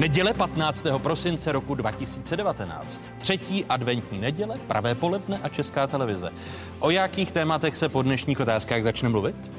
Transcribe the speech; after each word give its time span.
Neděle 0.00 0.34
15. 0.34 0.86
prosince 0.98 1.52
roku 1.52 1.74
2019. 1.74 3.14
Třetí 3.18 3.64
adventní 3.64 4.18
neděle, 4.18 4.58
pravé 4.66 4.94
poledne 4.94 5.40
a 5.42 5.48
česká 5.48 5.86
televize. 5.86 6.30
O 6.78 6.90
jakých 6.90 7.32
tématech 7.32 7.76
se 7.76 7.88
po 7.88 8.02
dnešních 8.02 8.40
otázkách 8.40 8.82
začne 8.82 9.08
mluvit? 9.08 9.52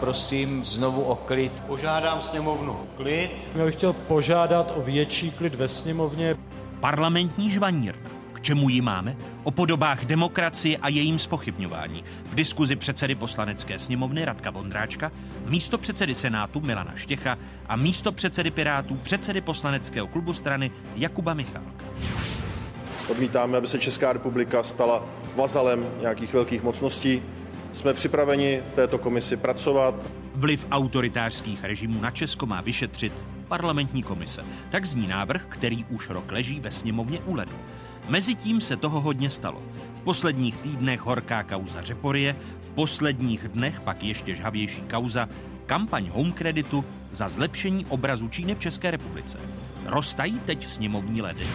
Prosím 0.00 0.64
znovu 0.64 1.02
o 1.02 1.14
klid. 1.14 1.52
Požádám 1.66 2.22
sněmovnu 2.22 2.72
o 2.72 2.86
klid. 2.96 3.30
Já 3.54 3.64
bych 3.64 3.74
chtěl 3.74 3.92
požádat 3.92 4.72
o 4.76 4.82
větší 4.82 5.30
klid 5.30 5.54
ve 5.54 5.68
sněmovně. 5.68 6.36
Parlamentní 6.80 7.50
žvanírna. 7.50 8.15
K 8.36 8.40
čemu 8.40 8.68
ji 8.68 8.80
máme? 8.80 9.16
O 9.44 9.50
podobách 9.50 10.04
demokracie 10.04 10.76
a 10.76 10.88
jejím 10.88 11.18
spochybňování. 11.18 12.04
V 12.30 12.34
diskuzi 12.34 12.76
předsedy 12.76 13.14
poslanecké 13.14 13.78
sněmovny 13.78 14.24
Radka 14.24 14.50
Vondráčka, 14.50 15.12
místo 15.46 15.78
předsedy 15.78 16.14
Senátu 16.14 16.60
Milana 16.60 16.92
Štěcha 16.96 17.38
a 17.66 17.76
místo 17.76 18.12
předsedy 18.12 18.50
Pirátů 18.50 18.96
předsedy 18.96 19.40
poslaneckého 19.40 20.06
klubu 20.06 20.34
strany 20.34 20.70
Jakuba 20.96 21.34
Michálka. 21.34 21.84
Odmítáme, 23.08 23.58
aby 23.58 23.66
se 23.66 23.78
Česká 23.78 24.12
republika 24.12 24.62
stala 24.62 25.04
vazalem 25.36 25.86
nějakých 26.00 26.34
velkých 26.34 26.62
mocností. 26.62 27.22
Jsme 27.72 27.94
připraveni 27.94 28.62
v 28.70 28.74
této 28.74 28.98
komisi 28.98 29.36
pracovat. 29.36 29.94
Vliv 30.34 30.66
autoritářských 30.70 31.64
režimů 31.64 32.00
na 32.00 32.10
Česko 32.10 32.46
má 32.46 32.60
vyšetřit 32.60 33.12
parlamentní 33.48 34.02
komise. 34.02 34.44
Tak 34.70 34.86
zní 34.86 35.06
návrh, 35.06 35.46
který 35.48 35.84
už 35.84 36.10
rok 36.10 36.32
leží 36.32 36.60
ve 36.60 36.70
sněmovně 36.70 37.18
u 37.20 37.34
ledu. 37.34 37.56
Mezitím 38.08 38.60
se 38.60 38.76
toho 38.76 39.00
hodně 39.00 39.30
stalo. 39.30 39.62
V 39.96 40.00
posledních 40.00 40.56
týdnech 40.56 41.00
horká 41.00 41.42
kauza 41.42 41.82
Řeporie, 41.82 42.36
v 42.62 42.70
posledních 42.70 43.48
dnech 43.48 43.80
pak 43.80 44.02
ještě 44.02 44.34
žhavější 44.34 44.80
kauza 44.80 45.28
kampaň 45.66 46.08
Home 46.08 46.32
Creditu 46.32 46.84
za 47.10 47.28
zlepšení 47.28 47.86
obrazu 47.86 48.28
Číny 48.28 48.54
v 48.54 48.58
České 48.58 48.90
republice. 48.90 49.38
Roztají 49.86 50.40
teď 50.40 50.68
sněmovní 50.68 51.22
ledy. 51.22 51.46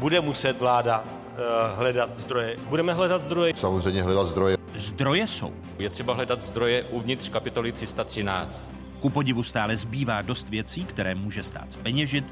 Bude 0.00 0.20
muset 0.20 0.60
vláda 0.60 1.00
uh, 1.04 1.78
hledat 1.78 2.10
zdroje. 2.18 2.56
Budeme 2.68 2.94
hledat 2.94 3.22
zdroje. 3.22 3.52
Samozřejmě 3.56 4.02
hledat 4.02 4.28
zdroje. 4.28 4.56
Zdroje 4.74 5.28
jsou. 5.28 5.52
Je 5.78 5.90
třeba 5.90 6.14
hledat 6.14 6.42
zdroje 6.42 6.82
uvnitř 6.82 7.28
kapitoly 7.28 7.72
313. 7.72 8.70
Ku 9.00 9.10
podivu 9.10 9.42
stále 9.42 9.76
zbývá 9.76 10.22
dost 10.22 10.48
věcí, 10.48 10.84
které 10.84 11.14
může 11.14 11.42
stát 11.42 11.72
zpeněžit 11.72 12.24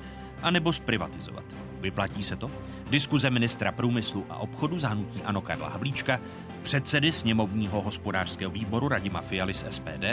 anebo 0.43 0.73
zprivatizovat. 0.73 1.45
Vyplatí 1.81 2.23
se 2.23 2.37
to? 2.37 2.51
Diskuze 2.93 3.31
ministra 3.31 3.73
průmyslu 3.73 4.27
a 4.31 4.37
obchodu 4.37 4.79
zahnutí 4.79 5.23
Ano 5.23 5.41
Karla 5.41 5.69
Havlíčka, 5.69 6.21
předsedy 6.63 7.13
sněmovního 7.13 7.81
hospodářského 7.81 8.51
výboru 8.51 8.89
Radima 8.89 9.21
Fialy 9.21 9.55
z 9.55 9.65
SPD 9.71 10.05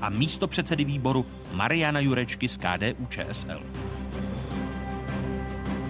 a 0.00 0.10
místo 0.10 0.48
předsedy 0.48 0.84
výboru 0.84 1.26
Mariana 1.52 2.00
Jurečky 2.00 2.48
z 2.48 2.56
KDU 2.56 3.06
ČSL. 3.08 3.62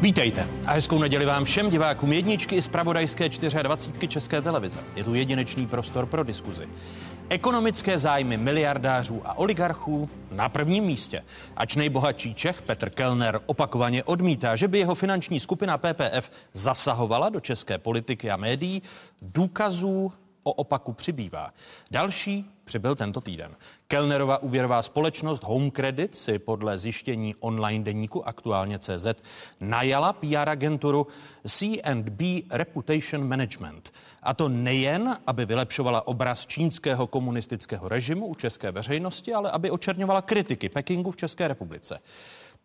Vítejte 0.01 0.49
a 0.67 0.73
hezkou 0.73 0.99
neděli 0.99 1.27
vám 1.27 1.45
všem 1.45 1.71
divákům 1.71 2.13
jedničky 2.13 2.57
i 2.57 2.63
z 2.63 2.69
pravodajské 2.69 3.29
24 3.63 4.09
České 4.09 4.43
televize. 4.43 4.81
Je 4.97 5.05
tu 5.05 5.15
jedinečný 5.15 5.67
prostor 5.67 6.07
pro 6.07 6.25
diskuzi. 6.25 6.69
Ekonomické 7.29 7.99
zájmy 7.99 8.37
miliardářů 8.37 9.23
a 9.25 9.39
oligarchů 9.39 10.11
na 10.33 10.49
prvním 10.49 10.85
místě. 10.85 11.25
Ač 11.57 11.77
nejbohatší 11.77 12.35
Čech 12.35 12.63
Petr 12.63 12.91
Kellner 12.91 13.41
opakovaně 13.47 14.05
odmítá, 14.05 14.57
že 14.57 14.69
by 14.69 14.79
jeho 14.79 14.95
finanční 14.95 15.41
skupina 15.41 15.79
PPF 15.79 16.31
zasahovala 16.53 17.29
do 17.29 17.41
české 17.41 17.79
politiky 17.79 18.31
a 18.31 18.37
médií, 18.37 18.83
důkazů 19.23 20.13
o 20.45 20.53
opaku 20.53 20.93
přibývá. 20.93 21.55
Další 21.91 22.51
přibyl 22.65 22.95
tento 22.95 23.21
týden. 23.21 23.57
Kellnerova 23.89 24.43
úvěrová 24.43 24.83
společnost 24.83 25.45
Home 25.45 25.71
Credit 25.71 26.17
si 26.17 26.39
podle 26.39 26.79
zjištění 26.79 27.35
online 27.41 27.85
deníku 27.85 28.29
aktuálně 28.29 28.79
CZ 28.79 29.07
najala 29.61 30.13
PR 30.13 30.49
agenturu 30.49 31.07
C&B 31.49 32.25
Reputation 32.51 33.29
Management. 33.29 33.93
A 34.23 34.35
to 34.35 34.49
nejen, 34.49 35.17
aby 35.27 35.47
vylepšovala 35.47 36.07
obraz 36.07 36.47
čínského 36.47 37.07
komunistického 37.07 37.89
režimu 37.89 38.27
u 38.27 38.35
české 38.35 38.73
veřejnosti, 38.73 39.35
ale 39.35 39.51
aby 39.51 39.71
očerňovala 39.71 40.23
kritiky 40.23 40.69
Pekingu 40.69 41.11
v 41.11 41.17
České 41.17 41.49
republice. 41.49 42.01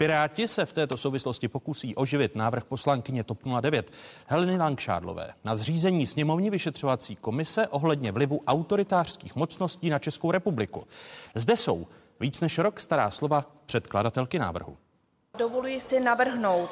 Piráti 0.04 0.48
se 0.48 0.66
v 0.66 0.74
této 0.74 0.98
souvislosti 0.98 1.48
pokusí 1.48 1.96
oživit 1.96 2.36
návrh 2.36 2.64
poslankyně 2.64 3.24
TOP 3.24 3.40
09 3.62 3.92
Heleny 4.28 4.58
Langšádlové 4.58 5.34
na 5.44 5.56
zřízení 5.56 6.08
sněmovní 6.08 6.50
vyšetřovací 6.50 7.16
komise 7.16 7.68
ohledně 7.68 8.12
vlivu 8.12 8.42
autoritářských 8.48 9.36
mocností 9.36 9.90
na 9.90 10.00
Českou 10.00 10.32
republiku. 10.32 10.88
Zde 11.36 11.58
jsou 11.58 11.88
víc 12.20 12.42
než 12.42 12.58
rok 12.58 12.80
stará 12.80 13.12
slova 13.12 13.46
předkladatelky 13.66 14.40
návrhu. 14.40 14.78
Dovoluji 15.38 15.82
si 15.82 16.00
navrhnout 16.00 16.70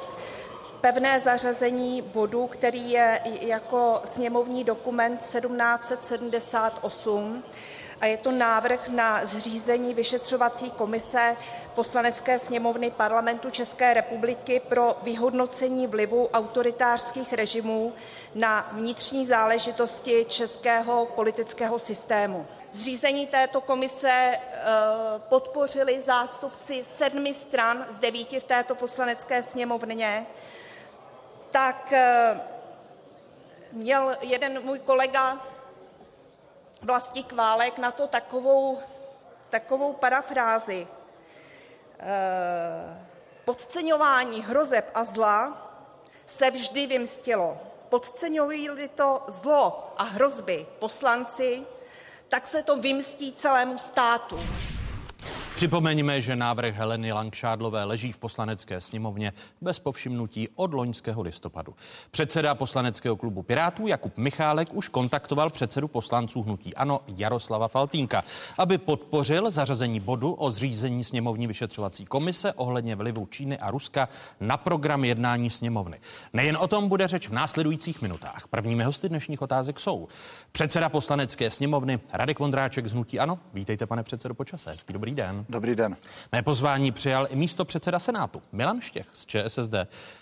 pevné 0.80 1.20
zařazení 1.20 2.02
bodu, 2.02 2.46
který 2.46 2.90
je 2.90 3.20
jako 3.40 4.00
sněmovní 4.04 4.64
dokument 4.64 5.20
1778 5.20 7.42
a 8.00 8.06
je 8.06 8.16
to 8.16 8.30
návrh 8.30 8.88
na 8.88 9.26
zřízení 9.26 9.94
vyšetřovací 9.94 10.70
komise 10.70 11.36
Poslanecké 11.74 12.38
sněmovny 12.38 12.90
Parlamentu 12.90 13.50
České 13.50 13.94
republiky 13.94 14.60
pro 14.68 14.96
vyhodnocení 15.02 15.86
vlivu 15.86 16.28
autoritářských 16.28 17.32
režimů 17.32 17.92
na 18.34 18.68
vnitřní 18.72 19.26
záležitosti 19.26 20.26
českého 20.28 21.06
politického 21.06 21.78
systému. 21.78 22.46
Zřízení 22.72 23.26
této 23.26 23.60
komise 23.60 24.10
eh, 24.10 24.38
podpořili 25.18 26.00
zástupci 26.00 26.84
sedmi 26.84 27.34
stran 27.34 27.86
z 27.90 27.98
devíti 27.98 28.40
v 28.40 28.44
této 28.44 28.74
poslanecké 28.74 29.42
sněmovně, 29.42 30.26
tak 31.50 31.92
eh, 31.92 32.40
měl 33.72 34.16
jeden 34.20 34.64
můj 34.64 34.78
kolega 34.78 35.46
Vlastík 36.82 37.32
Válek 37.32 37.78
na 37.78 37.90
to 37.90 38.06
takovou, 38.06 38.78
takovou 39.50 39.92
parafrázi. 39.92 40.88
E, 42.00 43.06
podceňování 43.44 44.42
hrozeb 44.42 44.90
a 44.94 45.04
zla 45.04 45.70
se 46.26 46.50
vždy 46.50 46.86
vymstilo. 46.86 47.58
Podceňují-li 47.88 48.88
to 48.88 49.24
zlo 49.28 49.94
a 49.96 50.02
hrozby 50.02 50.66
poslanci, 50.78 51.66
tak 52.28 52.46
se 52.46 52.62
to 52.62 52.76
vymstí 52.76 53.32
celému 53.32 53.78
státu. 53.78 54.40
Připomeňme, 55.58 56.20
že 56.20 56.36
návrh 56.36 56.74
Heleny 56.74 57.12
Langšádlové 57.12 57.84
leží 57.84 58.12
v 58.12 58.18
poslanecké 58.18 58.80
sněmovně 58.80 59.32
bez 59.60 59.78
povšimnutí 59.78 60.48
od 60.54 60.74
loňského 60.74 61.22
listopadu. 61.22 61.74
Předseda 62.10 62.54
poslaneckého 62.54 63.16
klubu 63.16 63.42
Pirátů 63.42 63.86
Jakub 63.86 64.18
Michálek 64.18 64.68
už 64.72 64.88
kontaktoval 64.88 65.50
předsedu 65.50 65.88
poslanců 65.88 66.42
hnutí 66.42 66.74
Ano 66.74 67.00
Jaroslava 67.16 67.68
Faltínka, 67.68 68.24
aby 68.58 68.78
podpořil 68.78 69.50
zařazení 69.50 70.00
bodu 70.00 70.32
o 70.32 70.50
zřízení 70.50 71.04
sněmovní 71.04 71.46
vyšetřovací 71.46 72.04
komise 72.04 72.52
ohledně 72.52 72.96
vlivu 72.96 73.26
Číny 73.26 73.58
a 73.58 73.70
Ruska 73.70 74.08
na 74.40 74.56
program 74.56 75.04
jednání 75.04 75.50
sněmovny. 75.50 76.00
Nejen 76.32 76.56
o 76.56 76.68
tom 76.68 76.88
bude 76.88 77.08
řeč 77.08 77.28
v 77.28 77.32
následujících 77.32 78.02
minutách. 78.02 78.48
Prvními 78.50 78.84
hosty 78.84 79.08
dnešních 79.08 79.42
otázek 79.42 79.80
jsou 79.80 80.08
předseda 80.52 80.88
poslanecké 80.88 81.50
sněmovny 81.50 82.00
Radek 82.12 82.38
Vondráček 82.38 82.86
z 82.86 82.92
hnutí 82.92 83.20
Ano. 83.20 83.38
Vítejte, 83.54 83.86
pane 83.86 84.02
předsedo, 84.02 84.34
počase. 84.34 84.70
Hezký 84.70 84.92
dobrý 84.92 85.14
den. 85.14 85.47
Dobrý 85.50 85.74
den. 85.74 85.96
Mé 86.32 86.42
pozvání 86.42 86.92
přijal 86.92 87.26
i 87.30 87.36
místo 87.36 87.64
předseda 87.64 87.98
Senátu 87.98 88.42
Milan 88.52 88.80
Štěch 88.80 89.06
z 89.12 89.26
ČSSD. 89.26 89.74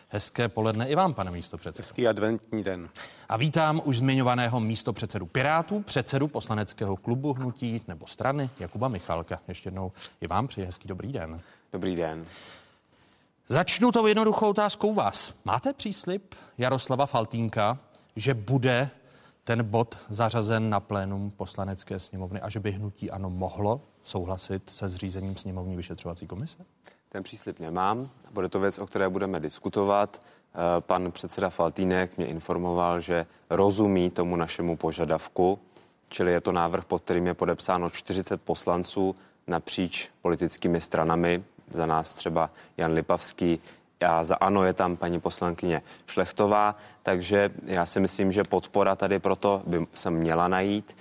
Hezké 0.09 0.49
poledne 0.49 0.89
i 0.89 0.95
vám, 0.95 1.15
pane 1.15 1.31
místo 1.31 1.59
předsedo. 1.59 1.87
Hezký 1.87 2.09
adventní 2.09 2.65
den. 2.65 2.89
A 3.29 3.37
vítám 3.37 3.81
už 3.85 3.99
zmiňovaného 3.99 4.61
místo 4.61 4.93
předsedu 4.93 5.27
Pirátů, 5.27 5.81
předsedu 5.83 6.29
poslaneckého 6.29 6.97
klubu 6.97 7.33
hnutí 7.33 7.81
nebo 7.89 8.07
strany 8.07 8.51
Jakuba 8.59 8.89
Michalka. 8.89 9.41
Ještě 9.49 9.67
jednou 9.67 9.93
i 10.21 10.27
vám 10.27 10.47
přeji 10.49 10.67
hezký 10.67 10.89
dobrý 10.89 11.13
den. 11.13 11.41
Dobrý 11.73 11.97
den. 11.97 12.27
Začnu 13.49 13.93
tou 13.93 14.07
jednoduchou 14.07 14.51
otázkou 14.51 14.95
vás. 14.95 15.35
Máte 15.45 15.73
příslip 15.73 16.35
Jaroslava 16.59 17.07
Faltínka, 17.07 17.79
že 18.17 18.35
bude 18.35 18.91
ten 19.47 19.65
bod 19.65 19.99
zařazen 20.09 20.71
na 20.71 20.81
plénum 20.81 21.31
poslanecké 21.31 22.01
sněmovny 22.01 22.41
a 22.41 22.49
že 22.49 22.61
by 22.61 22.71
hnutí 22.71 23.11
ano 23.11 23.31
mohlo 23.31 23.81
souhlasit 24.03 24.71
se 24.71 24.89
zřízením 24.89 25.37
sněmovní 25.37 25.77
vyšetřovací 25.77 26.27
komise? 26.27 26.59
Ten 27.09 27.23
příslip 27.23 27.61
nemám. 27.61 28.11
Bude 28.31 28.49
to 28.49 28.61
věc, 28.61 28.79
o 28.79 28.87
které 28.87 29.09
budeme 29.09 29.41
diskutovat. 29.41 30.21
Eh, 30.21 30.81
pan 30.81 31.13
předseda 31.13 31.51
Faltínek 31.51 32.17
mě 32.17 32.27
informoval, 32.27 33.01
že 33.01 33.27
rozumí 33.51 34.11
tomu 34.11 34.37
našemu 34.37 34.77
požadavku, 34.77 35.59
čili 36.09 36.33
je 36.33 36.41
to 36.41 36.53
návrh, 36.53 36.85
pod 36.85 37.03
kterým 37.03 37.27
je 37.27 37.35
podepsáno 37.35 37.91
40 37.91 38.43
poslanců 38.43 39.15
napříč 39.47 40.09
politickými 40.23 40.81
stranami. 40.81 41.45
Za 41.71 41.87
nás 41.87 42.15
třeba 42.15 42.51
Jan 42.77 42.93
Lipavský, 42.93 43.59
a 44.01 44.25
za 44.25 44.37
ANO 44.37 44.65
je 44.65 44.73
tam 44.73 44.97
paní 44.97 45.21
poslankyně 45.21 45.83
Šlechtová, 46.07 46.77
takže 47.03 47.51
já 47.65 47.87
si 47.87 48.01
myslím, 48.01 48.33
že 48.33 48.43
podpora 48.49 48.97
tady 48.97 49.19
proto 49.19 49.63
by 49.67 49.87
se 49.95 50.11
měla 50.11 50.49
najít. 50.49 50.97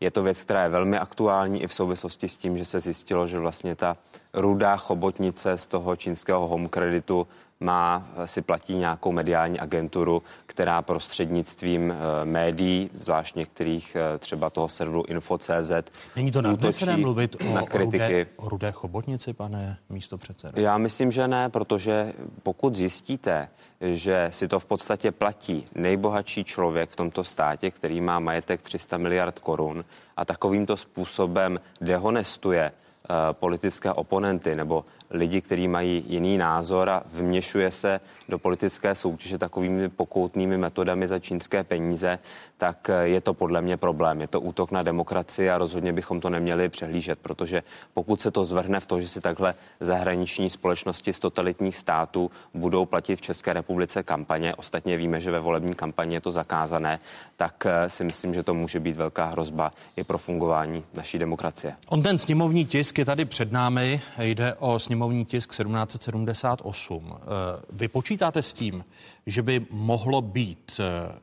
Je 0.00 0.10
to 0.10 0.22
věc, 0.22 0.44
která 0.44 0.62
je 0.62 0.68
velmi 0.68 0.98
aktuální 0.98 1.62
i 1.62 1.66
v 1.66 1.74
souvislosti 1.74 2.28
s 2.28 2.36
tím, 2.36 2.58
že 2.58 2.64
se 2.64 2.80
zjistilo, 2.80 3.26
že 3.26 3.38
vlastně 3.38 3.74
ta 3.74 3.96
rudá 4.34 4.76
chobotnice 4.76 5.58
z 5.58 5.66
toho 5.66 5.96
čínského 5.96 6.48
home 6.48 6.68
kreditu 6.68 7.26
má, 7.60 8.08
si 8.24 8.42
platí 8.42 8.74
nějakou 8.74 9.12
mediální 9.12 9.60
agenturu, 9.60 10.22
která 10.46 10.82
prostřednictvím 10.82 11.90
eh, 11.90 12.24
médií, 12.24 12.90
zvlášť 12.94 13.36
některých 13.36 13.96
eh, 13.96 14.18
třeba 14.18 14.50
toho 14.50 14.68
serveru 14.68 15.04
Info.cz, 15.08 15.72
Není 16.16 16.32
to 16.32 16.42
nadnesené 16.42 16.96
mluvit 16.96 17.36
o, 17.50 17.54
na 17.54 17.62
o, 17.62 17.66
kritiky. 17.66 17.98
rudé, 17.98 18.26
o 18.36 18.48
rudé 18.48 18.72
chobotnici, 18.72 19.32
pane 19.32 19.78
místo 19.88 20.18
předsedo? 20.18 20.60
Já 20.60 20.78
myslím, 20.78 21.12
že 21.12 21.28
ne, 21.28 21.48
protože 21.48 22.12
pokud 22.42 22.76
zjistíte, 22.76 23.48
že 23.80 24.28
si 24.30 24.48
to 24.48 24.60
v 24.60 24.64
podstatě 24.64 25.12
platí 25.12 25.64
nejbohatší 25.74 26.44
člověk 26.44 26.90
v 26.90 26.96
tomto 26.96 27.24
státě, 27.24 27.70
který 27.70 28.00
má 28.00 28.18
majetek 28.18 28.62
300 28.62 28.96
miliard 28.96 29.38
korun 29.38 29.84
a 30.16 30.24
takovýmto 30.24 30.76
způsobem 30.76 31.60
dehonestuje 31.80 32.72
eh, 32.72 33.14
politické 33.32 33.92
oponenty 33.92 34.56
nebo 34.56 34.84
lidi, 35.10 35.40
kteří 35.40 35.68
mají 35.68 36.04
jiný 36.06 36.38
názor 36.38 36.90
a 36.90 37.02
vměšuje 37.12 37.70
se 37.70 38.00
do 38.28 38.38
politické 38.38 38.94
soutěže 38.94 39.38
takovými 39.38 39.88
pokoutnými 39.88 40.58
metodami 40.58 41.08
za 41.08 41.18
čínské 41.18 41.64
peníze, 41.64 42.18
tak 42.56 42.90
eh, 42.90 43.08
je 43.08 43.20
to 43.20 43.34
podle 43.34 43.62
mě 43.62 43.76
problém. 43.76 44.20
Je 44.20 44.26
to 44.26 44.40
útok 44.40 44.70
na 44.70 44.82
demokracii 44.82 45.50
a 45.50 45.58
rozhodně 45.58 45.92
bychom 45.92 46.20
to 46.20 46.30
neměli 46.30 46.68
přehlížet, 46.68 47.18
protože 47.18 47.62
pokud 47.94 48.20
se 48.20 48.30
to 48.30 48.44
zvrhne 48.44 48.80
v 48.80 48.86
to, 48.86 49.00
že 49.00 49.08
si 49.08 49.20
takhle 49.20 49.54
zahraniční 49.80 50.50
společnosti 50.50 51.12
z 51.12 51.18
totalitních 51.18 51.76
států 51.76 52.30
budou 52.54 52.86
platit 52.86 53.16
v 53.16 53.20
České 53.20 53.52
republice 53.52 54.02
kampaně, 54.02 54.54
ostatně 54.54 54.96
víme, 54.96 55.20
že 55.20 55.30
ve 55.30 55.40
volební 55.40 55.74
kampani 55.74 56.14
je 56.14 56.20
to 56.20 56.30
zakázané, 56.30 56.98
tak 57.36 57.66
eh, 57.66 57.90
si 57.90 58.04
myslím, 58.04 58.34
že 58.34 58.42
to 58.42 58.54
může 58.54 58.80
být 58.80 58.96
velká 58.96 59.26
hrozba 59.26 59.72
i 59.96 60.04
pro 60.04 60.18
fungování 60.18 60.84
naší 60.94 61.18
demokracie. 61.18 61.74
On 61.88 62.02
ten 62.02 62.18
sněmovní 62.18 62.64
tisk 62.64 62.98
je 62.98 63.04
tady 63.04 63.24
před 63.24 63.52
námi, 63.52 64.00
jde 64.18 64.54
o 64.54 64.78
sněmovní 64.78 64.97
tisk 65.26 65.50
1778. 65.50 67.14
Eh, 67.16 67.26
Vy 67.70 67.88
počítáte 67.88 68.42
s 68.42 68.52
tím, 68.52 68.84
že 69.26 69.42
by 69.42 69.66
mohlo 69.70 70.22
být 70.22 70.80
eh, 70.80 71.18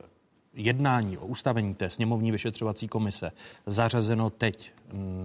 jednání 0.54 1.18
o 1.18 1.26
ustavení 1.26 1.74
té 1.74 1.90
sněmovní 1.90 2.32
vyšetřovací 2.32 2.88
komise 2.88 3.32
zařazeno 3.66 4.30
teď 4.30 4.70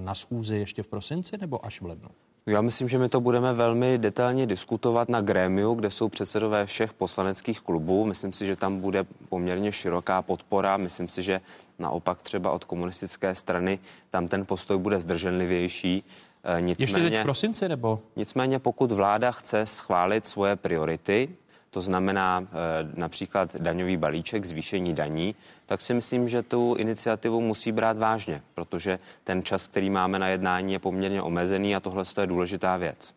na 0.04 0.16
schůzi 0.16 0.56
ještě 0.56 0.84
v 0.84 0.88
prosinci 0.88 1.38
nebo 1.38 1.66
až 1.66 1.82
v 1.82 1.86
lednu? 1.86 2.10
Já 2.46 2.62
myslím, 2.62 2.90
že 2.90 2.98
my 2.98 3.10
to 3.10 3.22
budeme 3.22 3.54
velmi 3.54 3.98
detailně 3.98 4.46
diskutovat 4.46 5.10
na 5.10 5.22
grémiu, 5.22 5.74
kde 5.74 5.92
jsou 5.92 6.10
předsedové 6.10 6.66
všech 6.66 6.94
poslaneckých 6.94 7.62
klubů. 7.62 8.06
Myslím 8.06 8.34
si, 8.34 8.46
že 8.46 8.56
tam 8.56 8.80
bude 8.80 9.06
poměrně 9.30 9.72
široká 9.72 10.22
podpora. 10.22 10.78
Myslím 10.78 11.10
si, 11.10 11.22
že 11.22 11.42
naopak 11.80 12.22
třeba 12.22 12.52
od 12.52 12.66
komunistické 12.66 13.36
strany 13.36 13.80
tam 14.10 14.28
ten 14.28 14.46
postoj 14.46 14.78
bude 14.78 15.00
zdrženlivější. 15.00 16.04
Eh, 16.44 16.76
Ještě 16.80 17.00
teď 17.00 17.20
v 17.20 17.24
prosinci 17.24 17.70
nebo? 17.70 18.00
Nicméně 18.16 18.60
pokud 18.60 18.92
vláda 18.92 19.32
chce 19.32 19.66
schválit 19.66 20.26
svoje 20.26 20.56
priority, 20.56 21.30
to 21.70 21.82
znamená 21.82 22.44
eh, 22.44 22.48
například 22.96 23.56
daňový 23.56 23.98
balíček, 23.98 24.46
zvýšení 24.46 24.94
daní, 24.94 25.36
tak 25.66 25.82
si 25.82 25.94
myslím, 25.94 26.30
že 26.30 26.44
tu 26.44 26.76
iniciativu 26.76 27.42
musí 27.42 27.72
brát 27.72 27.98
vážně, 27.98 28.42
protože 28.54 29.00
ten 29.24 29.44
čas, 29.44 29.68
který 29.68 29.90
máme 29.90 30.20
na 30.20 30.28
jednání, 30.28 30.74
je 30.74 30.80
poměrně 30.80 31.22
omezený 31.22 31.76
a 31.76 31.80
tohle 31.80 32.04
je 32.22 32.28
důležitá 32.28 32.78
věc. 32.78 33.14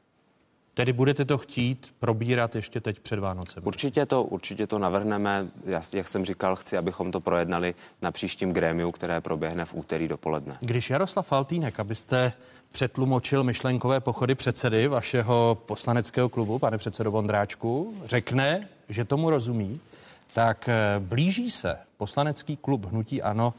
Tedy 0.74 0.92
budete 0.92 1.24
to 1.24 1.38
chtít 1.38 1.94
probírat 1.98 2.54
ještě 2.54 2.80
teď 2.80 3.00
před 3.00 3.18
Vánocem? 3.18 3.62
Určitě 3.66 4.06
to, 4.06 4.22
určitě 4.22 4.66
to 4.66 4.78
navrhneme. 4.78 5.46
Já, 5.64 5.82
jak 5.92 6.08
jsem 6.08 6.24
říkal, 6.24 6.56
chci, 6.56 6.76
abychom 6.76 7.12
to 7.12 7.20
projednali 7.20 7.74
na 8.02 8.12
příštím 8.12 8.52
grémiu, 8.52 8.92
které 8.92 9.20
proběhne 9.20 9.64
v 9.64 9.74
úterý 9.74 10.08
dopoledne. 10.08 10.56
Když 10.60 10.90
Jaroslav 10.90 11.26
Faltýnek, 11.26 11.80
abyste 11.80 12.32
přetlumočil 12.74 13.44
myšlenkové 13.44 14.00
pochody 14.00 14.34
předsedy 14.34 14.88
vašeho 14.88 15.58
poslaneckého 15.66 16.28
klubu, 16.28 16.58
pane 16.58 16.78
předsedo 16.78 17.10
Vondráčku, 17.10 17.94
řekne, 18.04 18.68
že 18.88 19.04
tomu 19.04 19.30
rozumí, 19.30 19.80
tak 20.32 20.68
eh, 20.68 20.96
blíží 20.98 21.50
se 21.50 21.78
poslanecký 21.96 22.56
klub 22.56 22.84
Hnutí 22.84 23.22
Ano 23.22 23.54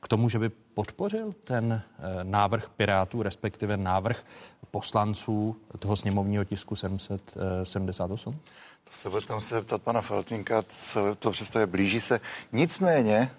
k 0.00 0.08
tomu, 0.08 0.28
že 0.28 0.38
by 0.38 0.48
podpořil 0.48 1.32
ten 1.44 1.82
eh, 1.82 2.02
návrh 2.22 2.68
Pirátů, 2.68 3.22
respektive 3.22 3.76
návrh 3.76 4.24
poslanců 4.70 5.56
toho 5.78 5.96
sněmovního 5.96 6.44
tisku 6.44 6.76
778? 6.76 8.38
To 8.84 8.90
se 8.92 9.10
bude 9.10 9.26
tam 9.26 9.40
se 9.40 9.54
zeptat 9.54 9.82
pana 9.82 10.00
Faltinka, 10.00 10.62
co 10.68 11.14
to 11.14 11.30
představuje, 11.30 11.66
blíží 11.66 12.00
se. 12.00 12.20
Nicméně, 12.52 13.30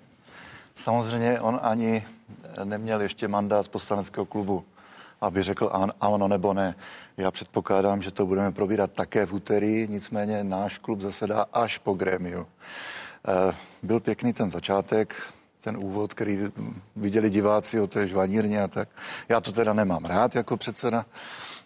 samozřejmě 0.75 1.39
on 1.39 1.59
ani 1.63 2.05
neměl 2.63 3.01
ještě 3.01 3.27
mandát 3.27 3.63
z 3.65 3.67
poslaneckého 3.67 4.25
klubu, 4.25 4.65
aby 5.21 5.43
řekl 5.43 5.69
an, 5.73 5.91
ano 6.01 6.27
nebo 6.27 6.53
ne. 6.53 6.75
Já 7.17 7.31
předpokládám, 7.31 8.01
že 8.01 8.11
to 8.11 8.25
budeme 8.25 8.51
probírat 8.51 8.91
také 8.91 9.25
v 9.25 9.33
úterý, 9.33 9.87
nicméně 9.89 10.43
náš 10.43 10.77
klub 10.77 11.01
zasedá 11.01 11.45
až 11.53 11.77
po 11.77 11.93
grémiu. 11.93 12.47
Eh, 13.27 13.55
Byl 13.83 13.99
pěkný 13.99 14.33
ten 14.33 14.51
začátek, 14.51 15.15
ten 15.63 15.77
úvod, 15.77 16.13
který 16.13 16.39
viděli 16.95 17.29
diváci 17.29 17.79
o 17.79 17.87
té 17.87 18.07
žvanírně 18.07 18.61
a 18.63 18.67
tak. 18.67 18.89
Já 19.29 19.41
to 19.41 19.51
teda 19.51 19.73
nemám 19.73 20.05
rád 20.05 20.35
jako 20.35 20.57
předseda 20.57 21.05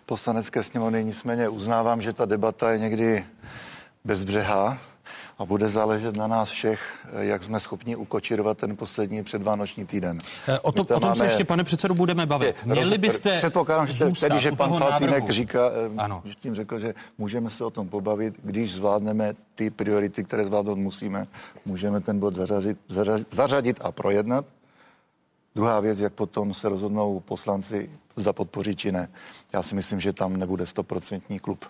poslanecké 0.06 0.64
sněmovny, 0.64 1.04
nicméně 1.04 1.50
uznávám, 1.50 2.02
že 2.02 2.14
ta 2.14 2.26
debata 2.26 2.72
je 2.72 2.80
někdy 2.80 3.26
bezbřehá 4.04 4.78
a 5.44 5.45
bude 5.45 5.69
záležet 5.69 6.16
na 6.16 6.28
nás 6.28 6.50
všech, 6.50 7.07
jak 7.19 7.44
jsme 7.44 7.60
schopni 7.60 7.95
ukočírovat 7.95 8.57
ten 8.57 8.75
poslední 8.75 9.24
předvánoční 9.24 9.86
týden. 9.86 10.19
Eh, 10.48 10.60
O, 10.60 10.72
to, 10.72 10.81
o 10.81 10.86
tom 10.86 11.00
se 11.01 11.06
máme- 11.07 11.25
ještě, 11.25 11.45
pane 11.45 11.63
předsedu, 11.63 11.94
budeme 11.94 12.25
bavit. 12.25 12.66
Měli 12.66 12.98
byste 12.98 13.38
Předpokládám, 13.38 13.88
že 13.88 14.06
tedy, 14.19 14.40
že 14.40 14.51
pan 14.51 14.69
Faltýnek 14.80 15.12
návrhu. 15.12 15.31
říká, 15.31 15.60
eh, 15.69 15.92
Ano. 15.98 16.22
že 16.25 16.34
tím 16.36 16.56
řekl, 16.56 16.80
že 16.80 16.94
můžeme 17.18 17.50
se 17.50 17.66
o 17.66 17.69
tom 17.69 17.90
pobavit, 17.90 18.34
když 18.44 18.74
zvládneme 18.74 19.34
ty 19.56 19.69
priority, 19.69 20.24
které 20.24 20.45
zvládnout 20.45 20.78
musíme, 20.78 21.28
můžeme 21.66 22.01
ten 22.01 22.19
bod 22.19 22.36
zařadit, 22.36 22.78
zařadit, 22.89 23.28
zařadit 23.31 23.80
a 23.84 23.92
projednat. 23.92 24.46
Druhá 25.56 25.79
věc, 25.79 26.00
jak 26.00 26.13
potom 26.13 26.53
se 26.53 26.70
rozhodnou 26.70 27.20
poslanci, 27.20 27.89
zda 28.15 28.34
podpoří 28.34 28.75
či 28.75 28.91
ne. 28.91 29.10
Já 29.53 29.62
si 29.62 29.75
myslím, 29.75 30.00
že 30.00 30.13
tam 30.13 30.38
nebude 30.38 30.65
stoprocentní 30.65 31.39
klub. 31.39 31.65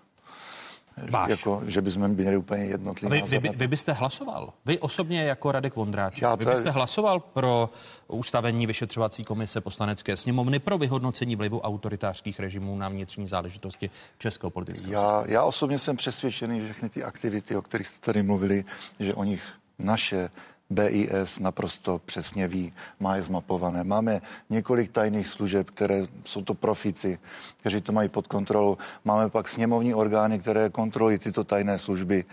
Váš. 1.10 1.30
Jako, 1.30 1.62
že 1.66 1.82
bychom 1.82 2.08
měli 2.08 2.38
úplně 2.38 2.66
jednotlivý 2.66 3.22
Vy, 3.22 3.40
vy, 3.40 3.50
vy, 3.50 3.68
byste 3.68 3.92
hlasoval, 3.92 4.54
vy 4.66 4.80
osobně 4.80 5.24
jako 5.24 5.52
Radek 5.52 5.76
Vondráček, 5.76 6.40
vy 6.40 6.46
byste 6.46 6.72
hlasoval 6.72 7.20
pro 7.20 7.70
ustavení 8.08 8.68
vyšetřovací 8.68 9.24
komise 9.24 9.62
poslanecké 9.62 10.18
sněmovny 10.18 10.60
pro 10.60 10.78
vyhodnocení 10.78 11.36
vlivu 11.36 11.62
autoritářských 11.62 12.40
režimů 12.40 12.78
na 12.78 12.90
vnitřní 12.90 13.28
záležitosti 13.28 13.90
českého 14.18 14.50
politického 14.50 14.94
Já, 14.94 15.24
já 15.28 15.44
osobně 15.44 15.80
jsem 15.80 15.98
přesvědčený, 15.98 16.60
že 16.60 16.66
všechny 16.66 16.90
ty 16.90 17.04
aktivity, 17.04 17.56
o 17.56 17.62
kterých 17.62 17.88
jste 17.88 18.06
tady 18.06 18.24
mluvili, 18.24 18.66
že 19.00 19.14
o 19.14 19.24
nich 19.24 19.54
naše 19.80 20.30
BIS 20.74 21.40
naprosto 21.40 22.02
přesně 22.06 22.48
ví, 22.48 22.74
má 23.00 23.16
je 23.16 23.24
zmapované. 23.24 23.84
Máme 23.84 24.22
několik 24.50 24.92
tajných 24.92 25.28
služeb, 25.28 25.70
které 25.70 26.06
jsou 26.26 26.42
to 26.42 26.54
profici, 26.54 27.20
kteří 27.60 27.82
to 27.82 27.92
mají 27.92 28.10
pod 28.10 28.28
kontrolou. 28.28 28.78
Máme 29.06 29.30
pak 29.30 29.50
sněmovní 29.50 29.94
orgány, 29.94 30.40
které 30.40 30.70
kontrolují 30.70 31.18
tyto 31.18 31.44
tajné 31.44 31.80
služby 31.80 32.26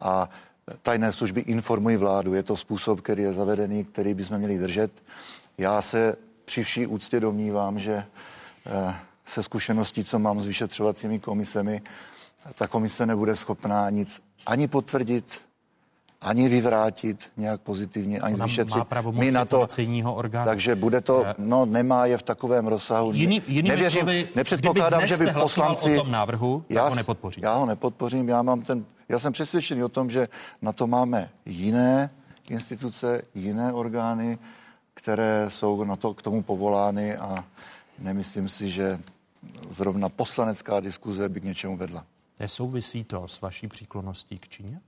a 0.00 0.30
tajné 0.82 1.12
služby 1.12 1.40
informují 1.40 1.96
vládu. 1.96 2.34
Je 2.34 2.42
to 2.42 2.56
způsob, 2.56 3.00
který 3.00 3.22
je 3.22 3.32
zavedený, 3.32 3.84
který 3.84 4.14
bychom 4.14 4.38
měli 4.38 4.58
držet. 4.58 4.92
Já 5.58 5.82
se 5.82 6.16
při 6.44 6.62
vší 6.62 6.86
úctě 6.86 7.20
domnívám, 7.20 7.78
že 7.78 8.04
eh, 8.66 8.94
se 9.26 9.42
zkušeností, 9.42 10.04
co 10.04 10.18
mám 10.18 10.40
s 10.40 10.46
vyšetřovacími 10.46 11.18
komisemi, 11.18 11.82
ta 12.54 12.66
komise 12.66 13.06
nebude 13.06 13.36
schopná 13.36 13.90
nic 13.90 14.22
ani 14.46 14.68
potvrdit, 14.68 15.40
ani 16.20 16.48
vyvrátit 16.48 17.30
nějak 17.36 17.60
pozitivně, 17.60 18.20
ani 18.20 18.34
Ona 18.34 18.46
vyšetřit. 18.46 18.78
má 18.78 18.84
pravomoci 18.84 19.32
policejního 19.48 20.14
orgánu. 20.14 20.46
Takže 20.46 20.74
bude 20.74 21.00
to, 21.00 21.24
Eh, 21.26 21.34
no 21.38 21.66
nemá 21.66 22.06
je 22.06 22.18
v 22.18 22.22
takovém 22.22 22.66
rozsahu. 22.66 23.12
Jiný, 23.12 23.42
jinými 23.46 23.76
Nevěřím, 23.76 24.00
slovy, 24.00 24.28
nepředpokládám, 24.34 25.06
že 25.06 25.16
by 25.16 25.26
poslanci... 25.32 25.98
o 25.98 26.02
tom 26.02 26.10
návrhu, 26.12 26.64
tak 26.74 26.88
ho 26.88 26.94
nepodpoříte. 26.94 27.46
Já 27.46 27.54
ho 27.54 27.66
nepodpořím, 27.66 28.28
já 28.28 28.42
mám 28.42 28.62
ten, 28.62 28.84
já 29.08 29.18
jsem 29.18 29.32
přesvědčený 29.32 29.84
o 29.84 29.88
tom, 29.88 30.10
že 30.10 30.28
na 30.62 30.72
to 30.72 30.86
máme 30.86 31.30
jiné 31.46 32.10
instituce, 32.50 33.22
jiné 33.34 33.72
orgány, 33.72 34.38
které 34.94 35.46
jsou 35.48 35.84
na 35.84 35.96
to 35.96 36.14
k 36.14 36.22
tomu 36.22 36.42
povolány 36.42 37.16
a 37.16 37.44
nemyslím 37.98 38.48
si, 38.48 38.70
že 38.70 39.00
zrovna 39.70 40.08
poslanecká 40.08 40.80
diskuze 40.80 41.28
by 41.28 41.40
k 41.40 41.44
něčemu 41.44 41.76
vedla. 41.76 42.04
Nesouvisí 42.40 43.04
to 43.04 43.28
s 43.28 43.40
vaší 43.40 43.68
příklonností 43.68 44.38
k 44.38 44.48
Číně? 44.48 44.80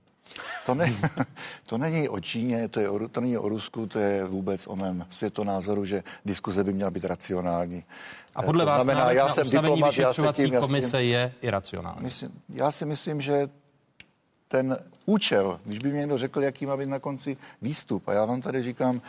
To, 0.65 0.75
ne, 0.75 0.93
to 1.65 1.77
není 1.77 2.09
o 2.09 2.19
Číně, 2.19 2.67
to, 2.67 2.79
je 2.79 2.89
o, 2.89 3.07
to 3.07 3.21
není 3.21 3.37
o 3.37 3.49
Rusku, 3.49 3.87
to 3.87 3.99
je 3.99 4.25
vůbec 4.25 4.67
o 4.67 4.75
mém 4.75 5.05
světonázoru, 5.09 5.85
že 5.85 6.03
diskuze 6.25 6.63
by 6.63 6.73
měla 6.73 6.91
být 6.91 7.05
racionální. 7.05 7.83
A 8.35 8.43
podle 8.43 8.65
to 8.65 8.71
vás 8.71 8.83
znamená, 8.83 8.99
návrh 8.99 9.17
já 9.17 9.27
na 9.27 9.33
jsem 9.33 9.49
diplomat, 9.49 9.97
já 9.97 10.13
se 10.13 10.21
tím, 10.21 10.25
já 10.25 10.33
se 10.33 10.43
tím- 10.43 10.59
komise 10.59 11.03
je 11.03 11.33
iracionální. 11.41 12.03
Myslím, 12.03 12.29
já 12.49 12.71
si 12.71 12.85
myslím, 12.85 13.21
že 13.21 13.49
ten 14.47 14.77
účel, 15.05 15.59
když 15.65 15.79
by 15.79 15.91
mi 15.91 15.97
někdo 15.97 16.17
řekl, 16.17 16.43
jaký 16.43 16.65
má 16.65 16.77
být 16.77 16.89
na 16.89 16.99
konci 16.99 17.37
výstup, 17.61 18.07
a 18.07 18.13
já 18.13 18.25
vám 18.25 18.41
tady 18.41 18.63
říkám, 18.63 19.01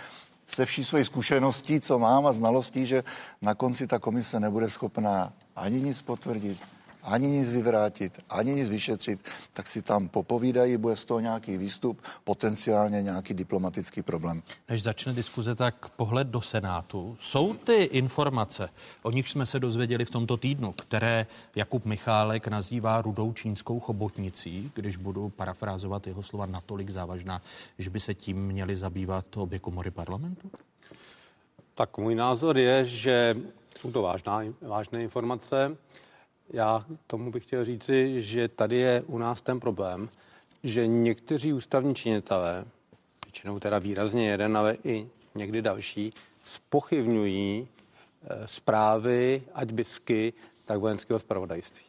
se 0.47 0.67
vší 0.67 0.85
svojí 0.85 1.05
zkušeností, 1.05 1.81
co 1.81 1.99
mám 1.99 2.27
a 2.27 2.33
znalostí, 2.33 2.87
že 2.87 3.05
na 3.43 3.55
konci 3.55 3.87
ta 3.87 3.99
komise 3.99 4.41
nebude 4.41 4.71
schopná 4.71 5.33
ani 5.57 5.81
nic 5.81 6.03
potvrdit, 6.03 6.59
ani 7.03 7.27
nic 7.27 7.51
vyvrátit, 7.51 8.21
ani 8.31 8.53
nic 8.53 8.71
vyšetřit, 8.71 9.29
tak 9.53 9.69
si 9.69 9.83
tam 9.83 10.09
popovídají, 10.09 10.77
bude 10.77 10.97
z 10.97 11.05
toho 11.05 11.21
nějaký 11.21 11.57
výstup, 11.57 12.03
potenciálně 12.25 13.03
nějaký 13.03 13.35
diplomatický 13.35 14.03
problém. 14.03 14.43
Než 14.69 14.83
začne 14.83 15.13
diskuze, 15.13 15.55
tak 15.55 15.89
pohled 15.89 16.29
do 16.29 16.41
Senátu. 16.41 17.17
Jsou 17.21 17.55
ty 17.55 17.75
informace, 17.75 18.69
o 19.03 19.11
nich 19.11 19.29
jsme 19.29 19.47
se 19.47 19.61
dozvěděli 19.61 20.05
v 20.05 20.11
tomto 20.11 20.37
týdnu, 20.37 20.73
které 20.73 21.27
Jakub 21.57 21.85
Michálek 21.85 22.49
nazývá 22.49 23.03
rudou 23.03 23.33
čínskou 23.33 23.81
chobotnicí, 23.81 24.71
když 24.75 24.97
budu 24.97 25.29
parafrázovat 25.29 26.07
jeho 26.07 26.23
slova 26.23 26.47
natolik 26.47 26.91
závažná, 26.91 27.43
že 27.79 27.91
by 27.91 28.01
se 28.01 28.15
tím 28.15 28.47
měli 28.47 28.77
zabývat 28.77 29.37
obě 29.37 29.59
komory 29.59 29.91
parlamentu? 29.91 30.51
Tak 31.75 31.99
můj 31.99 32.15
názor 32.15 32.59
je, 32.59 32.85
že 32.85 33.37
jsou 33.79 33.93
to 33.93 34.03
vážná, 34.03 34.41
vážné 34.61 35.03
informace. 35.03 35.77
Já 36.51 36.85
tomu 37.07 37.33
bych 37.33 37.45
chtěl 37.45 37.65
říci, 37.65 38.23
že 38.23 38.49
tady 38.49 38.77
je 38.77 39.03
u 39.07 39.19
nás 39.19 39.43
ten 39.43 39.61
problém, 39.61 40.09
že 40.63 40.87
někteří 40.87 41.53
ústavní 41.53 41.95
činitelé, 41.95 42.65
většinou 43.27 43.61
teda 43.61 43.79
výrazně 43.79 44.31
jeden, 44.31 44.57
ale 44.57 44.77
i 44.85 45.09
někdy 45.35 45.63
další, 45.63 46.13
spochybňují 46.45 47.69
e, 48.25 48.47
zprávy, 48.47 49.43
ať 49.55 49.73
bisky, 49.73 50.33
tak 50.65 50.79
vojenského 50.79 51.19
zpravodajství. 51.19 51.85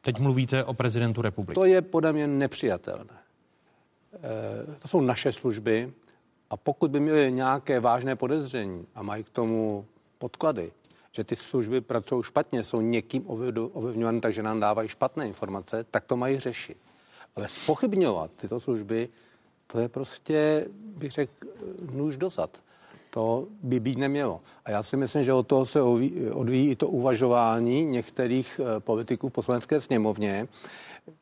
Teď 0.00 0.18
mluvíte 0.18 0.64
o 0.64 0.74
prezidentu 0.74 1.22
republiky. 1.22 1.54
To 1.54 1.64
je 1.64 1.82
podle 1.82 2.12
mě 2.12 2.26
nepřijatelné. 2.26 3.14
E, 4.14 4.78
to 4.78 4.88
jsou 4.88 5.00
naše 5.00 5.32
služby 5.32 5.92
a 6.50 6.56
pokud 6.56 6.90
by 6.90 7.00
měly 7.00 7.32
nějaké 7.32 7.80
vážné 7.80 8.16
podezření 8.16 8.86
a 8.94 9.02
mají 9.02 9.24
k 9.24 9.30
tomu 9.30 9.86
podklady, 10.18 10.72
že 11.18 11.24
ty 11.24 11.36
služby 11.36 11.80
pracují 11.80 12.22
špatně, 12.22 12.64
jsou 12.64 12.80
někým 12.80 13.24
ovlivňovány, 13.72 14.20
takže 14.20 14.42
nám 14.42 14.60
dávají 14.60 14.88
špatné 14.88 15.26
informace, 15.26 15.84
tak 15.90 16.04
to 16.04 16.16
mají 16.16 16.38
řešit. 16.38 16.76
Ale 17.36 17.48
spochybňovat 17.48 18.30
tyto 18.36 18.60
služby, 18.60 19.08
to 19.66 19.78
je 19.78 19.88
prostě, 19.88 20.66
bych 20.96 21.12
řekl, 21.12 21.32
nůž 21.92 22.16
dozad. 22.16 22.50
To 23.10 23.46
by 23.62 23.80
být 23.80 23.98
nemělo. 23.98 24.40
A 24.64 24.70
já 24.70 24.82
si 24.82 24.96
myslím, 24.96 25.24
že 25.24 25.32
od 25.32 25.46
toho 25.46 25.66
se 25.66 25.82
odvíjí 26.32 26.70
i 26.70 26.76
to 26.76 26.88
uvažování 26.88 27.84
některých 27.84 28.60
eh, 28.60 28.80
politiků 28.80 29.28
v 29.28 29.32
poslanecké 29.32 29.80
sněmovně, 29.80 30.48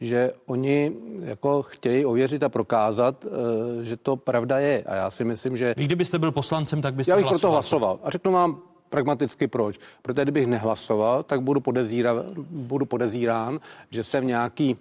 že 0.00 0.32
oni 0.46 0.92
jako 1.20 1.62
chtějí 1.62 2.04
ověřit 2.04 2.42
a 2.42 2.48
prokázat, 2.48 3.24
eh, 3.24 3.84
že 3.84 3.96
to 3.96 4.16
pravda 4.16 4.58
je. 4.58 4.82
A 4.82 4.94
já 4.94 5.10
si 5.10 5.24
myslím, 5.24 5.56
že... 5.56 5.74
Vy 5.76 5.84
kdybyste 5.84 6.18
byl 6.18 6.32
poslancem, 6.32 6.82
tak 6.82 6.94
byste 6.94 7.12
Já 7.12 7.16
bych 7.16 7.26
proto 7.26 7.50
hlasoval. 7.50 7.98
A 8.02 8.10
řeknu 8.10 8.32
vám 8.32 8.75
pragmaticky 8.88 9.46
proč. 9.46 9.78
Protože 10.02 10.22
kdybych 10.22 10.46
nehlasoval, 10.46 11.22
tak 11.22 11.40
budu, 11.40 11.60
podezíra, 11.60 12.14
budu 12.50 12.86
podezírán, 12.86 13.60
že 13.90 14.04
jsem 14.04 14.26
nějaký 14.26 14.76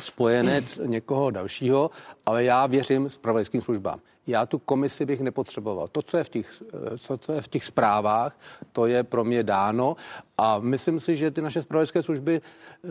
spojenec 0.00 0.80
někoho 0.86 1.30
dalšího, 1.30 1.90
ale 2.26 2.44
já 2.44 2.66
věřím 2.66 3.10
spravodajským 3.10 3.60
službám. 3.60 4.00
Já 4.30 4.46
tu 4.46 4.58
komisi 4.58 5.06
bych 5.06 5.20
nepotřeboval. 5.20 5.88
To, 5.88 6.02
co 6.02 6.16
je 6.16 6.24
v 6.24 6.28
těch, 6.28 6.62
co, 6.98 7.18
co 7.18 7.32
je 7.32 7.42
v 7.42 7.48
těch 7.48 7.64
zprávách, 7.64 8.38
to 8.72 8.86
je 8.86 9.02
pro 9.02 9.24
mě 9.24 9.42
dáno 9.42 9.96
a 10.38 10.58
myslím 10.58 11.00
si, 11.00 11.16
že 11.16 11.30
ty 11.30 11.42
naše 11.42 11.62
spravodajské 11.62 12.02
služby 12.02 12.40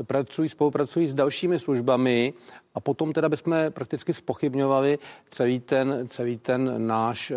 pracují, 0.03 0.49
spolupracují 0.49 1.07
s 1.07 1.13
dalšími 1.13 1.59
službami 1.59 2.33
a 2.75 2.79
potom 2.79 3.13
teda 3.13 3.29
bychom 3.29 3.55
prakticky 3.69 4.13
spochybňovali 4.13 4.99
celý 5.29 5.59
ten, 5.59 6.07
celý 6.09 6.37
ten 6.37 6.87
náš 6.87 7.31
e, 7.31 7.35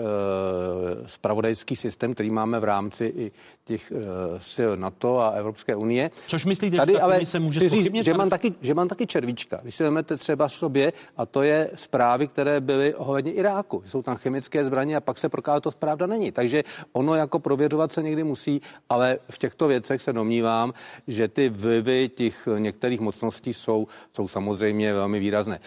spravodajský 1.06 1.76
systém, 1.76 2.14
který 2.14 2.30
máme 2.30 2.60
v 2.60 2.64
rámci 2.64 3.12
i 3.16 3.32
těch 3.64 3.92
e, 3.92 4.40
sil 4.52 4.70
NATO 4.76 5.20
a 5.20 5.28
Evropské 5.28 5.76
unie. 5.76 6.10
Což 6.26 6.44
myslíte, 6.44 6.76
Tady, 6.76 6.92
že 6.92 7.00
ale 7.00 7.26
se 7.26 7.40
může 7.40 7.68
říct, 7.68 7.94
že 7.94 8.14
mám, 8.14 8.30
taky, 8.30 8.54
že 8.60 8.74
mám 8.74 8.88
taky 8.88 9.06
červíčka. 9.06 9.60
Když 9.62 9.74
si 9.74 9.82
vezmete 9.82 10.16
třeba 10.16 10.48
sobě, 10.48 10.92
a 11.16 11.26
to 11.26 11.42
je 11.42 11.70
zprávy, 11.74 12.26
které 12.26 12.60
byly 12.60 12.94
ohledně 12.94 13.32
Iráku. 13.32 13.82
Jsou 13.92 14.02
tam 14.02 14.16
chemické 14.16 14.64
zbraně 14.64 14.96
a 14.96 15.00
pak 15.00 15.18
se 15.18 15.28
prokázalo, 15.28 15.60
to 15.60 15.70
pravda 15.70 16.06
není. 16.06 16.32
Takže 16.32 16.62
ono 16.92 17.14
jako 17.14 17.38
prověřovat 17.38 17.92
se 17.92 18.02
někdy 18.02 18.24
musí, 18.24 18.60
ale 18.88 19.18
v 19.30 19.38
těchto 19.38 19.68
věcech 19.68 20.02
se 20.02 20.12
domnívám, 20.12 20.72
že 21.06 21.28
ty 21.28 21.48
vlivy 21.48 22.08
těch 22.08 22.48
některých 22.58 23.00
mocností 23.00 23.54
jsou, 23.54 23.86
jsou 24.12 24.28
samozřejmě 24.28 24.94
velmi 24.94 25.18
výrazné. 25.20 25.60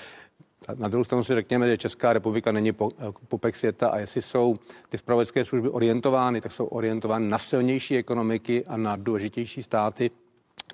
Na 0.76 0.88
druhou 0.88 1.04
stranu 1.04 1.24
si 1.24 1.36
řekněme, 1.36 1.70
že 1.70 1.78
Česká 1.78 2.14
republika 2.14 2.52
není 2.52 2.72
popek 3.28 3.56
světa 3.56 3.90
a 3.90 3.98
jestli 3.98 4.22
jsou 4.22 4.56
ty 4.90 4.98
spravodajské 4.98 5.46
služby 5.46 5.70
orientovány, 5.70 6.42
tak 6.42 6.52
jsou 6.52 6.66
orientovány 6.66 7.30
na 7.30 7.38
silnější 7.38 7.98
ekonomiky 7.98 8.66
a 8.66 8.78
na 8.78 8.96
důležitější 8.96 9.64
státy, 9.64 10.12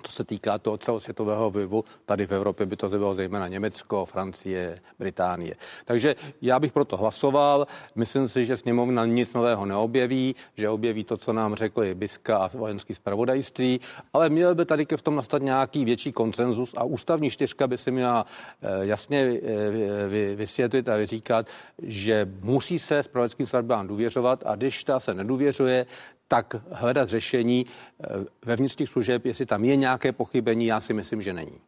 to 0.02 0.10
se 0.10 0.24
týká 0.24 0.58
toho 0.58 0.78
celosvětového 0.78 1.50
vlivu, 1.50 1.84
tady 2.06 2.26
v 2.26 2.34
Evropě 2.34 2.66
by 2.66 2.76
to 2.76 2.88
bylo 2.88 3.14
zejména 3.14 3.48
Německo, 3.48 4.04
Francie, 4.04 4.80
Británie. 4.98 5.54
Takže 5.84 6.16
já 6.42 6.60
bych 6.60 6.72
proto 6.72 6.96
hlasoval. 6.96 7.66
Myslím 7.94 8.28
si, 8.28 8.44
že 8.44 8.56
sněmovna 8.56 9.06
nic 9.06 9.34
nového 9.34 9.66
neobjeví, 9.66 10.34
že 10.56 10.68
objeví 10.68 11.04
to, 11.04 11.16
co 11.16 11.32
nám 11.32 11.54
řekli 11.54 11.94
Biska 11.94 12.38
a 12.38 12.48
vojenský 12.56 12.94
zpravodajství, 12.94 13.80
ale 14.12 14.28
měl 14.28 14.54
by 14.54 14.64
tady 14.64 14.86
v 14.96 15.02
tom 15.02 15.16
nastat 15.16 15.42
nějaký 15.42 15.84
větší 15.84 16.12
koncenzus 16.12 16.74
a 16.76 16.84
ústavní 16.84 17.30
čtyřka 17.30 17.66
by 17.66 17.78
se 17.78 17.90
měla 17.90 18.26
eh, 18.62 18.86
jasně 18.86 19.20
eh, 19.20 20.34
vysvětlit 20.34 20.88
a 20.88 20.96
vyříkat, 20.96 21.46
že 21.82 22.28
musí 22.40 22.78
se 22.78 23.02
zpravodajským 23.02 23.46
službám 23.46 23.86
důvěřovat 23.86 24.42
a 24.46 24.54
když 24.54 24.84
ta 24.84 25.00
se 25.00 25.14
nedůvěřuje, 25.14 25.86
tak 26.28 26.56
hledat 26.70 27.08
řešení 27.08 27.66
eh, 27.66 28.06
vevnitř 28.44 28.76
těch 28.76 28.88
služeb, 28.88 29.26
jestli 29.26 29.46
tam 29.46 29.64
je 29.64 29.76
nějaké 29.76 30.12
pochybení, 30.12 30.66
já 30.66 30.80
si 30.80 30.92
myslím, 30.92 31.22
že 31.22 31.32
není. 31.32 31.58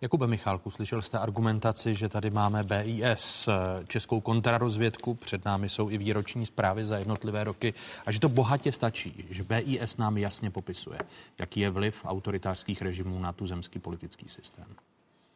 Jakube 0.00 0.26
Michálku, 0.26 0.70
slyšel 0.70 1.02
jste 1.02 1.18
argumentaci, 1.18 1.94
že 1.94 2.08
tady 2.08 2.30
máme 2.30 2.64
BIS, 2.64 3.48
eh, 3.48 3.84
Českou 3.86 4.20
kontrarozvědku, 4.20 5.14
před 5.14 5.44
námi 5.44 5.68
jsou 5.68 5.90
i 5.90 5.98
výroční 5.98 6.46
zprávy 6.46 6.86
za 6.86 6.98
jednotlivé 6.98 7.44
roky 7.44 7.74
a 8.06 8.12
že 8.12 8.20
to 8.20 8.28
bohatě 8.28 8.72
stačí, 8.72 9.26
že 9.30 9.42
BIS 9.42 9.96
nám 9.96 10.18
jasně 10.18 10.50
popisuje, 10.50 10.98
jaký 11.38 11.60
je 11.60 11.70
vliv 11.70 12.04
autoritářských 12.04 12.82
režimů 12.82 13.18
na 13.18 13.32
tu 13.32 13.46
zemský 13.46 13.78
politický 13.78 14.28
systém. 14.28 14.66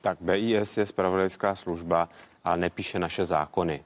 Tak 0.01 0.19
BIS 0.21 0.77
je 0.77 0.87
spravodajská 0.87 1.55
služba, 1.55 2.09
ale 2.45 2.57
nepíše 2.57 2.99
naše 2.99 3.25
zákony. 3.25 3.85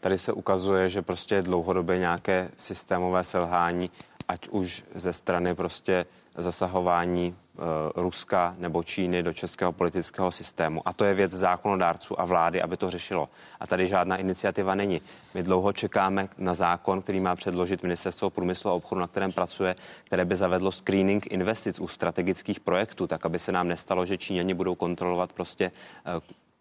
Tady 0.00 0.18
se 0.18 0.32
ukazuje, 0.32 0.88
že 0.88 1.02
prostě 1.02 1.34
je 1.34 1.42
dlouhodobě 1.42 1.98
nějaké 1.98 2.48
systémové 2.56 3.24
selhání, 3.24 3.90
ať 4.28 4.48
už 4.48 4.84
ze 4.94 5.12
strany 5.12 5.54
prostě 5.54 6.06
zasahování 6.36 7.26
e, 7.26 7.62
Ruska 8.00 8.54
nebo 8.58 8.82
Číny 8.82 9.22
do 9.22 9.32
českého 9.32 9.72
politického 9.72 10.32
systému. 10.32 10.88
A 10.88 10.92
to 10.92 11.04
je 11.04 11.14
věc 11.14 11.32
zákonodárců 11.32 12.20
a 12.20 12.24
vlády, 12.24 12.62
aby 12.62 12.76
to 12.76 12.90
řešilo. 12.90 13.28
A 13.60 13.66
tady 13.66 13.86
žádná 13.86 14.16
iniciativa 14.16 14.74
není. 14.74 15.00
My 15.34 15.42
dlouho 15.42 15.72
čekáme 15.72 16.28
na 16.38 16.54
zákon, 16.54 17.02
který 17.02 17.20
má 17.20 17.36
předložit 17.36 17.82
Ministerstvo 17.82 18.30
průmyslu 18.30 18.70
a 18.70 18.74
obchodu, 18.74 19.00
na 19.00 19.06
kterém 19.06 19.32
pracuje, 19.32 19.74
které 20.04 20.24
by 20.24 20.36
zavedlo 20.36 20.72
screening 20.72 21.26
investic 21.26 21.80
u 21.80 21.88
strategických 21.88 22.60
projektů, 22.60 23.06
tak 23.06 23.26
aby 23.26 23.38
se 23.38 23.52
nám 23.52 23.68
nestalo, 23.68 24.06
že 24.06 24.18
Číňani 24.18 24.54
budou 24.54 24.74
kontrolovat 24.74 25.32
prostě 25.32 25.64
e, 25.64 25.70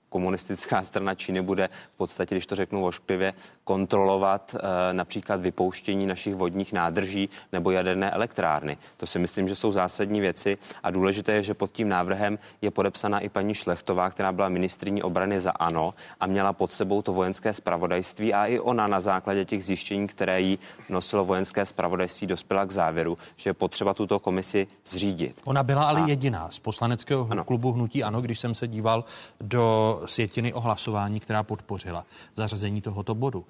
komunistická 0.10 0.84
strana 0.90 1.16
Číny 1.16 1.42
bude 1.42 1.70
v 1.94 1.98
podstatě, 1.98 2.36
když 2.36 2.46
to 2.46 2.56
řeknu 2.56 2.86
ošklivě, 2.86 3.32
kontrolovat 3.64 4.56
e, 4.56 4.94
například 4.94 5.42
vypouštění 5.42 6.08
našich 6.08 6.36
vodních 6.36 6.74
nádrží 6.74 7.30
nebo 7.54 7.72
jaderné 7.72 8.12
elektrárny. 8.12 8.78
To 8.98 9.08
si 9.08 9.20
myslím, 9.20 9.48
že 9.48 9.56
jsou 9.56 9.72
zásadní 9.72 10.22
věci 10.22 10.58
a 10.84 10.92
důležité 10.92 11.32
je, 11.32 11.44
že 11.44 11.54
pod 11.54 11.72
tím 11.72 11.90
návrhem 11.90 12.40
je 12.62 12.72
podepsaná 12.72 13.20
i 13.20 13.30
paní 13.30 13.54
Šlechtová, 13.54 14.10
která 14.10 14.32
byla 14.32 14.50
ministriní 14.50 15.04
obrany 15.04 15.42
za 15.42 15.52
ANO 15.52 15.94
a 16.20 16.28
měla 16.28 16.54
pod 16.54 16.72
sebou 16.72 17.02
to 17.02 17.14
vojenské 17.14 17.54
spravodajství 17.54 18.34
a 18.34 18.46
i 18.46 18.60
ona 18.60 18.88
na 18.88 19.02
základě 19.02 19.46
těch 19.46 19.66
zjištění, 19.66 20.08
které 20.08 20.42
jí 20.42 20.60
nosilo 20.90 21.26
vojenské 21.26 21.66
spravodajství, 21.66 22.28
dospěla 22.28 22.66
k 22.66 22.72
závěru, 22.72 23.18
že 23.38 23.50
je 23.50 23.54
potřeba 23.54 23.94
tuto 23.94 24.20
komisi 24.20 24.68
zřídit. 24.86 25.42
Ona 25.46 25.64
byla 25.64 25.84
ale 25.84 26.02
a... 26.02 26.08
jediná 26.08 26.50
z 26.52 26.60
poslaneckého 26.60 27.28
ano. 27.32 27.44
klubu 27.44 27.72
Hnutí 27.72 28.04
Ano, 28.04 28.22
když 28.22 28.40
jsem 28.40 28.56
se 28.56 28.68
díval 28.68 29.04
do 29.42 29.99
sjetiny 30.06 30.54
o 30.54 30.60
hlasování, 30.60 31.20
která 31.20 31.44
podpořila 31.44 32.06
zařazení 32.36 32.82
tohoto 32.82 33.16
bodu. 33.16 33.46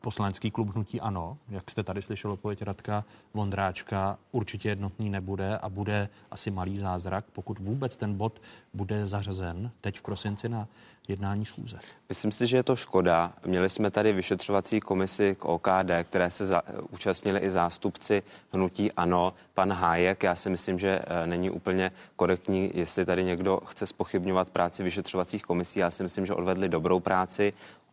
Eh, 0.00 0.10
poslanecký 0.10 0.50
klub 0.50 0.68
Hnutí 0.74 1.00
Ano, 1.00 1.38
jak 1.48 1.70
jste 1.70 1.82
tady 1.82 2.02
slyšel 2.02 2.32
odpověď 2.32 2.62
Radka 2.62 3.04
Vondráčka, 3.34 4.18
určitě 4.32 4.68
jednotný 4.68 5.10
nebude 5.10 5.58
a 5.58 5.68
bude 5.68 6.08
asi 6.30 6.50
malý 6.50 6.78
zázrak, 6.78 7.24
pokud 7.32 7.58
vůbec 7.58 7.96
ten 7.96 8.16
bod 8.16 8.40
bude 8.74 9.06
zařazen 9.06 9.70
teď 9.80 9.98
v 9.98 10.02
prosinci 10.02 10.48
na 10.48 10.68
jednání 11.08 11.46
schůze. 11.46 11.76
Myslím 12.08 12.32
si, 12.32 12.46
že 12.46 12.56
je 12.56 12.62
to 12.62 12.76
škoda. 12.76 13.32
Měli 13.46 13.70
jsme 13.70 13.90
tady 13.90 14.12
vyšetřovací 14.12 14.80
komisi 14.80 15.36
k 15.38 15.44
OKD, 15.44 15.90
které 16.04 16.30
se 16.30 16.46
za, 16.46 16.62
účastnili 16.90 17.40
i 17.40 17.50
zástupci 17.50 18.22
hnutí 18.52 18.92
ANO. 18.92 19.34
Pan 19.54 19.72
Hájek, 19.72 20.22
já 20.22 20.34
si 20.34 20.50
myslím, 20.50 20.78
že 20.78 21.00
e, 21.06 21.26
není 21.26 21.50
úplně 21.50 21.90
korektní, 22.16 22.70
jestli 22.74 23.04
tady 23.04 23.24
někdo 23.24 23.60
chce 23.66 23.86
spochybňovat 23.86 24.50
práci 24.50 24.82
vyšetřovacích 24.82 25.42
komisí. 25.42 25.78
Já 25.78 25.90
si 25.90 26.02
myslím, 26.02 26.26
že 26.26 26.34
odvedli 26.34 26.68
dobrou 26.68 27.00
práci 27.00 27.52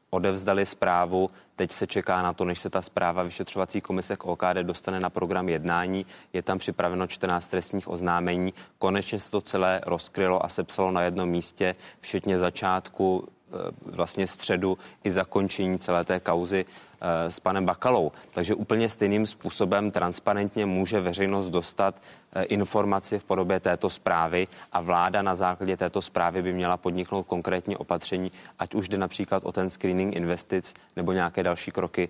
odevzdali 0.09 0.65
zprávu. 0.65 1.29
Teď 1.55 1.71
se 1.71 1.87
čeká 1.87 2.21
na 2.21 2.33
to, 2.33 2.45
než 2.45 2.59
se 2.59 2.69
ta 2.69 2.81
zpráva 2.81 3.23
vyšetřovací 3.23 3.81
komise 3.81 4.15
k 4.15 4.25
OKD 4.25 4.57
dostane 4.61 4.99
na 4.99 5.09
program 5.09 5.49
jednání. 5.49 6.05
Je 6.33 6.41
tam 6.41 6.57
připraveno 6.57 7.07
14 7.07 7.47
trestních 7.47 7.87
oznámení. 7.87 8.53
Konečně 8.77 9.19
se 9.19 9.31
to 9.31 9.41
celé 9.41 9.81
rozkrylo 9.85 10.45
a 10.45 10.49
sepsalo 10.49 10.91
na 10.91 11.01
jednom 11.01 11.29
místě, 11.29 11.75
včetně 11.99 12.37
začátku 12.37 13.27
Eh, 13.53 13.71
vlastně 13.81 14.27
středu 14.27 14.77
i 15.03 15.11
zakončení 15.11 15.79
celé 15.79 16.05
té 16.05 16.19
kauzy 16.19 16.65
s 17.27 17.39
panem 17.39 17.65
Bakalou. 17.65 18.11
Takže 18.31 18.55
úplně 18.55 18.89
stejným 18.89 19.25
způsobem 19.25 19.91
transparentně 19.91 20.65
může 20.65 20.99
veřejnost 20.99 21.49
dostat 21.49 22.01
eh, 22.33 22.43
informaci 22.43 23.19
v 23.19 23.23
podobě 23.23 23.59
této 23.59 23.89
zprávy 23.89 24.47
a 24.71 24.81
vláda 24.81 25.21
na 25.21 25.35
základě 25.35 25.77
této 25.77 26.01
zprávy 26.01 26.41
by 26.41 26.53
měla 26.53 26.77
podniknout 26.77 27.23
konkrétní 27.23 27.77
opatření, 27.77 28.31
ať 28.59 28.75
už 28.75 28.89
jde 28.89 28.97
například 28.97 29.45
o 29.45 29.51
ten 29.51 29.69
screening 29.69 30.15
investic 30.15 30.73
nebo 30.95 31.11
nějaké 31.11 31.43
další 31.43 31.71
kroky, 31.71 32.09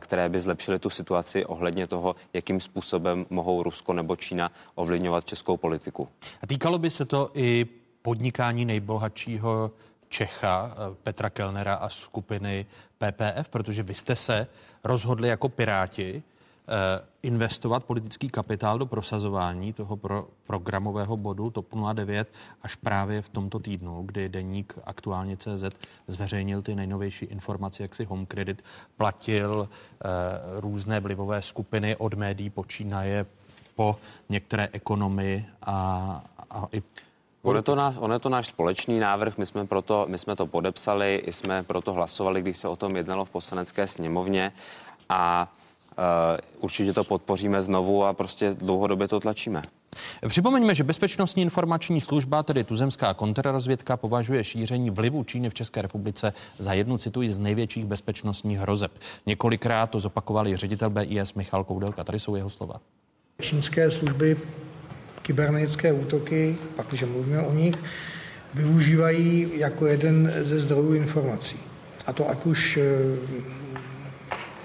které 0.00 0.28
by 0.28 0.40
zlepšily 0.40 0.78
tu 0.78 0.90
situaci 0.90 1.44
ohledně 1.44 1.86
toho, 1.86 2.16
jakým 2.32 2.60
způsobem 2.60 3.26
mohou 3.30 3.62
Rusko 3.62 3.92
nebo 3.92 4.16
Čína 4.16 4.50
ovlivňovat 4.74 5.24
českou 5.24 5.56
politiku. 5.56 6.08
A 6.42 6.46
týkalo 6.46 6.78
by 6.78 6.90
se 6.90 7.04
to 7.04 7.30
i 7.34 7.66
podnikání 8.02 8.64
nejbohatšího 8.64 9.70
Čecha, 10.08 10.70
eh, 10.72 10.94
Petra 11.02 11.30
Kellnera 11.30 11.74
a 11.74 11.88
skupiny 11.88 12.66
PPF, 12.98 13.48
protože 13.50 13.82
vy 13.82 13.94
jste 13.94 14.16
se 14.16 14.46
rozhodli 14.84 15.28
jako 15.28 15.48
Piráti 15.48 16.22
eh, 16.68 17.04
investovat 17.22 17.84
politický 17.84 18.28
kapitál 18.28 18.78
do 18.78 18.86
prosazování 18.86 19.72
toho 19.72 19.96
pro, 19.96 20.28
programového 20.46 21.16
bodu 21.16 21.50
TOP 21.50 21.66
09 21.92 22.32
až 22.62 22.74
právě 22.74 23.22
v 23.22 23.28
tomto 23.28 23.58
týdnu, 23.58 24.02
kdy 24.02 24.28
deník 24.28 24.74
aktuálně 24.84 25.36
CZ 25.36 25.64
zveřejnil 26.06 26.62
ty 26.62 26.74
nejnovější 26.74 27.24
informace, 27.24 27.82
jak 27.82 27.94
si 27.94 28.04
Home 28.04 28.26
Credit 28.26 28.64
platil 28.96 29.68
eh, 29.68 30.08
různé 30.60 31.00
vlivové 31.00 31.42
skupiny 31.42 31.96
od 31.96 32.14
médií 32.14 32.50
počínaje 32.50 33.26
po 33.74 33.96
některé 34.28 34.68
ekonomy 34.72 35.46
a, 35.62 36.24
a 36.50 36.68
i 36.72 36.82
On 37.46 37.56
je, 37.56 37.62
to 37.62 37.74
náš, 37.74 37.94
on 37.98 38.12
je 38.12 38.18
to 38.18 38.28
náš 38.28 38.46
společný 38.46 38.98
návrh, 38.98 39.38
my 39.38 39.46
jsme, 39.46 39.66
proto, 39.66 40.06
my 40.08 40.18
jsme 40.18 40.36
to 40.36 40.46
podepsali, 40.46 41.22
i 41.26 41.32
jsme 41.32 41.62
proto 41.62 41.92
hlasovali, 41.92 42.42
když 42.42 42.56
se 42.56 42.68
o 42.68 42.76
tom 42.76 42.96
jednalo 42.96 43.24
v 43.24 43.30
poslanecké 43.30 43.86
sněmovně 43.86 44.52
a 45.08 45.52
uh, 45.98 46.04
určitě 46.60 46.92
to 46.92 47.04
podpoříme 47.04 47.62
znovu 47.62 48.04
a 48.04 48.12
prostě 48.12 48.54
dlouhodobě 48.54 49.08
to 49.08 49.20
tlačíme. 49.20 49.62
Připomeňme, 50.28 50.74
že 50.74 50.84
Bezpečnostní 50.84 51.42
informační 51.42 52.00
služba, 52.00 52.42
tedy 52.42 52.64
tuzemská 52.64 53.14
kontrarozvědka, 53.14 53.96
považuje 53.96 54.44
šíření 54.44 54.90
vlivu 54.90 55.24
Číny 55.24 55.50
v 55.50 55.54
České 55.54 55.82
republice 55.82 56.32
za 56.58 56.72
jednu, 56.72 56.98
cituji, 56.98 57.32
z 57.32 57.38
největších 57.38 57.84
bezpečnostních 57.84 58.58
hrozeb. 58.58 58.92
Několikrát 59.26 59.90
to 59.90 60.00
zopakovali 60.00 60.56
ředitel 60.56 60.90
BIS 60.90 61.34
Michal 61.34 61.64
Koudelka. 61.64 62.04
Tady 62.04 62.20
jsou 62.20 62.36
jeho 62.36 62.50
slova. 62.50 62.80
Čínské 63.40 63.90
služby 63.90 64.36
kybernetické 65.26 65.92
útoky, 65.92 66.56
pak 66.76 66.86
když 66.86 67.02
mluvíme 67.02 67.42
o 67.42 67.52
nich, 67.52 67.74
využívají 68.54 69.50
jako 69.54 69.86
jeden 69.86 70.32
ze 70.42 70.60
zdrojů 70.60 70.94
informací. 70.94 71.58
A 72.06 72.12
to 72.12 72.30
ať 72.30 72.44
už 72.44 72.76
eh, 72.76 72.82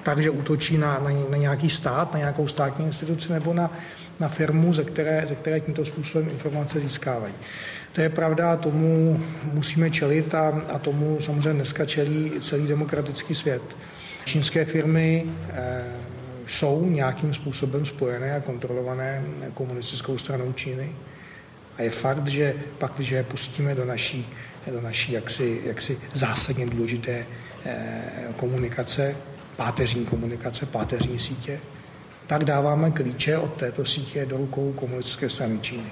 tak, 0.04 0.20
že 0.20 0.30
útočí 0.30 0.78
na, 0.78 1.00
na, 1.00 1.10
na 1.30 1.38
nějaký 1.38 1.70
stát, 1.70 2.14
na 2.14 2.20
nějakou 2.20 2.48
státní 2.48 2.86
instituci 2.86 3.34
nebo 3.34 3.54
na, 3.54 3.72
na 4.20 4.30
firmu, 4.30 4.74
ze 4.74 4.84
které, 4.84 5.26
ze 5.30 5.36
které 5.36 5.60
tímto 5.60 5.86
způsobem 5.86 6.30
informace 6.30 6.80
získávají. 6.80 7.34
To 7.92 8.02
je 8.02 8.10
pravda, 8.10 8.56
tomu 8.56 9.20
musíme 9.54 9.90
čelit 9.90 10.36
a, 10.36 10.62
a 10.70 10.80
tomu 10.80 11.18
samozřejmě 11.22 11.54
dneska 11.54 11.86
čelí 11.86 12.32
celý 12.42 12.68
demokratický 12.68 13.36
svět. 13.36 13.62
Čínské 14.26 14.66
firmy 14.66 15.26
eh, 15.54 15.84
jsou 16.52 16.86
nějakým 16.86 17.34
způsobem 17.34 17.86
spojené 17.86 18.36
a 18.36 18.40
kontrolované 18.40 19.24
komunistickou 19.54 20.18
stranou 20.18 20.54
Číny. 20.54 20.96
A 21.78 21.82
je 21.82 21.90
fakt, 21.90 22.28
že 22.28 22.56
pak, 22.78 22.92
když 22.96 23.10
je 23.10 23.24
pustíme 23.24 23.76
do 23.76 23.86
naší, 23.86 24.28
do 24.72 24.82
naší 24.82 25.12
jaksi, 25.12 25.62
jaksi 25.66 26.00
zásadně 26.14 26.66
důležité 26.66 27.26
eh, 27.66 28.04
komunikace, 28.36 29.16
páteřní 29.56 30.06
komunikace, 30.06 30.66
páteřní 30.66 31.20
sítě, 31.20 31.60
tak 32.28 32.46
dáváme 32.46 32.92
klíče 32.92 33.38
od 33.38 33.54
této 33.54 33.86
sítě 33.86 34.26
do 34.26 34.38
rukou 34.38 34.74
komunistické 34.74 35.30
strany 35.30 35.60
Číny. 35.60 35.90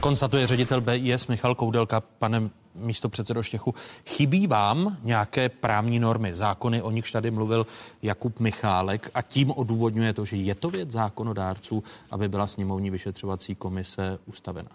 Konstatuje 0.00 0.46
ředitel 0.46 0.80
BIS 0.80 1.26
Michal 1.26 1.54
Koudelka. 1.54 2.00
Pane 2.00 2.50
místo 2.74 3.08
předsedo 3.08 3.42
Štěchu, 3.42 3.74
chybí 4.06 4.46
vám 4.46 4.96
nějaké 5.02 5.48
právní 5.48 5.98
normy, 5.98 6.34
zákony, 6.34 6.82
o 6.82 6.90
nichž 6.90 7.10
tady 7.10 7.30
mluvil 7.30 7.66
Jakub 8.02 8.40
Michálek 8.40 9.10
a 9.14 9.22
tím 9.22 9.50
odůvodňuje 9.50 10.12
to, 10.12 10.24
že 10.24 10.36
je 10.36 10.54
to 10.54 10.70
věc 10.70 10.90
zákonodárců, 10.90 11.84
aby 12.10 12.28
byla 12.28 12.46
sněmovní 12.46 12.90
vyšetřovací 12.90 13.54
komise 13.54 14.18
ustavena? 14.26 14.70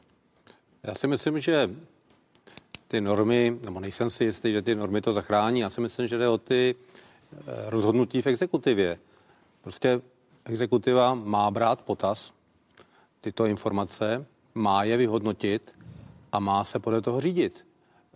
Já 0.84 0.96
si 0.96 1.08
myslím, 1.08 1.40
že 1.40 1.70
ty 2.88 3.02
normy, 3.02 3.58
nebo 3.66 3.80
nejsem 3.80 4.10
si 4.10 4.24
jistý, 4.24 4.52
že 4.54 4.62
ty 4.62 4.76
normy 4.76 5.02
to 5.02 5.14
zachrání. 5.14 5.60
Já 5.60 5.70
si 5.70 5.82
myslím, 5.82 6.08
že 6.08 6.18
jde 6.18 6.28
o 6.28 6.38
ty 6.38 6.76
eh, 6.76 7.36
rozhodnutí 7.70 8.22
v 8.22 8.28
exekutivě. 8.28 9.00
Prostě 9.62 10.02
exekutiva 10.46 11.14
má 11.14 11.52
brát 11.52 11.82
potaz 11.82 12.34
tyto 13.22 13.46
informace, 13.46 14.26
má 14.56 14.84
je 14.84 14.98
vyhodnotit 14.98 15.74
a 16.32 16.40
má 16.40 16.64
se 16.64 16.80
podle 16.80 17.02
toho 17.02 17.20
řídit. 17.20 17.67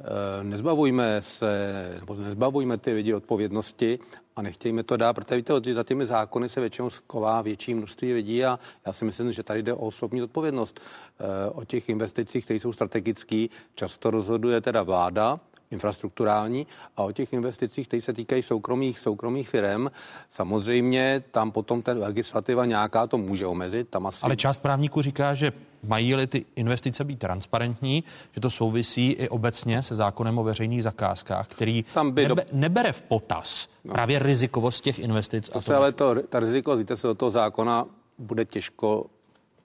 Eh, 0.04 0.44
nezbavujme 0.44 1.22
se, 1.22 1.96
nebo 2.00 2.16
nezbavujme 2.16 2.78
ty 2.78 2.94
lidi 2.94 3.14
odpovědnosti 3.14 4.00
a 4.36 4.42
nechtějme 4.42 4.84
to 4.84 4.98
dát, 4.98 5.14
protože 5.14 5.36
víte, 5.36 5.54
že 5.66 5.74
za 5.74 5.84
těmi 5.84 6.06
zákony 6.06 6.50
se 6.50 6.60
většinou 6.60 6.90
sková 6.90 7.42
větší 7.42 7.74
množství 7.74 8.14
lidí 8.14 8.46
a 8.46 8.60
já 8.86 8.94
si 8.94 9.06
myslím, 9.06 9.32
že 9.32 9.44
tady 9.44 9.64
jde 9.64 9.74
o 9.74 9.78
osobní 9.78 10.24
odpovědnost. 10.24 10.80
Eh, 11.20 11.50
o 11.50 11.66
těch 11.66 11.90
investicích, 11.90 12.46
které 12.46 12.60
jsou 12.60 12.74
strategické, 12.74 13.46
často 13.76 14.12
rozhoduje 14.12 14.62
teda 14.62 14.84
vláda, 14.84 15.40
infrastrukturální 15.72 16.68
a 16.98 17.04
o 17.04 17.12
těch 17.12 17.34
investicích, 17.34 17.88
které 17.88 18.02
se 18.02 18.14
týkají 18.14 18.44
soukromých, 18.44 19.00
soukromých 19.00 19.50
firm. 19.50 19.88
Samozřejmě 20.30 21.24
tam 21.32 21.52
potom 21.52 21.82
ten 21.82 21.98
legislativa 21.98 22.66
nějaká 22.66 23.08
to 23.08 23.18
může 23.18 23.46
omezit. 23.48 23.90
Tam 23.90 24.08
asi... 24.08 24.24
Ale 24.24 24.36
část 24.36 24.60
právníků 24.60 25.02
říká, 25.02 25.34
že 25.34 25.52
mají-li 25.84 26.28
ty 26.28 26.46
investice 26.56 27.04
být 27.04 27.20
transparentní, 27.20 28.04
že 28.32 28.42
to 28.42 28.50
souvisí 28.50 29.12
i 29.12 29.30
obecně 29.30 29.84
se 29.84 29.96
zákonem 29.96 30.38
o 30.38 30.44
veřejných 30.44 30.84
zakázkách, 30.84 31.48
který 31.48 31.86
tam 31.94 32.12
by 32.12 32.28
nebe, 32.28 32.46
do... 32.52 32.58
nebere 32.58 32.92
v 32.92 33.02
potaz 33.02 33.70
no. 33.84 33.94
právě 33.94 34.20
rizikovost 34.20 34.84
těch 34.84 35.00
investic. 35.00 35.50
To 35.50 35.58
a 35.58 35.62
se 35.62 35.76
ale 35.76 35.92
to, 35.92 36.16
ta 36.30 36.40
rizikovost, 36.40 36.80
víte, 36.80 36.98
se 36.98 37.08
do 37.08 37.16
toho 37.16 37.32
zákona 37.32 37.86
bude 38.18 38.46
těžko 38.46 39.06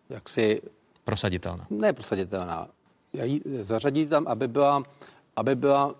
jaksi... 0.08 0.62
Prosaditelná. 1.04 1.66
Ne 1.70 1.92
prosaditelná. 1.92 2.68
Zařadit 3.62 4.08
tam, 4.08 4.26
aby 4.28 4.48
byla 4.48 4.82
aby 5.36 5.54
byla 5.54 5.94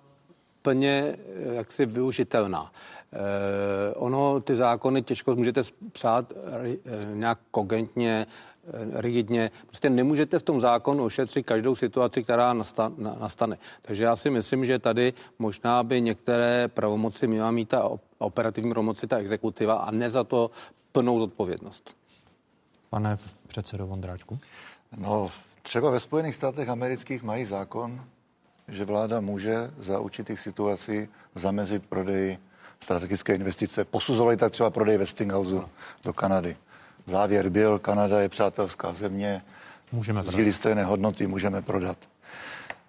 plně 0.63 1.17
eh, 1.17 1.55
jaksi 1.55 1.87
využitelná. 1.87 2.73
Eh, 3.13 3.95
ono, 3.95 4.41
ty 4.41 4.57
zákony 4.57 5.03
těžko 5.03 5.35
můžete 5.35 5.63
psát 5.93 6.33
eh, 6.33 6.77
nějak 7.15 7.39
kogentně, 7.51 8.27
eh, 8.67 9.01
rigidně. 9.01 9.51
Prostě 9.67 9.91
nemůžete 9.91 10.39
v 10.39 10.43
tom 10.43 10.61
zákonu 10.61 11.05
ošetřit 11.05 11.47
každou 11.47 11.75
situaci, 11.75 12.23
která 12.23 12.53
nastane. 13.19 13.59
Takže 13.83 14.05
já 14.05 14.17
si 14.17 14.31
myslím, 14.31 14.65
že 14.65 14.79
tady 14.79 15.13
možná 15.39 15.83
by 15.83 16.01
některé 16.01 16.69
pravomoci 16.69 17.27
měla 17.27 17.51
mít 17.51 17.69
ta 17.69 17.91
operativní 18.19 18.71
pravomoci, 18.71 19.07
ta 19.07 19.19
exekutiva 19.19 19.75
a 19.75 19.91
ne 19.91 20.11
za 20.11 20.25
to 20.25 20.51
plnou 20.93 21.21
zodpovědnost. 21.21 21.97
Pane 22.91 23.19
předsedo 23.47 23.87
Vondráčku. 23.87 24.39
No, 24.97 25.31
třeba 25.63 25.91
ve 25.91 26.01
Spojených 26.01 26.35
státech 26.35 26.69
amerických 26.69 27.23
mají 27.23 27.45
zákon, 27.45 28.05
že 28.69 28.85
vláda 28.85 29.21
může 29.21 29.71
za 29.79 29.99
určitých 29.99 30.41
situací 30.41 31.09
zamezit 31.35 31.87
prodej 31.87 32.39
strategické 32.81 33.35
investice. 33.35 33.85
Posuzovali 33.85 34.37
tak 34.37 34.53
třeba 34.53 34.71
prodej 34.71 34.99
Westinghouse 34.99 35.61
do 36.05 36.13
Kanady. 36.13 36.57
Závěr 37.07 37.49
byl, 37.49 37.79
Kanada 37.79 38.21
je 38.21 38.29
přátelská 38.29 38.93
země, 38.93 39.43
můžeme 39.93 40.23
sdílí 40.23 40.53
stejné 40.53 40.85
hodnoty, 40.85 41.27
můžeme 41.27 41.63
prodat. 41.63 41.99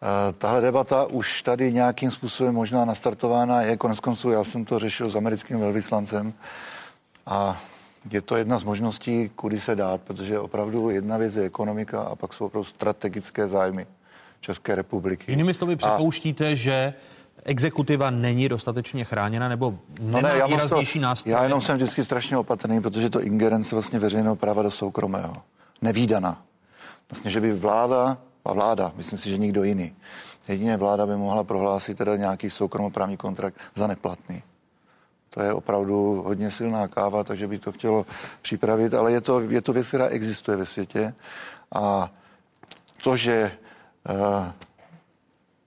Uh, 0.01 0.35
tahle 0.37 0.61
debata 0.61 1.05
už 1.05 1.41
tady 1.41 1.73
nějakým 1.73 2.11
způsobem 2.11 2.55
možná 2.55 2.85
nastartována 2.85 3.61
je. 3.61 3.77
Konec 3.77 3.99
konců 3.99 4.29
já 4.29 4.43
jsem 4.43 4.65
to 4.65 4.79
řešil 4.79 5.09
s 5.09 5.15
americkým 5.15 5.59
velvyslancem 5.59 6.33
a 7.25 7.61
je 8.11 8.21
to 8.21 8.35
jedna 8.35 8.57
z 8.57 8.63
možností, 8.63 9.29
kudy 9.35 9.59
se 9.59 9.75
dát, 9.75 10.01
protože 10.01 10.39
opravdu 10.39 10.89
jedna 10.89 11.17
věc 11.17 11.35
je 11.35 11.43
ekonomika 11.43 12.01
a 12.01 12.15
pak 12.15 12.33
jsou 12.33 12.45
opravdu 12.45 12.63
strategické 12.63 13.47
zájmy. 13.47 13.87
České 14.39 14.75
republiky. 14.75 15.31
Jinými 15.31 15.53
slovy 15.53 15.75
připouštíte, 15.75 16.47
a... 16.47 16.55
že 16.55 16.93
exekutiva 17.43 18.09
není 18.09 18.49
dostatečně 18.49 19.03
chráněna 19.03 19.47
nebo 19.49 19.79
nemá 20.01 20.21
no 20.21 20.27
ne, 20.27 20.37
já 20.37 20.47
výraznější 20.47 20.99
nástroj? 20.99 21.31
Já 21.31 21.43
jenom 21.43 21.61
jsem 21.61 21.77
vždycky 21.77 22.05
strašně 22.05 22.37
opatrný, 22.37 22.81
protože 22.81 23.09
to 23.09 23.21
ingerence 23.21 23.75
vlastně 23.75 23.99
veřejného 23.99 24.35
práva 24.35 24.61
do 24.61 24.71
soukromého. 24.71 25.35
Nevídana. 25.81 26.41
Vlastně, 27.11 27.31
že 27.31 27.41
by 27.41 27.53
vláda, 27.53 28.17
a 28.45 28.53
vláda, 28.53 28.91
myslím 28.95 29.19
si, 29.19 29.29
že 29.29 29.37
nikdo 29.37 29.63
jiný, 29.63 29.95
jedině 30.47 30.77
vláda 30.77 31.07
by 31.07 31.15
mohla 31.15 31.43
prohlásit 31.43 31.97
teda 31.97 32.15
nějaký 32.15 32.49
soukromoprávní 32.49 33.17
kontrakt 33.17 33.55
za 33.75 33.87
neplatný. 33.87 34.43
To 35.29 35.41
je 35.41 35.53
opravdu 35.53 36.23
hodně 36.25 36.51
silná 36.51 36.87
káva, 36.87 37.23
takže 37.23 37.47
by 37.47 37.59
to 37.59 37.71
chtělo 37.71 38.05
připravit, 38.41 38.93
ale 38.93 39.11
je 39.11 39.21
to, 39.21 39.39
je 39.39 39.61
to 39.61 39.73
věc, 39.73 39.87
která 39.87 40.07
existuje 40.07 40.57
ve 40.57 40.65
světě. 40.65 41.13
A 41.75 42.11
to, 43.03 43.17
že 43.17 43.51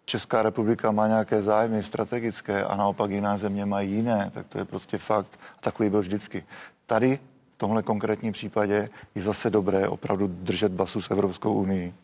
Česká 0.05 0.43
republika 0.43 0.91
má 0.91 1.07
nějaké 1.07 1.43
zájmy 1.43 1.83
strategické 1.83 2.65
a 2.65 2.77
naopak 2.77 3.11
jiná 3.11 3.37
země 3.37 3.67
mají 3.67 3.93
jiné, 3.93 4.31
tak 4.35 4.47
to 4.47 4.59
je 4.59 4.65
prostě 4.65 4.99
fakt. 4.99 5.39
A 5.59 5.61
takový 5.61 5.91
byl 5.91 6.01
vždycky. 6.01 6.45
Tady 6.87 7.19
v 7.55 7.59
tomhle 7.59 7.83
konkrétním 7.83 8.33
případě 8.33 8.89
je 9.15 9.23
zase 9.23 9.51
dobré 9.51 9.89
opravdu 9.89 10.27
držet 10.27 10.73
basu 10.73 11.01
s 11.01 11.11
Evropskou 11.11 11.55
unii. 11.55 11.95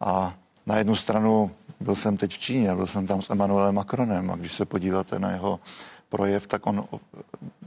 A 0.00 0.34
na 0.66 0.76
jednu 0.76 0.96
stranu 0.96 1.50
byl 1.80 1.94
jsem 1.94 2.16
teď 2.16 2.32
v 2.32 2.38
Číně, 2.38 2.74
byl 2.74 2.86
jsem 2.86 3.06
tam 3.06 3.22
s 3.22 3.30
Emmanuelem 3.30 3.74
Macronem 3.74 4.30
a 4.30 4.36
když 4.36 4.52
se 4.52 4.64
podíváte 4.64 5.18
na 5.18 5.30
jeho 5.30 5.60
projev, 6.08 6.46
tak 6.46 6.66
on 6.66 6.84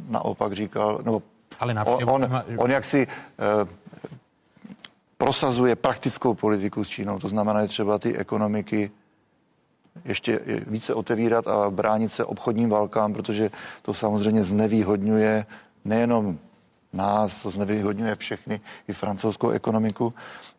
naopak 0.09 0.53
říkal, 0.53 0.99
nebo 1.05 1.21
Ale 1.59 1.73
on, 1.85 2.09
on, 2.09 2.43
on 2.57 2.71
jak 2.71 2.85
si 2.85 3.07
eh, 3.07 3.67
prosazuje 5.17 5.75
praktickou 5.75 6.33
politiku 6.33 6.83
s 6.83 6.87
Čínou, 6.89 7.19
to 7.19 7.27
znamená, 7.27 7.61
že 7.61 7.67
třeba 7.67 7.99
ty 7.99 8.17
ekonomiky 8.17 8.91
ještě 10.05 10.39
více 10.67 10.93
otevírat 10.93 11.47
a 11.47 11.69
bránit 11.69 12.11
se 12.11 12.25
obchodním 12.25 12.69
válkám, 12.69 13.13
protože 13.13 13.51
to 13.81 13.93
samozřejmě 13.93 14.43
znevýhodňuje 14.43 15.45
nejenom 15.85 16.37
nás, 16.93 17.43
to 17.43 17.49
znevýhodňuje 17.49 18.15
všechny, 18.15 18.61
i 18.87 18.93
francouzskou 18.93 19.49
ekonomiku, 19.49 20.13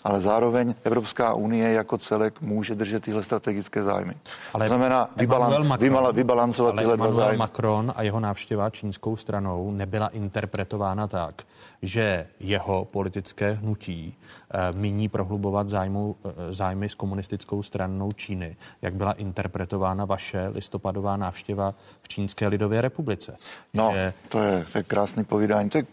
ale 0.05 0.21
zároveň 0.21 0.75
Evropská 0.85 1.35
unie 1.35 1.73
jako 1.73 1.99
celek 1.99 2.41
může 2.41 2.75
držet 2.75 3.03
tyhle 3.03 3.23
strategické 3.23 3.83
zájmy. 3.83 4.15
Ale 4.55 4.65
to 4.65 4.69
znamená 4.69 5.11
vybalan, 5.17 5.67
Macron, 5.67 5.79
vymala, 5.79 6.11
vybalancovat 6.11 6.73
ale 6.73 6.83
tyhle 6.83 6.97
dva 6.97 7.13
zájmy. 7.13 7.39
Macron 7.39 7.93
a 7.97 8.03
jeho 8.03 8.21
návštěva 8.21 8.71
čínskou 8.71 9.17
stranou 9.17 9.71
nebyla 9.71 10.09
interpretována 10.09 11.07
tak, 11.07 11.43
že 11.83 12.27
jeho 12.41 12.85
politické 12.85 13.53
hnutí 13.53 14.15
e, 14.51 14.73
míní 14.73 15.09
prohlubovat 15.09 15.69
zájmu, 15.69 16.17
e, 16.25 16.55
zájmy 16.55 16.89
s 16.89 16.95
komunistickou 16.95 17.63
stranou 17.63 18.13
Číny, 18.13 18.57
jak 18.83 18.95
byla 18.95 19.13
interpretována 19.13 20.05
vaše 20.05 20.49
listopadová 20.49 21.17
návštěva 21.17 21.75
v 22.03 22.09
Čínské 22.09 22.49
lidové 22.49 22.81
republice. 22.81 23.37
No, 23.75 23.91
že... 23.95 24.15
to, 24.29 24.39
je, 24.43 24.67
to 24.73 24.79
je 24.79 24.85
krásný 24.85 25.25
povídání. 25.25 25.71
To 25.71 25.79
je 25.79 25.87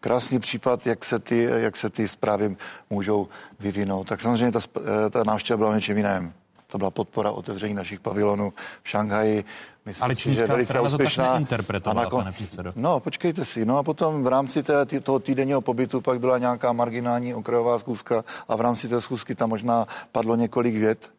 krásný 0.00 0.38
případ, 0.38 0.86
jak 0.86 1.04
se 1.04 1.18
ty, 1.18 1.42
jak 1.42 1.76
se 1.76 1.90
ty 1.90 2.08
zprávy 2.08 2.56
můžou 2.90 3.28
vyvinout. 3.60 4.08
Tak 4.08 4.20
samozřejmě 4.20 4.52
ta, 4.52 4.60
eh, 5.06 5.10
ta 5.10 5.24
návštěva 5.24 5.56
byla 5.56 5.74
něčím 5.74 5.96
jiném. 5.96 6.32
To 6.66 6.78
byla 6.78 6.90
podpora 6.90 7.30
otevření 7.30 7.74
našich 7.74 8.00
pavilonů 8.00 8.52
v 8.82 8.88
Šanghaji. 8.88 9.44
Myslím 9.86 10.04
Ale 10.04 10.16
čínská 10.16 10.42
si, 10.42 10.46
že 10.46 10.46
velice 10.46 10.68
strana 10.68 10.88
úspěšná. 10.88 11.24
to 11.24 11.28
tak 11.28 11.34
neinterpretovala, 11.34 12.02
nakon... 12.02 12.20
pane 12.20 12.32
předsedo. 12.32 12.72
No, 12.76 13.00
počkejte 13.00 13.44
si. 13.44 13.64
No 13.64 13.78
a 13.78 13.82
potom 13.82 14.24
v 14.24 14.26
rámci 14.26 14.62
té, 14.62 14.86
tý, 14.86 15.00
toho 15.00 15.18
týdenního 15.18 15.60
pobytu 15.60 16.00
pak 16.00 16.20
byla 16.20 16.38
nějaká 16.38 16.72
marginální 16.72 17.34
okrajová 17.34 17.78
zkouška 17.78 18.24
a 18.48 18.56
v 18.56 18.60
rámci 18.60 18.88
té 18.88 19.00
schůzky 19.00 19.34
tam 19.34 19.48
možná 19.48 19.86
padlo 20.12 20.36
několik 20.36 20.74
vět 20.74 21.10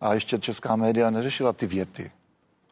a 0.00 0.14
ještě 0.14 0.38
česká 0.38 0.76
média 0.76 1.10
neřešila 1.10 1.52
ty 1.52 1.66
věty, 1.66 2.10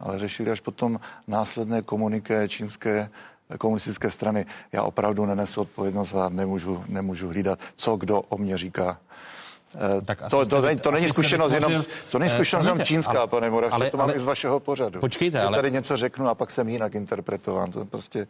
ale 0.00 0.18
řešili 0.18 0.50
až 0.50 0.60
potom 0.60 1.00
následné 1.26 1.82
komuniké 1.82 2.48
čínské 2.48 3.10
komunistické 3.58 4.10
strany. 4.10 4.46
Já 4.72 4.82
opravdu 4.82 5.26
nenesu 5.26 5.60
odpovědnost 5.60 6.14
a 6.14 6.28
nemůžu, 6.28 6.84
nemůžu 6.88 7.28
hlídat, 7.28 7.58
co 7.76 7.96
kdo 7.96 8.20
o 8.20 8.38
mě 8.38 8.58
říká. 8.58 8.98
Eh, 9.76 10.00
tak 10.00 10.22
to, 10.30 10.46
to, 10.46 10.62
to, 10.62 10.76
to 10.80 10.90
není 10.90 11.08
zkušenost 11.08 11.52
jenom, 11.52 11.84
to 12.10 12.18
není 12.18 12.32
eh, 12.32 12.34
zkušenost 12.34 12.66
jenom 12.66 12.80
čínská, 12.80 13.18
ale, 13.18 13.28
pane 13.28 13.50
Moravče, 13.50 13.74
ale, 13.74 13.90
to 13.90 13.96
mám 13.96 14.04
ale, 14.04 14.14
i 14.14 14.20
z 14.20 14.24
vašeho 14.24 14.60
pořadu. 14.60 15.00
Počkejte, 15.00 15.42
ale... 15.42 15.58
Tady 15.58 15.70
něco 15.70 15.96
řeknu 15.96 16.28
a 16.28 16.34
pak 16.34 16.50
jsem 16.50 16.68
jinak 16.68 16.94
interpretován. 16.94 17.70
To 17.70 17.84
prostě, 17.84 18.26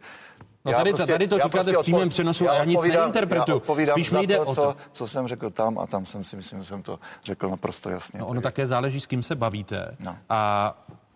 No 0.65 0.71
tady, 0.71 0.93
prostě, 0.93 1.11
tady 1.11 1.27
to 1.27 1.35
říkáte 1.35 1.51
prostě 1.51 1.77
v 1.77 1.81
přímém 1.81 2.09
přenosu 2.09 2.43
já 2.43 2.51
a 2.51 2.55
já 2.55 2.63
nic 2.63 2.83
neinterpretuju. 2.83 3.61
Spíš 3.91 4.11
mi 4.11 4.27
jde 4.27 4.35
to, 4.35 4.41
o 4.41 4.55
to. 4.55 4.61
Co, 4.61 4.75
co 4.91 5.07
jsem 5.07 5.27
řekl 5.27 5.49
tam 5.49 5.79
a 5.79 5.87
tam 5.87 6.05
jsem 6.05 6.23
si 6.23 6.35
myslím, 6.35 6.59
že 6.59 6.65
jsem 6.65 6.81
to 6.81 6.99
řekl 7.23 7.49
naprosto 7.49 7.89
jasně. 7.89 8.19
No 8.19 8.27
ono 8.27 8.41
také 8.41 8.67
záleží, 8.67 9.01
s 9.01 9.05
kým 9.05 9.23
se 9.23 9.35
bavíte 9.35 9.95
no. 9.99 10.17
a 10.29 10.73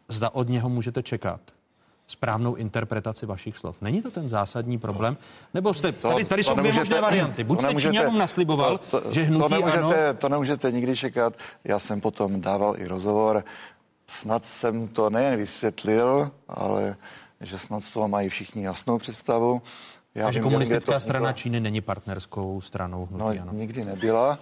zda 0.08 0.30
od 0.30 0.50
něho 0.50 0.70
můžete 0.70 1.04
čekat 1.04 1.42
správnou 2.10 2.56
interpretaci 2.56 3.26
vašich 3.26 3.58
slov. 3.58 3.82
Není 3.82 4.02
to 4.02 4.12
ten 4.12 4.30
zásadní 4.30 4.78
problém? 4.78 5.18
Nebo 5.54 5.74
jste, 5.74 5.92
to, 5.92 6.10
tady, 6.10 6.26
tady 6.26 6.44
to 6.44 6.50
jsou 6.50 6.56
dvě 6.56 6.74
možné 6.74 7.02
varianty. 7.02 7.44
Buď 7.44 7.62
jste 7.62 7.76
Číňanům 7.76 8.18
nasliboval, 8.18 8.78
to, 8.78 9.02
to, 9.02 9.12
že 9.12 9.24
hnutí 9.24 9.44
to 9.44 9.50
nemůžete, 9.50 10.08
ano... 10.08 10.14
To 10.18 10.30
nemůžete 10.30 10.72
nikdy 10.72 10.96
čekat. 10.96 11.34
Já 11.64 11.80
jsem 11.80 12.02
potom 12.02 12.42
dával 12.42 12.76
i 12.78 12.88
rozhovor. 12.88 13.44
Snad 14.08 14.46
jsem 14.46 14.88
to 14.88 15.10
nejen 15.10 15.38
vysvětlil, 15.40 16.32
ale 16.48 16.96
že 17.42 17.58
snad 17.58 17.84
z 17.84 17.92
toho 17.92 18.08
mají 18.08 18.30
všichni 18.30 18.66
jasnou 18.66 18.98
představu. 18.98 19.62
Já 20.16 20.26
Takže 20.26 20.40
komunistická 20.40 20.94
to 20.94 21.00
strana 21.00 21.34
Číny 21.34 21.60
není 21.60 21.82
partnerskou 21.82 22.62
stranou 22.62 23.06
hnutí, 23.06 23.38
no, 23.38 23.42
ano. 23.44 23.54
nikdy 23.54 23.86
nebyla. 23.86 24.40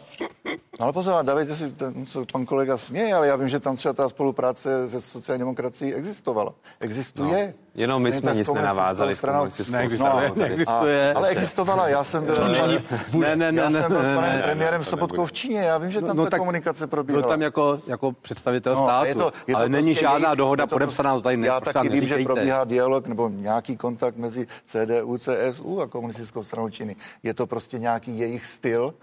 No 0.80 0.84
ale 0.84 0.94
pozor, 0.94 1.26
dávejte 1.26 1.56
si, 1.56 1.72
ten, 1.72 2.06
co 2.06 2.26
pan 2.32 2.46
kolega 2.46 2.78
směje, 2.78 3.14
ale 3.14 3.28
já 3.28 3.36
vím, 3.36 3.50
že 3.50 3.60
tam 3.60 3.76
třeba 3.76 3.94
ta 3.94 4.10
spolupráce 4.10 4.90
se 4.90 5.02
sociální 5.02 5.40
demokracií 5.40 5.94
existovala. 5.94 6.54
Existuje. 6.80 7.54
No. 7.58 7.67
Jenom 7.78 8.04
my 8.04 8.12
jsme 8.12 8.36
nic 8.36 8.52
nenavázali 8.54 9.16
s 9.16 9.22
komunistickou 9.22 9.74
no, 9.74 10.36
neexistuje. 10.36 11.14
Ale 11.14 11.30
existovala, 11.30 11.88
já 11.88 12.04
jsem 12.04 12.26
byl, 12.26 12.36
Co 12.36 12.48
není? 12.48 12.78
Ne, 13.14 13.36
ne, 13.36 13.52
ne, 13.52 13.62
já 13.62 13.70
ne, 13.70 13.82
jsem 13.82 13.92
byl 13.92 14.02
ne, 14.04 14.14
s 14.14 14.16
panem 14.16 14.36
ne, 14.36 14.44
premiérem 14.44 14.84
Sobotkou 14.84 15.26
v 15.26 15.32
Číně, 15.32 15.60
já 15.60 15.78
vím, 15.78 15.92
že 15.92 16.02
tam 16.02 16.18
no, 16.18 16.24
ta 16.24 16.30
tak 16.30 16.40
komunikace 16.40 16.88
probíhala. 16.88 17.22
Byl 17.22 17.30
tam 17.30 17.42
jako, 17.42 17.80
jako 17.88 18.12
představitel 18.12 18.76
no, 18.76 18.84
státu, 18.84 19.08
je 19.08 19.16
to, 19.16 19.32
je 19.48 19.54
to 19.54 19.60
ale 19.60 19.70
není 19.70 19.88
prostě 19.88 20.02
žádná 20.02 20.30
jejich, 20.30 20.38
dohoda 20.38 20.68
podepsaná, 20.68 21.16
to 21.16 21.22
tady 21.22 21.46
Já 21.46 21.60
taky 21.60 21.90
vím, 21.90 22.08
že 22.08 22.24
probíhá 22.24 22.64
dialog 22.64 23.08
nebo 23.08 23.30
nějaký 23.30 23.78
kontakt 23.78 24.18
mezi 24.18 24.48
CDU, 24.66 25.18
CSU 25.18 25.82
a 25.82 25.88
komunistickou 25.88 26.44
stranou 26.44 26.70
Číny. 26.70 26.96
Je 27.24 27.34
to 27.34 27.48
prostě 27.48 27.80
nějaký 27.80 28.20
jejich 28.20 28.46
styl, 28.46 28.94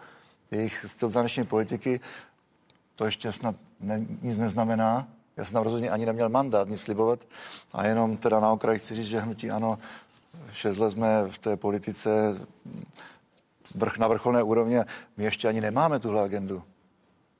jejich 0.51 0.85
styl 0.89 1.09
zahraniční 1.09 1.45
politiky. 1.45 2.01
To 2.95 3.05
ještě 3.05 3.33
snad 3.33 3.55
ne, 3.81 4.05
nic 4.23 4.39
neznamená. 4.39 5.07
Já 5.37 5.45
jsem 5.45 5.53
tam 5.53 5.63
rozhodně 5.63 5.91
ani 5.91 6.07
neměl 6.07 6.29
mandát 6.29 6.69
nic 6.69 6.81
slibovat 6.81 7.21
a 7.73 7.87
jenom 7.87 8.17
teda 8.17 8.41
na 8.41 8.53
okraji 8.53 8.79
chci 8.79 8.95
říct, 8.95 9.07
že 9.07 9.21
hnutí 9.21 9.51
ano, 9.51 9.79
šest 10.53 10.79
let 10.79 10.91
jsme 10.91 11.29
v 11.29 11.39
té 11.39 11.57
politice 11.57 12.11
vrch 13.75 13.99
na 13.99 14.09
vrcholné 14.09 14.43
úrovně, 14.43 14.85
my 15.17 15.25
ještě 15.25 15.49
ani 15.49 15.61
nemáme 15.61 15.99
tuhle 15.99 16.23
agendu. 16.23 16.63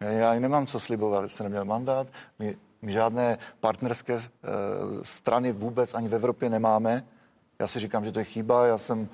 Já 0.01 0.31
ani 0.31 0.41
nemám 0.41 0.67
co 0.67 0.81
slibovat, 0.81 1.31
jsem 1.31 1.45
neměl 1.45 1.65
mandát, 1.65 2.07
my, 2.39 2.57
my 2.83 2.93
žádné 2.93 3.39
partnerské 3.61 4.15
uh, 4.15 4.23
strany 5.03 5.53
vůbec 5.53 5.95
ani 5.95 6.09
v 6.09 6.15
Evropě 6.15 6.51
nemáme. 6.51 7.05
Já 7.59 7.67
si 7.67 7.79
říkám, 7.79 8.05
že 8.05 8.13
to 8.13 8.19
je 8.19 8.25
chyba, 8.25 8.67
já 8.67 8.79
jsem 8.79 9.01
uh, 9.01 9.09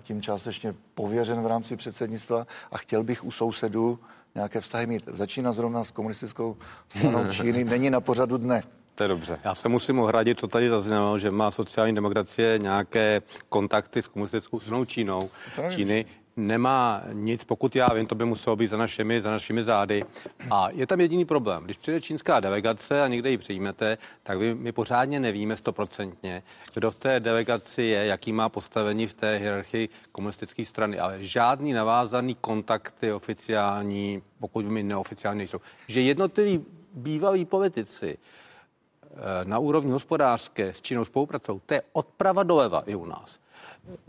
tím 0.00 0.22
částečně 0.22 0.74
pověřen 0.94 1.42
v 1.42 1.46
rámci 1.46 1.76
předsednictva 1.76 2.46
a 2.72 2.78
chtěl 2.78 3.04
bych 3.04 3.24
u 3.24 3.30
sousedů 3.30 3.98
nějaké 4.34 4.60
vztahy 4.60 4.86
mít. 4.86 5.02
Začíná 5.06 5.52
zrovna 5.52 5.84
s 5.84 5.90
komunistickou 5.90 6.56
stranou 6.88 7.26
Číny, 7.30 7.64
není 7.64 7.90
na 7.90 8.00
pořadu 8.00 8.36
dne. 8.38 8.62
To 8.94 9.04
je 9.04 9.08
dobře. 9.08 9.38
Já 9.44 9.54
se 9.54 9.68
musím 9.68 9.98
ohradit, 9.98 10.40
co 10.40 10.48
tady 10.48 10.70
zaznělo, 10.70 11.18
že 11.18 11.30
má 11.30 11.50
sociální 11.50 11.94
demokracie 11.94 12.58
nějaké 12.58 13.22
kontakty 13.48 14.02
s 14.02 14.06
komunistickou 14.06 14.60
stranou 14.60 14.84
Čínou. 14.84 15.30
Číny 15.70 16.04
nemá 16.36 17.02
nic, 17.12 17.44
pokud 17.44 17.76
já 17.76 17.86
vím, 17.94 18.06
to 18.06 18.14
by 18.14 18.24
muselo 18.24 18.56
být 18.56 18.66
za 18.66 18.76
našimi, 18.76 19.20
za 19.20 19.30
našimi 19.30 19.64
zády. 19.64 20.04
A 20.50 20.70
je 20.70 20.86
tam 20.86 21.00
jediný 21.00 21.24
problém. 21.24 21.64
Když 21.64 21.76
přijde 21.76 22.00
čínská 22.00 22.40
delegace 22.40 23.02
a 23.02 23.08
někde 23.08 23.30
ji 23.30 23.38
přijmete, 23.38 23.98
tak 24.22 24.38
vy, 24.38 24.54
my 24.54 24.72
pořádně 24.72 25.20
nevíme 25.20 25.56
stoprocentně, 25.56 26.42
kdo 26.74 26.90
v 26.90 26.94
té 26.94 27.20
delegaci 27.20 27.82
je, 27.82 28.06
jaký 28.06 28.32
má 28.32 28.48
postavení 28.48 29.06
v 29.06 29.14
té 29.14 29.36
hierarchii 29.36 29.88
komunistické 30.12 30.64
strany, 30.64 30.98
ale 30.98 31.24
žádný 31.24 31.72
navázaný 31.72 32.34
kontakty 32.40 33.12
oficiální, 33.12 34.22
pokud 34.40 34.64
mi 34.64 34.82
neoficiální 34.82 35.38
nejsou. 35.38 35.58
Že 35.86 36.00
jednotliví 36.00 36.64
bývalí 36.94 37.44
politici 37.44 38.18
eh, 38.18 39.44
na 39.44 39.58
úrovni 39.58 39.90
hospodářské 39.90 40.74
s 40.74 40.80
Čínou 40.80 41.04
spolupracují, 41.04 41.60
to 41.66 41.74
je 41.74 41.82
odprava 41.92 42.42
doleva 42.42 42.82
i 42.86 42.94
u 42.94 43.06
nás. 43.06 43.38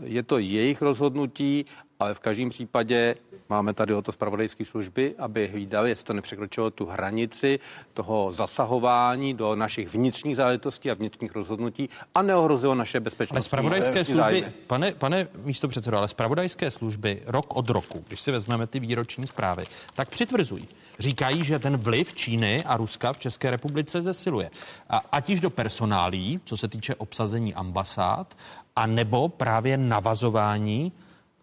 Je 0.00 0.22
to 0.22 0.38
jejich 0.38 0.82
rozhodnutí 0.82 1.66
ale 2.02 2.14
v 2.14 2.18
každém 2.18 2.50
případě 2.50 3.14
máme 3.48 3.74
tady 3.74 3.94
o 3.94 4.02
to 4.02 4.12
zpravodajské 4.12 4.64
služby, 4.64 5.14
aby 5.18 5.48
hlídali, 5.48 5.90
jestli 5.90 6.04
to 6.04 6.12
nepřekročilo 6.12 6.70
tu 6.70 6.86
hranici 6.86 7.60
toho 7.94 8.32
zasahování 8.32 9.34
do 9.34 9.54
našich 9.54 9.88
vnitřních 9.88 10.36
záležitostí 10.36 10.90
a 10.90 10.94
vnitřních 10.94 11.34
rozhodnutí 11.34 11.88
a 12.14 12.22
neohrozilo 12.22 12.74
naše 12.74 13.00
bezpečnost. 13.00 13.36
Ale 13.36 13.42
zpravodajské 13.42 14.04
služby, 14.04 14.52
pane, 14.66 14.92
pane 14.92 15.28
místo 15.44 15.68
předsedo, 15.68 15.98
ale 15.98 16.08
zpravodajské 16.08 16.70
služby 16.70 17.22
rok 17.26 17.56
od 17.56 17.70
roku, 17.70 18.04
když 18.08 18.20
si 18.20 18.30
vezmeme 18.30 18.66
ty 18.66 18.80
výroční 18.80 19.26
zprávy, 19.26 19.64
tak 19.94 20.10
přitvrzují. 20.10 20.68
Říkají, 20.98 21.44
že 21.44 21.58
ten 21.58 21.76
vliv 21.76 22.12
Číny 22.14 22.64
a 22.64 22.76
Ruska 22.76 23.12
v 23.12 23.18
České 23.18 23.50
republice 23.50 24.02
zesiluje. 24.02 24.50
A 24.90 25.02
ať 25.12 25.30
již 25.30 25.40
do 25.40 25.50
personálí, 25.50 26.40
co 26.44 26.56
se 26.56 26.68
týče 26.68 26.94
obsazení 26.94 27.54
ambasád, 27.54 28.36
a 28.76 28.86
nebo 28.86 29.28
právě 29.28 29.76
navazování 29.76 30.92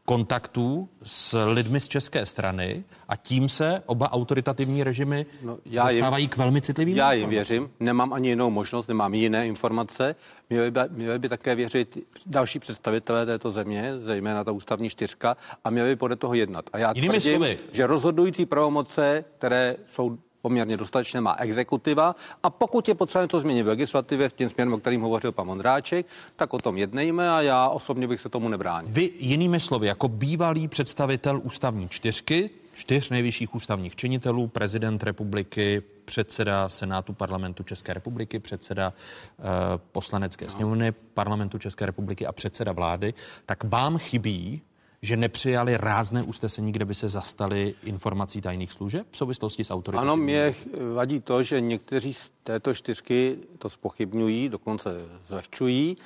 kontaktů 0.09 0.89
s 1.03 1.45
lidmi 1.45 1.79
z 1.79 1.87
české 1.87 2.25
strany 2.25 2.83
a 3.07 3.15
tím 3.15 3.49
se 3.49 3.83
oba 3.85 4.11
autoritativní 4.11 4.83
režimy 4.83 5.25
no, 5.41 5.57
já 5.65 5.87
dostávají 5.87 6.23
jim, 6.23 6.29
k 6.29 6.37
velmi 6.37 6.61
citlivým 6.61 6.97
Já 6.97 7.13
jim 7.13 7.29
věřím, 7.29 7.69
nemám 7.79 8.13
ani 8.13 8.29
jinou 8.29 8.49
možnost, 8.49 8.87
nemám 8.87 9.13
jiné 9.13 9.47
informace. 9.47 10.15
Měli 10.49 10.71
by, 10.71 10.79
měli 10.89 11.19
by 11.19 11.29
také 11.29 11.55
věřit 11.55 11.97
další 12.25 12.59
představitelé 12.59 13.25
této 13.25 13.51
země, 13.51 13.99
zejména 13.99 14.43
ta 14.43 14.51
ústavní 14.51 14.89
čtyřka, 14.89 15.37
a 15.63 15.69
měli 15.69 15.89
by 15.89 15.95
podle 15.95 16.15
toho 16.15 16.33
jednat. 16.33 16.65
A 16.73 16.77
já 16.77 16.93
Jinými 16.95 17.13
tvrdím, 17.13 17.35
slovy. 17.35 17.57
že 17.71 17.87
rozhodující 17.87 18.45
pravomoce, 18.45 19.25
které 19.37 19.75
jsou 19.87 20.17
poměrně 20.41 20.77
dostatečně 20.77 21.21
má 21.21 21.35
exekutiva 21.39 22.15
a 22.43 22.49
pokud 22.49 22.87
je 22.87 22.95
potřeba 22.95 23.21
něco 23.21 23.39
změnit 23.39 23.63
v 23.63 23.67
legislativě 23.67 24.29
v 24.29 24.33
tím 24.33 24.49
směrem, 24.49 24.73
o 24.73 24.77
kterým 24.77 25.01
hovořil 25.01 25.31
pan 25.31 25.47
Mondráček, 25.47 26.05
tak 26.35 26.53
o 26.53 26.57
tom 26.57 26.77
jednejme 26.77 27.29
a 27.31 27.41
já 27.41 27.69
osobně 27.69 28.07
bych 28.07 28.19
se 28.19 28.29
tomu 28.29 28.49
nebránil. 28.49 28.91
Vy 28.93 29.11
jinými 29.19 29.59
slovy, 29.59 29.87
jako 29.87 30.07
bývalý 30.07 30.67
představitel 30.67 31.41
ústavní 31.43 31.89
čtyřky, 31.89 32.49
čtyř 32.73 33.09
nejvyšších 33.09 33.55
ústavních 33.55 33.95
činitelů, 33.95 34.47
prezident 34.47 35.03
republiky, 35.03 35.81
předseda 36.05 36.69
Senátu 36.69 37.13
parlamentu 37.13 37.63
České 37.63 37.93
republiky, 37.93 38.39
předseda 38.39 38.93
uh, 39.37 39.45
poslanecké 39.91 40.49
sněmovny 40.49 40.91
parlamentu 40.91 41.57
České 41.57 41.85
republiky 41.85 42.27
a 42.27 42.31
předseda 42.31 42.71
vlády, 42.71 43.13
tak 43.45 43.63
vám 43.63 43.97
chybí 43.97 44.61
že 45.01 45.17
nepřijali 45.17 45.77
rázné 45.77 46.23
usnesení, 46.23 46.71
kde 46.71 46.85
by 46.85 46.95
se 46.95 47.09
zastali 47.09 47.75
informací 47.83 48.41
tajných 48.41 48.71
služeb 48.71 49.07
v 49.11 49.17
souvislosti 49.17 49.63
s 49.63 49.71
autoritou? 49.71 50.01
Ano, 50.01 50.17
mě 50.17 50.55
vadí 50.93 51.19
to, 51.19 51.43
že 51.43 51.61
někteří 51.61 52.13
z 52.13 52.31
této 52.43 52.73
čtyřky 52.73 53.37
to 53.57 53.69
spochybňují, 53.69 54.49
dokonce 54.49 54.89
zlehčují 55.27 55.97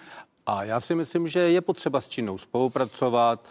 a 0.45 0.63
já 0.63 0.79
si 0.79 0.95
myslím, 0.95 1.27
že 1.27 1.39
je 1.39 1.62
potřeba 1.62 2.01
s 2.01 2.08
Čínou 2.08 2.38
spolupracovat, 2.38 3.45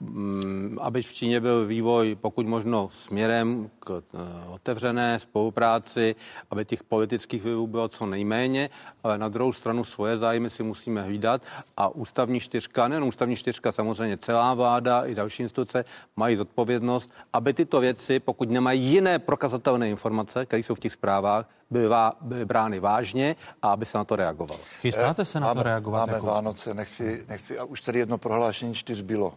mm, 0.00 0.78
aby 0.80 1.02
v 1.02 1.12
Číně 1.12 1.40
byl 1.40 1.66
vývoj 1.66 2.16
pokud 2.20 2.46
možno 2.46 2.88
směrem 2.92 3.70
k 3.80 3.90
eh, 4.14 4.48
otevřené 4.50 5.18
spolupráci, 5.18 6.14
aby 6.50 6.64
těch 6.64 6.82
politických 6.82 7.42
vlivů 7.42 7.66
bylo 7.66 7.88
co 7.88 8.06
nejméně, 8.06 8.70
ale 9.02 9.18
na 9.18 9.28
druhou 9.28 9.52
stranu 9.52 9.84
svoje 9.84 10.16
zájmy 10.16 10.50
si 10.50 10.62
musíme 10.62 11.02
hlídat 11.02 11.42
a 11.76 11.88
ústavní 11.88 12.40
čtyřka, 12.40 12.88
nejen 12.88 13.04
ústavní 13.04 13.36
čtyřka, 13.36 13.72
samozřejmě 13.72 14.16
celá 14.16 14.54
vláda 14.54 15.04
i 15.04 15.14
další 15.14 15.42
instituce 15.42 15.84
mají 16.16 16.36
zodpovědnost, 16.36 17.10
aby 17.32 17.52
tyto 17.52 17.80
věci, 17.80 18.20
pokud 18.20 18.50
nemají 18.50 18.82
jiné 18.82 19.18
prokazatelné 19.18 19.90
informace, 19.90 20.46
které 20.46 20.62
jsou 20.62 20.74
v 20.74 20.80
těch 20.80 20.92
zprávách, 20.92 21.46
byly, 21.70 21.88
vá, 21.88 22.12
byly 22.20 22.44
brány 22.44 22.80
vážně 22.80 23.36
a 23.62 23.72
aby 23.72 23.86
se 23.86 23.98
na 23.98 24.04
to 24.04 24.16
reagovalo. 24.16 24.60
Chystáte 24.80 25.24
se 25.24 25.40
na 25.40 25.46
máme, 25.46 25.60
to 25.60 25.62
reagovat? 25.62 26.00
Máme 26.00 26.12
jako 26.12 26.26
Vánoce, 26.26 26.74
nechci, 26.74 27.24
nechci, 27.28 27.58
a 27.58 27.64
už 27.64 27.80
tady 27.80 27.98
jedno 27.98 28.18
prohlášení 28.18 28.74
čtyř 28.74 29.00
bylo 29.00 29.34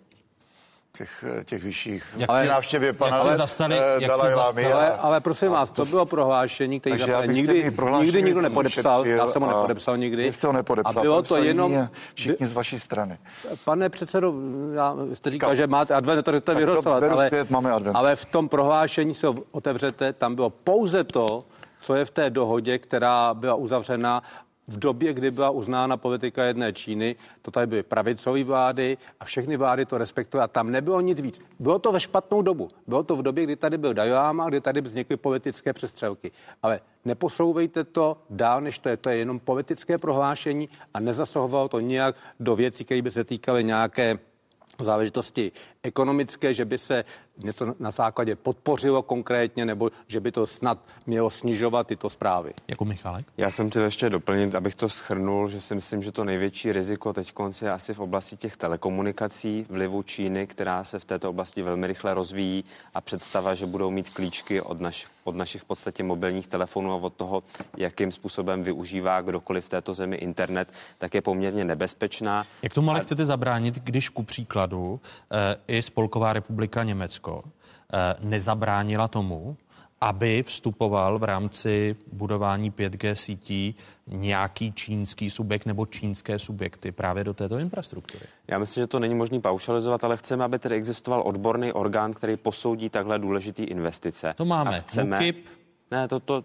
těch, 0.98 1.26
těch 1.46 1.64
vyšších. 1.64 2.06
Jak 2.18 2.30
ale, 2.30 2.46
návštěvě 2.46 2.94
pana 2.94 3.18
jak 3.18 3.28
se 3.28 3.36
zastali, 3.36 3.78
jak 4.00 4.18
se 4.18 4.32
zastali. 4.32 4.74
Ale, 4.74 4.98
ale 4.98 5.22
prosím 5.22 5.52
vás, 5.52 5.72
to, 5.72 5.86
to 5.86 5.92
bylo 5.92 6.06
prohlášení, 6.06 6.80
které 6.80 7.28
nikdy, 7.28 7.72
nikdy 8.02 8.24
nikdo 8.24 8.42
nepodepsal. 8.42 9.08
Já 9.08 9.28
jsem 9.28 9.42
ho 9.42 9.48
nepodepsal 9.48 9.98
nikdy. 9.98 10.24
Vy 10.24 10.32
jste 10.32 10.48
ho 10.48 10.54
nepodepsal. 10.54 11.00
A 11.00 11.02
bylo 11.02 11.22
to 11.22 11.38
jenom... 11.38 11.90
Všichni 12.14 12.48
z 12.48 12.54
vaší 12.54 12.80
strany. 12.80 13.18
Pane 13.66 13.90
předsedo, 13.90 14.34
já, 14.74 14.96
jste 15.14 15.32
říkal, 15.32 15.50
Ka... 15.50 15.56
že 15.56 15.68
máte 15.68 15.94
advent, 15.94 16.26
to 16.26 16.32
chcete 16.32 16.56
vyhrocovat, 16.56 17.04
ale, 17.04 17.28
zpět, 17.28 17.50
máme 17.50 17.72
advent. 17.72 17.96
ale 17.96 18.16
v 18.16 18.26
tom 18.26 18.50
prohlášení 18.50 19.14
se 19.14 19.28
otevřete, 19.52 20.14
tam 20.14 20.36
bylo 20.36 20.50
pouze 20.50 21.04
to, 21.04 21.44
co 21.84 21.96
je 21.96 22.06
v 22.06 22.12
té 22.12 22.30
dohodě, 22.30 22.78
která 22.78 23.34
byla 23.34 23.56
uzavřena 23.56 24.24
v 24.68 24.80
době, 24.80 25.14
kdy 25.14 25.32
byla 25.32 25.50
uznána 25.50 25.98
politika 25.98 26.44
jedné 26.44 26.74
Číny, 26.74 27.16
to 27.42 27.52
tady 27.52 27.68
byly 27.68 27.84
pravicové 27.84 28.44
vlády 28.44 28.98
a 29.20 29.26
všechny 29.26 29.58
vlády 29.58 29.86
to 29.86 29.98
respektovaly 29.98 30.46
a 30.46 30.48
tam 30.48 30.72
nebylo 30.72 31.02
nic 31.02 31.22
víc. 31.22 31.42
Bylo 31.60 31.80
to 31.80 31.92
ve 31.92 32.00
špatnou 32.00 32.42
dobu. 32.42 32.70
Bylo 32.88 33.04
to 33.04 33.16
v 33.16 33.22
době, 33.22 33.44
kdy 33.44 33.56
tady 33.56 33.78
byl 33.78 33.94
Dajoláma, 33.94 34.50
kdy 34.50 34.62
tady 34.62 34.82
vznikly 34.82 35.18
politické 35.18 35.74
přestřelky. 35.74 36.32
Ale 36.64 36.80
neposouvejte 37.06 37.84
to 37.84 38.18
dál, 38.30 38.62
než 38.62 38.80
to 38.80 38.90
je. 38.90 38.98
To 38.98 39.10
je 39.10 39.18
jenom 39.18 39.40
politické 39.40 39.98
prohlášení 39.98 40.70
a 40.94 41.00
nezasahovalo 41.00 41.68
to 41.68 41.80
nijak 41.80 42.16
do 42.40 42.56
věcí, 42.56 42.86
které 42.86 43.02
by 43.02 43.12
se 43.12 43.24
týkaly 43.24 43.64
nějaké 43.64 44.20
záležitosti 44.80 45.52
ekonomické, 45.84 46.54
že 46.54 46.66
by 46.66 46.78
se 46.78 47.06
něco 47.38 47.76
na 47.80 47.92
základě 47.92 48.36
podpořilo 48.36 49.02
konkrétně, 49.02 49.66
nebo 49.66 49.92
že 50.08 50.20
by 50.20 50.32
to 50.32 50.48
snad 50.48 50.80
mělo 51.06 51.30
snižovat 51.30 51.88
tyto 51.88 52.10
zprávy. 52.10 52.54
Jako 52.68 52.86
Michálek? 52.86 53.26
Já 53.38 53.52
jsem 53.52 53.70
chtěl 53.70 53.84
ještě 53.84 54.10
doplnit, 54.10 54.56
abych 54.56 54.76
to 54.76 54.90
schrnul, 54.90 55.50
že 55.50 55.62
si 55.62 55.76
myslím, 55.76 56.04
že 56.04 56.12
to 56.12 56.24
největší 56.24 56.72
riziko 56.72 57.14
teď 57.14 57.34
je 57.62 57.72
asi 57.72 57.94
v 57.94 58.00
oblasti 58.00 58.38
těch 58.38 58.58
telekomunikací, 58.58 59.66
vlivu 59.70 60.04
Číny, 60.04 60.48
která 60.48 60.84
se 60.84 61.00
v 61.00 61.06
této 61.06 61.30
oblasti 61.30 61.62
velmi 61.62 61.88
rychle 61.88 62.14
rozvíjí 62.14 62.64
a 62.94 63.02
představa, 63.02 63.56
že 63.56 63.66
budou 63.66 63.92
mít 63.92 64.10
klíčky 64.10 64.62
od, 64.62 64.80
naš, 64.80 65.08
od 65.24 65.36
našich 65.36 65.62
v 65.62 65.66
podstatě 65.66 66.04
mobilních 66.04 66.48
telefonů 66.48 66.92
a 66.92 66.96
od 66.96 67.14
toho, 67.14 67.44
jakým 67.78 68.12
způsobem 68.12 68.64
využívá 68.64 69.22
kdokoliv 69.22 69.66
v 69.66 69.70
této 69.70 69.94
zemi 69.94 70.16
internet, 70.16 70.74
tak 70.98 71.14
je 71.14 71.22
poměrně 71.22 71.66
nebezpečná. 71.66 72.46
Jak 72.62 72.74
tomu 72.74 72.90
ale 72.90 73.00
a... 73.00 73.04
chcete 73.04 73.26
zabránit, 73.26 73.76
když 73.84 74.10
ku 74.10 74.24
příkladu 74.24 75.00
eh, 75.32 75.56
i 75.68 75.82
Spolková 75.82 76.34
republika 76.34 76.84
Německo 76.84 77.23
eh, 77.28 78.16
nezabránila 78.20 79.08
tomu, 79.08 79.58
aby 80.02 80.44
vstupoval 80.48 81.20
v 81.20 81.24
rámci 81.24 81.96
budování 82.12 82.72
5G 82.72 83.14
sítí 83.14 83.76
nějaký 84.08 84.72
čínský 84.72 85.30
subjekt 85.30 85.66
nebo 85.66 85.86
čínské 85.86 86.40
subjekty 86.40 86.92
právě 86.92 87.24
do 87.24 87.34
této 87.34 87.58
infrastruktury? 87.58 88.26
Já 88.48 88.60
myslím, 88.60 88.82
že 88.82 88.88
to 88.88 89.00
není 89.00 89.16
možné 89.16 89.40
paušalizovat, 89.40 90.04
ale 90.04 90.18
chceme, 90.18 90.44
aby 90.44 90.60
tedy 90.60 90.76
existoval 90.76 91.24
odborný 91.26 91.74
orgán, 91.74 92.14
který 92.14 92.38
posoudí 92.38 92.90
takhle 92.90 93.20
důležitý 93.20 93.64
investice. 93.64 94.34
To 94.38 94.46
máme. 94.46 94.78
A 94.78 94.82
chceme, 94.82 95.18
UKIP, 95.18 95.46
ne, 95.92 96.08
to, 96.08 96.20
to 96.20 96.44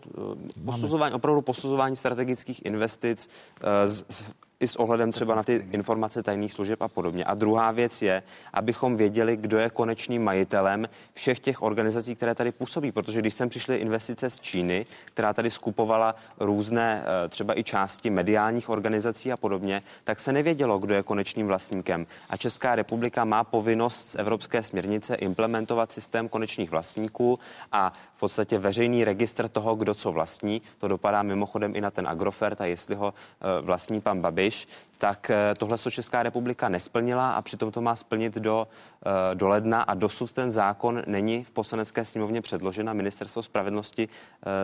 posuzování, 0.64 1.14
opravdu 1.14 1.42
posuzování 1.42 1.96
strategických 1.96 2.66
investic 2.66 3.28
uh, 3.28 3.68
z, 3.84 4.04
z 4.08 4.24
i 4.60 4.68
s 4.68 4.76
ohledem 4.76 5.12
třeba 5.12 5.34
na 5.34 5.42
ty 5.42 5.64
informace 5.72 6.22
tajných 6.22 6.52
služeb 6.52 6.82
a 6.82 6.88
podobně. 6.88 7.24
A 7.24 7.34
druhá 7.34 7.70
věc 7.70 8.02
je, 8.02 8.22
abychom 8.52 8.96
věděli, 8.96 9.36
kdo 9.36 9.58
je 9.58 9.70
konečným 9.70 10.24
majitelem 10.24 10.88
všech 11.12 11.40
těch 11.40 11.62
organizací, 11.62 12.14
které 12.14 12.34
tady 12.34 12.52
působí. 12.52 12.92
Protože 12.92 13.20
když 13.20 13.34
sem 13.34 13.48
přišly 13.48 13.76
investice 13.76 14.30
z 14.30 14.40
Číny, 14.40 14.86
která 15.04 15.32
tady 15.32 15.50
skupovala 15.50 16.14
různé 16.40 17.04
eh, 17.04 17.28
třeba 17.28 17.58
i 17.58 17.64
části 17.64 18.10
mediálních 18.10 18.68
organizací 18.68 19.32
a 19.32 19.36
podobně, 19.36 19.82
tak 20.04 20.20
se 20.20 20.32
nevědělo, 20.32 20.78
kdo 20.78 20.94
je 20.94 21.02
konečným 21.02 21.46
vlastníkem. 21.46 22.06
A 22.30 22.36
Česká 22.36 22.74
republika 22.74 23.24
má 23.24 23.44
povinnost 23.44 24.08
z 24.08 24.14
Evropské 24.14 24.62
směrnice 24.62 25.14
implementovat 25.14 25.92
systém 25.92 26.28
konečných 26.28 26.70
vlastníků 26.70 27.38
a 27.72 27.92
v 28.18 28.20
podstatě 28.20 28.58
veřejný 28.58 29.04
registr 29.04 29.48
toho, 29.48 29.74
kdo 29.74 29.94
co 29.94 30.12
vlastní. 30.12 30.62
To 30.78 30.88
dopadá 30.88 31.22
mimochodem 31.22 31.76
i 31.76 31.80
na 31.80 31.90
ten 31.90 32.08
Agrofert 32.08 32.60
a 32.60 32.66
jestli 32.66 32.94
ho 32.94 33.14
eh, 33.14 33.60
vlastní 33.60 34.00
pan 34.00 34.20
Babiš 34.20 34.68
tak 34.98 35.30
eh, 35.30 35.54
tohle 35.58 35.78
to 35.78 35.90
Česká 35.90 36.22
republika 36.22 36.68
nesplnila 36.68 37.30
a 37.30 37.42
přitom 37.42 37.72
to 37.72 37.80
má 37.80 37.96
splnit 37.96 38.34
do, 38.34 38.68
eh, 39.06 39.34
do 39.34 39.48
ledna 39.48 39.82
a 39.82 39.94
dosud 39.94 40.32
ten 40.32 40.50
zákon 40.50 41.02
není 41.06 41.44
v 41.44 41.50
poslanecké 41.50 42.04
sněmovně 42.04 42.42
předložen 42.42 42.88
a 42.88 42.92
ministerstvo 42.92 43.42
spravedlnosti 43.42 44.08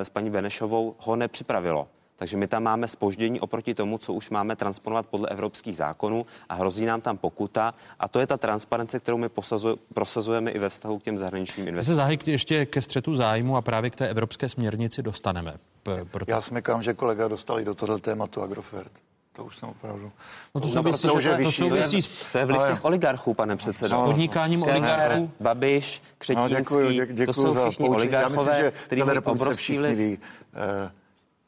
s 0.02 0.08
paní 0.08 0.30
Benešovou 0.30 0.94
ho 0.98 1.16
nepřipravilo. 1.16 1.88
Takže 2.16 2.37
my 2.37 2.46
tam 2.46 2.62
máme 2.62 2.88
spoždění 2.88 3.40
oproti 3.40 3.74
tomu, 3.74 3.98
co 3.98 4.12
už 4.12 4.31
máme 4.31 4.57
transponovat 4.57 5.07
podle 5.07 5.29
evropských 5.29 5.77
zákonů 5.77 6.22
a 6.48 6.55
hrozí 6.55 6.85
nám 6.85 7.00
tam 7.00 7.18
pokuta. 7.18 7.74
A 7.98 8.09
to 8.09 8.20
je 8.20 8.27
ta 8.27 8.37
transparence, 8.37 9.00
kterou 9.00 9.18
my 9.18 9.29
prosazujeme 9.94 10.50
i 10.50 10.59
ve 10.59 10.68
vztahu 10.68 10.98
k 10.98 11.03
těm 11.03 11.18
zahraničním 11.18 11.68
investicím. 11.68 12.07
Se 12.24 12.31
ještě 12.31 12.66
ke 12.66 12.83
střetu 12.83 13.14
zájmu 13.14 13.57
a 13.57 13.62
právě 13.62 13.90
k 13.90 13.96
té 13.96 14.09
evropské 14.09 14.48
směrnici 14.48 15.03
dostaneme. 15.03 15.55
Proto... 16.11 16.31
Já 16.31 16.40
smekám, 16.40 16.83
že 16.83 16.94
kolega 16.94 17.29
dostal 17.29 17.61
i 17.61 17.64
do 17.64 17.74
tohle 17.74 17.98
tématu 17.98 18.42
Agrofert. 18.42 18.92
To 19.33 19.44
už 19.44 19.57
jsem 19.57 19.68
opravdu. 19.68 20.12
No 20.55 20.61
to, 20.61 20.68
souvisí, 20.68 21.03
to, 21.09 21.20
to, 21.20 21.42
to 21.42 21.53
souvisí 21.53 22.03
s... 22.03 22.27
To 22.33 22.38
je 22.38 22.44
vliv 22.44 22.62
těch 22.68 22.85
oligarchů, 22.85 23.35
pane 23.35 23.57
předsedo. 23.57 23.96
No, 23.96 24.05
podnikáním 24.05 24.62
oligarchů. 24.62 25.31
Babiš, 25.40 26.03
Křetínský, 26.18 26.55
no, 26.55 26.61
děkuji, 26.61 26.92
dě, 26.92 27.07
děkuji 27.07 27.27
to 27.27 27.33
jsou 27.33 27.70
všichni 27.70 27.88
oligarchové, 27.88 28.72
kteří 28.87 29.03
mají 29.03 29.18
obrovský 29.18 29.79
vliv. 29.79 29.98
Ví, 29.98 30.18
eh, 30.55 30.90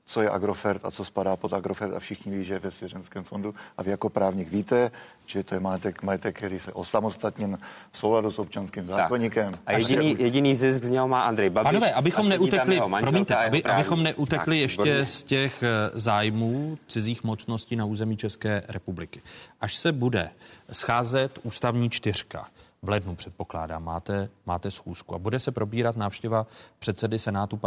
co 0.07 0.23
je 0.23 0.31
Agrofert 0.31 0.85
a 0.85 0.91
co 0.91 1.05
spadá 1.05 1.37
pod 1.37 1.53
Agrofert 1.53 1.95
a 1.95 2.01
všichni 2.01 2.39
ví, 2.39 2.45
že 2.45 2.55
je 2.55 2.59
ve 2.59 2.71
svěřenském 2.71 3.25
fondu 3.25 3.55
a 3.79 3.83
vy 3.83 3.91
jako 3.91 4.09
právník 4.09 4.49
víte, 4.49 4.91
že 5.27 5.45
to 5.45 5.55
je 5.55 5.61
majetek, 5.61 6.03
majetek 6.03 6.37
který 6.37 6.59
se 6.59 6.73
osamostatněn 6.73 7.59
v 7.93 7.99
souladu 7.99 8.31
s 8.31 8.39
občanským 8.39 8.87
zákonníkem. 8.87 9.55
A 9.67 9.73
jediný, 9.73 10.17
jediný 10.19 10.55
zisk 10.55 10.83
z 10.83 10.91
něho 10.91 11.09
má 11.09 11.23
Andrej 11.23 11.51
Babiš. 11.51 11.69
Panové, 11.69 11.93
abychom 11.93 12.29
neutekli, 12.29 12.81
promiňte, 13.01 13.37
aby, 13.37 13.63
abychom 13.63 14.03
neutekli 14.03 14.57
tak, 14.57 14.63
ještě 14.63 14.83
výborně. 14.83 15.07
z 15.07 15.23
těch 15.23 15.63
eh, 15.63 15.91
zájmů 15.95 16.79
cizích 16.89 17.25
mocností 17.25 17.77
na 17.77 17.85
území 17.85 18.17
České 18.17 18.63
republiky. 18.69 19.23
Až 19.61 19.77
se 19.77 19.93
bude 19.93 20.31
scházet 20.73 21.39
ústavní 21.43 21.91
čtyřka, 21.91 22.49
v 22.83 22.89
lednu 22.89 23.17
předpokládám, 23.17 23.85
máte, 23.85 24.29
máte 24.47 24.71
schůzku 24.71 25.15
a 25.15 25.19
bude 25.19 25.41
se 25.41 25.53
probírat 25.53 25.97
návštěva 25.97 26.47
předsedy 26.79 27.19
Senátu 27.19 27.61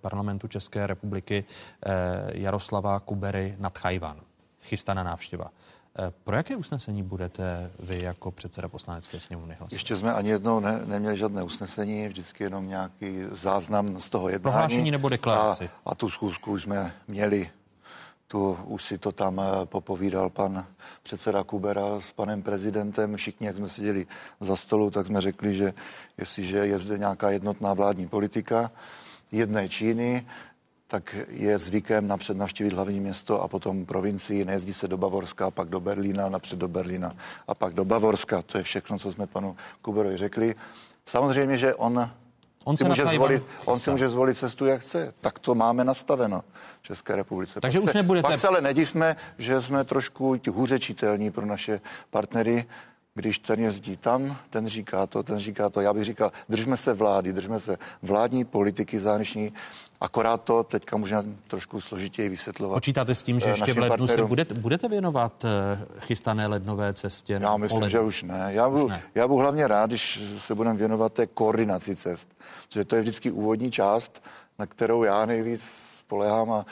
parlamentu 0.00 0.48
České 0.48 0.86
republiky 0.86 1.44
eh, 1.86 1.92
Jaroslava 2.32 3.00
Kubery 3.00 3.54
nad 3.58 3.78
Chajvan. 3.78 4.20
Chystaná 4.62 5.02
návštěva. 5.02 5.50
Eh, 5.98 6.12
pro 6.24 6.36
jaké 6.36 6.56
usnesení 6.56 7.02
budete 7.02 7.70
vy 7.78 8.02
jako 8.02 8.30
předseda 8.30 8.68
poslanecké 8.68 9.20
sněmovny 9.20 9.54
hlasovat? 9.54 9.72
Ještě 9.72 9.96
jsme 9.96 10.14
ani 10.14 10.28
jednou 10.28 10.60
ne, 10.60 10.80
neměli 10.84 11.18
žádné 11.18 11.42
usnesení, 11.42 12.08
vždycky 12.08 12.44
jenom 12.44 12.68
nějaký 12.68 13.18
záznam 13.32 14.00
z 14.00 14.08
toho 14.08 14.28
jednání. 14.28 14.42
Prohlášení 14.42 14.90
nebo 14.90 15.08
deklaraci? 15.08 15.70
A, 15.84 15.90
a 15.90 15.94
tu 15.94 16.10
schůzku 16.10 16.52
už 16.52 16.62
jsme 16.62 16.94
měli. 17.08 17.50
Tu 18.26 18.58
už 18.64 18.84
si 18.84 18.98
to 18.98 19.12
tam 19.12 19.40
eh, 19.40 19.66
popovídal 19.66 20.30
pan 20.30 20.66
předseda 21.02 21.44
Kubera 21.44 22.00
s 22.00 22.12
panem 22.12 22.42
prezidentem. 22.42 23.16
Všichni, 23.16 23.46
jak 23.46 23.56
jsme 23.56 23.68
seděli 23.68 24.06
za 24.40 24.56
stolu, 24.56 24.90
tak 24.90 25.06
jsme 25.06 25.20
řekli, 25.20 25.54
že 25.54 25.74
jestliže 26.18 26.58
je 26.58 26.78
zde 26.78 26.98
nějaká 26.98 27.30
jednotná 27.30 27.74
vládní 27.74 28.08
politika 28.08 28.70
jedné 29.32 29.68
Číny, 29.68 30.26
tak 30.86 31.16
je 31.28 31.58
zvykem 31.58 32.08
napřed 32.08 32.36
navštívit 32.36 32.72
hlavní 32.72 33.00
město 33.00 33.42
a 33.42 33.48
potom 33.48 33.86
provincii. 33.86 34.44
Nejezdí 34.44 34.72
se 34.72 34.88
do 34.88 34.96
Bavorska, 34.96 35.50
pak 35.50 35.68
do 35.68 35.80
Berlína, 35.80 36.28
napřed 36.28 36.58
do 36.58 36.68
Berlína 36.68 37.12
a 37.48 37.54
pak 37.54 37.74
do 37.74 37.84
Bavorska. 37.84 38.42
To 38.42 38.58
je 38.58 38.64
všechno, 38.64 38.98
co 38.98 39.12
jsme 39.12 39.26
panu 39.26 39.56
Kuberovi 39.82 40.16
řekli. 40.16 40.54
Samozřejmě, 41.06 41.58
že 41.58 41.74
on 41.74 42.10
On, 42.64 42.76
si 42.76 42.84
může 42.84 43.06
zvolit, 43.06 43.44
on 43.64 43.78
si 43.78 43.90
může 43.90 44.08
zvolit 44.08 44.38
cestu, 44.38 44.66
jak 44.66 44.80
chce. 44.80 45.14
Tak 45.20 45.38
to 45.38 45.54
máme 45.54 45.84
nastaveno 45.84 46.44
v 46.80 46.86
České 46.86 47.16
republice. 47.16 47.60
Takže 47.60 47.78
pak 47.78 47.84
už 47.84 47.92
se, 47.92 47.98
nebudete... 47.98 48.28
Pak 48.28 48.40
se 48.40 48.48
ale 48.48 48.60
nedivme, 48.60 49.16
že 49.38 49.62
jsme 49.62 49.84
trošku 49.84 50.40
hůře 50.50 50.78
čitelní 50.78 51.30
pro 51.30 51.46
naše 51.46 51.80
partnery, 52.10 52.64
když 53.14 53.38
ten 53.38 53.60
jezdí 53.60 53.96
tam, 53.96 54.36
ten 54.50 54.68
říká 54.68 55.06
to, 55.06 55.22
ten 55.22 55.38
říká 55.38 55.70
to. 55.70 55.80
Já 55.80 55.92
bych 55.92 56.04
říkal, 56.04 56.32
držme 56.48 56.76
se 56.76 56.94
vlády, 56.94 57.32
držme 57.32 57.60
se 57.60 57.76
vládní 58.02 58.44
politiky 58.44 58.98
zahraniční, 58.98 59.52
akorát 60.00 60.42
to 60.42 60.64
teďka 60.64 60.96
možná 60.96 61.22
trošku 61.48 61.80
složitěji 61.80 62.28
vysvětlovat. 62.28 62.74
Počítáte 62.74 63.14
s 63.14 63.22
tím, 63.22 63.40
že 63.40 63.46
eh, 63.46 63.50
ještě 63.50 63.72
v 63.72 63.78
lednu 63.78 63.88
partnerům. 63.88 64.24
se 64.24 64.28
budete, 64.28 64.54
budete 64.54 64.88
věnovat 64.88 65.44
eh, 65.44 65.78
chystané 66.00 66.46
lednové 66.46 66.94
cestě? 66.94 67.38
Já 67.42 67.56
myslím, 67.56 67.88
že 67.88 68.00
už 68.00 68.22
ne. 68.22 68.46
Já 68.48 68.70
budu, 68.70 68.88
ne. 68.88 69.02
já 69.14 69.28
budu 69.28 69.40
hlavně 69.40 69.68
rád, 69.68 69.86
když 69.86 70.22
se 70.38 70.54
budeme 70.54 70.78
věnovat 70.78 71.12
té 71.12 71.26
koordinaci 71.26 71.96
cest, 71.96 72.28
protože 72.68 72.84
to 72.84 72.96
je 72.96 73.02
vždycky 73.02 73.30
úvodní 73.30 73.70
část, 73.70 74.22
na 74.58 74.66
kterou 74.66 75.02
já 75.02 75.26
nejvíc 75.26 75.94
spolehám 75.98 76.52
a 76.52 76.66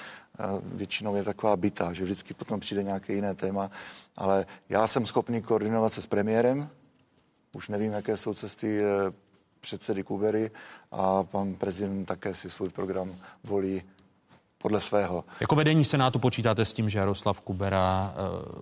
většinou 0.62 1.16
je 1.16 1.24
taková 1.24 1.56
bytá, 1.56 1.92
že 1.92 2.04
vždycky 2.04 2.34
potom 2.34 2.60
přijde 2.60 2.82
nějaké 2.82 3.12
jiné 3.12 3.34
téma, 3.34 3.70
ale 4.16 4.46
já 4.68 4.86
jsem 4.86 5.06
schopný 5.06 5.42
koordinovat 5.42 5.92
se 5.92 6.02
s 6.02 6.06
premiérem, 6.06 6.68
už 7.56 7.68
nevím, 7.68 7.92
jaké 7.92 8.16
jsou 8.16 8.34
cesty 8.34 8.80
eh, 8.80 9.12
předsedy 9.60 10.02
Kubery 10.02 10.50
a 10.90 11.22
pan 11.22 11.54
prezident 11.54 12.04
také 12.04 12.34
si 12.34 12.50
svůj 12.50 12.68
program 12.68 13.14
volí 13.44 13.82
podle 14.58 14.80
svého. 14.80 15.24
Jako 15.40 15.54
vedení 15.54 15.84
Senátu 15.84 16.18
počítáte 16.18 16.64
s 16.64 16.72
tím, 16.72 16.88
že 16.88 16.98
Jaroslav 16.98 17.40
Kubera 17.40 18.14
eh, 18.14 18.18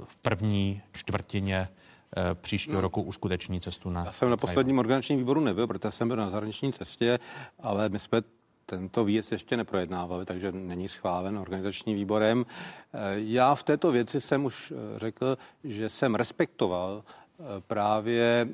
v 0.08 0.16
první 0.16 0.82
čtvrtině 0.92 1.68
eh, 2.16 2.34
příštího 2.34 2.74
no. 2.74 2.80
roku 2.80 3.02
uskuteční 3.02 3.60
cestu 3.60 3.90
na... 3.90 4.04
Já 4.04 4.12
jsem 4.12 4.30
na 4.30 4.36
posledním 4.36 4.78
organizačním 4.78 5.18
výboru 5.18 5.40
nebyl, 5.40 5.66
protože 5.66 5.90
jsem 5.90 6.08
byl 6.08 6.16
na 6.16 6.30
zahraniční 6.30 6.72
cestě, 6.72 7.18
ale 7.58 7.88
my 7.88 7.98
jsme 7.98 8.22
tento 8.70 9.04
výjezd 9.04 9.32
ještě 9.32 9.56
neprojednávali, 9.56 10.24
takže 10.24 10.52
není 10.52 10.88
schválen 10.88 11.38
organizačním 11.38 11.96
výborem. 11.96 12.46
Eh, 12.46 12.98
já 13.14 13.54
v 13.54 13.62
této 13.62 13.92
věci 13.92 14.20
jsem 14.20 14.44
už 14.44 14.72
eh, 14.72 14.98
řekl, 14.98 15.38
že 15.64 15.88
jsem 15.88 16.14
respektoval 16.14 17.02
eh, 17.02 17.42
právě 17.66 18.48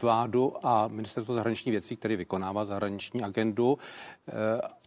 vládu 0.00 0.66
a 0.66 0.88
ministerstvo 0.88 1.34
zahraničních 1.34 1.72
věcí, 1.72 1.96
který 1.96 2.16
vykonává 2.16 2.64
zahraniční 2.64 3.22
agendu. 3.22 3.78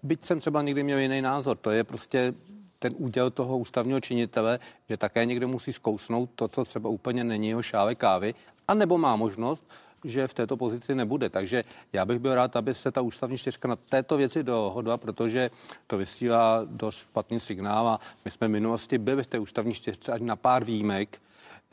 Byť 0.04 0.24
jsem 0.24 0.40
třeba 0.40 0.62
někdy 0.62 0.84
měl 0.84 1.00
jiný 1.00 1.22
názor, 1.22 1.58
to 1.58 1.72
je 1.72 1.84
prostě 1.84 2.34
ten 2.80 2.94
úděl 2.98 3.30
toho 3.30 3.58
ústavního 3.58 4.00
činitele, 4.00 4.60
že 4.90 4.98
také 4.98 5.26
někdo 5.26 5.48
musí 5.48 5.74
zkousnout 5.74 6.30
to, 6.36 6.48
co 6.48 6.66
třeba 6.66 6.90
úplně 6.90 7.24
není 7.24 7.48
jeho 7.50 7.62
šále 7.62 7.96
kávy, 7.96 8.34
anebo 8.68 8.98
má 8.98 9.16
možnost 9.16 9.64
že 10.04 10.28
v 10.28 10.34
této 10.34 10.58
pozici 10.58 10.96
nebude. 10.96 11.30
Takže 11.30 11.64
já 11.94 12.06
bych 12.06 12.20
byl 12.20 12.36
rád, 12.36 12.56
aby 12.56 12.74
se 12.74 12.92
ta 12.92 13.02
ústavní 13.02 13.38
čtyřka 13.38 13.68
na 13.68 13.76
této 13.76 14.18
věci 14.18 14.44
dohodla, 14.44 14.98
protože 14.98 15.52
to 15.88 15.98
vysílá 15.98 16.62
dost 16.66 16.98
špatný 16.98 17.40
signál 17.40 17.88
a 17.88 18.00
my 18.26 18.32
jsme 18.32 18.48
v 18.48 18.52
minulosti 18.52 18.98
byli 18.98 19.24
v 19.24 19.28
té 19.28 19.40
ústavní 19.40 19.74
čtyřce 19.74 20.12
až 20.12 20.22
na 20.22 20.36
pár 20.36 20.64
výjimek, 20.64 21.22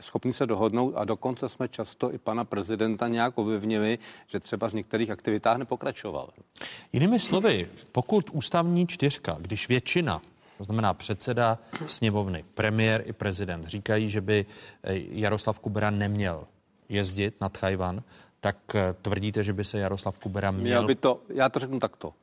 schopni 0.01 0.33
se 0.33 0.45
dohodnout 0.45 0.93
a 0.95 1.05
dokonce 1.05 1.49
jsme 1.49 1.67
často 1.67 2.13
i 2.13 2.17
pana 2.17 2.45
prezidenta 2.45 3.07
nějak 3.07 3.37
ovlivnili, 3.37 3.99
že 4.27 4.39
třeba 4.39 4.69
v 4.69 4.73
některých 4.73 5.09
aktivitách 5.09 5.57
nepokračoval. 5.57 6.29
Jinými 6.93 7.19
slovy, 7.19 7.69
pokud 7.91 8.29
ústavní 8.29 8.87
čtyřka, 8.87 9.37
když 9.41 9.67
většina 9.67 10.21
to 10.57 10.63
znamená 10.63 10.93
předseda 10.93 11.57
sněmovny, 11.87 12.45
premiér 12.53 13.03
i 13.05 13.13
prezident 13.13 13.67
říkají, 13.67 14.09
že 14.09 14.21
by 14.21 14.45
Jaroslav 15.09 15.59
Kubera 15.59 15.89
neměl 15.89 16.47
jezdit 16.89 17.41
na 17.41 17.49
Tchajvan, 17.49 18.03
tak 18.39 18.75
eh, 18.75 18.95
tvrdíte, 19.01 19.43
že 19.43 19.53
by 19.53 19.65
se 19.65 19.79
Jaroslav 19.79 20.19
Kubera 20.19 20.51
měl... 20.51 20.63
Měl 20.63 20.85
by 20.85 20.95
to, 20.95 21.21
já 21.29 21.49
to 21.49 21.59
řeknu 21.59 21.79
takto, 21.79 22.13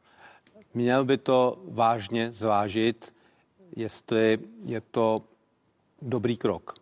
měl 0.74 1.04
by 1.04 1.18
to 1.18 1.58
vážně 1.68 2.32
zvážit, 2.32 3.14
jestli 3.76 4.38
je 4.64 4.80
to 4.80 5.22
dobrý 6.02 6.36
krok. 6.36 6.74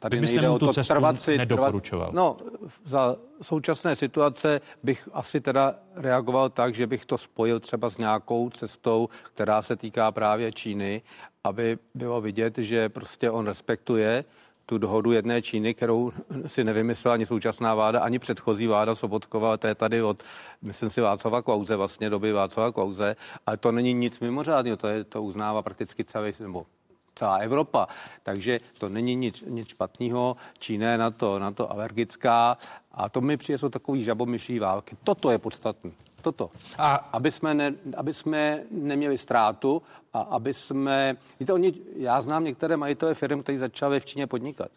Tady 0.00 0.20
nejde 0.20 0.48
o 0.48 0.58
to 0.58 0.72
cestu 0.72 0.94
trvat 0.94 1.20
si, 1.20 1.38
nedoporučoval. 1.38 2.10
Trvat, 2.10 2.16
no, 2.16 2.36
za 2.84 3.16
současné 3.42 3.96
situace 3.96 4.60
bych 4.82 5.08
asi 5.12 5.40
teda 5.40 5.74
reagoval 5.94 6.50
tak, 6.50 6.74
že 6.74 6.86
bych 6.86 7.06
to 7.06 7.18
spojil 7.18 7.60
třeba 7.60 7.90
s 7.90 7.98
nějakou 7.98 8.50
cestou, 8.50 9.08
která 9.22 9.62
se 9.62 9.76
týká 9.76 10.12
právě 10.12 10.52
Číny, 10.52 11.02
aby 11.44 11.78
bylo 11.94 12.20
vidět, 12.20 12.58
že 12.58 12.88
prostě 12.88 13.30
on 13.30 13.46
respektuje 13.46 14.24
tu 14.68 14.78
dohodu 14.78 15.12
jedné 15.12 15.42
Číny, 15.42 15.74
kterou 15.74 16.12
si 16.46 16.64
nevymyslela 16.64 17.14
ani 17.14 17.26
současná 17.26 17.74
vláda, 17.74 18.00
ani 18.00 18.18
předchozí 18.18 18.66
vláda 18.66 18.94
Sobotkova, 18.94 19.56
to 19.56 19.66
je 19.66 19.74
tady 19.74 20.02
od, 20.02 20.22
myslím 20.62 20.90
si, 20.90 21.00
Václava 21.00 21.42
Klauze, 21.42 21.76
vlastně 21.76 22.10
doby 22.10 22.32
Václava 22.32 22.72
Klauze, 22.72 23.16
ale 23.46 23.56
to 23.56 23.72
není 23.72 23.92
nic 23.94 24.20
mimořádného, 24.20 24.76
to, 24.76 24.88
je, 24.88 25.04
to 25.04 25.22
uznává 25.22 25.62
prakticky 25.62 26.04
celý, 26.04 26.32
nebo 26.40 26.66
celá 27.14 27.36
Evropa. 27.36 27.88
Takže 28.22 28.60
to 28.78 28.88
není 28.88 29.14
nic, 29.14 29.44
nic 29.46 29.68
špatného. 29.68 30.36
Čína 30.58 30.92
je 30.92 30.98
na 30.98 31.10
to, 31.10 31.38
na 31.38 31.50
to 31.50 31.72
alergická 31.72 32.58
a 32.92 33.08
to 33.08 33.20
mi 33.20 33.36
přijde 33.36 33.70
takový 33.70 34.04
žabomyší 34.04 34.58
války. 34.58 34.96
Toto 35.04 35.30
je 35.30 35.38
podstatné 35.38 35.90
toto. 36.22 36.50
A 36.78 36.94
aby 36.94 37.30
jsme, 37.30 37.54
ne, 37.54 37.74
aby 37.96 38.14
jsme 38.14 38.62
neměli 38.70 39.18
ztrátu 39.18 39.82
a 40.12 40.20
aby 40.20 40.54
jsme... 40.54 41.16
Víte, 41.40 41.52
oni, 41.52 41.74
já 41.96 42.20
znám 42.20 42.44
některé 42.44 42.76
majitele 42.76 43.14
firm, 43.14 43.42
kteří 43.42 43.58
začali 43.58 44.00
v 44.00 44.06
Číně 44.06 44.26
podnikat. 44.26 44.70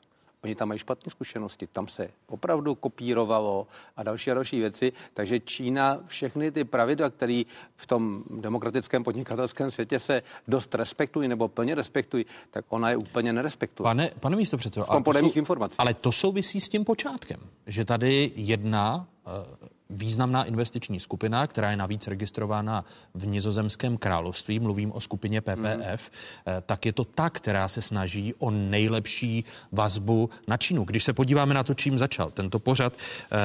Oni 0.44 0.56
tam 0.56 0.68
mají 0.68 0.80
špatné 0.80 1.10
zkušenosti, 1.10 1.68
tam 1.68 1.88
se 1.88 2.10
opravdu 2.28 2.76
kopírovalo 2.76 3.68
a 3.98 4.04
další 4.04 4.32
a 4.32 4.34
další 4.34 4.60
věci, 4.60 4.92
takže 5.14 5.40
Čína 5.40 6.00
všechny 6.08 6.52
ty 6.52 6.64
pravidla, 6.64 7.10
které 7.10 7.44
v 7.76 7.88
tom 7.88 8.24
demokratickém 8.30 9.04
podnikatelském 9.04 9.72
světě 9.72 10.00
se 10.00 10.22
dost 10.48 10.76
respektují 10.76 11.28
nebo 11.28 11.48
plně 11.48 11.76
respektují, 11.76 12.26
tak 12.52 12.66
ona 12.70 12.90
je 12.90 12.98
úplně 12.98 13.34
nerespektuje. 13.34 13.84
Pane, 13.84 14.12
pane 14.20 14.36
místo 14.36 14.58
předsedo, 14.58 14.92
ale, 14.92 15.04
informací. 15.34 15.76
ale 15.78 15.94
to 15.94 16.12
souvisí 16.12 16.62
s 16.62 16.70
tím 16.70 16.86
počátkem, 16.86 17.40
že 17.68 17.86
tady 17.86 18.32
jedna 18.36 19.08
uh, 19.28 19.68
významná 19.92 20.44
investiční 20.44 21.00
skupina, 21.00 21.48
která 21.48 21.72
je 21.72 21.78
navíc 21.78 22.08
registrována 22.08 22.86
v 23.14 23.26
Nizozemském 23.26 23.98
království, 23.98 24.60
mluvím 24.60 24.92
o 24.92 25.02
skupině 25.02 25.42
PPF, 25.42 26.12
mm. 26.46 26.54
tak 26.66 26.86
je 26.86 26.94
to 26.94 27.04
ta, 27.06 27.30
která 27.30 27.68
se 27.68 27.82
snaží 27.82 28.34
o 28.34 28.52
nejlepší 28.52 29.46
vazbu 29.72 30.30
na 30.48 30.58
Čínu. 30.58 30.84
Když 30.84 31.04
se 31.04 31.14
podíváme 31.14 31.54
na 31.54 31.64
to, 31.64 31.74
čím 31.74 32.00
začal 32.00 32.32
tento 32.32 32.60
pořad, 32.60 32.94
eh, 32.96 33.38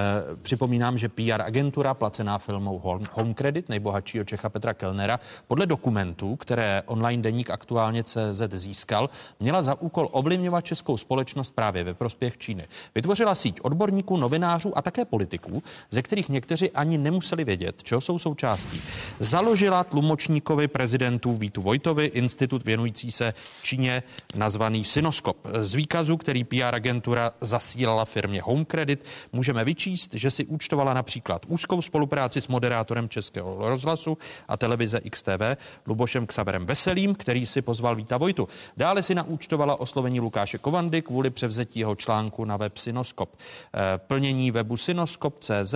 připomínám, 0.43 0.99
že 0.99 1.09
PR 1.09 1.43
agentura 1.43 1.95
placená 1.95 2.39
filmou 2.39 2.79
Home 3.13 3.35
Credit, 3.35 3.69
nejbohatšího 3.69 4.25
Čecha 4.25 4.49
Petra 4.49 4.75
Kellnera, 4.75 5.21
podle 5.49 5.67
dokumentů, 5.67 6.37
které 6.37 6.83
online 6.87 7.23
deník 7.23 7.51
aktuálně 7.51 8.05
CZ 8.05 8.53
získal, 8.53 9.11
měla 9.41 9.63
za 9.63 9.81
úkol 9.81 10.09
ovlivňovat 10.13 10.65
českou 10.65 10.97
společnost 10.97 11.51
právě 11.51 11.85
ve 11.85 11.95
prospěch 11.95 12.39
Číny. 12.39 12.69
Vytvořila 12.95 13.35
síť 13.35 13.61
odborníků, 13.63 14.17
novinářů 14.17 14.79
a 14.79 14.83
také 14.83 15.05
politiků, 15.05 15.63
ze 15.91 16.03
kterých 16.03 16.29
někteří 16.37 16.71
ani 16.71 16.99
nemuseli 16.99 17.45
vědět, 17.45 17.83
čeho 17.83 18.01
jsou 18.01 18.19
součástí. 18.19 18.83
Založila 19.19 19.85
tlumočníkovi 19.85 20.69
prezidentu 20.69 21.35
Vítu 21.35 21.63
Vojtovi 21.63 22.07
institut 22.07 22.65
věnující 22.65 23.13
se 23.13 23.35
Číně 23.63 24.03
nazvaný 24.35 24.85
Synoskop. 24.85 25.37
Z 25.61 25.75
výkazu, 25.75 26.17
který 26.17 26.45
PR 26.45 26.75
agentura 26.75 27.31
zasílala 27.41 28.05
firmě 28.05 28.43
Home 28.43 28.65
Credit, 28.65 29.05
můžeme 29.33 29.65
vyčíst, 29.65 30.15
že 30.15 30.31
si 30.31 30.45
účtovala 30.45 30.95
například 30.95 31.43
úzkou 31.49 31.83
spolupráci 31.83 32.41
s 32.41 32.49
moderátorem 32.49 33.09
Českého 33.09 33.69
rozhlasu 33.69 34.19
a 34.49 34.57
televize 34.57 35.01
XTV 35.11 35.57
Lubošem 35.87 36.27
Ksaverem 36.27 36.67
Veselým, 36.67 37.15
který 37.15 37.47
si 37.47 37.63
pozval 37.63 37.97
Víta 37.97 38.17
Vojtu. 38.17 38.49
Dále 38.77 39.03
si 39.03 39.15
naúčtovala 39.15 39.81
oslovení 39.81 40.21
Lukáše 40.21 40.59
Kovandy 40.59 41.03
kvůli 41.03 41.31
převzetí 41.31 41.81
jeho 41.81 41.95
článku 41.97 42.45
na 42.45 42.57
web 42.57 42.77
Synoskop. 42.79 43.31
Eh, 43.37 43.99
plnění 43.99 44.51
webu 44.51 44.77
Synoskop.cz 44.77 45.75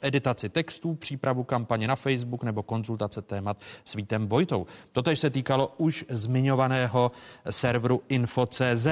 editaci 0.00 0.48
textů, 0.48 0.94
přípravu 0.94 1.44
kampaně 1.44 1.88
na 1.88 1.96
Facebook 1.96 2.42
nebo 2.42 2.62
konzultace 2.62 3.22
témat 3.22 3.60
s 3.84 3.94
Vítem 3.94 4.26
Vojtou. 4.26 4.66
Totež 4.92 5.18
se 5.18 5.30
týkalo 5.30 5.74
už 5.76 6.04
zmiňovaného 6.08 7.12
serveru 7.50 8.02
Info.cz. 8.08 8.86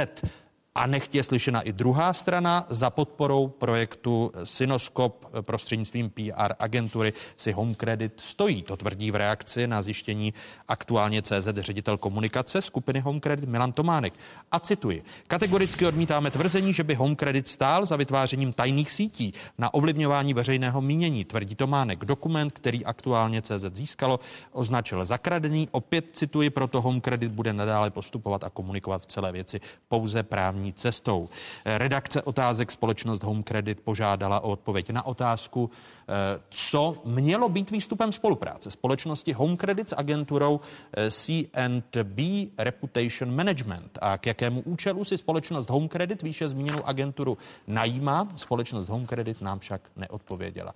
A 0.77 0.87
nechtě 0.87 1.23
slyšena 1.23 1.61
i 1.61 1.73
druhá 1.73 2.13
strana 2.13 2.67
za 2.69 2.91
podporou 2.91 3.49
projektu 3.49 4.33
Synoskop 4.45 5.27
prostřednictvím 5.41 6.11
PR 6.11 6.53
agentury 6.59 7.13
si 7.37 7.53
Home 7.53 7.75
Credit 7.75 8.21
stojí. 8.21 8.63
To 8.63 8.77
tvrdí 8.77 9.11
v 9.11 9.15
reakci 9.15 9.67
na 9.67 9.83
zjištění 9.83 10.35
aktuálně 10.69 11.23
CZ 11.23 11.49
ředitel 11.57 11.99
komunikace 11.99 12.63
skupiny 12.63 13.01
Home 13.01 13.21
Credit 13.21 13.49
Milan 13.49 13.73
Tománek. 13.73 14.15
A 14.53 14.61
cituji. 14.61 15.03
Kategoricky 15.27 15.87
odmítáme 15.87 16.31
tvrzení, 16.31 16.73
že 16.73 16.85
by 16.85 16.95
Home 16.95 17.17
Credit 17.17 17.49
stál 17.49 17.85
za 17.85 17.97
vytvářením 17.97 18.53
tajných 18.53 18.93
sítí 18.93 19.35
na 19.59 19.75
ovlivňování 19.75 20.35
veřejného 20.35 20.81
mínění, 20.81 21.25
tvrdí 21.25 21.55
Tománek. 21.55 22.05
Dokument, 22.05 22.53
který 22.53 22.85
aktuálně 22.85 23.43
CZ 23.43 23.65
získalo, 23.73 24.21
označil 24.53 25.05
za 25.05 25.19
kradený. 25.19 25.69
Opět 25.71 26.05
cituji, 26.13 26.51
proto 26.51 26.81
Home 26.81 27.01
Credit 27.01 27.33
bude 27.33 27.53
nadále 27.53 27.91
postupovat 27.91 28.45
a 28.45 28.51
komunikovat 28.51 29.03
v 29.03 29.07
celé 29.07 29.33
věci 29.33 29.61
pouze 29.89 30.23
právní 30.23 30.66
cestou. 30.73 31.29
Redakce 31.65 32.23
otázek 32.23 32.73
společnost 32.73 33.23
Home 33.23 33.43
Credit 33.43 33.81
požádala 33.81 34.41
o 34.41 34.51
odpověď 34.51 34.91
na 34.91 35.07
otázku, 35.07 35.71
eh, 35.71 36.41
co 36.51 37.03
mělo 37.05 37.49
být 37.49 37.71
výstupem 37.71 38.13
spolupráce 38.13 38.71
společnosti 38.71 39.33
Home 39.33 39.57
Credit 39.57 39.89
s 39.89 39.97
agenturou 39.97 40.61
eh, 40.97 41.11
C&B 41.11 42.23
Reputation 42.59 43.35
Management 43.35 43.99
a 44.03 44.19
k 44.19 44.27
jakému 44.27 44.61
účelu 44.61 45.05
si 45.05 45.17
společnost 45.19 45.71
Home 45.71 45.89
Credit 45.89 46.23
výše 46.23 46.49
zmíněnou 46.49 46.85
agenturu 46.85 47.39
najímá. 47.67 48.29
Společnost 48.37 48.89
Home 48.89 49.07
Credit 49.07 49.41
nám 49.41 49.59
však 49.59 49.81
neodpověděla. 49.97 50.75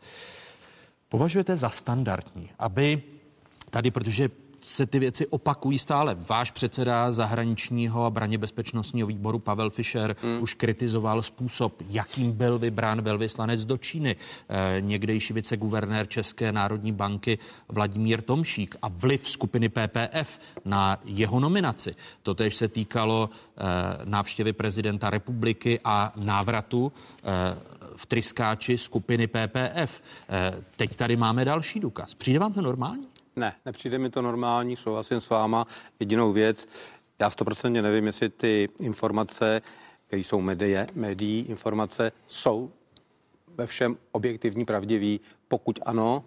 Považujete 1.08 1.56
za 1.56 1.68
standardní, 1.68 2.50
aby 2.58 3.02
tady, 3.70 3.90
protože 3.90 4.28
se 4.60 4.86
ty 4.86 4.98
věci 4.98 5.26
opakují 5.26 5.78
stále. 5.78 6.16
Váš 6.28 6.50
předseda 6.50 7.12
zahraničního 7.12 8.04
a 8.04 8.10
braně 8.10 8.38
bezpečnostního 8.38 9.08
výboru 9.08 9.38
Pavel 9.38 9.70
Fischer 9.70 10.16
hmm. 10.22 10.42
už 10.42 10.54
kritizoval 10.54 11.22
způsob, 11.22 11.82
jakým 11.88 12.32
byl 12.32 12.58
vybrán 12.58 13.02
velvyslanec 13.02 13.64
do 13.64 13.76
Číny. 13.76 14.16
E, 14.48 14.80
někdejší 14.80 15.32
viceguvernér 15.32 16.08
České 16.08 16.52
národní 16.52 16.92
banky 16.92 17.38
Vladimír 17.68 18.22
Tomšík 18.22 18.76
a 18.82 18.88
vliv 18.88 19.30
skupiny 19.30 19.68
PPF 19.68 20.38
na 20.64 21.00
jeho 21.04 21.40
nominaci. 21.40 21.94
Totež 22.22 22.56
se 22.56 22.68
týkalo 22.68 23.30
e, 23.30 23.64
návštěvy 24.04 24.52
prezidenta 24.52 25.10
republiky 25.10 25.80
a 25.84 26.12
návratu 26.16 26.92
e, 27.22 27.80
v 27.96 28.06
tryskáči 28.06 28.78
skupiny 28.78 29.26
PPF. 29.26 30.02
Teď 30.76 30.96
tady 30.96 31.16
máme 31.16 31.44
další 31.44 31.80
důkaz. 31.80 32.14
Přijde 32.14 32.38
vám 32.38 32.52
to 32.52 32.62
normální? 32.62 33.02
Ne, 33.36 33.54
nepřijde 33.66 33.98
mi 33.98 34.10
to 34.10 34.22
normální, 34.22 34.76
souhlasím 34.76 35.20
s 35.20 35.30
váma. 35.30 35.66
Jedinou 36.00 36.32
věc, 36.32 36.68
já 37.18 37.30
stoprocentně 37.30 37.82
nevím, 37.82 38.06
jestli 38.06 38.28
ty 38.28 38.68
informace, 38.80 39.62
které 40.06 40.22
jsou 40.22 40.40
médie, 40.40 40.86
médií, 40.94 41.46
informace 41.48 42.12
jsou 42.26 42.70
ve 43.56 43.66
všem 43.66 43.96
objektivní, 44.12 44.64
pravdivý. 44.64 45.20
Pokud 45.48 45.78
ano, 45.86 46.24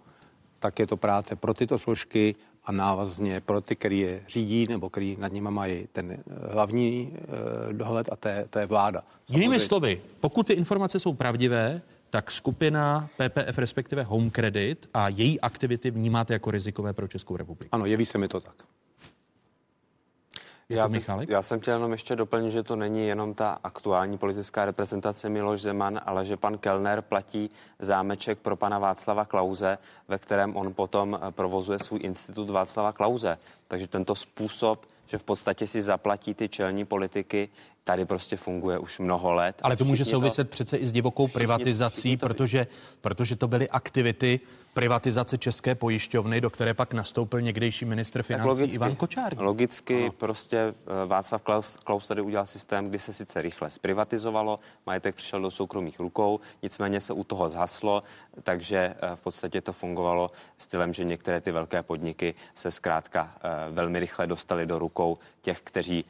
tak 0.58 0.78
je 0.78 0.86
to 0.86 0.96
práce 0.96 1.36
pro 1.36 1.54
tyto 1.54 1.78
složky 1.78 2.34
a 2.64 2.72
návazně 2.72 3.40
pro 3.40 3.60
ty, 3.60 3.76
který 3.76 4.00
je 4.00 4.22
řídí 4.28 4.66
nebo 4.66 4.90
který 4.90 5.16
nad 5.20 5.32
nimi 5.32 5.50
mají 5.50 5.88
ten 5.92 6.12
eh, 6.12 6.22
hlavní 6.52 7.12
eh, 7.14 7.72
dohled 7.72 8.08
a 8.12 8.16
to 8.16 8.28
je, 8.28 8.46
to 8.50 8.58
je 8.58 8.66
vláda. 8.66 9.02
Samozřejmě. 9.24 9.44
Jinými 9.44 9.60
slovy, 9.60 10.02
pokud 10.20 10.46
ty 10.46 10.52
informace 10.52 11.00
jsou 11.00 11.14
pravdivé, 11.14 11.82
tak 12.14 12.30
skupina 12.30 13.08
PPF, 13.16 13.58
respektive 13.58 14.02
Home 14.02 14.30
Credit 14.30 14.88
a 14.94 15.08
její 15.08 15.40
aktivity 15.40 15.90
vnímáte 15.90 16.32
jako 16.32 16.50
rizikové 16.50 16.92
pro 16.92 17.08
Českou 17.08 17.36
republiku? 17.36 17.68
Ano, 17.72 17.86
jeví 17.86 18.06
se 18.06 18.18
mi 18.18 18.28
to 18.28 18.40
tak. 18.40 18.54
Já, 20.68 20.88
bych, 20.88 21.10
já 21.28 21.42
jsem 21.42 21.60
chtěl 21.60 21.74
jenom 21.74 21.92
ještě 21.92 22.16
doplnit, 22.16 22.50
že 22.50 22.62
to 22.62 22.76
není 22.76 23.06
jenom 23.06 23.34
ta 23.34 23.58
aktuální 23.64 24.18
politická 24.18 24.64
reprezentace 24.64 25.28
Miloš 25.28 25.60
Zeman, 25.60 26.00
ale 26.06 26.24
že 26.24 26.36
pan 26.36 26.58
Kellner 26.58 27.02
platí 27.02 27.50
zámeček 27.78 28.38
pro 28.38 28.56
pana 28.56 28.78
Václava 28.78 29.24
Klauze, 29.24 29.78
ve 30.08 30.18
kterém 30.18 30.56
on 30.56 30.74
potom 30.74 31.18
eh, 31.22 31.32
provozuje 31.32 31.78
svůj 31.78 32.00
institut 32.02 32.50
Václava 32.50 32.92
Klauze. 32.92 33.36
Takže 33.68 33.86
tento 33.86 34.14
způsob, 34.14 34.86
že 35.06 35.18
v 35.18 35.22
podstatě 35.22 35.66
si 35.66 35.82
zaplatí 35.82 36.34
ty 36.34 36.48
čelní 36.48 36.84
politiky, 36.84 37.48
tady 37.84 38.04
prostě 38.04 38.36
funguje 38.36 38.78
už 38.78 38.98
mnoho 38.98 39.32
let. 39.32 39.60
Ale 39.62 39.76
to 39.76 39.84
může 39.84 40.04
souviset 40.04 40.48
to, 40.48 40.52
přece 40.52 40.76
i 40.76 40.86
s 40.86 40.92
divokou 40.92 41.26
všichni, 41.26 41.38
privatizací, 41.38 42.00
všichni 42.00 42.16
to 42.16 42.26
protože, 42.26 42.66
protože 43.00 43.36
to 43.36 43.48
byly 43.48 43.68
aktivity 43.68 44.40
privatizace 44.74 45.38
České 45.38 45.74
pojišťovny, 45.74 46.40
do 46.40 46.50
které 46.50 46.74
pak 46.74 46.94
nastoupil 46.94 47.40
někdejší 47.40 47.84
ministr 47.84 48.22
financí 48.22 48.48
logicky, 48.48 48.74
Ivan 48.74 48.96
Kočár. 48.96 49.40
Logicky 49.40 50.02
ano. 50.02 50.12
prostě 50.12 50.58
eh, 50.58 51.06
Václav 51.06 51.42
Klaus, 51.42 51.76
Klaus 51.76 52.06
tady 52.06 52.22
udělal 52.22 52.46
systém, 52.46 52.88
kdy 52.88 52.98
se 52.98 53.12
sice 53.12 53.42
rychle 53.42 53.70
zprivatizovalo, 53.70 54.58
majetek 54.86 55.14
přišel 55.14 55.40
do 55.40 55.50
soukromých 55.50 56.00
rukou, 56.00 56.40
nicméně 56.62 57.00
se 57.00 57.12
u 57.12 57.24
toho 57.24 57.48
zhaslo, 57.48 58.00
takže 58.42 58.78
eh, 58.78 59.16
v 59.16 59.20
podstatě 59.20 59.60
to 59.60 59.72
fungovalo 59.72 60.30
stylem, 60.58 60.92
že 60.92 61.04
některé 61.04 61.40
ty 61.40 61.52
velké 61.52 61.82
podniky 61.82 62.34
se 62.54 62.70
zkrátka 62.70 63.34
eh, 63.36 63.48
velmi 63.70 64.00
rychle 64.00 64.26
dostaly 64.26 64.66
do 64.66 64.78
rukou 64.78 65.18
těch, 65.40 65.60
kteří 65.60 66.04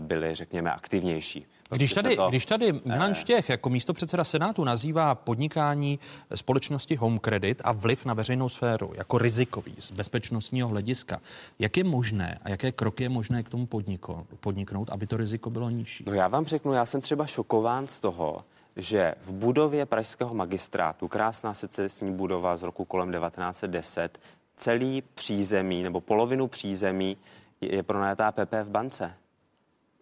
byli, 0.00 0.34
řekněme, 0.34 0.72
aktivnější. 0.72 1.46
Když 1.70 1.92
tady, 1.92 2.16
když 2.28 2.46
tady 2.46 2.72
Milan 2.84 3.14
Štěch 3.14 3.48
jako 3.48 3.70
místo 3.70 3.94
předseda 3.94 4.24
Senátu 4.24 4.64
nazývá 4.64 5.14
podnikání 5.14 5.98
společnosti 6.34 6.96
Home 6.96 7.18
Credit 7.18 7.62
a 7.64 7.72
vliv 7.72 8.04
na 8.04 8.14
veřejnou 8.14 8.48
sféru 8.48 8.92
jako 8.94 9.18
rizikový 9.18 9.74
z 9.78 9.90
bezpečnostního 9.90 10.68
hlediska, 10.68 11.20
jak 11.58 11.76
je 11.76 11.84
možné 11.84 12.38
a 12.42 12.50
jaké 12.50 12.72
kroky 12.72 13.02
je 13.02 13.08
možné 13.08 13.42
k 13.42 13.48
tomu 13.48 13.66
podniko, 13.66 14.26
podniknout, 14.40 14.90
aby 14.90 15.06
to 15.06 15.16
riziko 15.16 15.50
bylo 15.50 15.70
nižší? 15.70 16.04
No 16.06 16.14
já 16.14 16.28
vám 16.28 16.44
řeknu, 16.44 16.72
já 16.72 16.86
jsem 16.86 17.00
třeba 17.00 17.26
šokován 17.26 17.86
z 17.86 18.00
toho, 18.00 18.44
že 18.76 19.14
v 19.22 19.32
budově 19.32 19.86
pražského 19.86 20.34
magistrátu, 20.34 21.08
krásná 21.08 21.54
secesní 21.54 22.12
budova 22.12 22.56
z 22.56 22.62
roku 22.62 22.84
kolem 22.84 23.12
1910, 23.12 24.18
celý 24.56 25.02
přízemí 25.14 25.82
nebo 25.82 26.00
polovinu 26.00 26.48
přízemí 26.48 27.16
je 27.60 27.82
pronajatá 27.82 28.32
PP 28.32 28.52
v 28.62 28.70
bance. 28.70 29.14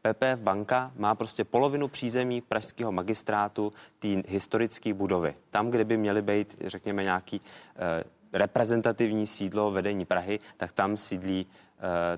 PPF 0.02 0.40
banka 0.40 0.92
má 0.96 1.14
prostě 1.14 1.44
polovinu 1.44 1.88
přízemí 1.88 2.40
pražského 2.40 2.92
magistrátu 2.92 3.72
té 3.98 4.08
historické 4.28 4.94
budovy. 4.94 5.34
Tam, 5.50 5.70
kde 5.70 5.84
by 5.84 5.96
měly 5.96 6.22
být, 6.22 6.56
řekněme, 6.64 7.02
nějaký 7.02 7.40
eh, 7.76 8.04
reprezentativní 8.32 9.26
sídlo 9.26 9.70
vedení 9.70 10.04
Prahy, 10.04 10.38
tak 10.56 10.72
tam 10.72 10.96
sídlí 10.96 11.46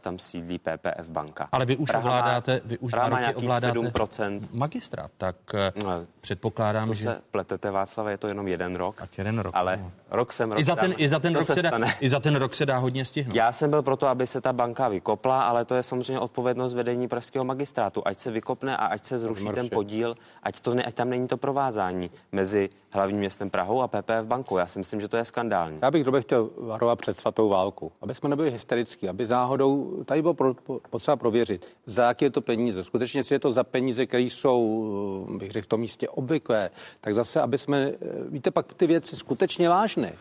tam 0.01 0.19
sídlí 0.19 0.59
PPF 0.59 1.09
banka. 1.09 1.49
Ale 1.53 1.67
vy 1.67 1.77
už 1.77 1.91
Praha 1.91 2.05
ovládáte, 2.05 2.61
vy 2.65 2.79
už 2.79 2.91
Praha 2.91 3.09
má 3.09 3.19
ovládáte 3.35 3.79
7%. 3.79 4.41
magistrát, 4.53 5.11
tak 5.19 5.37
eh, 5.55 5.73
no, 5.85 6.07
předpokládám, 6.21 6.89
to 6.89 6.95
že... 6.95 7.05
se 7.05 7.21
pletete, 7.31 7.71
Václav, 7.71 8.07
je 8.07 8.19
to 8.19 8.29
jenom 8.29 8.49
jeden 8.49 8.77
rok. 8.77 8.97
Tak 8.97 9.19
jeden 9.19 9.39
rok. 9.39 9.55
Ale 9.57 9.77
no. 9.77 9.93
rok 10.11 10.33
jsem 10.33 10.53
rok 10.53 10.61
I 10.61 10.65
za 10.65 10.77
ten, 10.77 10.91
dám, 10.91 11.01
i 11.01 11.09
za 11.09 11.19
ten 11.19 11.35
rok 11.35 11.45
se, 11.45 11.55
se 11.55 11.63
dá, 11.63 11.79
I 12.01 12.09
za 12.09 12.21
ten 12.21 12.37
rok 12.37 12.55
se 12.55 12.67
dá 12.67 12.79
hodně 12.79 13.05
stihnout. 13.05 13.37
Já 13.37 13.53
jsem 13.53 13.71
byl 13.71 13.83
proto, 13.83 14.07
aby 14.07 14.27
se 14.27 14.41
ta 14.41 14.53
banka 14.53 14.89
vykopla, 14.89 15.43
ale 15.43 15.65
to 15.65 15.75
je 15.75 15.83
samozřejmě 15.83 16.19
odpovědnost 16.19 16.75
vedení 16.75 17.09
pražského 17.09 17.45
magistrátu. 17.45 18.03
Ať 18.05 18.19
se 18.19 18.31
vykopne 18.31 18.77
a 18.77 18.87
ať 18.87 19.05
se 19.05 19.19
zruší 19.19 19.49
ten 19.55 19.69
podíl, 19.69 20.15
ať, 20.43 20.61
to 20.61 20.75
ne, 20.75 20.83
ať 20.83 20.95
tam 20.95 21.11
není 21.11 21.29
to 21.29 21.37
provázání 21.37 22.11
mezi 22.33 22.71
hlavním 22.91 23.19
městem 23.19 23.51
Prahou 23.51 23.83
a 23.83 23.89
PPF 23.89 24.25
bankou. 24.25 24.57
Já 24.57 24.67
si 24.67 24.79
myslím, 24.79 25.01
že 25.01 25.09
to 25.09 25.17
je 25.17 25.25
skandální. 25.25 25.79
Já 25.83 25.91
bych 25.91 26.05
to 26.05 26.23
chtěl 26.23 26.51
varovat 26.59 26.99
před 26.99 27.21
svatou 27.21 27.49
válku, 27.49 27.93
aby 28.03 28.15
jsme 28.15 28.29
nebyli 28.29 28.51
hysterický, 28.51 29.09
aby 29.09 29.27
náhodou 29.57 30.05
tady 30.05 30.23
bylo 30.23 30.35
pro, 30.35 30.55
potřeba 30.91 31.17
prověřit, 31.17 31.67
za 31.87 32.05
jaké 32.05 32.25
je 32.25 32.31
to 32.31 32.41
peníze. 32.41 32.85
Skutečně, 32.85 33.21
jestli 33.21 33.35
je 33.35 33.39
to 33.39 33.51
za 33.51 33.65
peníze, 33.65 34.07
které 34.07 34.23
jsou, 34.23 35.29
bych 35.39 35.51
řekl, 35.51 35.65
v 35.65 35.69
tom 35.69 35.81
místě 35.81 36.09
obvyklé, 36.09 36.71
tak 37.01 37.15
zase, 37.15 37.41
aby 37.41 37.59
jsme, 37.59 37.93
víte, 38.29 38.51
pak 38.51 38.73
ty 38.75 38.87
věci 38.87 39.17
skutečně 39.17 39.69
vážné 39.69 40.13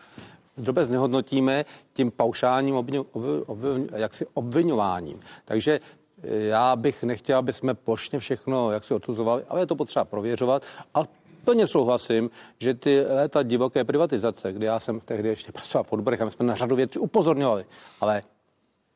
vůbec 0.56 0.88
nehodnotíme 0.88 1.64
tím 1.92 2.10
paušálním 2.10 2.74
obvinu, 2.74 3.06
obvinu, 3.46 3.86
jaksi 3.96 4.26
obvinováním. 4.34 5.20
Takže 5.44 5.80
já 6.22 6.76
bych 6.76 7.02
nechtěl, 7.02 7.38
aby 7.38 7.52
jsme 7.52 7.74
plošně 7.74 8.18
všechno 8.18 8.70
jak 8.70 8.84
si 8.84 8.94
odsuzovali, 8.94 9.42
ale 9.48 9.60
je 9.60 9.66
to 9.66 9.76
potřeba 9.76 10.04
prověřovat. 10.04 10.62
A 10.94 11.04
plně 11.44 11.66
souhlasím, 11.66 12.30
že 12.58 12.74
ty 12.74 13.04
léta 13.08 13.42
divoké 13.42 13.84
privatizace, 13.84 14.52
kdy 14.52 14.66
já 14.66 14.80
jsem 14.80 15.00
tehdy 15.00 15.28
ještě 15.28 15.52
pracoval 15.52 15.84
v 15.84 15.92
odborech 15.92 16.20
a 16.20 16.24
my 16.24 16.30
jsme 16.30 16.46
na 16.46 16.54
řadu 16.54 16.76
věcí 16.76 16.98
upozorňovali, 16.98 17.64
ale 18.00 18.22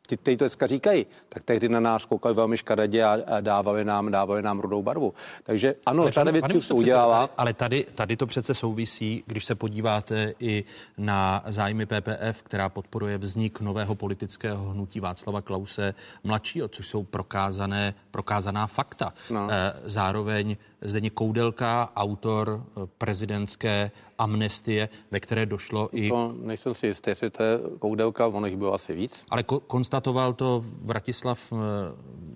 ti, 0.08 0.16
kteří 0.16 0.36
to 0.36 0.44
dneska 0.44 0.66
říkají, 0.66 1.06
tak 1.28 1.42
tehdy 1.42 1.68
na 1.68 1.80
nás 1.80 2.04
koukali 2.04 2.34
velmi 2.34 2.56
škaredě 2.56 3.04
a 3.04 3.40
dávali 3.40 3.84
nám, 3.84 4.10
dávali 4.10 4.42
nám 4.42 4.60
rudou 4.60 4.82
barvu. 4.82 5.14
Takže 5.42 5.74
ano, 5.86 6.02
ale 6.02 6.12
řada 6.12 6.30
věcí 6.30 6.62
se 6.62 6.74
udělala. 6.74 7.30
Ale 7.36 7.54
tady, 7.54 7.86
tady 7.94 8.16
to 8.16 8.26
přece 8.26 8.54
souvisí, 8.54 9.22
když 9.26 9.44
se 9.44 9.54
podíváte 9.54 10.34
i 10.40 10.64
na 10.98 11.44
zájmy 11.46 11.86
PPF, 11.86 12.42
která 12.42 12.68
podporuje 12.68 13.18
vznik 13.18 13.60
nového 13.60 13.94
politického 13.94 14.64
hnutí 14.64 15.00
Václava 15.00 15.42
Klause 15.42 15.94
mladšího, 16.24 16.68
což 16.68 16.88
jsou 16.88 17.02
prokázané, 17.02 17.94
prokázaná 18.10 18.66
fakta. 18.66 19.12
No. 19.30 19.48
Eh, 19.50 19.72
zároveň 19.84 20.56
Zdeněk 20.80 21.12
Koudelka, 21.12 21.92
autor 21.96 22.64
eh, 22.64 22.80
prezidentské 22.98 23.90
amnestie, 24.18 24.88
ve 25.10 25.20
které 25.20 25.46
došlo 25.46 25.88
i... 25.92 26.08
To 26.08 26.34
nejsem 26.42 26.74
si 26.74 26.86
jistý, 26.86 27.10
jestli 27.10 27.30
to 27.30 27.42
je 27.42 27.58
Koudelka, 27.78 28.26
ono 28.26 28.46
jich 28.46 28.56
bylo 28.56 28.74
asi 28.74 28.92
víc. 28.92 29.24
Ale 29.30 29.42
ko- 29.42 29.60
konstatoval 29.66 30.32
to 30.32 30.64
Vratislav 30.82 31.52
uh, 31.52 31.58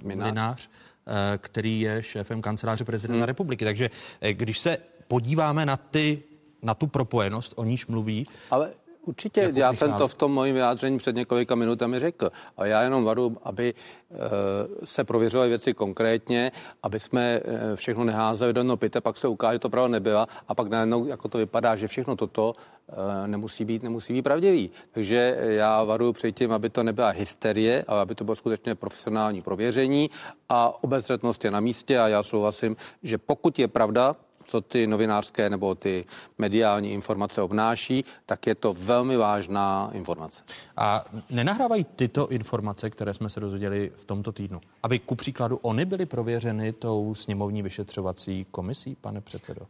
Minář. 0.05 0.30
Minář 0.30 0.70
eh, 1.07 1.39
který 1.39 1.80
je 1.80 2.03
šéfem 2.03 2.43
kanceláře 2.43 2.85
prezidenta 2.85 3.18
hmm. 3.18 3.26
republiky. 3.26 3.64
Takže 3.64 3.91
eh, 4.20 4.33
když 4.33 4.59
se 4.59 4.78
podíváme 5.09 5.66
na 5.66 5.76
ty 5.76 6.22
na 6.62 6.74
tu 6.74 6.87
propojenost, 6.87 7.53
o 7.57 7.64
níž 7.64 7.87
mluví. 7.87 8.26
Ale 8.51 8.70
Určitě, 9.07 9.40
jako 9.40 9.59
já 9.59 9.72
jsem 9.72 9.92
to 9.92 10.09
v 10.09 10.14
tom 10.14 10.32
mojím 10.32 10.55
vyjádření 10.55 10.98
před 10.98 11.16
několika 11.16 11.55
minutami 11.55 11.98
řekl. 11.98 12.30
A 12.57 12.66
já 12.66 12.82
jenom 12.82 13.05
varu, 13.05 13.36
aby 13.42 13.74
e, 13.74 14.86
se 14.86 15.05
prověřovaly 15.05 15.48
věci 15.48 15.74
konkrétně, 15.74 16.53
aby 16.82 17.00
jsme 17.00 17.40
e, 17.44 17.76
všechno 17.76 18.05
neházeli 18.05 18.53
do 18.53 18.61
jednoho 18.61 18.76
pyte, 18.76 19.00
pak 19.00 19.16
se 19.16 19.28
ukáže, 19.28 19.55
že 19.55 19.59
to 19.59 19.70
pravda 19.70 19.88
nebyla 19.88 20.26
a 20.48 20.55
pak 20.55 20.68
najednou 20.68 21.07
jako 21.07 21.28
to 21.28 21.38
vypadá, 21.38 21.76
že 21.76 21.88
všechno 21.88 22.16
toto 22.16 22.55
e, 22.55 23.28
nemusí 23.28 23.64
být, 23.64 23.82
nemusí 23.82 24.12
být 24.12 24.22
pravdivý. 24.22 24.70
Takže 24.90 25.36
já 25.40 25.84
varuji 25.84 26.12
před 26.12 26.32
tím, 26.32 26.53
aby 26.53 26.70
to 26.70 26.82
nebyla 26.82 27.09
hysterie, 27.09 27.84
ale 27.88 28.00
aby 28.00 28.14
to 28.14 28.24
bylo 28.24 28.36
skutečně 28.36 28.74
profesionální 28.74 29.42
prověření 29.42 30.11
a 30.48 30.84
obezřetnost 30.84 31.44
je 31.44 31.50
na 31.50 31.61
místě 31.61 31.98
a 31.98 32.09
já 32.09 32.22
souhlasím, 32.22 32.76
že 33.03 33.18
pokud 33.18 33.59
je 33.59 33.68
pravda, 33.68 34.16
co 34.45 34.61
ty 34.61 34.86
novinářské 34.86 35.51
nebo 35.51 35.74
ty 35.74 36.05
mediální 36.38 36.93
informace 36.93 37.43
obnáší, 37.43 38.05
tak 38.26 38.47
je 38.47 38.55
to 38.55 38.72
velmi 38.72 39.16
vážná 39.16 39.90
informace. 39.93 40.43
A 40.76 41.05
nenahrávají 41.30 41.84
tyto 41.84 42.28
informace, 42.28 42.90
které 42.90 43.14
jsme 43.14 43.30
se 43.30 43.40
dozvěděli 43.40 43.93
v 43.97 44.05
tomto 44.05 44.32
týdnu, 44.32 44.61
aby 44.82 44.99
ku 44.99 45.14
příkladu 45.14 45.57
oni 45.57 45.84
byly 45.84 46.07
prověřeny 46.07 46.72
tou 46.72 47.14
sněmovní 47.14 47.62
vyšetřovací 47.62 48.47
komisí, 48.51 48.97
pane 49.01 49.20
předsedo? 49.20 49.66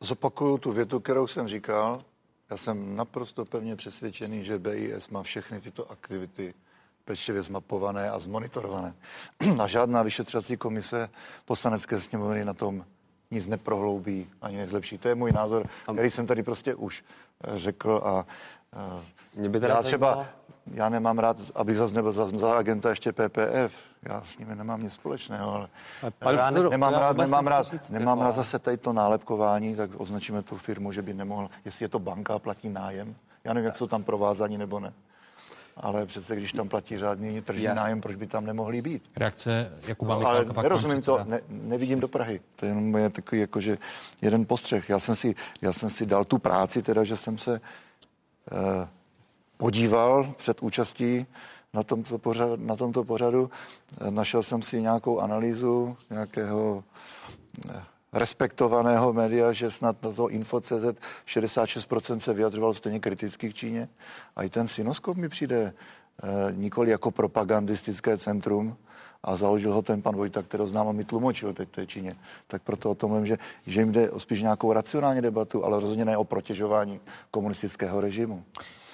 Zopakuju 0.00 0.58
tu 0.58 0.72
větu, 0.72 1.00
kterou 1.00 1.26
jsem 1.26 1.48
říkal. 1.48 2.04
Já 2.50 2.56
jsem 2.56 2.96
naprosto 2.96 3.44
pevně 3.44 3.76
přesvědčený, 3.76 4.44
že 4.44 4.58
BIS 4.58 5.08
má 5.08 5.22
všechny 5.22 5.60
tyto 5.60 5.90
aktivity 5.90 6.54
pečlivě 7.04 7.42
zmapované 7.42 8.10
a 8.10 8.18
zmonitorované. 8.18 8.94
A 9.62 9.66
žádná 9.66 10.02
vyšetřovací 10.02 10.56
komise 10.56 11.10
poslanecké 11.44 12.00
sněmovny 12.00 12.44
na 12.44 12.54
tom 12.54 12.84
nic 13.30 13.46
neprohloubí 13.46 14.26
ani 14.42 14.56
nezlepší. 14.56 14.98
To 14.98 15.08
je 15.08 15.14
můj 15.14 15.32
názor, 15.32 15.66
který 15.92 16.10
jsem 16.10 16.26
tady 16.26 16.42
prostě 16.42 16.74
už 16.74 17.04
eh, 17.44 17.58
řekl 17.58 18.00
a 18.04 18.26
eh, 18.76 19.04
Mě 19.34 19.48
by 19.48 19.60
já 19.68 19.82
třeba, 19.82 20.06
zajímalo... 20.06 20.26
já 20.74 20.88
nemám 20.88 21.18
rád, 21.18 21.36
aby 21.54 21.74
zase 21.74 21.94
nebyl 21.94 22.12
za, 22.12 22.26
za 22.26 22.54
agenta 22.54 22.90
ještě 22.90 23.12
PPF. 23.12 23.88
Já 24.02 24.22
s 24.22 24.38
nimi 24.38 24.56
nemám 24.56 24.82
nic 24.82 24.92
společného, 24.92 25.54
ale 25.54 25.68
já 26.36 26.50
ne, 26.50 26.60
nemám 26.60 26.94
rád, 26.94 27.16
nemám 27.16 27.46
rád, 27.46 27.66
říct, 27.66 27.90
nemám 27.90 28.20
rád 28.20 28.34
zase 28.34 28.58
tady 28.58 28.76
to 28.76 28.92
nálepkování, 28.92 29.76
tak 29.76 29.90
označíme 29.96 30.42
tu 30.42 30.56
firmu, 30.56 30.92
že 30.92 31.02
by 31.02 31.14
nemohl, 31.14 31.50
jestli 31.64 31.84
je 31.84 31.88
to 31.88 31.98
banka 31.98 32.34
a 32.34 32.38
platí 32.38 32.68
nájem. 32.68 33.14
Já 33.44 33.52
nevím, 33.52 33.66
jak 33.66 33.76
jsou 33.76 33.86
tam 33.86 34.02
provázaní 34.02 34.58
nebo 34.58 34.80
ne 34.80 34.92
ale 35.80 36.06
přece 36.06 36.36
když 36.36 36.52
tam 36.52 36.68
platí 36.68 36.98
řádný 36.98 37.42
tržní 37.42 37.64
Já. 37.64 37.74
nájem, 37.74 38.00
proč 38.00 38.16
by 38.16 38.26
tam 38.26 38.46
nemohli 38.46 38.82
být? 38.82 39.02
Reakce 39.16 39.72
Jakuba 39.86 40.14
no, 40.14 40.26
Ale 40.26 40.46
nerozumím 40.62 41.00
to, 41.02 41.24
ne, 41.24 41.40
nevidím 41.48 42.00
do 42.00 42.08
Prahy. 42.08 42.40
To 42.56 42.66
je 42.66 42.70
jenom 42.70 42.96
je 42.96 43.10
takový 43.10 43.40
jakože 43.40 43.78
jeden 44.22 44.46
postřeh. 44.46 44.88
Já 44.88 44.98
jsem, 44.98 45.14
si, 45.14 45.34
já 45.62 45.72
jsem 45.72 45.90
si 45.90 46.06
dal 46.06 46.24
tu 46.24 46.38
práci, 46.38 46.82
teda, 46.82 47.04
že 47.04 47.16
jsem 47.16 47.38
se 47.38 47.60
eh, 48.52 48.88
podíval 49.56 50.34
před 50.36 50.62
účastí 50.62 51.26
na 51.74 51.82
tomto, 51.82 52.18
pořad, 52.18 52.60
na 52.60 52.76
tomto 52.76 53.04
pořadu. 53.04 53.50
Eh, 54.00 54.10
našel 54.10 54.42
jsem 54.42 54.62
si 54.62 54.82
nějakou 54.82 55.20
analýzu 55.20 55.96
nějakého 56.10 56.84
eh, 57.70 57.82
respektovaného 58.12 59.12
média, 59.12 59.52
že 59.52 59.70
snad 59.70 60.02
na 60.02 60.12
to 60.12 60.28
Info.cz 60.28 60.84
66% 61.26 62.16
se 62.16 62.34
vyjadřoval 62.34 62.74
stejně 62.74 63.00
kriticky 63.00 63.50
k 63.50 63.54
Číně. 63.54 63.88
A 64.36 64.42
i 64.42 64.48
ten 64.48 64.68
Sinoskop 64.68 65.16
mi 65.16 65.28
přijde 65.28 65.56
e, 65.58 65.72
nikoli 66.52 66.90
jako 66.90 67.10
propagandistické 67.10 68.18
centrum, 68.18 68.76
a 69.22 69.36
založil 69.36 69.72
ho 69.72 69.82
ten 69.82 70.02
pan 70.02 70.16
Vojta, 70.16 70.42
kterého 70.42 70.66
znám 70.66 70.88
a 70.88 70.92
mi 70.92 71.04
tlumočil 71.04 71.52
teď 71.52 71.68
té 71.68 71.86
Číně. 71.86 72.12
Tak 72.46 72.62
proto 72.62 72.90
o 72.90 72.94
tom 72.94 73.10
mluvím, 73.10 73.26
že, 73.26 73.38
že 73.66 73.80
jim 73.80 73.92
jde 73.92 74.10
o 74.10 74.20
spíš 74.20 74.42
nějakou 74.42 74.72
racionální 74.72 75.22
debatu, 75.22 75.64
ale 75.64 75.80
rozhodně 75.80 76.04
ne 76.04 76.16
o 76.16 76.24
protěžování 76.24 77.00
komunistického 77.30 78.00
režimu. 78.00 78.44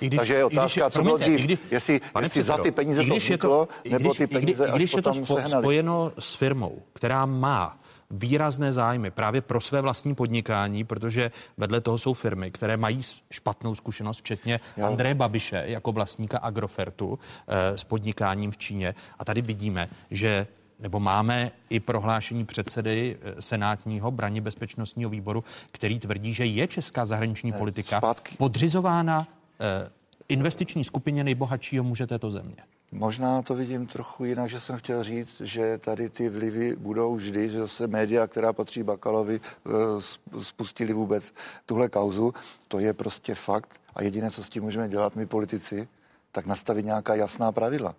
I 0.00 0.06
když, 0.06 0.18
Takže 0.18 0.34
je 0.34 0.44
otázka, 0.44 0.84
když, 0.84 0.94
co 0.94 1.02
bylo 1.02 1.16
dřív, 1.16 1.40
když, 1.40 1.58
jestli, 1.70 2.00
jestli 2.20 2.42
za 2.42 2.58
ty 2.58 2.70
peníze 2.70 3.04
to 3.04 3.14
vzniklo, 3.14 3.68
nebo 3.90 4.14
ty 4.14 4.26
peníze 4.26 4.66
i 4.66 4.76
když, 4.76 4.90
až 4.90 4.96
je 4.96 5.02
to 5.02 5.14
spo, 5.14 5.38
spojeno 5.48 6.12
s 6.18 6.34
firmou, 6.34 6.82
která 6.92 7.26
má 7.26 7.78
výrazné 8.14 8.72
zájmy 8.72 9.10
právě 9.10 9.40
pro 9.40 9.60
své 9.60 9.80
vlastní 9.80 10.14
podnikání, 10.14 10.84
protože 10.84 11.30
vedle 11.56 11.80
toho 11.80 11.98
jsou 11.98 12.14
firmy, 12.14 12.50
které 12.50 12.76
mají 12.76 13.00
špatnou 13.30 13.74
zkušenost, 13.74 14.18
včetně. 14.18 14.60
Andreje 14.86 15.14
Babiše 15.14 15.62
jako 15.66 15.92
vlastníka 15.92 16.38
Agrofertu 16.38 17.18
eh, 17.48 17.78
s 17.78 17.84
podnikáním 17.84 18.50
v 18.50 18.58
Číně. 18.58 18.94
A 19.18 19.24
tady 19.24 19.42
vidíme, 19.42 19.88
že 20.10 20.46
nebo 20.78 21.00
máme 21.00 21.50
i 21.70 21.80
prohlášení 21.80 22.44
předsedy 22.44 23.16
eh, 23.22 23.42
senátního 23.42 24.10
braně 24.10 24.40
bezpečnostního 24.40 25.10
výboru, 25.10 25.44
který 25.72 25.98
tvrdí, 25.98 26.34
že 26.34 26.44
je 26.44 26.66
česká 26.66 27.06
zahraniční 27.06 27.50
ne, 27.50 27.58
politika 27.58 27.98
zpátky. 27.98 28.36
podřizována 28.38 29.26
eh, 29.60 29.90
investiční 30.28 30.84
skupině 30.84 31.24
nejbohatšího 31.24 31.84
muže 31.84 32.06
této 32.06 32.30
země. 32.30 32.56
Možná 32.96 33.42
to 33.42 33.54
vidím 33.54 33.86
trochu 33.86 34.24
jinak, 34.24 34.50
že 34.50 34.60
jsem 34.60 34.78
chtěl 34.78 35.02
říct, 35.02 35.40
že 35.40 35.78
tady 35.78 36.08
ty 36.08 36.28
vlivy 36.28 36.76
budou 36.76 37.14
vždy, 37.14 37.50
že 37.50 37.58
zase 37.58 37.86
média, 37.86 38.26
která 38.26 38.52
patří 38.52 38.82
Bakalovi, 38.82 39.40
eh, 39.40 40.40
spustili 40.42 40.92
vůbec 40.92 41.34
tuhle 41.66 41.88
kauzu. 41.88 42.34
To 42.68 42.78
je 42.78 42.92
prostě 42.92 43.34
fakt 43.34 43.80
a 43.94 44.02
jediné, 44.02 44.30
co 44.30 44.42
s 44.44 44.48
tím 44.48 44.62
můžeme 44.62 44.88
dělat 44.88 45.16
my 45.16 45.26
politici, 45.26 45.88
tak 46.32 46.46
nastavit 46.46 46.84
nějaká 46.84 47.14
jasná 47.14 47.52
pravidla. 47.52 47.94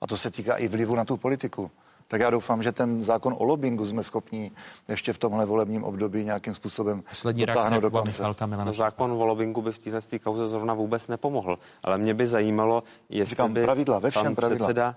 A 0.00 0.06
to 0.06 0.16
se 0.16 0.30
týká 0.30 0.56
i 0.56 0.68
vlivu 0.68 0.94
na 0.94 1.04
tu 1.04 1.16
politiku 1.16 1.70
tak 2.12 2.20
já 2.20 2.30
doufám, 2.30 2.62
že 2.62 2.72
ten 2.72 3.02
zákon 3.02 3.36
o 3.38 3.44
lobbingu 3.44 3.86
jsme 3.86 4.02
schopni 4.02 4.50
ještě 4.88 5.12
v 5.12 5.18
tomhle 5.18 5.44
volebním 5.44 5.84
období 5.84 6.24
nějakým 6.24 6.54
způsobem 6.54 7.02
Poslední 7.08 7.46
dotáhnout 7.46 7.80
do 7.80 7.90
konce. 7.90 8.22
No, 8.64 8.72
zákon 8.72 9.12
o 9.12 9.24
lobbingu 9.26 9.62
by 9.62 9.72
v 9.72 9.78
téhle 9.78 10.00
kauze 10.22 10.48
zrovna 10.48 10.74
vůbec 10.74 11.08
nepomohl. 11.08 11.58
Ale 11.82 11.98
mě 11.98 12.14
by 12.14 12.26
zajímalo, 12.26 12.82
jestli 13.08 13.30
Říkám, 13.30 13.52
by 13.52 13.64
pravidla, 13.64 13.98
ve 13.98 14.10
všem 14.10 14.34
pravidla. 14.34 14.66
Předseda, 14.66 14.94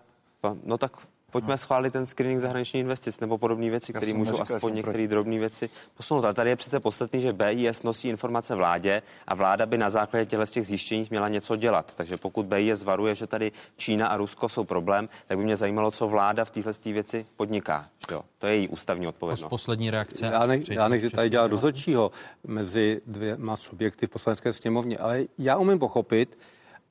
no 0.64 0.78
tak 0.78 0.92
pojďme 1.36 1.54
no. 1.54 1.58
schválit 1.58 1.94
ten 1.94 2.06
screening 2.06 2.42
zahraniční 2.42 2.80
investic 2.80 3.20
nebo 3.20 3.38
podobné 3.38 3.70
věci, 3.70 3.94
které 3.94 4.14
můžou 4.14 4.38
neříkal, 4.38 4.56
aspoň 4.56 4.76
některé 4.76 5.08
drobné 5.08 5.40
věci 5.40 5.70
posunout. 5.98 6.26
Ale 6.26 6.34
tady 6.34 6.50
je 6.50 6.56
přece 6.56 6.80
podstatný, 6.80 7.22
že 7.22 7.30
BIS 7.32 7.84
nosí 7.84 8.08
informace 8.08 8.56
vládě 8.56 9.02
a 9.28 9.36
vláda 9.36 9.66
by 9.66 9.78
na 9.78 9.90
základě 9.90 10.26
těchto 10.26 10.46
těch 10.46 10.66
zjištění 10.66 11.08
měla 11.10 11.28
něco 11.28 11.56
dělat. 11.56 11.94
Takže 11.96 12.18
pokud 12.18 12.46
BIS 12.46 12.84
varuje, 12.84 13.16
že 13.16 13.28
tady 13.28 13.52
Čína 13.78 14.08
a 14.08 14.18
Rusko 14.18 14.50
jsou 14.50 14.64
problém, 14.64 15.10
tak 15.28 15.38
by 15.38 15.44
mě 15.44 15.56
zajímalo, 15.56 15.92
co 15.92 16.08
vláda 16.08 16.46
v 16.46 16.50
téhle 16.50 16.74
věci 16.86 17.26
podniká. 17.36 17.90
Jo, 18.12 18.22
to 18.38 18.48
je 18.48 18.56
její 18.56 18.68
ústavní 18.68 19.08
odpovědnost. 19.08 19.50
Poslední 19.50 19.90
reakce. 19.90 20.26
Já, 20.26 20.46
ne, 20.46 20.60
já 20.70 20.88
nechci 20.88 21.10
tady 21.10 21.30
dělat 21.30 21.52
rozhodčího 21.52 22.12
mezi 22.44 23.02
dvěma 23.08 23.58
subjekty 23.58 24.08
v 24.08 24.10
poslanecké 24.10 24.54
sněmovně, 24.54 24.98
ale 24.98 25.24
já 25.38 25.58
umím 25.58 25.80
pochopit 25.80 26.38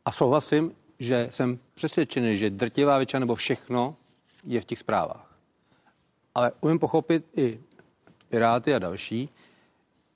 a 0.04 0.12
souhlasím, 0.12 0.72
že 0.98 1.28
jsem 1.30 1.58
přesvědčený, 1.74 2.36
že 2.36 2.50
drtivá 2.50 2.98
většina 2.98 3.20
nebo 3.20 3.34
všechno 3.34 3.96
je 4.46 4.60
v 4.60 4.64
těch 4.64 4.78
zprávách. 4.78 5.38
Ale 6.34 6.52
umím 6.60 6.78
pochopit 6.78 7.24
i 7.36 7.60
Piráty 8.28 8.74
a 8.74 8.78
další, 8.78 9.28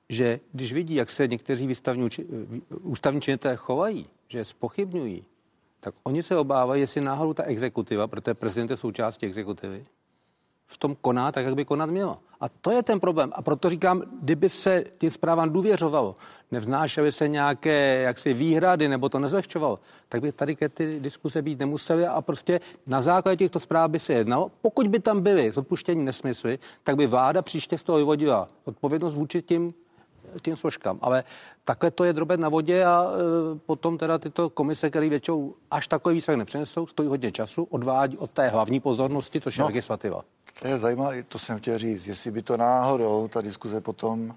že 0.08 0.40
když 0.52 0.72
vidí, 0.72 0.94
jak 0.94 1.10
se 1.10 1.28
někteří 1.28 1.66
výstavní, 1.66 2.08
ústavní 2.82 3.20
činitelé 3.20 3.56
chovají, 3.56 4.06
že 4.28 4.44
spochybňují, 4.44 5.24
tak 5.80 5.94
oni 6.02 6.22
se 6.22 6.36
obávají, 6.36 6.80
jestli 6.80 7.00
náhodou 7.00 7.34
ta 7.34 7.42
exekutiva, 7.42 8.06
protože 8.06 8.34
prezident 8.34 8.70
je 8.70 8.76
součástí 8.76 9.26
exekutivy, 9.26 9.86
v 10.68 10.78
tom 10.78 10.96
koná 11.00 11.32
tak, 11.32 11.44
jak 11.44 11.54
by 11.54 11.64
konat 11.64 11.90
mělo. 11.90 12.18
A 12.40 12.48
to 12.48 12.70
je 12.70 12.82
ten 12.82 13.00
problém. 13.00 13.32
A 13.34 13.42
proto 13.42 13.70
říkám, 13.70 14.02
kdyby 14.22 14.48
se 14.48 14.84
tím 14.98 15.10
zprávám 15.10 15.50
důvěřovalo, 15.50 16.14
nevznášely 16.50 17.12
se 17.12 17.28
nějaké 17.28 18.02
jaksi 18.02 18.34
výhrady 18.34 18.88
nebo 18.88 19.08
to 19.08 19.18
nezlehčovalo, 19.18 19.78
tak 20.08 20.20
by 20.20 20.32
tady 20.32 20.56
ke 20.56 20.68
ty 20.68 21.00
diskuse 21.00 21.42
být 21.42 21.58
nemusely 21.58 22.06
a 22.06 22.20
prostě 22.20 22.60
na 22.86 23.02
základě 23.02 23.36
těchto 23.36 23.60
zpráv 23.60 23.90
by 23.90 23.98
se 23.98 24.12
jednalo. 24.12 24.50
Pokud 24.62 24.88
by 24.88 25.00
tam 25.00 25.20
byly 25.20 25.52
s 25.52 25.56
odpuštěním 25.56 26.04
nesmysly, 26.04 26.58
tak 26.82 26.96
by 26.96 27.06
vláda 27.06 27.42
příště 27.42 27.78
z 27.78 27.84
toho 27.84 27.98
vyvodila 27.98 28.48
odpovědnost 28.64 29.14
vůči 29.14 29.42
tím 29.42 29.74
tím 30.42 30.56
složkám. 30.56 30.98
Ale 31.02 31.24
takhle 31.64 31.90
to 31.90 32.04
je 32.04 32.12
drobet 32.12 32.40
na 32.40 32.48
vodě 32.48 32.84
a 32.84 33.06
e, 33.06 33.58
potom 33.58 33.98
teda 33.98 34.18
tyto 34.18 34.50
komise, 34.50 34.90
které 34.90 35.08
většinou 35.08 35.54
až 35.70 35.88
takový 35.88 36.14
výsledek 36.14 36.38
nepřinesou, 36.38 36.86
stojí 36.86 37.08
hodně 37.08 37.32
času, 37.32 37.64
odvádí 37.70 38.18
od 38.18 38.30
té 38.30 38.48
hlavní 38.48 38.80
pozornosti, 38.80 39.40
což 39.40 39.56
je 39.56 39.60
no, 39.60 39.66
legislativa. 39.66 40.24
To 40.60 40.68
je 40.68 40.78
zajímavé, 40.78 41.22
to 41.22 41.38
jsem 41.38 41.58
chtěl 41.58 41.78
říct, 41.78 42.06
jestli 42.06 42.30
by 42.30 42.42
to 42.42 42.56
náhodou, 42.56 43.28
ta 43.28 43.40
diskuze 43.40 43.80
potom 43.80 44.34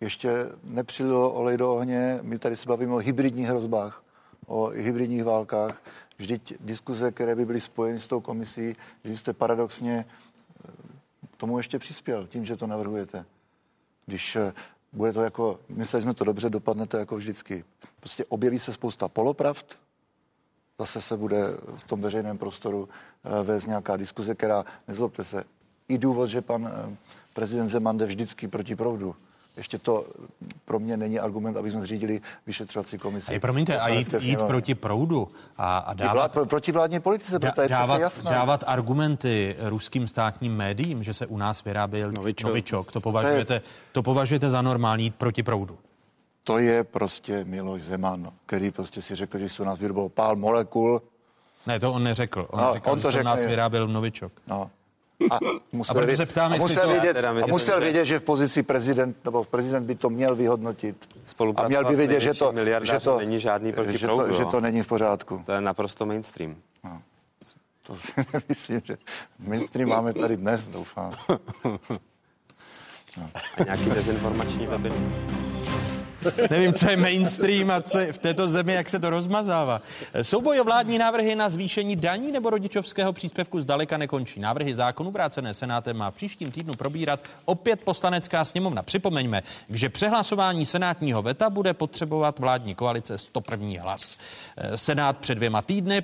ještě 0.00 0.30
nepřililo 0.64 1.32
olej 1.32 1.56
do 1.56 1.74
ohně, 1.74 2.18
my 2.22 2.38
tady 2.38 2.56
se 2.56 2.68
bavíme 2.68 2.94
o 2.94 2.96
hybridních 2.96 3.46
hrozbách, 3.46 4.02
o 4.46 4.66
hybridních 4.66 5.24
válkách, 5.24 5.82
vždyť 6.18 6.54
diskuze, 6.60 7.12
které 7.12 7.34
by 7.34 7.44
byly 7.44 7.60
spojeny 7.60 8.00
s 8.00 8.06
tou 8.06 8.20
komisí, 8.20 8.76
že 9.04 9.16
jste 9.16 9.32
paradoxně 9.32 9.98
e, 9.98 10.06
tomu 11.36 11.58
ještě 11.58 11.78
přispěl 11.78 12.26
tím, 12.26 12.44
že 12.44 12.56
to 12.56 12.66
navrhujete. 12.66 13.24
Když 14.06 14.36
e, 14.36 14.52
bude 14.92 15.12
to 15.12 15.22
jako, 15.22 15.60
mysleli 15.68 16.02
jsme 16.02 16.14
to 16.14 16.24
dobře, 16.24 16.50
dopadne 16.50 16.86
to 16.86 16.96
jako 16.96 17.16
vždycky. 17.16 17.64
Prostě 18.00 18.24
objeví 18.24 18.58
se 18.58 18.72
spousta 18.72 19.08
polopravd, 19.08 19.78
zase 20.80 21.00
se 21.02 21.16
bude 21.16 21.42
v 21.76 21.84
tom 21.84 22.00
veřejném 22.00 22.38
prostoru 22.38 22.88
eh, 22.88 23.42
vést 23.42 23.66
nějaká 23.66 23.96
diskuze, 23.96 24.34
která, 24.34 24.64
nezlobte 24.88 25.24
se, 25.24 25.44
i 25.88 25.98
důvod, 25.98 26.26
že 26.26 26.40
pan 26.40 26.72
eh, 26.72 26.96
prezident 27.34 27.68
Zeman 27.68 27.98
jde 27.98 28.06
vždycky 28.06 28.48
proti 28.48 28.76
proudu. 28.76 29.16
Ještě 29.56 29.78
to 29.78 30.06
pro 30.64 30.78
mě 30.78 30.96
není 30.96 31.20
argument, 31.20 31.56
aby 31.56 31.70
jsme 31.70 31.80
zřídili 31.80 32.20
vyšetřovací 32.46 32.98
komisi. 32.98 33.36
A 33.36 33.40
promiňte, 33.40 33.78
a 33.78 33.88
jít, 33.88 34.14
jít 34.20 34.38
proti 34.46 34.74
proudu 34.74 35.28
a, 35.58 35.78
a 35.78 35.94
dávat, 35.94 36.34
vlád, 36.34 36.48
proti 36.48 36.72
vládní 36.72 37.00
politice, 37.00 37.38
da, 37.38 37.52
to 37.52 37.62
je 37.62 37.68
dávat, 37.68 37.98
jasné. 37.98 38.30
dávat 38.30 38.64
argumenty 38.66 39.56
ruským 39.58 40.08
státním 40.08 40.56
médiím, 40.56 41.02
že 41.02 41.14
se 41.14 41.26
u 41.26 41.36
nás 41.36 41.64
vyráběl 41.64 42.12
novičok, 42.12 42.48
novičok 42.48 42.92
to, 42.92 43.00
považujete, 43.00 43.44
to, 43.44 43.52
je, 43.52 43.62
to 43.92 44.02
považujete 44.02 44.50
za 44.50 44.62
normální 44.62 45.04
jít 45.04 45.14
proti 45.14 45.42
proudu? 45.42 45.78
To 46.44 46.58
je 46.58 46.84
prostě 46.84 47.44
Miloš 47.44 47.82
Zeman, 47.82 48.32
který 48.46 48.70
prostě 48.70 49.02
si 49.02 49.14
řekl, 49.14 49.38
že 49.38 49.48
se 49.48 49.62
u 49.62 49.66
nás 49.66 49.78
vyrobilo 49.78 50.08
pár 50.08 50.36
molekul. 50.36 51.02
Ne, 51.66 51.80
to 51.80 51.92
on 51.92 52.04
neřekl. 52.04 52.46
On 52.50 52.60
no, 52.60 52.72
řekl, 52.72 52.90
on 52.90 53.00
to 53.00 53.08
že 53.10 53.12
řekl, 53.12 53.24
nás 53.24 53.44
vyráběl 53.44 53.88
novičok. 53.88 54.32
No. 54.46 54.70
A 55.30 55.38
musel, 55.72 56.10
a 56.12 56.16
se 56.16 56.26
ptám, 56.26 56.52
a 56.52 56.56
musel, 56.56 56.82
to, 56.82 56.90
vědět, 56.90 57.24
a 57.24 57.46
musel 57.46 57.80
vědět, 57.80 58.04
že 58.04 58.18
v 58.18 58.22
pozici 58.22 58.62
prezident, 58.62 59.16
nebo 59.24 59.44
prezident 59.44 59.84
by 59.86 59.94
to 59.94 60.10
měl 60.10 60.36
vyhodnotit. 60.36 61.08
A 61.56 61.68
měl 61.68 61.84
by 61.84 61.96
vědět, 61.96 62.20
že 62.20 62.34
to, 62.34 62.52
že 62.82 63.00
to, 63.00 63.18
není 63.18 63.38
žádný 63.38 63.72
proti 63.72 63.98
že, 63.98 64.06
to, 64.06 64.32
že 64.32 64.44
to 64.44 64.60
není 64.60 64.82
v 64.82 64.86
pořádku. 64.86 65.42
To 65.46 65.52
je 65.52 65.60
naprosto 65.60 66.06
mainstream. 66.06 66.56
No. 66.84 67.02
To 67.82 67.96
si 67.96 68.12
nemyslím, 68.32 68.80
že 68.84 68.98
mainstream 69.38 69.88
máme 69.88 70.14
tady 70.14 70.36
dnes, 70.36 70.68
doufám. 70.68 71.12
No. 73.16 73.30
A 73.58 73.64
nějaký 73.64 73.90
dezinformační 73.90 74.66
weby? 74.66 74.92
Nevím, 76.50 76.72
co 76.72 76.90
je 76.90 76.96
mainstream 76.96 77.70
a 77.70 77.80
co 77.80 77.98
je 77.98 78.12
v 78.12 78.18
této 78.18 78.48
zemi, 78.48 78.72
jak 78.72 78.88
se 78.88 78.98
to 78.98 79.10
rozmazává. 79.10 79.82
Souboj 80.22 80.60
o 80.60 80.64
vládní 80.64 80.98
návrhy 80.98 81.34
na 81.34 81.48
zvýšení 81.48 81.96
daní 81.96 82.32
nebo 82.32 82.50
rodičovského 82.50 83.12
příspěvku 83.12 83.60
zdaleka 83.60 83.96
nekončí. 83.96 84.40
Návrhy 84.40 84.74
zákonů 84.74 85.10
vrácené 85.10 85.54
Senátem 85.54 85.96
má 85.96 86.10
příštím 86.10 86.50
týdnu 86.50 86.74
probírat 86.74 87.20
opět 87.44 87.80
poslanecká 87.80 88.44
sněmovna. 88.44 88.82
Připomeňme, 88.82 89.42
že 89.70 89.88
přehlasování 89.88 90.66
senátního 90.66 91.22
veta 91.22 91.50
bude 91.50 91.74
potřebovat 91.74 92.38
vládní 92.38 92.74
koalice 92.74 93.18
101. 93.18 93.82
hlas. 93.82 94.16
Senát 94.76 95.18
před 95.18 95.34
dvěma 95.34 95.62
týdny 95.62 96.02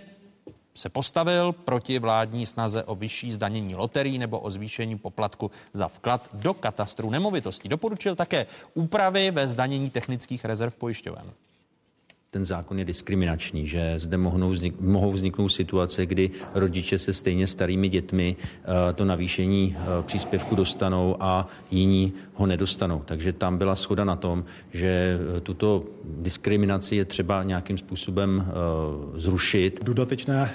se 0.76 0.88
postavil 0.88 1.52
proti 1.52 1.98
vládní 1.98 2.46
snaze 2.46 2.84
o 2.84 2.94
vyšší 2.94 3.32
zdanění 3.32 3.74
loterií 3.74 4.18
nebo 4.18 4.40
o 4.40 4.50
zvýšení 4.50 4.98
poplatku 4.98 5.50
za 5.72 5.88
vklad 5.88 6.28
do 6.32 6.54
katastru 6.54 7.10
nemovitostí. 7.10 7.68
Doporučil 7.68 8.16
také 8.16 8.46
úpravy 8.74 9.30
ve 9.30 9.48
zdanění 9.48 9.90
technických 9.90 10.44
rezerv 10.44 10.76
pojišťoven 10.76 11.32
ten 12.36 12.44
zákon 12.44 12.78
je 12.78 12.84
diskriminační, 12.84 13.66
že 13.66 13.92
zde 13.96 14.16
mohou, 14.16 14.50
vznik, 14.50 14.80
mohou 14.80 15.12
vzniknout 15.12 15.48
situace, 15.48 16.06
kdy 16.06 16.30
rodiče 16.54 16.98
se 16.98 17.12
stejně 17.12 17.46
starými 17.46 17.88
dětmi 17.88 18.36
uh, 18.36 18.92
to 18.94 19.04
navýšení 19.04 19.76
uh, 19.76 20.04
příspěvku 20.04 20.54
dostanou 20.54 21.16
a 21.20 21.48
jiní 21.70 22.12
ho 22.34 22.46
nedostanou. 22.46 23.02
Takže 23.04 23.32
tam 23.32 23.58
byla 23.58 23.74
schoda 23.74 24.04
na 24.04 24.16
tom, 24.16 24.44
že 24.72 25.16
uh, 25.16 25.40
tuto 25.40 25.84
diskriminaci 26.04 26.96
je 26.96 27.04
třeba 27.04 27.42
nějakým 27.42 27.78
způsobem 27.78 28.52
zrušit. 29.14 29.80
Dodatečné 29.84 30.50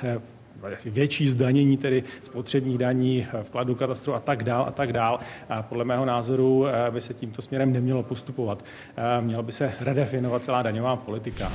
větší 0.85 1.27
zdanění 1.27 1.77
tedy 1.77 2.03
spotřebních 2.23 2.77
daní, 2.77 3.27
vkladu 3.43 3.75
katastru 3.75 4.13
a 4.13 4.19
tak 4.19 4.43
dál 4.43 4.65
a 4.67 4.71
tak 4.71 4.93
dál. 4.93 5.19
Podle 5.61 5.85
mého 5.85 6.05
názoru 6.05 6.67
eh, 6.67 6.91
by 6.91 7.01
se 7.01 7.13
tímto 7.13 7.41
směrem 7.41 7.73
nemělo 7.73 8.03
postupovat. 8.03 8.65
Eh, 8.97 9.21
měla 9.21 9.43
by 9.43 9.51
se 9.51 9.73
redefinovat 9.79 10.43
celá 10.43 10.61
daňová 10.61 10.95
politika. 10.95 11.51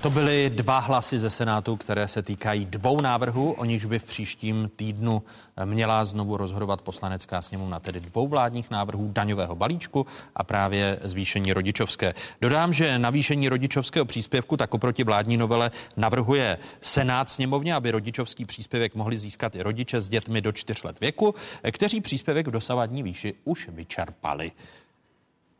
To 0.00 0.10
byly 0.10 0.50
dva 0.50 0.78
hlasy 0.78 1.18
ze 1.18 1.30
Senátu, 1.30 1.76
které 1.76 2.08
se 2.08 2.22
týkají 2.22 2.64
dvou 2.64 3.00
návrhů, 3.00 3.52
o 3.52 3.64
nichž 3.64 3.84
by 3.84 3.98
v 3.98 4.04
příštím 4.04 4.70
týdnu 4.76 5.22
měla 5.64 6.04
znovu 6.04 6.36
rozhodovat 6.36 6.82
poslanecká 6.82 7.42
sněmovna, 7.42 7.80
tedy 7.80 8.00
dvou 8.00 8.28
vládních 8.28 8.70
návrhů 8.70 9.10
daňového 9.12 9.56
balíčku 9.56 10.06
a 10.34 10.44
právě 10.44 10.98
zvýšení 11.02 11.52
rodičovské. 11.52 12.14
Dodám, 12.40 12.72
že 12.72 12.98
navýšení 12.98 13.48
rodičovského 13.48 14.04
příspěvku 14.04 14.56
tak 14.56 14.74
oproti 14.74 15.04
vládní 15.04 15.36
novele 15.36 15.70
navrhuje 15.96 16.58
Senát 16.80 17.30
sněmovně, 17.30 17.74
aby 17.74 17.90
rodičovský 17.90 18.44
příspěvek 18.44 18.94
mohli 18.94 19.18
získat 19.18 19.54
i 19.56 19.62
rodiče 19.62 20.00
s 20.00 20.08
dětmi 20.08 20.40
do 20.40 20.52
čtyř 20.52 20.82
let 20.82 21.00
věku, 21.00 21.34
kteří 21.70 22.00
příspěvek 22.00 22.48
v 22.48 22.50
dosavadní 22.50 23.02
výši 23.02 23.34
už 23.44 23.68
vyčerpali. 23.68 24.52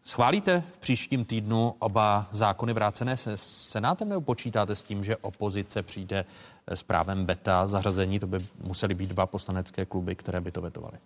Schválíte 0.05 0.63
v 0.77 0.79
příštím 0.79 1.25
týdnu 1.25 1.75
oba 1.79 2.29
zákony 2.33 2.73
vrácené 2.73 3.17
se 3.17 3.37
Senátem 3.37 4.09
nebo 4.09 4.21
počítáte 4.21 4.75
s 4.75 4.83
tím, 4.83 5.05
že 5.05 5.17
opozice 5.17 5.83
přijde 5.83 6.25
s 6.67 6.83
právem 6.83 7.25
beta 7.25 7.67
zařazení? 7.67 8.19
To 8.19 8.27
by 8.27 8.47
museli 8.63 8.95
být 8.95 9.11
dva 9.11 9.27
poslanecké 9.27 9.87
kluby, 9.87 10.17
které 10.17 10.41
by 10.41 10.51
to 10.51 10.61
vetovaly. 10.61 10.99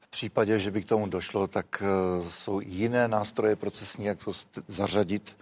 V 0.00 0.08
případě, 0.10 0.58
že 0.58 0.70
by 0.70 0.82
k 0.82 0.88
tomu 0.88 1.06
došlo, 1.06 1.46
tak 1.46 1.82
uh, 2.20 2.28
jsou 2.28 2.60
jiné 2.60 3.08
nástroje 3.08 3.56
procesní, 3.56 4.04
jak 4.04 4.24
to 4.24 4.32
zařadit. 4.68 5.36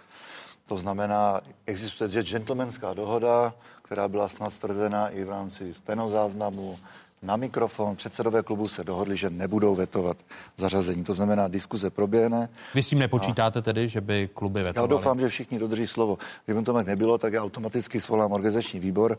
To 0.66 0.76
znamená, 0.76 1.40
existuje 1.66 2.22
gentlemanská 2.22 2.94
dohoda, 2.94 3.54
která 3.82 4.08
byla 4.08 4.28
snad 4.28 4.50
stvrzena 4.50 5.08
i 5.08 5.24
v 5.24 5.28
rámci 5.28 5.74
stenozáznamu, 5.74 6.78
na 7.22 7.36
mikrofon 7.36 7.96
předsedové 7.96 8.42
klubu 8.42 8.68
se 8.68 8.84
dohodli, 8.84 9.16
že 9.16 9.30
nebudou 9.30 9.74
vetovat 9.74 10.16
zařazení. 10.56 11.04
To 11.04 11.14
znamená, 11.14 11.48
diskuze 11.48 11.90
proběhne. 11.90 12.48
Vy 12.74 12.82
s 12.82 12.88
tím 12.88 12.98
nepočítáte 12.98 13.58
a... 13.58 13.62
tedy, 13.62 13.88
že 13.88 14.00
by 14.00 14.28
kluby 14.34 14.62
vetovaly? 14.62 14.92
Já 14.92 14.96
doufám, 14.96 15.20
že 15.20 15.28
všichni 15.28 15.58
dodrží 15.58 15.86
slovo. 15.86 16.18
Kdyby 16.44 16.62
to 16.62 16.72
tak 16.72 16.86
nebylo, 16.86 17.18
tak 17.18 17.32
já 17.32 17.42
automaticky 17.42 18.00
svolám 18.00 18.32
organizační 18.32 18.80
výbor 18.80 19.18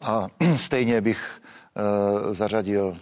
a 0.00 0.26
stejně 0.56 1.00
bych 1.00 1.40
uh, 2.26 2.32
zařadil 2.32 2.96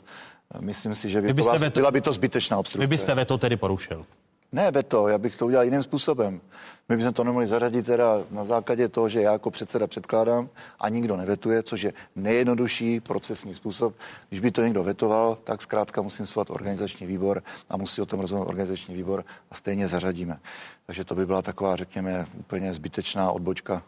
Myslím 0.61 0.95
si, 0.95 1.11
že 1.11 1.21
by 1.21 1.35
to 1.35 1.43
vás, 1.43 1.61
veto... 1.61 1.81
byla 1.81 1.91
by 1.91 2.01
to 2.01 2.13
zbytečná 2.13 2.59
obstrukce. 2.59 2.81
Vy 2.81 2.87
byste 2.87 3.15
veto 3.15 3.39
tedy 3.39 3.57
porušil? 3.57 4.07
Ne, 4.53 4.71
veto, 4.71 5.09
já 5.09 5.19
bych 5.19 5.37
to 5.37 5.47
udělal 5.47 5.65
jiným 5.65 5.83
způsobem. 5.83 6.41
My 6.89 6.97
bychom 6.97 7.13
to 7.13 7.25
nemohli 7.25 7.47
zařadit 7.47 7.87
teda 7.87 8.23
na 8.31 8.45
základě 8.45 8.89
toho, 8.89 9.09
že 9.09 9.21
já 9.21 9.33
jako 9.33 9.51
předseda 9.51 9.87
předkládám 9.87 10.49
a 10.81 10.89
nikdo 10.89 11.17
nevetuje, 11.17 11.63
což 11.63 11.83
je 11.83 11.93
nejjednodušší 12.17 13.01
procesní 13.01 13.55
způsob. 13.55 13.95
Když 14.29 14.41
by 14.41 14.51
to 14.51 14.63
někdo 14.63 14.85
vetoval, 14.85 15.39
tak 15.45 15.63
zkrátka 15.63 16.03
musím 16.03 16.27
svolat 16.27 16.51
organizační 16.51 17.07
výbor 17.07 17.43
a 17.71 17.77
musí 17.77 18.03
o 18.03 18.07
tom 18.07 18.21
rozhodnout 18.21 18.49
organizační 18.49 18.95
výbor 18.95 19.25
a 19.51 19.55
stejně 19.55 19.89
zařadíme. 19.89 20.39
Takže 20.87 21.05
to 21.05 21.15
by 21.15 21.27
byla 21.27 21.43
taková, 21.43 21.77
řekněme, 21.77 22.27
úplně 22.39 22.73
zbytečná 22.73 23.33
odbočka 23.33 23.83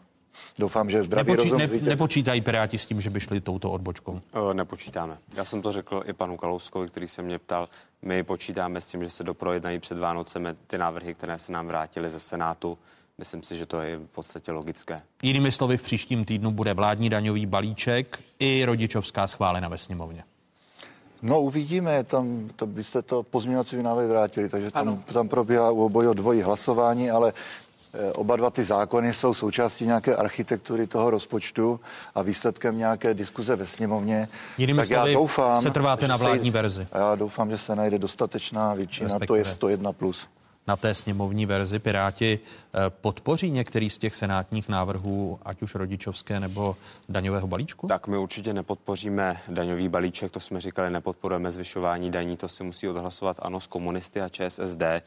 Doufám, 0.59 0.89
že 0.89 1.03
zdravý 1.03 1.31
Nepočí, 1.31 1.49
rozum... 1.49 1.81
Ne, 1.81 1.89
nepočítají 1.89 2.41
Piráti 2.41 2.77
s 2.77 2.85
tím, 2.85 3.01
že 3.01 3.09
by 3.09 3.19
šli 3.19 3.41
touto 3.41 3.71
odbočkou? 3.71 4.21
O, 4.33 4.53
nepočítáme. 4.53 5.17
Já 5.33 5.45
jsem 5.45 5.61
to 5.61 5.71
řekl 5.71 6.03
i 6.05 6.13
panu 6.13 6.37
Kalouskovi, 6.37 6.87
který 6.87 7.07
se 7.07 7.21
mě 7.21 7.39
ptal. 7.39 7.69
My 8.01 8.23
počítáme 8.23 8.81
s 8.81 8.85
tím, 8.85 9.03
že 9.03 9.09
se 9.09 9.23
doprojednají 9.23 9.79
před 9.79 9.97
Vánocemi 9.97 10.49
ty 10.67 10.77
návrhy, 10.77 11.13
které 11.13 11.39
se 11.39 11.51
nám 11.51 11.67
vrátily 11.67 12.09
ze 12.09 12.19
Senátu. 12.19 12.77
Myslím 13.17 13.43
si, 13.43 13.55
že 13.55 13.65
to 13.65 13.81
je 13.81 13.97
v 13.97 14.07
podstatě 14.07 14.51
logické. 14.51 15.01
Jinými 15.21 15.51
slovy, 15.51 15.77
v 15.77 15.81
příštím 15.81 16.25
týdnu 16.25 16.51
bude 16.51 16.73
vládní 16.73 17.09
daňový 17.09 17.45
balíček 17.45 18.19
i 18.39 18.65
rodičovská 18.65 19.27
schválena 19.27 19.69
ve 19.69 19.77
sněmovně. 19.77 20.23
No 21.21 21.41
uvidíme, 21.41 22.03
tam 22.03 22.49
to 22.55 22.67
byste 22.67 23.01
to 23.01 23.23
pozměňovací 23.23 23.83
návrhy 23.83 24.07
vrátili, 24.07 24.49
takže 24.49 24.71
tam, 24.71 25.03
tam 25.13 25.29
probíhá 25.29 25.73
boj 25.73 26.07
o 26.07 26.13
dvojí 26.13 26.41
hlasování, 26.41 27.11
ale 27.11 27.33
oba 28.15 28.35
dva 28.35 28.49
ty 28.49 28.63
zákony 28.63 29.13
jsou 29.13 29.33
součástí 29.33 29.85
nějaké 29.85 30.15
architektury 30.15 30.87
toho 30.87 31.09
rozpočtu 31.09 31.79
a 32.15 32.21
výsledkem 32.21 32.77
nějaké 32.77 33.13
diskuze 33.13 33.55
ve 33.55 33.65
sněmovně. 33.65 34.27
Jinými 34.57 34.81
tak 34.81 34.89
já 34.89 35.05
doufám, 35.05 35.61
se 35.61 35.71
trváte 35.71 36.07
na 36.07 36.17
vládní 36.17 36.51
verzi. 36.51 36.87
Já 36.95 37.15
doufám, 37.15 37.49
že 37.51 37.57
se 37.57 37.75
najde 37.75 37.97
dostatečná 37.97 38.73
většina, 38.73 39.07
Respektive. 39.07 39.27
to 39.27 39.35
je 39.35 39.43
101+. 39.77 39.93
Plus 39.93 40.27
na 40.69 40.75
té 40.75 40.95
sněmovní 40.95 41.45
verzi. 41.45 41.79
Piráti 41.79 42.39
eh, 42.39 42.79
podpoří 42.89 43.51
některý 43.51 43.89
z 43.89 43.97
těch 43.97 44.15
senátních 44.15 44.69
návrhů, 44.69 45.39
ať 45.43 45.61
už 45.61 45.75
rodičovské 45.75 46.39
nebo 46.39 46.75
daňového 47.09 47.47
balíčku? 47.47 47.87
Tak 47.87 48.07
my 48.07 48.17
určitě 48.17 48.53
nepodpoříme 48.53 49.41
daňový 49.47 49.89
balíček, 49.89 50.31
to 50.31 50.39
jsme 50.39 50.61
říkali, 50.61 50.89
nepodporujeme 50.89 51.51
zvyšování 51.51 52.11
daní, 52.11 52.37
to 52.37 52.47
si 52.49 52.63
musí 52.63 52.87
odhlasovat 52.87 53.37
ano 53.41 53.59
s 53.59 53.67
komunisty 53.67 54.21
a 54.21 54.29
ČSSD. 54.29 54.81
Eh, 54.81 55.01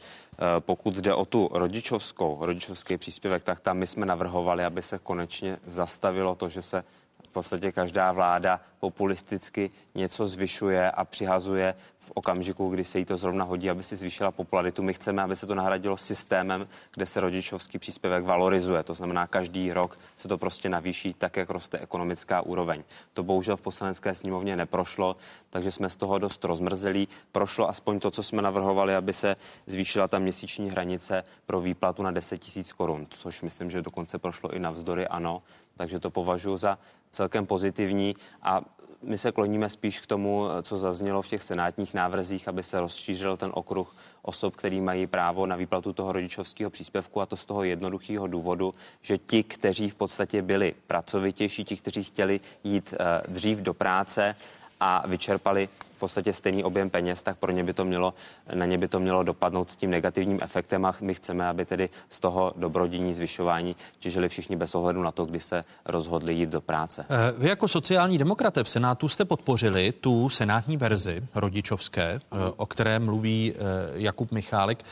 pokud 0.58 0.94
jde 0.94 1.14
o 1.14 1.24
tu 1.24 1.50
rodičovskou, 1.52 2.38
rodičovský 2.40 2.96
příspěvek, 2.96 3.42
tak 3.42 3.60
tam 3.60 3.78
my 3.78 3.86
jsme 3.86 4.06
navrhovali, 4.06 4.64
aby 4.64 4.82
se 4.82 4.98
konečně 4.98 5.58
zastavilo 5.66 6.34
to, 6.34 6.48
že 6.48 6.62
se 6.62 6.84
v 7.24 7.28
podstatě 7.28 7.72
každá 7.72 8.12
vláda 8.12 8.60
populisticky 8.80 9.70
něco 9.94 10.28
zvyšuje 10.28 10.90
a 10.90 11.04
přihazuje 11.04 11.74
okamžiku, 12.14 12.68
kdy 12.68 12.84
se 12.84 12.98
jí 12.98 13.04
to 13.04 13.16
zrovna 13.16 13.44
hodí, 13.44 13.70
aby 13.70 13.82
si 13.82 13.96
zvýšila 13.96 14.30
popularitu. 14.30 14.82
My 14.82 14.94
chceme, 14.94 15.22
aby 15.22 15.36
se 15.36 15.46
to 15.46 15.54
nahradilo 15.54 15.96
systémem, 15.96 16.68
kde 16.94 17.06
se 17.06 17.20
rodičovský 17.20 17.78
příspěvek 17.78 18.24
valorizuje. 18.24 18.82
To 18.82 18.94
znamená, 18.94 19.26
každý 19.26 19.72
rok 19.72 19.98
se 20.16 20.28
to 20.28 20.38
prostě 20.38 20.68
navýší 20.68 21.14
tak, 21.14 21.36
jak 21.36 21.50
roste 21.50 21.78
ekonomická 21.78 22.40
úroveň. 22.40 22.84
To 23.14 23.22
bohužel 23.22 23.56
v 23.56 23.62
poslanecké 23.62 24.14
sněmovně 24.14 24.56
neprošlo, 24.56 25.16
takže 25.50 25.72
jsme 25.72 25.90
z 25.90 25.96
toho 25.96 26.18
dost 26.18 26.44
rozmrzelí. 26.44 27.08
Prošlo 27.32 27.68
aspoň 27.68 28.00
to, 28.00 28.10
co 28.10 28.22
jsme 28.22 28.42
navrhovali, 28.42 28.94
aby 28.94 29.12
se 29.12 29.34
zvýšila 29.66 30.08
ta 30.08 30.18
měsíční 30.18 30.70
hranice 30.70 31.24
pro 31.46 31.60
výplatu 31.60 32.02
na 32.02 32.10
10 32.10 32.56
000 32.56 32.68
korun, 32.76 33.06
což 33.10 33.42
myslím, 33.42 33.70
že 33.70 33.82
dokonce 33.82 34.18
prošlo 34.18 34.54
i 34.54 34.58
navzdory 34.58 35.06
ano. 35.06 35.42
Takže 35.76 36.00
to 36.00 36.10
považuji 36.10 36.56
za 36.56 36.78
celkem 37.10 37.46
pozitivní 37.46 38.16
a 38.42 38.60
my 39.02 39.18
se 39.18 39.32
kloníme 39.32 39.68
spíš 39.68 40.00
k 40.00 40.06
tomu, 40.06 40.46
co 40.62 40.76
zaznělo 40.76 41.22
v 41.22 41.28
těch 41.28 41.42
senátních 41.42 41.94
návrzích, 41.94 42.48
aby 42.48 42.62
se 42.62 42.80
rozšířil 42.80 43.36
ten 43.36 43.50
okruh 43.54 43.94
osob, 44.22 44.56
který 44.56 44.80
mají 44.80 45.06
právo 45.06 45.46
na 45.46 45.56
výplatu 45.56 45.92
toho 45.92 46.12
rodičovského 46.12 46.70
příspěvku 46.70 47.20
a 47.20 47.26
to 47.26 47.36
z 47.36 47.44
toho 47.44 47.64
jednoduchého 47.64 48.26
důvodu, 48.26 48.74
že 49.02 49.18
ti, 49.18 49.42
kteří 49.42 49.90
v 49.90 49.94
podstatě 49.94 50.42
byli 50.42 50.74
pracovitější, 50.86 51.64
ti, 51.64 51.76
kteří 51.76 52.04
chtěli 52.04 52.40
jít 52.64 52.94
uh, 52.94 53.32
dřív 53.32 53.58
do 53.58 53.74
práce, 53.74 54.36
a 54.84 55.06
vyčerpali 55.06 55.68
v 55.94 55.98
podstatě 55.98 56.32
stejný 56.32 56.64
objem 56.64 56.90
peněz, 56.90 57.22
tak 57.22 57.38
pro 57.38 57.52
ně 57.52 57.64
by 57.64 57.72
to 57.72 57.84
mělo, 57.84 58.14
na 58.54 58.66
ně 58.66 58.78
by 58.78 58.88
to 58.88 58.98
mělo 58.98 59.22
dopadnout 59.22 59.70
tím 59.70 59.90
negativním 59.90 60.38
efektem 60.42 60.84
a 60.84 60.94
my 61.00 61.14
chceme, 61.14 61.48
aby 61.48 61.64
tedy 61.64 61.90
z 62.08 62.20
toho 62.20 62.52
dobrodění 62.56 63.14
zvyšování 63.14 63.76
těžili 63.98 64.28
všichni 64.28 64.56
bez 64.56 64.74
ohledu 64.74 65.02
na 65.02 65.12
to, 65.12 65.24
kdy 65.24 65.40
se 65.40 65.62
rozhodli 65.84 66.34
jít 66.34 66.48
do 66.48 66.60
práce. 66.60 67.06
Eh, 67.08 67.32
vy 67.38 67.48
jako 67.48 67.68
sociální 67.68 68.18
demokraté 68.18 68.64
v 68.64 68.68
Senátu 68.68 69.08
jste 69.08 69.24
podpořili 69.24 69.92
tu 69.92 70.28
senátní 70.28 70.76
verzi 70.76 71.20
rodičovské, 71.34 72.10
eh, 72.12 72.20
o 72.56 72.66
které 72.66 72.98
mluví 72.98 73.54
eh, 73.54 73.58
Jakub 73.94 74.32
Michálek. 74.32 74.84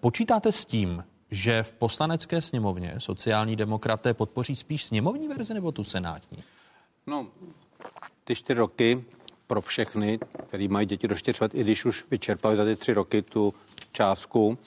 Počítáte 0.00 0.52
s 0.52 0.64
tím, 0.64 1.04
že 1.30 1.62
v 1.62 1.72
poslanecké 1.72 2.42
sněmovně 2.42 2.94
sociální 2.98 3.56
demokraté 3.56 4.14
podpoří 4.14 4.56
spíš 4.56 4.84
sněmovní 4.84 5.28
verzi 5.28 5.54
nebo 5.54 5.72
tu 5.72 5.84
senátní? 5.84 6.38
No, 7.06 7.26
ty 8.24 8.34
čtyři 8.34 8.58
roky 8.58 9.04
pro 9.46 9.60
všechny, 9.60 10.18
který 10.48 10.68
mají 10.68 10.86
děti 10.86 11.08
do 11.08 11.14
čtyř 11.14 11.40
let, 11.40 11.54
i 11.54 11.60
když 11.60 11.84
už 11.84 12.04
vyčerpali 12.10 12.56
za 12.56 12.64
ty 12.64 12.76
tři 12.76 12.92
roky 12.92 13.22
tu 13.22 13.54
částku. 13.92 14.58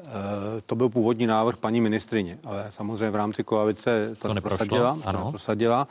Eh, 0.00 0.60
to 0.66 0.74
byl 0.74 0.88
původní 0.88 1.26
návrh 1.26 1.56
paní 1.56 1.80
ministrině, 1.80 2.38
ale 2.44 2.66
samozřejmě 2.70 3.10
v 3.10 3.14
rámci 3.14 3.44
koalice 3.44 4.16
to, 4.18 4.28
to 4.28 4.34
neprosadila. 4.34 4.98
Ano. 5.04 5.18
To 5.18 5.24
neprosadila. 5.24 5.88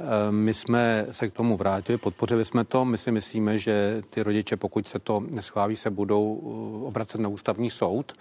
Eh, 0.00 0.04
my 0.30 0.54
jsme 0.54 1.06
se 1.10 1.28
k 1.28 1.32
tomu 1.32 1.56
vrátili, 1.56 1.98
podpořili 1.98 2.44
jsme 2.44 2.64
to. 2.64 2.84
My 2.84 2.98
si 2.98 3.10
myslíme, 3.10 3.58
že 3.58 4.02
ty 4.10 4.22
rodiče, 4.22 4.56
pokud 4.56 4.88
se 4.88 4.98
to 4.98 5.22
neschválí, 5.30 5.76
se 5.76 5.90
budou 5.90 6.40
eh, 6.42 6.86
obracet 6.86 7.20
na 7.20 7.28
ústavní 7.28 7.70
soud. 7.70 8.12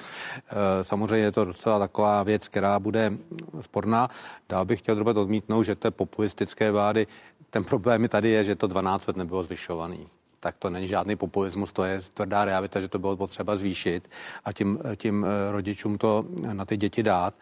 Samozřejmě 0.82 1.26
je 1.26 1.32
to 1.32 1.46
docela 1.46 1.80
taková 1.80 2.24
věc, 2.24 2.48
která 2.48 2.80
bude 2.80 3.14
sporná. 3.62 4.10
Dál 4.50 4.66
bych 4.66 4.80
chtěl 4.80 4.96
drobet 4.96 5.18
odmítnout, 5.18 5.64
že 5.64 5.76
to 5.76 5.88
je 5.88 5.92
populistické 5.92 6.72
vlády. 6.72 7.08
Ten 7.54 7.64
problém 7.64 8.08
tady 8.08 8.30
je, 8.30 8.44
že 8.44 8.56
to 8.56 8.68
12 8.68 9.08
let 9.08 9.18
nebylo 9.18 9.44
zvyšovaný 9.44 10.08
tak 10.40 10.56
to 10.60 10.70
není 10.70 10.88
žádný 10.88 11.16
populismus, 11.16 11.74
to 11.74 11.84
je 11.84 12.02
tvrdá 12.14 12.46
realita, 12.46 12.82
že 12.82 12.88
to 12.88 13.00
bylo 13.00 13.18
potřeba 13.18 13.56
zvýšit 13.56 14.10
a 14.46 14.54
tím, 14.54 14.80
tím 14.96 15.26
eh, 15.26 15.52
rodičům 15.52 15.98
to 15.98 16.26
na 16.54 16.66
ty 16.66 16.78
děti 16.78 17.04
dát. 17.04 17.34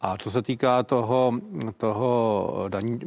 A 0.00 0.16
co 0.16 0.30
se 0.30 0.42
týká 0.42 0.82
toho, 0.82 1.32
toho 1.76 2.64
daň, 2.68 3.00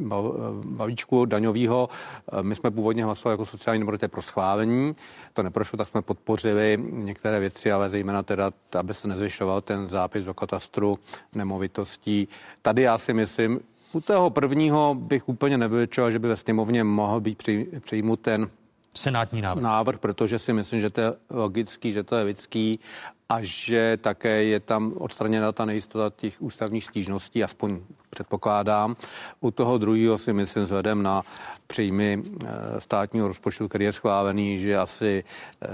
balíčku 0.64 1.24
daňového, 1.24 1.88
eh, 1.88 2.42
my 2.42 2.54
jsme 2.54 2.70
původně 2.70 3.04
hlasovali 3.04 3.32
jako 3.32 3.46
sociální 3.46 3.80
demokraté 3.80 4.08
pro 4.08 4.22
schválení, 4.22 4.96
to 5.32 5.42
neprošlo, 5.42 5.76
tak 5.76 5.88
jsme 5.88 6.02
podpořili 6.02 6.78
některé 6.90 7.40
věci, 7.40 7.72
ale 7.72 7.90
zejména 7.90 8.22
teda, 8.22 8.50
aby 8.78 8.94
se 8.94 9.08
nezvyšoval 9.08 9.60
ten 9.60 9.88
zápis 9.88 10.24
do 10.24 10.34
katastru 10.34 10.98
nemovitostí. 11.34 12.28
Tady 12.62 12.82
já 12.82 12.98
si 12.98 13.12
myslím, 13.12 13.60
u 13.92 14.00
toho 14.00 14.30
prvního 14.30 14.94
bych 14.98 15.28
úplně 15.28 15.58
nevyčoval, 15.58 16.10
že 16.10 16.18
by 16.18 16.28
ve 16.28 16.36
sněmovně 16.36 16.84
mohl 16.84 17.20
být 17.20 17.42
přijmut 17.80 18.20
ten 18.20 18.50
senátní 18.94 19.42
návrh. 19.42 19.62
návrh, 19.62 19.98
protože 19.98 20.38
si 20.38 20.52
myslím, 20.52 20.80
že 20.80 20.90
to 20.90 21.00
je 21.00 21.12
logický, 21.30 21.92
že 21.92 22.02
to 22.02 22.16
je 22.16 22.24
lidský 22.24 22.80
a 23.28 23.38
že 23.40 23.98
také 24.00 24.44
je 24.44 24.60
tam 24.60 24.92
odstraněna 24.96 25.52
ta 25.52 25.64
nejistota 25.64 26.16
těch 26.16 26.42
ústavních 26.42 26.84
stížností, 26.84 27.44
aspoň 27.44 27.80
předpokládám. 28.10 28.96
U 29.40 29.50
toho 29.50 29.78
druhého 29.78 30.18
si 30.18 30.32
myslím 30.32 30.64
vzhledem 30.64 31.02
na 31.02 31.22
příjmy 31.66 32.22
eh, 32.22 32.46
státního 32.80 33.28
rozpočtu, 33.28 33.68
který 33.68 33.84
je 33.84 33.92
schválený, 33.92 34.58
že 34.58 34.78
asi 34.78 35.24
eh, 35.24 35.68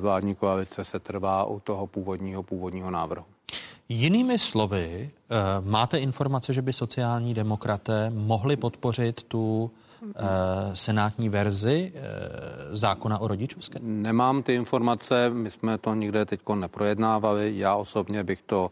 vládní 0.00 0.34
koalice 0.34 0.84
se 0.84 0.98
trvá 0.98 1.44
u 1.44 1.60
toho 1.60 1.86
původního 1.86 2.42
původního 2.42 2.90
návrhu. 2.90 3.24
Jinými 3.92 4.38
slovy, 4.38 5.10
eh, 5.10 5.36
máte 5.60 5.98
informace, 5.98 6.52
že 6.52 6.62
by 6.62 6.72
sociální 6.72 7.34
demokraté 7.34 8.10
mohli 8.10 8.56
podpořit 8.56 9.22
tu 9.22 9.70
Eh, 10.16 10.76
senátní 10.76 11.28
verzi 11.28 11.92
eh, 11.94 12.00
zákona 12.76 13.18
o 13.18 13.28
rodičovské? 13.28 13.78
Nemám 13.82 14.42
ty 14.42 14.54
informace, 14.54 15.30
my 15.30 15.50
jsme 15.50 15.78
to 15.78 15.94
nikde 15.94 16.24
teď 16.24 16.40
neprojednávali. 16.54 17.52
Já 17.56 17.74
osobně 17.74 18.24
bych 18.24 18.42
to 18.42 18.70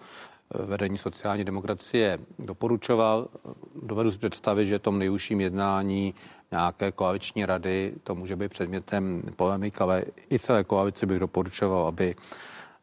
vedení 0.55 0.99
sociální 0.99 1.45
demokracie 1.45 2.19
doporučoval. 2.39 3.29
Dovedu 3.83 4.11
si 4.11 4.19
představit, 4.19 4.67
že 4.67 4.79
tom 4.79 4.99
nejúžším 4.99 5.41
jednání 5.41 6.15
nějaké 6.51 6.93
koaliční 6.93 7.47
rady 7.47 7.95
to 8.05 8.15
může 8.15 8.37
být 8.37 8.51
předmětem 8.51 9.23
polemik, 9.37 9.81
ale 9.81 10.05
i 10.33 10.39
celé 10.39 10.65
koalici 10.65 11.07
bych 11.07 11.19
doporučoval, 11.19 11.87
aby 11.87 12.15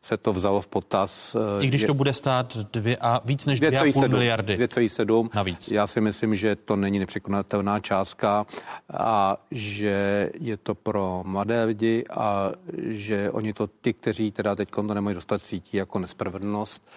se 0.05 0.17
to 0.17 0.33
vzalo 0.33 0.61
v 0.61 0.67
potaz. 0.67 1.35
Eh, 1.35 1.63
I 1.63 1.67
když 1.67 1.83
to 1.83 1.93
bude 1.93 2.13
stát 2.13 2.57
dvě 2.57 2.97
a 3.01 3.21
víc 3.25 3.45
než 3.45 3.61
2,5 3.61 4.07
miliardy. 4.07 4.57
2,7 4.57 5.29
navíc. 5.33 5.67
Já 5.71 5.87
si 5.87 6.01
myslím, 6.01 6.35
že 6.35 6.55
to 6.55 6.75
není 6.75 6.99
nepřekonatelná 6.99 7.79
částka 7.79 8.45
a 8.93 9.37
že 9.51 10.29
je 10.39 10.57
to 10.57 10.75
pro 10.75 11.23
mladé 11.25 11.63
lidi 11.63 12.03
a 12.09 12.51
že 12.77 13.31
oni 13.31 13.53
to, 13.53 13.69
ti, 13.81 13.93
kteří 13.93 14.31
teda 14.31 14.55
teď 14.55 14.69
to 14.71 14.93
nemají 14.93 15.15
dostat, 15.15 15.41
cítí 15.41 15.77
jako 15.77 15.99
nespravedlnost 15.99 16.87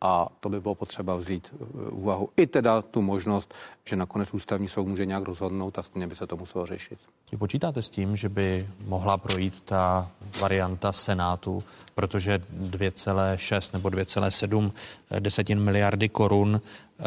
a 0.00 0.28
to 0.40 0.48
by 0.48 0.60
bylo 0.60 0.74
potřeba 0.74 1.16
vzít 1.16 1.54
v 1.60 1.92
úvahu. 1.92 2.28
I 2.36 2.46
teda 2.46 2.82
tu 2.82 3.02
možnost, 3.02 3.54
že 3.84 3.96
nakonec 3.96 4.34
ústavní 4.34 4.68
soud 4.68 4.86
může 4.86 5.06
nějak 5.06 5.22
rozhodnout 5.22 5.78
a 5.78 5.82
stejně 5.82 6.06
by 6.06 6.16
se 6.16 6.26
to 6.26 6.36
muselo 6.36 6.66
řešit. 6.66 6.98
Vy 7.32 7.38
počítáte 7.38 7.82
s 7.82 7.90
tím, 7.90 8.16
že 8.16 8.28
by 8.28 8.68
mohla 8.86 9.16
projít 9.16 9.60
ta 9.60 10.10
varianta 10.40 10.92
Senátu, 10.92 11.64
protože 11.94 12.38
2,6 12.38 13.72
nebo 13.72 13.88
2,7 13.88 14.72
desetin 15.20 15.60
miliardy 15.60 16.08
korun 16.08 16.60
eh, 17.00 17.04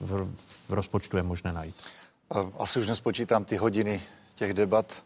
v 0.00 0.28
rozpočtu 0.68 1.16
je 1.16 1.22
možné 1.22 1.52
najít? 1.52 1.76
Asi 2.58 2.78
už 2.78 2.86
nespočítám 2.86 3.44
ty 3.44 3.56
hodiny 3.56 4.00
těch 4.34 4.54
debat 4.54 5.02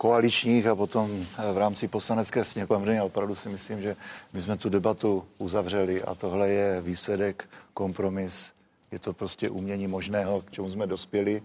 koaličních 0.00 0.66
a 0.66 0.74
potom 0.74 1.12
eh, 1.12 1.52
v 1.52 1.58
rámci 1.58 1.88
poslanecké 1.88 2.44
sněmovny 2.44 2.98
a 2.98 3.04
opravdu 3.04 3.34
si 3.34 3.48
myslím, 3.48 3.82
že 3.82 3.96
my 4.32 4.42
jsme 4.42 4.56
tu 4.56 4.68
debatu 4.68 5.24
uzavřeli 5.38 6.02
a 6.02 6.14
tohle 6.14 6.48
je 6.48 6.80
výsledek, 6.80 7.48
kompromis, 7.74 8.50
je 8.92 8.98
to 8.98 9.12
prostě 9.12 9.50
umění 9.50 9.86
možného, 9.86 10.40
k 10.40 10.50
čemu 10.50 10.70
jsme 10.70 10.86
dospěli. 10.86 11.42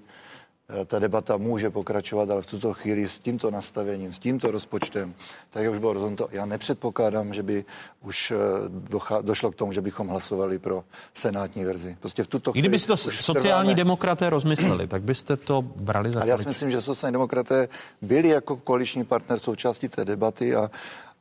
Eh, 0.70 0.86
ta 0.86 1.00
debata 1.00 1.38
může 1.38 1.70
pokračovat, 1.70 2.30
ale 2.30 2.42
v 2.42 2.46
tuto 2.46 2.74
chvíli 2.74 3.10
s 3.10 3.20
tímto 3.20 3.52
nastavením, 3.52 4.12
s 4.12 4.20
tímto 4.20 4.52
rozpočtem, 4.52 5.14
tak 5.50 5.64
jak 5.64 5.74
už 5.74 5.80
bylo 5.80 5.94
rozhodnuto, 5.94 6.28
já 6.32 6.46
nepředpokládám, 6.46 7.34
že 7.34 7.44
by 7.44 7.66
už 8.02 8.32
eh, 8.32 9.22
došlo 9.22 9.52
k 9.52 9.56
tomu, 9.56 9.74
že 9.74 9.82
bychom 9.82 10.08
hlasovali 10.08 10.60
pro 10.60 10.84
senátní 11.14 11.66
verzi. 11.66 11.98
Prostě 12.00 12.24
v 12.24 12.28
tuto 12.28 12.52
chvíli... 12.52 12.62
Kdyby 12.62 12.80
si 12.80 12.88
to 12.88 12.98
sociální 12.98 13.68
trváme... 13.70 13.76
demokraté 13.76 14.30
rozmysleli, 14.30 14.88
tak 14.88 15.02
byste 15.02 15.38
to 15.38 15.62
brali 15.62 16.12
za 16.12 16.22
Ale 16.22 16.30
já 16.30 16.38
si 16.38 16.48
myslím, 16.48 16.72
že 16.72 16.82
sociální 16.82 17.14
demokraté 17.14 17.70
byli 18.02 18.28
jako 18.28 18.56
koaliční 18.56 19.06
partner 19.06 19.40
součástí 19.40 19.90
té 19.90 20.06
debaty 20.06 20.56
a 20.56 20.72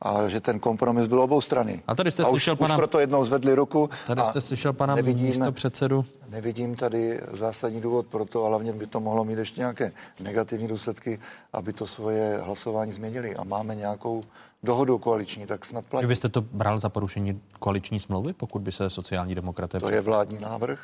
a 0.01 0.29
že 0.29 0.41
ten 0.41 0.59
kompromis 0.59 1.07
byl 1.07 1.21
obou 1.21 1.41
strany. 1.41 1.83
A 1.87 1.95
tady 1.95 2.11
jste 2.11 2.23
a 2.23 2.25
slyšel 2.25 2.53
už, 2.53 2.59
pana... 2.59 2.75
Už 2.75 2.79
proto 2.79 2.99
jednou 2.99 3.25
zvedli 3.25 3.55
ruku. 3.55 3.89
Tady 4.07 4.21
jste 4.21 4.41
slyšel 4.41 4.73
pana 4.73 4.95
nevidím, 4.95 5.27
místo 5.27 5.51
předsedu. 5.51 6.05
Nevidím 6.29 6.75
tady 6.75 7.21
zásadní 7.33 7.81
důvod 7.81 8.05
pro 8.07 8.25
to, 8.25 8.39
ale 8.39 8.49
hlavně 8.49 8.73
by 8.73 8.87
to 8.87 8.99
mohlo 8.99 9.23
mít 9.23 9.39
ještě 9.39 9.61
nějaké 9.61 9.91
negativní 10.19 10.67
důsledky, 10.67 11.19
aby 11.53 11.73
to 11.73 11.87
svoje 11.87 12.39
hlasování 12.43 12.91
změnili. 12.91 13.35
A 13.35 13.43
máme 13.43 13.75
nějakou 13.75 14.23
dohodu 14.63 14.97
koaliční, 14.97 15.45
tak 15.45 15.65
snad 15.65 15.85
platí. 15.85 16.07
Vy 16.07 16.15
jste 16.15 16.29
to 16.29 16.41
bral 16.41 16.79
za 16.79 16.89
porušení 16.89 17.41
koaliční 17.59 17.99
smlouvy, 17.99 18.33
pokud 18.33 18.61
by 18.61 18.71
se 18.71 18.89
sociální 18.89 19.35
demokraté... 19.35 19.79
To 19.79 19.89
je 19.89 20.01
vládní 20.01 20.39
návrh. 20.39 20.79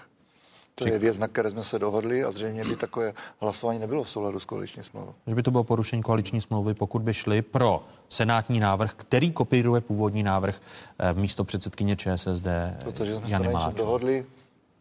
To 0.75 0.87
je 0.87 0.99
věc, 0.99 1.17
na 1.17 1.27
které 1.27 1.51
jsme 1.51 1.63
se 1.63 1.79
dohodli 1.79 2.23
a 2.23 2.31
zřejmě 2.31 2.65
by 2.65 2.75
takové 2.75 3.13
hlasování 3.39 3.79
nebylo 3.79 4.03
v 4.03 4.09
souladu 4.09 4.39
s 4.39 4.45
koaliční 4.45 4.83
smlouvou. 4.83 5.13
Že 5.27 5.35
by 5.35 5.43
to 5.43 5.51
bylo 5.51 5.63
porušení 5.63 6.03
koaliční 6.03 6.41
smlouvy, 6.41 6.73
pokud 6.73 7.01
by 7.01 7.13
šli 7.13 7.41
pro 7.41 7.83
senátní 8.09 8.59
návrh, 8.59 8.93
který 8.93 9.31
kopíruje 9.31 9.81
původní 9.81 10.23
návrh 10.23 10.61
eh, 10.99 11.13
místo 11.13 11.43
předsedkyně 11.43 11.95
ČSSD 11.95 12.47
Protože 12.83 13.15
jsme 13.15 13.29
Jany 13.29 13.47
se 13.47 13.53
na 13.53 13.69
dohodli, 13.69 14.25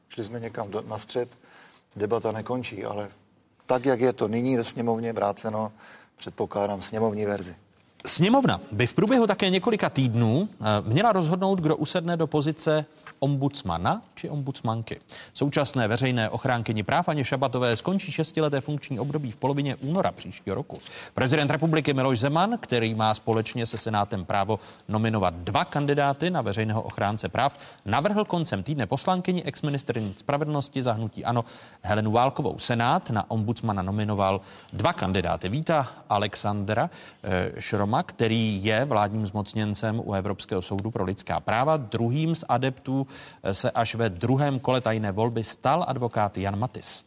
šli 0.09 0.25
jsme 0.25 0.41
někam 0.41 0.71
do, 0.71 0.83
na 0.89 0.99
střed, 0.99 1.29
debata 1.97 2.33
nekončí, 2.33 2.85
ale 2.85 3.09
tak, 3.67 3.85
jak 3.85 4.01
je 4.01 4.13
to 4.13 4.29
nyní 4.29 4.57
ve 4.57 4.65
sněmovně 4.65 5.13
vráceno, 5.13 5.73
předpokládám 6.17 6.83
sněmovní 6.83 7.27
verzi. 7.27 7.55
Sněmovna 8.07 8.61
by 8.73 8.87
v 8.87 8.95
průběhu 8.95 9.27
také 9.27 9.51
několika 9.51 9.91
týdnů 9.91 10.49
eh, 10.53 10.65
měla 10.89 11.13
rozhodnout, 11.13 11.61
kdo 11.61 11.77
usedne 11.77 12.17
do 12.17 12.27
pozice 12.27 12.85
ombudsmana 13.21 14.03
či 14.15 14.29
ombudsmanky. 14.29 15.01
Současné 15.33 15.89
veřejné 15.89 16.31
ochránkyni 16.31 16.83
práv 16.83 17.09
Aně 17.09 17.25
Šabatové 17.25 17.77
skončí 17.77 18.13
šestileté 18.13 18.61
funkční 18.61 19.01
období 19.01 19.31
v 19.31 19.37
polovině 19.37 19.77
února 19.77 20.13
příštího 20.13 20.55
roku. 20.55 20.79
Prezident 21.15 21.51
republiky 21.51 21.95
Miloš 21.95 22.19
Zeman, 22.19 22.59
který 22.61 22.95
má 22.95 23.15
společně 23.15 23.67
se 23.67 23.79
Senátem 23.79 24.25
právo 24.25 24.61
nominovat 24.89 25.35
dva 25.35 25.65
kandidáty 25.65 26.31
na 26.31 26.43
veřejného 26.43 26.83
ochránce 26.83 27.29
práv, 27.29 27.59
navrhl 27.85 28.25
koncem 28.25 28.63
týdne 28.63 28.87
poslankyni 28.87 29.43
exministrní 29.43 30.15
spravedlnosti 30.17 30.83
zahnutí 30.83 31.25
Ano 31.25 31.45
Helenu 31.83 32.13
Válkovou. 32.13 32.59
Senát 32.59 33.11
na 33.11 33.31
ombudsmana 33.31 33.83
nominoval 33.83 34.41
dva 34.73 34.93
kandidáty. 34.93 35.49
Víta 35.49 35.89
Alexandra 36.09 36.91
eh, 37.23 37.53
Šroma, 37.59 38.03
který 38.03 38.65
je 38.65 38.85
vládním 38.85 39.27
zmocněncem 39.27 40.01
u 40.05 40.13
Evropského 40.15 40.63
soudu 40.63 40.91
pro 40.91 41.05
lidská 41.05 41.41
práva, 41.41 41.77
druhým 41.77 42.35
z 42.35 42.45
adeptů 42.49 43.07
se 43.53 43.71
až 43.71 43.95
ve 43.95 44.09
druhém 44.09 44.59
kole 44.59 44.81
tajné 44.81 45.13
volby 45.13 45.45
stal 45.45 45.85
advokát 45.89 46.39
Jan 46.39 46.59
Matis. 46.59 47.05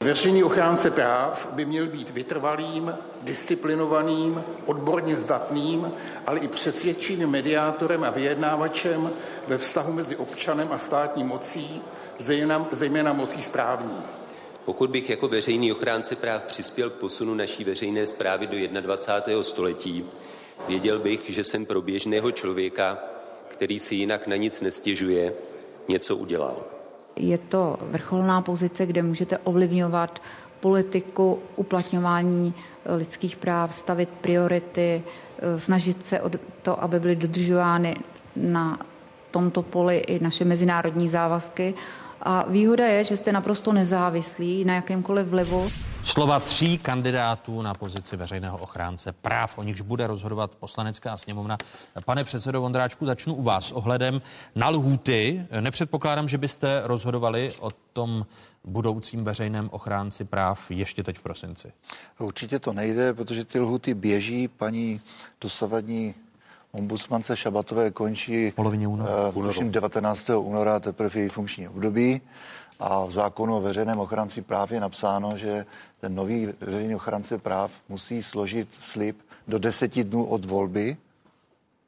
Veřejný 0.00 0.44
ochránce 0.44 0.90
práv 0.90 1.52
by 1.52 1.64
měl 1.64 1.86
být 1.86 2.10
vytrvalým, 2.10 2.94
disciplinovaným, 3.22 4.44
odborně 4.66 5.16
zdatným, 5.16 5.92
ale 6.26 6.38
i 6.38 6.48
přesvědčivým 6.48 7.28
mediátorem 7.28 8.04
a 8.04 8.10
vyjednávačem 8.10 9.10
ve 9.46 9.58
vztahu 9.58 9.92
mezi 9.92 10.16
občanem 10.16 10.68
a 10.72 10.78
státní 10.78 11.24
mocí, 11.24 11.80
zejména, 12.18 12.66
zejména 12.72 13.12
mocí 13.12 13.42
správní. 13.42 13.98
Pokud 14.64 14.90
bych 14.90 15.10
jako 15.10 15.28
veřejný 15.28 15.72
ochránce 15.72 16.16
práv 16.16 16.42
přispěl 16.42 16.90
k 16.90 16.94
posunu 16.94 17.34
naší 17.34 17.64
veřejné 17.64 18.06
zprávy 18.06 18.46
do 18.46 18.80
21. 18.80 19.42
století, 19.42 20.04
věděl 20.68 20.98
bych, 20.98 21.30
že 21.30 21.44
jsem 21.44 21.66
pro 21.66 21.82
běžného 21.82 22.32
člověka 22.32 22.98
který 23.56 23.78
si 23.78 23.94
jinak 23.94 24.26
na 24.26 24.36
nic 24.36 24.60
nestěžuje, 24.60 25.32
něco 25.88 26.16
udělal. 26.16 26.56
Je 27.16 27.38
to 27.38 27.78
vrcholná 27.82 28.42
pozice, 28.42 28.86
kde 28.86 29.02
můžete 29.02 29.38
ovlivňovat 29.38 30.22
politiku, 30.60 31.38
uplatňování 31.56 32.54
lidských 32.96 33.36
práv, 33.36 33.74
stavit 33.74 34.08
priority, 34.20 35.02
snažit 35.58 36.06
se 36.06 36.20
o 36.20 36.30
to, 36.62 36.82
aby 36.82 37.00
byly 37.00 37.16
dodržovány 37.16 37.96
na 38.36 38.78
tomto 39.30 39.62
poli 39.62 39.96
i 39.96 40.24
naše 40.24 40.44
mezinárodní 40.44 41.08
závazky. 41.08 41.74
A 42.22 42.44
výhoda 42.48 42.86
je, 42.86 43.04
že 43.04 43.16
jste 43.16 43.32
naprosto 43.32 43.72
nezávislí 43.72 44.64
na 44.64 44.74
jakémkoliv 44.74 45.26
vlivu. 45.26 45.70
Slova 46.06 46.40
tří 46.40 46.78
kandidátů 46.78 47.62
na 47.62 47.74
pozici 47.74 48.16
veřejného 48.16 48.58
ochránce 48.58 49.12
práv, 49.12 49.58
o 49.58 49.62
nichž 49.62 49.80
bude 49.80 50.06
rozhodovat 50.06 50.54
poslanecká 50.54 51.18
sněmovna. 51.18 51.58
Pane 52.04 52.24
předsedo 52.24 52.60
Vondráčku, 52.60 53.06
začnu 53.06 53.34
u 53.34 53.42
vás 53.42 53.72
ohledem 53.72 54.22
na 54.54 54.68
lhůty. 54.68 55.46
Nepředpokládám, 55.60 56.28
že 56.28 56.38
byste 56.38 56.80
rozhodovali 56.84 57.54
o 57.58 57.70
tom 57.92 58.26
budoucím 58.64 59.24
veřejném 59.24 59.68
ochránci 59.72 60.24
práv 60.24 60.70
ještě 60.70 61.02
teď 61.02 61.18
v 61.18 61.22
prosinci. 61.22 61.72
Určitě 62.18 62.58
to 62.58 62.72
nejde, 62.72 63.14
protože 63.14 63.44
ty 63.44 63.60
lhuty 63.60 63.94
běží. 63.94 64.48
Paní 64.48 65.00
dosavadní 65.40 66.14
ombudsmance 66.72 67.36
Šabatové 67.36 67.90
končí 67.90 68.52
polovině 68.56 68.88
února. 68.88 69.28
Uh, 69.28 69.64
19. 69.64 70.30
února 70.30 70.80
teprve 70.80 71.20
její 71.20 71.28
funkční 71.28 71.68
období. 71.68 72.20
A 72.78 73.04
v 73.04 73.10
zákonu 73.10 73.56
o 73.56 73.60
veřejném 73.60 73.98
ochránci 73.98 74.42
práv 74.42 74.72
je 74.72 74.80
napsáno, 74.80 75.38
že 75.38 75.66
ten 76.00 76.14
nový 76.14 76.48
veřejný 76.60 76.94
ochránce 76.94 77.38
práv 77.38 77.70
musí 77.88 78.22
složit 78.22 78.68
slib 78.80 79.16
do 79.48 79.58
deseti 79.58 80.04
dnů 80.04 80.24
od 80.24 80.44
volby, 80.44 80.96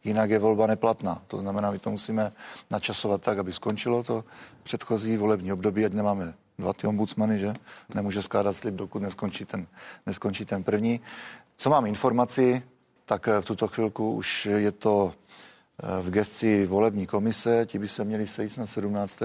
jinak 0.04 0.30
je 0.30 0.38
volba 0.38 0.66
neplatná. 0.66 1.22
To 1.28 1.40
znamená, 1.40 1.70
my 1.70 1.78
to 1.78 1.90
musíme 1.90 2.32
načasovat 2.70 3.22
tak, 3.22 3.38
aby 3.38 3.52
skončilo 3.52 4.02
to 4.02 4.24
předchozí 4.62 5.16
volební 5.16 5.52
období, 5.52 5.84
ať 5.84 5.92
nemáme 5.92 6.34
dva 6.58 6.72
ty 6.72 6.86
ombudsmany, 6.86 7.38
že 7.38 7.54
nemůže 7.94 8.22
skládat 8.22 8.56
slib, 8.56 8.74
dokud 8.74 9.02
neskončí 9.02 9.44
ten, 9.44 9.66
neskončí 10.06 10.44
ten 10.44 10.62
první. 10.62 11.00
Co 11.56 11.70
mám 11.70 11.86
informaci, 11.86 12.62
tak 13.04 13.26
v 13.40 13.44
tuto 13.44 13.68
chvilku 13.68 14.12
už 14.12 14.46
je 14.46 14.72
to 14.72 15.12
eh, 15.12 16.02
v 16.02 16.10
gesci 16.10 16.66
volební 16.66 17.06
komise, 17.06 17.66
ti 17.66 17.78
by 17.78 17.88
se 17.88 18.04
měli 18.04 18.26
sejít 18.26 18.58
na 18.58 18.66
17 18.66 19.18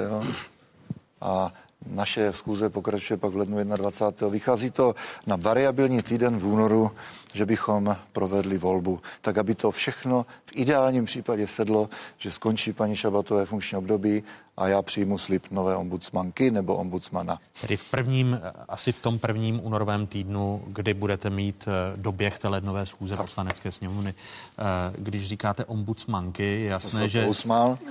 a 1.23 1.51
naše 1.89 2.33
schůze 2.33 2.69
pokračuje 2.69 3.17
pak 3.17 3.31
v 3.31 3.37
lednu 3.37 3.63
21. 3.63 4.27
Vychází 4.27 4.71
to 4.71 4.95
na 5.27 5.35
variabilní 5.35 6.01
týden 6.01 6.37
v 6.37 6.47
únoru, 6.47 6.91
že 7.33 7.45
bychom 7.45 7.95
provedli 8.11 8.57
volbu, 8.57 9.01
tak 9.21 9.37
aby 9.37 9.55
to 9.55 9.71
všechno 9.71 10.25
v 10.45 10.51
ideálním 10.53 11.05
případě 11.05 11.47
sedlo, 11.47 11.89
že 12.17 12.31
skončí 12.31 12.73
paní 12.73 12.95
Šabatové 12.95 13.45
funkční 13.45 13.77
období 13.77 14.23
a 14.57 14.67
já 14.67 14.81
přijmu 14.81 15.17
slib 15.17 15.43
nové 15.51 15.75
ombudsmanky 15.75 16.51
nebo 16.51 16.75
ombudsmana. 16.75 17.39
Tedy 17.61 17.77
v 17.77 17.83
prvním, 17.83 18.39
asi 18.67 18.91
v 18.91 18.99
tom 18.99 19.19
prvním 19.19 19.65
únorovém 19.65 20.07
týdnu, 20.07 20.63
kdy 20.67 20.93
budete 20.93 21.29
mít 21.29 21.67
eh, 21.67 21.97
doběh 21.97 22.39
té 22.39 22.47
lednové 22.47 22.85
schůze 22.85 23.15
tak. 23.15 23.25
poslanecké 23.25 23.71
sněmovny. 23.71 24.13
Eh, 24.13 24.63
když 24.97 25.27
říkáte 25.27 25.65
ombudsmanky, 25.65 26.61
je 26.61 26.69
jasné, 26.69 27.09
že, 27.09 27.27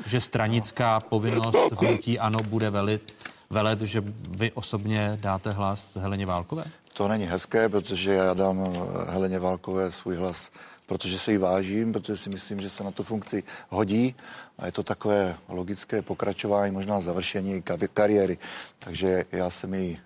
že 0.06 0.20
stranická 0.20 1.00
povinnost 1.00 1.56
hnutí 1.78 2.18
ano 2.18 2.38
bude 2.48 2.70
velit 2.70 3.14
velet, 3.52 3.80
že 3.80 4.02
vy 4.28 4.52
osobně 4.52 5.18
dáte 5.20 5.52
hlas 5.52 5.90
Heleně 5.96 6.26
Válkové? 6.26 6.64
To 6.94 7.08
není 7.08 7.24
hezké, 7.24 7.68
protože 7.68 8.12
já 8.12 8.34
dám 8.34 8.74
Heleně 9.08 9.38
Válkové 9.38 9.92
svůj 9.92 10.16
hlas, 10.16 10.50
protože 10.86 11.18
se 11.18 11.32
jí 11.32 11.38
vážím, 11.38 11.92
protože 11.92 12.16
si 12.16 12.30
myslím, 12.30 12.60
že 12.60 12.70
se 12.70 12.84
na 12.84 12.90
tu 12.90 13.02
funkci 13.02 13.42
hodí 13.68 14.14
a 14.58 14.66
je 14.66 14.72
to 14.72 14.82
takové 14.82 15.36
logické 15.48 16.02
pokračování, 16.02 16.72
možná 16.72 17.00
završení 17.00 17.62
kariéry. 17.94 18.38
Takže 18.78 19.24
já 19.32 19.50
jsem 19.50 19.74
jí 19.74 19.98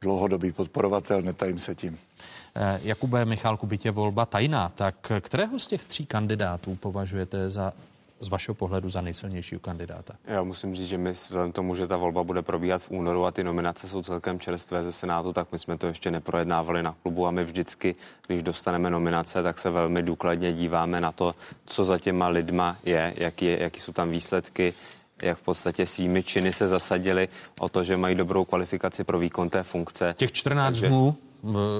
dlouhodobý 0.00 0.52
podporovatel, 0.52 1.22
netajím 1.22 1.58
se 1.58 1.74
tím. 1.74 1.98
Eh, 2.56 2.80
Jakube 2.82 3.24
Michálku, 3.24 3.66
bytě 3.66 3.90
volba 3.90 4.26
tajná, 4.26 4.68
tak 4.68 5.12
kterého 5.20 5.58
z 5.58 5.66
těch 5.66 5.84
tří 5.84 6.06
kandidátů 6.06 6.74
považujete 6.74 7.50
za 7.50 7.72
z 8.20 8.28
vašeho 8.28 8.54
pohledu 8.54 8.90
za 8.90 9.00
nejsilnějšího 9.00 9.60
kandidáta? 9.60 10.14
Já 10.24 10.42
musím 10.42 10.74
říct, 10.74 10.88
že 10.88 10.98
my 10.98 11.10
vzhledem 11.10 11.52
tomu, 11.52 11.74
že 11.74 11.86
ta 11.86 11.96
volba 11.96 12.24
bude 12.24 12.42
probíhat 12.42 12.82
v 12.82 12.90
únoru 12.90 13.26
a 13.26 13.30
ty 13.30 13.44
nominace 13.44 13.88
jsou 13.88 14.02
celkem 14.02 14.40
čerstvé 14.40 14.82
ze 14.82 14.92
Senátu, 14.92 15.32
tak 15.32 15.52
my 15.52 15.58
jsme 15.58 15.78
to 15.78 15.86
ještě 15.86 16.10
neprojednávali 16.10 16.82
na 16.82 16.96
klubu 17.02 17.26
a 17.26 17.30
my 17.30 17.44
vždycky, 17.44 17.94
když 18.26 18.42
dostaneme 18.42 18.90
nominace, 18.90 19.42
tak 19.42 19.58
se 19.58 19.70
velmi 19.70 20.02
důkladně 20.02 20.52
díváme 20.52 21.00
na 21.00 21.12
to, 21.12 21.34
co 21.64 21.84
za 21.84 21.98
těma 21.98 22.28
lidma 22.28 22.76
je, 22.84 23.14
jaký, 23.16 23.44
je, 23.44 23.62
jaký 23.62 23.80
jsou 23.80 23.92
tam 23.92 24.10
výsledky, 24.10 24.74
jak 25.22 25.38
v 25.38 25.42
podstatě 25.42 25.86
svými 25.86 26.22
činy 26.22 26.52
se 26.52 26.68
zasadili 26.68 27.28
o 27.60 27.68
to, 27.68 27.84
že 27.84 27.96
mají 27.96 28.14
dobrou 28.14 28.44
kvalifikaci 28.44 29.04
pro 29.04 29.18
výkon 29.18 29.50
té 29.50 29.62
funkce. 29.62 30.14
Těch 30.16 30.32
14 30.32 30.66
Takže... 30.66 30.88
dnů 30.88 31.16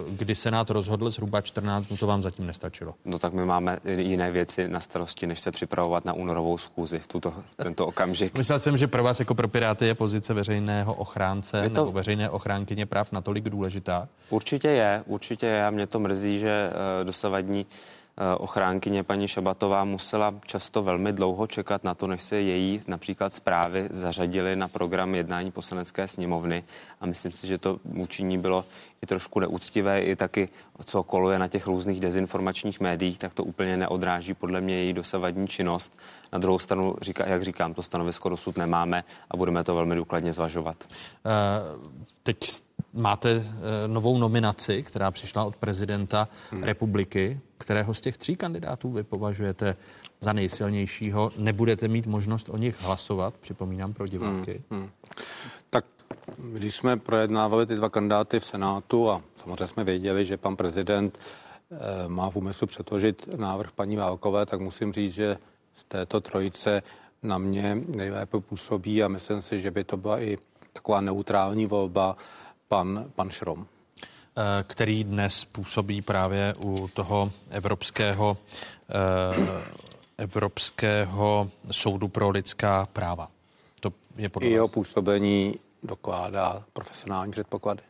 kdy 0.09 0.35
Senát 0.35 0.71
rozhodl 0.71 1.11
zhruba 1.11 1.41
14 1.41 1.87
dnů, 1.87 1.97
to 1.97 2.07
vám 2.07 2.23
zatím 2.23 2.47
nestačilo. 2.47 2.95
No 3.05 3.19
tak 3.19 3.33
my 3.33 3.45
máme 3.45 3.79
jiné 3.97 4.31
věci 4.31 4.69
na 4.69 4.81
starosti, 4.81 5.27
než 5.27 5.41
se 5.41 5.51
připravovat 5.51 6.05
na 6.05 6.13
únorovou 6.13 6.59
schůzi 6.59 6.99
v, 6.99 7.07
tuto, 7.07 7.31
v 7.31 7.55
tento 7.57 7.87
okamžik. 7.87 8.39
Myslel 8.39 8.59
jsem, 8.59 8.77
že 8.77 8.87
pro 8.87 9.03
vás 9.03 9.19
jako 9.19 9.35
pro 9.35 9.49
Piráty 9.49 9.87
je 9.87 9.95
pozice 9.95 10.35
veřejného 10.35 10.95
ochránce 10.95 11.63
to... 11.63 11.75
nebo 11.75 11.93
veřejné 11.93 12.31
ochránkyně 12.31 12.87
práv 12.87 13.13
natolik 13.13 13.49
důležitá? 13.49 14.09
Určitě 14.31 14.69
je, 14.69 15.03
určitě 15.07 15.47
je 15.47 15.67
a 15.67 15.71
mě 15.71 15.87
to 15.87 15.99
mrzí, 15.99 16.39
že 16.39 16.71
uh, 16.71 17.05
dosavadní 17.05 17.67
Eh, 17.67 18.00
ochránkyně 18.39 19.03
paní 19.03 19.29
Šabatová 19.29 19.85
musela 19.85 20.35
často 20.47 20.83
velmi 20.83 21.12
dlouho 21.12 21.47
čekat 21.47 21.85
na 21.85 21.95
to, 21.95 22.07
než 22.07 22.23
se 22.23 22.41
její 22.41 22.83
například 22.87 23.35
zprávy 23.35 23.89
zařadily 23.91 24.57
na 24.57 24.68
program 24.68 25.14
jednání 25.14 25.51
poslanecké 25.51 26.09
sněmovny 26.09 26.64
a 27.01 27.07
myslím 27.07 27.33
si, 27.33 27.47
že 27.47 27.59
to 27.59 27.79
účinní 27.95 28.39
bylo 28.39 28.64
i 29.03 29.07
trošku 29.07 29.41
neúctivé, 29.41 30.03
i 30.03 30.16
taky 30.16 30.49
co 30.85 31.03
koluje 31.03 31.39
na 31.39 31.49
těch 31.49 31.66
různých 31.66 32.01
dezinformačních 32.01 32.81
médiích, 32.81 33.18
tak 33.18 33.35
to 33.35 33.45
úplně 33.45 33.77
neodráží 33.77 34.35
podle 34.35 34.61
mě 34.61 34.75
její 34.75 34.93
dosavadní 34.93 35.49
činnost. 35.49 35.99
Na 36.33 36.39
druhou 36.39 36.59
stranu, 36.59 36.97
říká, 37.03 37.27
jak 37.27 37.43
říkám, 37.43 37.75
to 37.75 37.83
stanovisko 37.83 38.29
dosud 38.29 38.57
nemáme 38.57 39.05
a 39.31 39.37
budeme 39.37 39.64
to 39.64 39.75
velmi 39.75 39.97
důkladně 39.97 40.33
zvažovat. 40.33 40.77
Uh, 40.89 41.91
teď 42.23 42.39
máte 42.93 43.37
uh, 43.37 43.45
novou 43.87 44.18
nominaci, 44.18 44.83
která 44.83 45.11
přišla 45.11 45.45
od 45.45 45.57
prezidenta 45.57 46.29
hmm. 46.51 46.62
republiky. 46.62 47.41
Kterého 47.61 47.95
z 47.95 48.01
těch 48.01 48.19
tří 48.19 48.37
kandidátů 48.37 48.93
vy 48.93 49.03
považujete 49.03 49.77
za 50.21 50.33
nejsilnějšího? 50.33 51.31
Nebudete 51.37 51.89
mít 51.89 52.07
možnost 52.07 52.49
o 52.49 52.57
nich 52.57 52.83
hlasovat, 52.83 53.35
připomínám 53.41 53.93
pro 53.93 54.07
diváky. 54.07 54.63
Hmm. 54.71 54.81
Hmm. 54.81 54.91
Tak 55.71 55.85
když 56.39 56.77
jsme 56.77 56.97
projednávali 56.97 57.67
ty 57.67 57.77
dva 57.77 57.89
kandidáty 57.89 58.41
v 58.41 58.45
Senátu 58.45 59.11
a 59.11 59.23
samozřejmě 59.37 59.67
jsme 59.67 59.85
věděli, 59.85 60.25
že 60.25 60.37
pan 60.37 60.57
prezident 60.57 61.19
eh, 61.71 62.09
má 62.09 62.31
v 62.31 62.37
úmyslu 62.37 62.67
předložit 62.67 63.29
návrh 63.37 63.71
paní 63.73 63.97
Válkové, 63.97 64.47
tak 64.47 64.61
musím 64.61 64.93
říct, 64.93 65.15
že 65.15 65.37
z 65.75 65.85
této 65.85 66.21
trojice 66.21 66.83
na 67.23 67.39
mě 67.39 67.79
nejlépe 67.89 68.41
působí 68.41 69.03
a 69.03 69.09
myslím 69.09 69.43
si, 69.43 69.61
že 69.61 69.71
by 69.71 69.85
to 69.85 69.97
byla 69.97 70.21
i 70.21 70.39
taková 70.73 71.01
neutrální 71.01 71.67
volba 71.67 72.17
pan, 72.69 73.11
pan 73.15 73.31
Šrom. 73.31 73.67
Který 74.62 75.05
dnes 75.05 75.45
působí 75.45 76.03
právě 76.03 76.55
u 76.64 76.88
toho 76.88 77.32
evropského, 77.51 78.36
Evropského 80.18 81.51
soudu 81.70 82.09
pro 82.09 82.30
lidská 82.30 82.88
práva. 82.93 83.30
To 83.80 83.93
je 84.16 84.28
podle 84.28 84.49
Jeho 84.49 84.68
působení 84.68 85.55
dokládá 85.82 86.64
profesionální 86.72 87.32
předpoklady. 87.32 87.82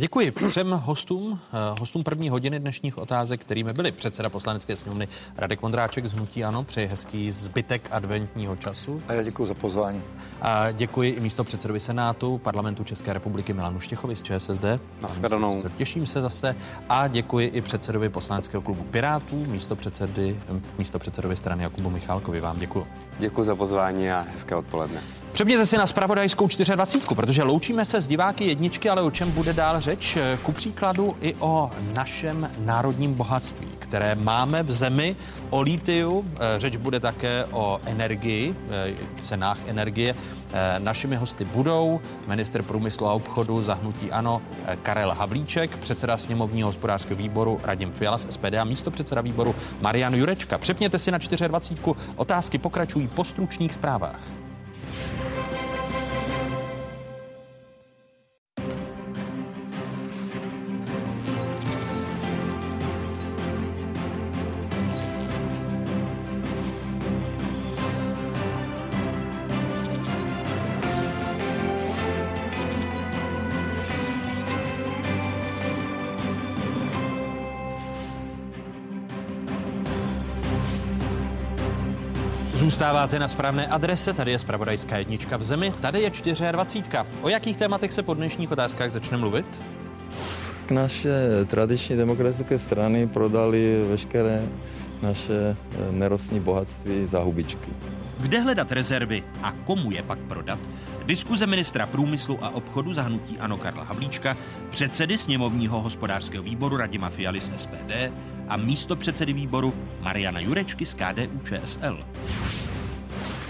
Děkuji 0.00 0.32
třem 0.48 0.70
hostům, 0.70 1.38
eh, 1.52 1.78
hostům 1.80 2.04
první 2.04 2.28
hodiny 2.28 2.60
dnešních 2.60 2.98
otázek, 2.98 3.40
kterými 3.40 3.72
byli 3.72 3.92
předseda 3.92 4.28
poslanecké 4.28 4.76
sněmovny 4.76 5.08
Radek 5.36 5.62
Vondráček 5.62 6.06
z 6.06 6.12
Hnutí 6.12 6.44
Ano. 6.44 6.64
Přeji 6.64 6.86
hezký 6.86 7.30
zbytek 7.30 7.88
adventního 7.90 8.56
času. 8.56 9.02
A 9.08 9.12
já 9.12 9.22
děkuji 9.22 9.46
za 9.46 9.54
pozvání. 9.54 10.02
A 10.40 10.70
děkuji 10.70 11.10
i 11.10 11.20
místo 11.20 11.44
předsedovi 11.44 11.80
Senátu 11.80 12.38
parlamentu 12.38 12.84
České 12.84 13.12
republiky 13.12 13.52
Milanu 13.52 13.80
Štěchovi 13.80 14.16
z 14.16 14.22
ČSSD. 14.22 14.64
Naschledanou. 15.02 15.62
Těším 15.76 16.06
se 16.06 16.20
zase. 16.20 16.56
A 16.88 17.08
děkuji 17.08 17.48
i 17.48 17.60
předsedovi 17.60 18.08
poslaneckého 18.08 18.62
klubu 18.62 18.82
Pirátů, 18.82 19.46
místo, 19.46 19.76
předsedy, 19.76 20.40
místo 20.78 20.98
předsedovi 20.98 21.36
strany 21.36 21.62
Jakubu 21.62 21.90
Michálkovi. 21.90 22.40
Vám 22.40 22.58
děkuji. 22.58 22.86
Děkuji 23.18 23.44
za 23.44 23.54
pozvání 23.54 24.10
a 24.10 24.26
hezké 24.32 24.54
odpoledne. 24.54 25.02
Přepněte 25.36 25.66
si 25.66 25.78
na 25.78 25.86
spravodajskou 25.86 26.48
24, 26.74 27.14
protože 27.14 27.42
loučíme 27.42 27.84
se 27.84 28.00
s 28.00 28.06
diváky 28.06 28.44
jedničky, 28.44 28.88
ale 28.88 29.02
o 29.02 29.10
čem 29.10 29.30
bude 29.30 29.52
dál 29.52 29.80
řeč? 29.80 30.18
Ku 30.42 30.52
příkladu 30.52 31.16
i 31.20 31.34
o 31.38 31.70
našem 31.92 32.50
národním 32.58 33.14
bohatství, 33.14 33.68
které 33.78 34.14
máme 34.14 34.62
v 34.62 34.72
zemi, 34.72 35.16
o 35.50 35.60
lítiu. 35.60 36.24
Eh, 36.34 36.60
řeč 36.60 36.76
bude 36.76 37.00
také 37.00 37.44
o 37.44 37.80
energii, 37.86 38.54
eh, 38.70 38.94
cenách 39.20 39.58
energie. 39.66 40.14
Eh, 40.52 40.78
našimi 40.78 41.16
hosty 41.16 41.44
budou 41.44 42.00
minister 42.26 42.62
průmyslu 42.62 43.06
a 43.06 43.12
obchodu 43.12 43.62
zahnutí 43.62 44.12
ANO 44.12 44.42
Karel 44.82 45.10
Havlíček, 45.10 45.76
předseda 45.76 46.18
sněmovního 46.18 46.68
hospodářského 46.68 47.16
výboru 47.16 47.60
Radim 47.62 47.92
Fiala 47.92 48.18
z 48.18 48.26
SPD 48.30 48.58
a 48.58 48.64
místo 48.64 48.90
předseda 48.90 49.20
výboru 49.20 49.54
Marian 49.80 50.14
Jurečka. 50.14 50.58
Přepněte 50.58 50.98
si 50.98 51.10
na 51.10 51.18
24. 51.18 51.96
Otázky 52.16 52.58
pokračují 52.58 53.08
po 53.08 53.24
stručných 53.24 53.74
zprávách. 53.74 54.45
Zůstáváte 82.76 83.18
na 83.18 83.28
správné 83.28 83.66
adrese, 83.66 84.12
tady 84.12 84.30
je 84.30 84.38
spravodajská 84.38 84.98
jednička 84.98 85.36
v 85.36 85.42
zemi, 85.42 85.74
tady 85.80 86.00
je 86.00 86.10
24. 86.52 86.96
O 87.22 87.28
jakých 87.28 87.56
tématech 87.56 87.92
se 87.92 88.02
po 88.02 88.14
dnešních 88.14 88.50
otázkách 88.50 88.90
začne 88.90 89.16
mluvit? 89.16 89.62
Naše 90.70 91.10
tradiční 91.46 91.96
demokratické 91.96 92.58
strany 92.58 93.06
prodali 93.06 93.84
veškeré 93.88 94.42
naše 95.02 95.32
eh, 95.32 95.92
nerostní 95.92 96.40
bohatství 96.40 97.06
za 97.06 97.20
hubičky. 97.20 97.70
Kde 98.20 98.40
hledat 98.40 98.72
rezervy 98.72 99.22
a 99.42 99.52
komu 99.52 99.90
je 99.90 100.02
pak 100.02 100.18
prodat? 100.18 100.58
Diskuze 101.06 101.46
ministra 101.46 101.86
průmyslu 101.86 102.44
a 102.44 102.54
obchodu 102.54 102.92
zahnutí 102.92 103.38
Ano 103.38 103.56
Karla 103.56 103.84
Havlíčka, 103.84 104.36
předsedy 104.70 105.18
sněmovního 105.18 105.80
hospodářského 105.80 106.42
výboru 106.42 106.76
Radima 106.76 107.10
Fialy 107.10 107.40
z 107.40 107.50
SPD 107.56 107.92
a 108.48 108.56
místo 108.56 108.96
předsedy 108.96 109.32
výboru 109.32 109.74
Mariana 110.00 110.40
Jurečky 110.40 110.86
z 110.86 110.94
KDU 110.94 111.40
ČSL. 111.44 112.04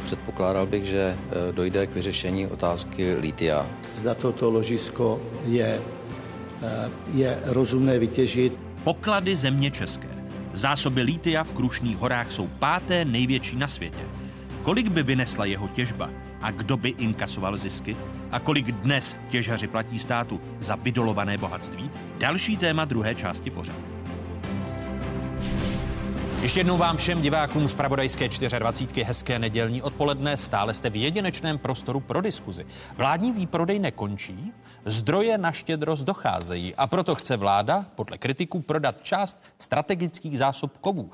Předpokládal 0.07 0.67
bych, 0.67 0.85
že 0.85 1.01
e, 1.01 1.53
dojde 1.53 1.87
k 1.87 1.95
vyřešení 1.95 2.47
otázky 2.47 3.15
litia. 3.15 3.67
Zda 3.95 4.15
toto 4.15 4.51
ložisko 4.51 5.21
je, 5.45 5.83
e, 6.63 6.91
je 7.15 7.39
rozumné 7.45 7.99
vytěžit. 7.99 8.53
Poklady 8.85 9.37
země 9.37 9.71
české. 9.71 10.09
Zásoby 10.53 11.03
lítia 11.03 11.45
v 11.45 11.53
Krušných 11.53 11.97
horách 11.97 12.33
jsou 12.33 12.47
páté 12.47 13.05
největší 13.05 13.57
na 13.57 13.69
světě. 13.69 14.03
Kolik 14.63 14.89
by 14.89 15.03
vynesla 15.03 15.45
jeho 15.45 15.69
těžba 15.69 16.11
a 16.43 16.51
kdo 16.51 16.77
by 16.77 16.89
inkasoval 16.89 17.57
zisky? 17.57 17.97
A 18.31 18.39
kolik 18.39 18.73
dnes 18.73 19.17
těžaři 19.29 19.67
platí 19.67 19.99
státu 19.99 20.41
za 20.61 20.75
vydolované 20.75 21.39
bohatství? 21.39 21.91
Další 22.19 22.57
téma 22.57 22.85
druhé 22.85 23.15
části 23.15 23.51
pořadu. 23.51 23.96
Ještě 26.47 26.61
jednou 26.61 26.77
vám 26.77 26.97
všem 26.97 27.23
divákům 27.23 27.69
z 27.69 27.75
Pravodajské 27.75 28.29
24. 28.59 29.05
hezké 29.05 29.39
nedělní 29.39 29.83
odpoledne. 29.83 30.37
Stále 30.37 30.75
jste 30.75 30.91
v 30.91 30.97
jedinečném 30.97 31.59
prostoru 31.59 32.01
pro 32.01 32.21
diskuzi. 32.21 32.67
Vládní 32.97 33.33
výprodej 33.33 33.79
nekončí, 33.79 34.53
zdroje 34.85 35.39
na 35.39 35.53
štědrost 35.53 36.05
docházejí 36.05 36.75
a 36.75 36.87
proto 36.87 37.15
chce 37.15 37.37
vláda 37.37 37.85
podle 37.95 38.19
kritiků 38.19 38.61
prodat 38.61 39.03
část 39.03 39.43
strategických 39.59 40.39
zásob 40.39 40.79
kovů. 40.79 41.11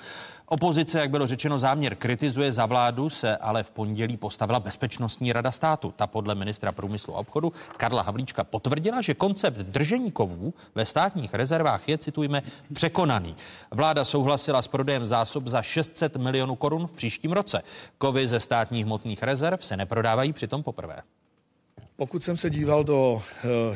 Opozice, 0.52 1.00
jak 1.00 1.10
bylo 1.10 1.26
řečeno, 1.26 1.58
záměr 1.58 1.94
kritizuje 1.94 2.52
za 2.52 2.66
vládu, 2.66 3.10
se 3.10 3.36
ale 3.36 3.62
v 3.62 3.70
pondělí 3.70 4.16
postavila 4.16 4.60
Bezpečnostní 4.60 5.32
rada 5.32 5.50
státu. 5.50 5.94
Ta 5.96 6.06
podle 6.06 6.34
ministra 6.34 6.72
průmyslu 6.72 7.16
a 7.16 7.18
obchodu 7.18 7.52
Karla 7.76 8.02
Havlíčka 8.02 8.44
potvrdila, 8.44 9.00
že 9.00 9.14
koncept 9.14 9.56
držení 9.56 10.10
kovů 10.10 10.54
ve 10.74 10.86
státních 10.86 11.34
rezervách 11.34 11.88
je, 11.88 11.98
citujme, 11.98 12.42
překonaný. 12.72 13.36
Vláda 13.70 14.04
souhlasila 14.04 14.62
s 14.62 14.68
prodejem 14.68 15.06
zásob 15.06 15.46
za 15.46 15.62
600 15.62 16.16
milionů 16.16 16.56
korun 16.56 16.86
v 16.86 16.92
příštím 16.92 17.32
roce. 17.32 17.62
Kovy 17.98 18.28
ze 18.28 18.40
státních 18.40 18.84
hmotných 18.84 19.22
rezerv 19.22 19.64
se 19.64 19.76
neprodávají 19.76 20.32
přitom 20.32 20.62
poprvé. 20.62 21.02
Pokud 21.96 22.22
jsem 22.22 22.36
se 22.36 22.50
díval 22.50 22.84
do 22.84 23.12
uh, 23.14 23.20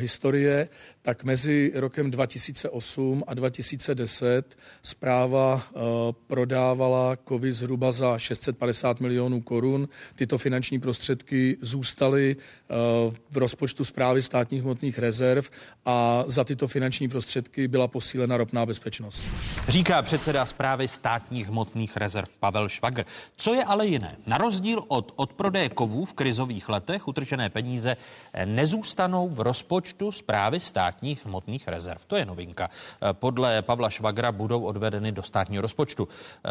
historie, 0.01 0.68
tak 1.07 1.24
mezi 1.24 1.72
rokem 1.74 2.11
2008 2.11 3.24
a 3.26 3.34
2010 3.34 4.59
zpráva 4.82 5.54
uh, 5.54 5.82
prodávala 6.26 7.16
kovy 7.16 7.52
zhruba 7.52 7.92
za 7.92 8.18
650 8.18 9.00
milionů 9.00 9.40
korun. 9.40 9.88
Tyto 10.14 10.38
finanční 10.38 10.80
prostředky 10.80 11.57
zůstaly 11.61 12.36
uh, 12.36 13.14
v 13.30 13.36
rozpočtu 13.36 13.84
zprávy 13.84 14.22
státních 14.22 14.62
hmotných 14.62 14.98
rezerv 14.98 15.48
a 15.84 16.24
za 16.26 16.44
tyto 16.44 16.66
finanční 16.68 17.09
prostředky 17.09 17.68
byla 17.68 17.88
posílena 17.88 18.36
ropná 18.36 18.66
bezpečnost. 18.66 19.26
Říká 19.68 20.02
předseda 20.02 20.46
zprávy 20.46 20.88
státních 20.88 21.48
hmotných 21.48 21.96
rezerv 21.96 22.28
Pavel 22.40 22.68
Švagr. 22.68 23.04
Co 23.36 23.54
je 23.54 23.64
ale 23.64 23.86
jiné? 23.86 24.16
Na 24.26 24.38
rozdíl 24.38 24.84
od 24.88 25.12
odprodeje 25.16 25.68
kovů 25.68 26.04
v 26.04 26.12
krizových 26.12 26.68
letech 26.68 27.09
utržené 27.09 27.50
peníze 27.50 27.96
nezůstanou 28.44 29.28
v 29.28 29.40
rozpočtu 29.40 30.12
zprávy 30.12 30.61
státních 30.61 30.95
hmotných 31.03 31.68
rezerv. 31.68 32.01
To 32.07 32.16
je 32.16 32.26
novinka. 32.26 32.70
Podle 33.12 33.62
Pavla 33.62 33.90
Švagra 33.90 34.32
budou 34.32 34.62
odvedeny 34.62 35.12
do 35.12 35.22
státního 35.22 35.62
rozpočtu. 35.62 36.09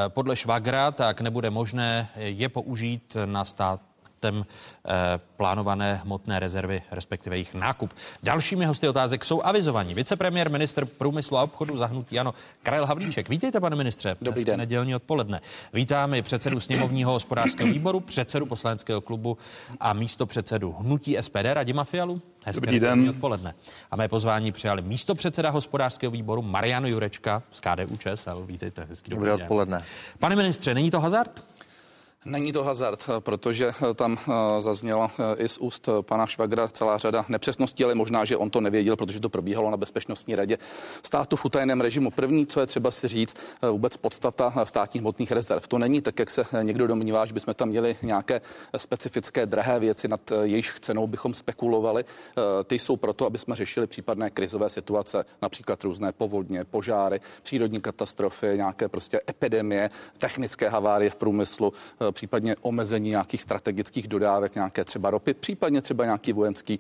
Podle 0.08 0.36
Švagra 0.36 0.92
tak 0.92 1.22
nebude 1.22 1.50
možné 1.50 2.10
je 2.16 2.50
použít 2.50 3.18
na 3.26 3.46
stát 3.46 3.82
státem 4.26 4.46
eh, 4.86 5.20
plánované 5.38 6.02
hmotné 6.04 6.40
rezervy, 6.40 6.82
respektive 6.92 7.36
jejich 7.36 7.54
nákup. 7.54 7.94
Dalšími 8.24 8.66
hosty 8.66 8.90
otázek 8.90 9.26
jsou 9.26 9.42
avizovaní. 9.42 9.94
Vicepremiér, 9.94 10.52
minister 10.52 10.86
průmyslu 10.86 11.38
a 11.38 11.44
obchodu 11.44 11.78
zahnutí 11.78 12.20
ano, 12.20 12.34
Karel 12.64 12.86
Havlíček. 12.86 13.30
Vítejte, 13.30 13.60
pane 13.60 13.76
ministře. 13.76 14.16
Dobrý 14.22 14.46
den. 14.46 14.58
Nedělní 14.58 14.96
odpoledne. 14.96 15.42
Vítáme 15.74 16.22
předsedu 16.22 16.60
sněmovního 16.60 17.12
hospodářského 17.12 17.70
výboru, 17.74 18.00
předsedu 18.00 18.46
poslaneckého 18.46 19.02
klubu 19.02 19.38
a 19.80 19.94
místo 19.94 20.26
předsedu 20.26 20.76
hnutí 20.80 21.18
SPD 21.22 21.54
Radima 21.54 21.84
Fialu. 21.84 22.22
Hezké 22.46 22.62
Dobrý 22.66 22.80
den. 22.80 23.10
odpoledne. 23.10 23.56
A 23.92 23.96
mé 23.96 24.08
pozvání 24.08 24.52
přijali 24.52 24.82
místo 24.82 25.16
předseda 25.16 25.50
hospodářského 25.50 26.12
výboru 26.12 26.42
Mariano 26.42 26.88
Jurečka 26.88 27.44
z 27.52 27.60
KDU 27.60 27.98
ČSL. 27.98 28.46
Vítejte. 28.46 28.86
Hezký 28.90 29.12
dobrý, 29.12 29.30
dobrý 29.30 29.44
odpoledne. 29.44 29.84
Pane 30.20 30.36
ministře, 30.36 30.74
není 30.74 30.92
to 30.92 31.00
hazard? 31.00 31.44
Není 32.28 32.52
to 32.52 32.64
hazard, 32.64 33.10
protože 33.20 33.72
tam 33.96 34.18
eh, 34.20 34.62
zazněla 34.62 35.12
eh, 35.20 35.44
i 35.44 35.50
z 35.50 35.58
úst 35.58 35.90
pana 36.02 36.28
Švagra 36.28 36.68
celá 36.68 36.98
řada 36.98 37.26
nepřesností, 37.30 37.84
ale 37.84 37.96
možná, 37.96 38.26
že 38.26 38.38
on 38.38 38.50
to 38.50 38.62
nevěděl, 38.62 38.96
protože 38.96 39.20
to 39.20 39.30
probíhalo 39.30 39.72
na 39.72 39.78
Bezpečnostní 39.78 40.36
radě 40.36 40.58
státu 41.04 41.36
v 41.36 41.46
utajeném 41.46 41.82
režimu. 41.82 42.12
První, 42.12 42.48
co 42.48 42.60
je 42.60 42.66
třeba 42.66 42.92
si 42.92 43.08
říct, 43.08 43.38
eh, 43.62 43.70
vůbec 43.70 43.98
podstata 43.98 44.54
státních 44.64 45.02
hmotných 45.02 45.32
rezerv. 45.32 45.68
To 45.68 45.78
není 45.78 46.02
tak, 46.02 46.20
jak 46.20 46.32
se 46.32 46.46
někdo 46.62 46.88
domnívá, 46.88 47.26
že 47.26 47.34
bychom 47.34 47.54
tam 47.54 47.70
měli 47.70 47.96
nějaké 48.02 48.42
specifické 48.78 49.46
drahé 49.46 49.80
věci, 49.80 50.08
nad 50.08 50.32
jejich 50.44 50.80
cenou 50.80 51.08
bychom 51.08 51.34
spekulovali. 51.34 52.06
Ty 52.64 52.80
jsou 52.80 52.96
proto, 52.96 53.26
aby 53.26 53.38
jsme 53.38 53.56
řešili 53.56 53.88
případné 53.88 54.30
krizové 54.30 54.70
situace, 54.70 55.26
například 55.42 55.84
různé 55.84 56.12
povodně, 56.12 56.64
požáry, 56.64 57.20
přírodní 57.44 57.82
katastrofy, 57.82 58.48
nějaké 58.56 58.88
prostě 58.88 59.22
epidemie, 59.30 59.90
technické 60.18 60.70
havárie 60.70 61.10
v 61.10 61.16
průmyslu, 61.16 61.74
případně 62.16 62.56
omezení 62.62 63.10
nějakých 63.10 63.42
strategických 63.42 64.08
dodávek, 64.08 64.56
nějaké 64.56 64.84
třeba 64.84 65.10
ropy, 65.10 65.34
případně 65.34 65.82
třeba 65.82 66.06
nějaký 66.06 66.34
vojenský, 66.34 66.80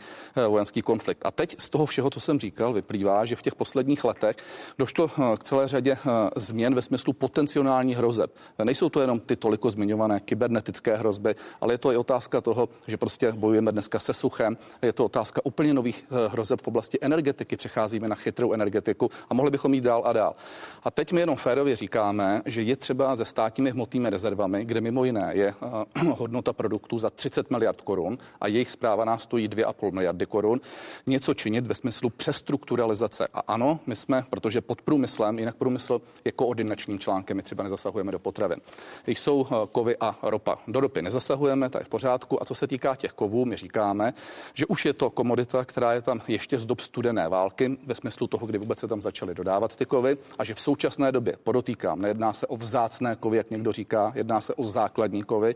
vojenský 0.49 0.81
konflikt. 0.81 1.25
A 1.25 1.31
teď 1.31 1.55
z 1.59 1.69
toho 1.69 1.85
všeho, 1.85 2.09
co 2.09 2.19
jsem 2.19 2.39
říkal, 2.39 2.73
vyplývá, 2.73 3.25
že 3.25 3.35
v 3.35 3.41
těch 3.41 3.55
posledních 3.55 4.03
letech 4.03 4.35
došlo 4.77 5.07
k 5.37 5.43
celé 5.43 5.67
řadě 5.67 5.97
změn 6.35 6.75
ve 6.75 6.81
smyslu 6.81 7.13
potenciální 7.13 7.95
hrozeb. 7.95 8.31
Nejsou 8.63 8.89
to 8.89 9.01
jenom 9.01 9.19
ty 9.19 9.35
toliko 9.35 9.69
zmiňované 9.69 10.19
kybernetické 10.19 10.95
hrozby, 10.95 11.35
ale 11.61 11.73
je 11.73 11.77
to 11.77 11.91
i 11.91 11.97
otázka 11.97 12.41
toho, 12.41 12.69
že 12.87 12.97
prostě 12.97 13.31
bojujeme 13.31 13.71
dneska 13.71 13.99
se 13.99 14.13
suchem. 14.13 14.57
Je 14.81 14.93
to 14.93 15.05
otázka 15.05 15.41
úplně 15.43 15.73
nových 15.73 16.05
hrozeb 16.27 16.61
v 16.61 16.67
oblasti 16.67 16.97
energetiky. 17.01 17.57
Přecházíme 17.57 18.07
na 18.07 18.15
chytrou 18.15 18.53
energetiku 18.53 19.11
a 19.29 19.33
mohli 19.33 19.51
bychom 19.51 19.73
jít 19.73 19.83
dál 19.83 20.01
a 20.05 20.13
dál. 20.13 20.35
A 20.83 20.91
teď 20.91 21.11
my 21.11 21.19
jenom 21.19 21.35
férově 21.35 21.75
říkáme, 21.75 22.41
že 22.45 22.61
je 22.61 22.75
třeba 22.75 23.15
ze 23.15 23.25
státními 23.25 23.71
hmotnými 23.71 24.09
rezervami, 24.09 24.65
kde 24.65 24.81
mimo 24.81 25.05
jiné 25.05 25.24
je 25.31 25.53
hodnota 26.17 26.53
produktů 26.53 26.99
za 26.99 27.09
30 27.09 27.51
miliard 27.51 27.81
korun 27.81 28.17
a 28.41 28.47
jejich 28.47 28.71
zpráva 28.71 29.05
nás 29.05 29.23
stojí 29.23 29.49
2,5 29.49 29.91
miliardy 29.91 30.25
korun, 30.25 30.61
něco 31.07 31.33
činit 31.33 31.67
ve 31.67 31.75
smyslu 31.75 32.09
přestrukturalizace. 32.09 33.27
A 33.33 33.39
ano, 33.39 33.79
my 33.85 33.95
jsme, 33.95 34.23
protože 34.29 34.61
pod 34.61 34.81
průmyslem, 34.81 35.39
jinak 35.39 35.55
průmysl 35.55 36.01
je 36.25 36.31
koordinačním 36.31 36.99
článkem, 36.99 37.37
my 37.37 37.43
třeba 37.43 37.63
nezasahujeme 37.63 38.11
do 38.11 38.19
potravin. 38.19 38.59
Jsou 39.07 39.47
eh, 39.47 39.55
kovy 39.71 39.97
a 39.97 40.15
ropa. 40.21 40.57
Do 40.67 40.79
ropy 40.79 41.01
nezasahujeme, 41.01 41.69
to 41.69 41.77
je 41.77 41.83
v 41.83 41.89
pořádku. 41.89 42.41
A 42.41 42.45
co 42.45 42.55
se 42.55 42.67
týká 42.67 42.95
těch 42.95 43.11
kovů, 43.11 43.45
my 43.45 43.55
říkáme, 43.55 44.13
že 44.53 44.65
už 44.65 44.85
je 44.85 44.93
to 44.93 45.09
komodita, 45.09 45.65
která 45.65 45.93
je 45.93 46.01
tam 46.01 46.21
ještě 46.27 46.59
z 46.59 46.65
dob 46.65 46.79
studené 46.79 47.29
války, 47.29 47.77
ve 47.85 47.95
smyslu 47.95 48.27
toho, 48.27 48.47
kdy 48.47 48.57
vůbec 48.57 48.79
se 48.79 48.87
tam 48.87 49.01
začaly 49.01 49.35
dodávat 49.35 49.75
ty 49.75 49.85
kovy, 49.85 50.17
a 50.39 50.43
že 50.43 50.53
v 50.53 50.61
současné 50.61 51.11
době, 51.11 51.37
podotýkám, 51.43 52.01
nejedná 52.01 52.33
se 52.33 52.47
o 52.47 52.57
vzácné 52.57 53.15
kovy, 53.15 53.37
jak 53.37 53.51
někdo 53.51 53.71
říká, 53.71 54.11
jedná 54.15 54.41
se 54.41 54.53
o 54.53 54.63
základní 54.63 55.04
kovy, 55.25 55.55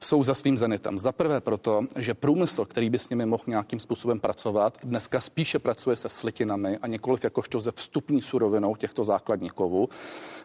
jsou 0.00 0.22
za 0.22 0.34
svým 0.34 0.56
zenitem. 0.56 0.98
Za 0.98 1.12
prvé 1.12 1.40
proto, 1.40 1.82
že 1.96 2.14
průmysl, 2.14 2.64
který 2.64 2.90
by 2.90 2.98
s 2.98 3.08
nimi 3.08 3.26
mohl 3.26 3.44
nějakým 3.46 3.80
způsobem 3.80 4.20
pracovat, 4.20 4.78
dneska 4.84 5.20
spíše 5.20 5.58
pracuje 5.58 5.96
se 5.96 6.08
slitinami 6.08 6.78
a 6.78 6.86
nikoliv 6.86 7.24
jakožto 7.24 7.60
ze 7.60 7.72
vstupní 7.72 8.22
surovinou 8.22 8.76
těchto 8.76 9.04
základních 9.04 9.52
kovů. 9.52 9.88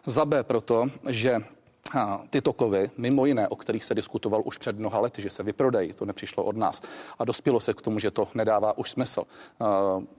Za 0.06 0.24
B 0.24 0.42
proto, 0.42 0.86
že 1.08 1.38
tyto 2.30 2.52
kovy, 2.52 2.90
mimo 2.98 3.26
jiné, 3.26 3.48
o 3.48 3.56
kterých 3.56 3.84
se 3.84 3.94
diskutoval 3.94 4.42
už 4.44 4.58
před 4.58 4.78
mnoha 4.78 5.00
lety, 5.00 5.22
že 5.22 5.30
se 5.30 5.42
vyprodají, 5.42 5.92
to 5.92 6.04
nepřišlo 6.04 6.44
od 6.44 6.56
nás. 6.56 6.82
A 7.18 7.24
dospělo 7.24 7.60
se 7.60 7.74
k 7.74 7.82
tomu, 7.82 7.98
že 7.98 8.10
to 8.10 8.28
nedává 8.34 8.78
už 8.78 8.90
smysl. 8.90 9.22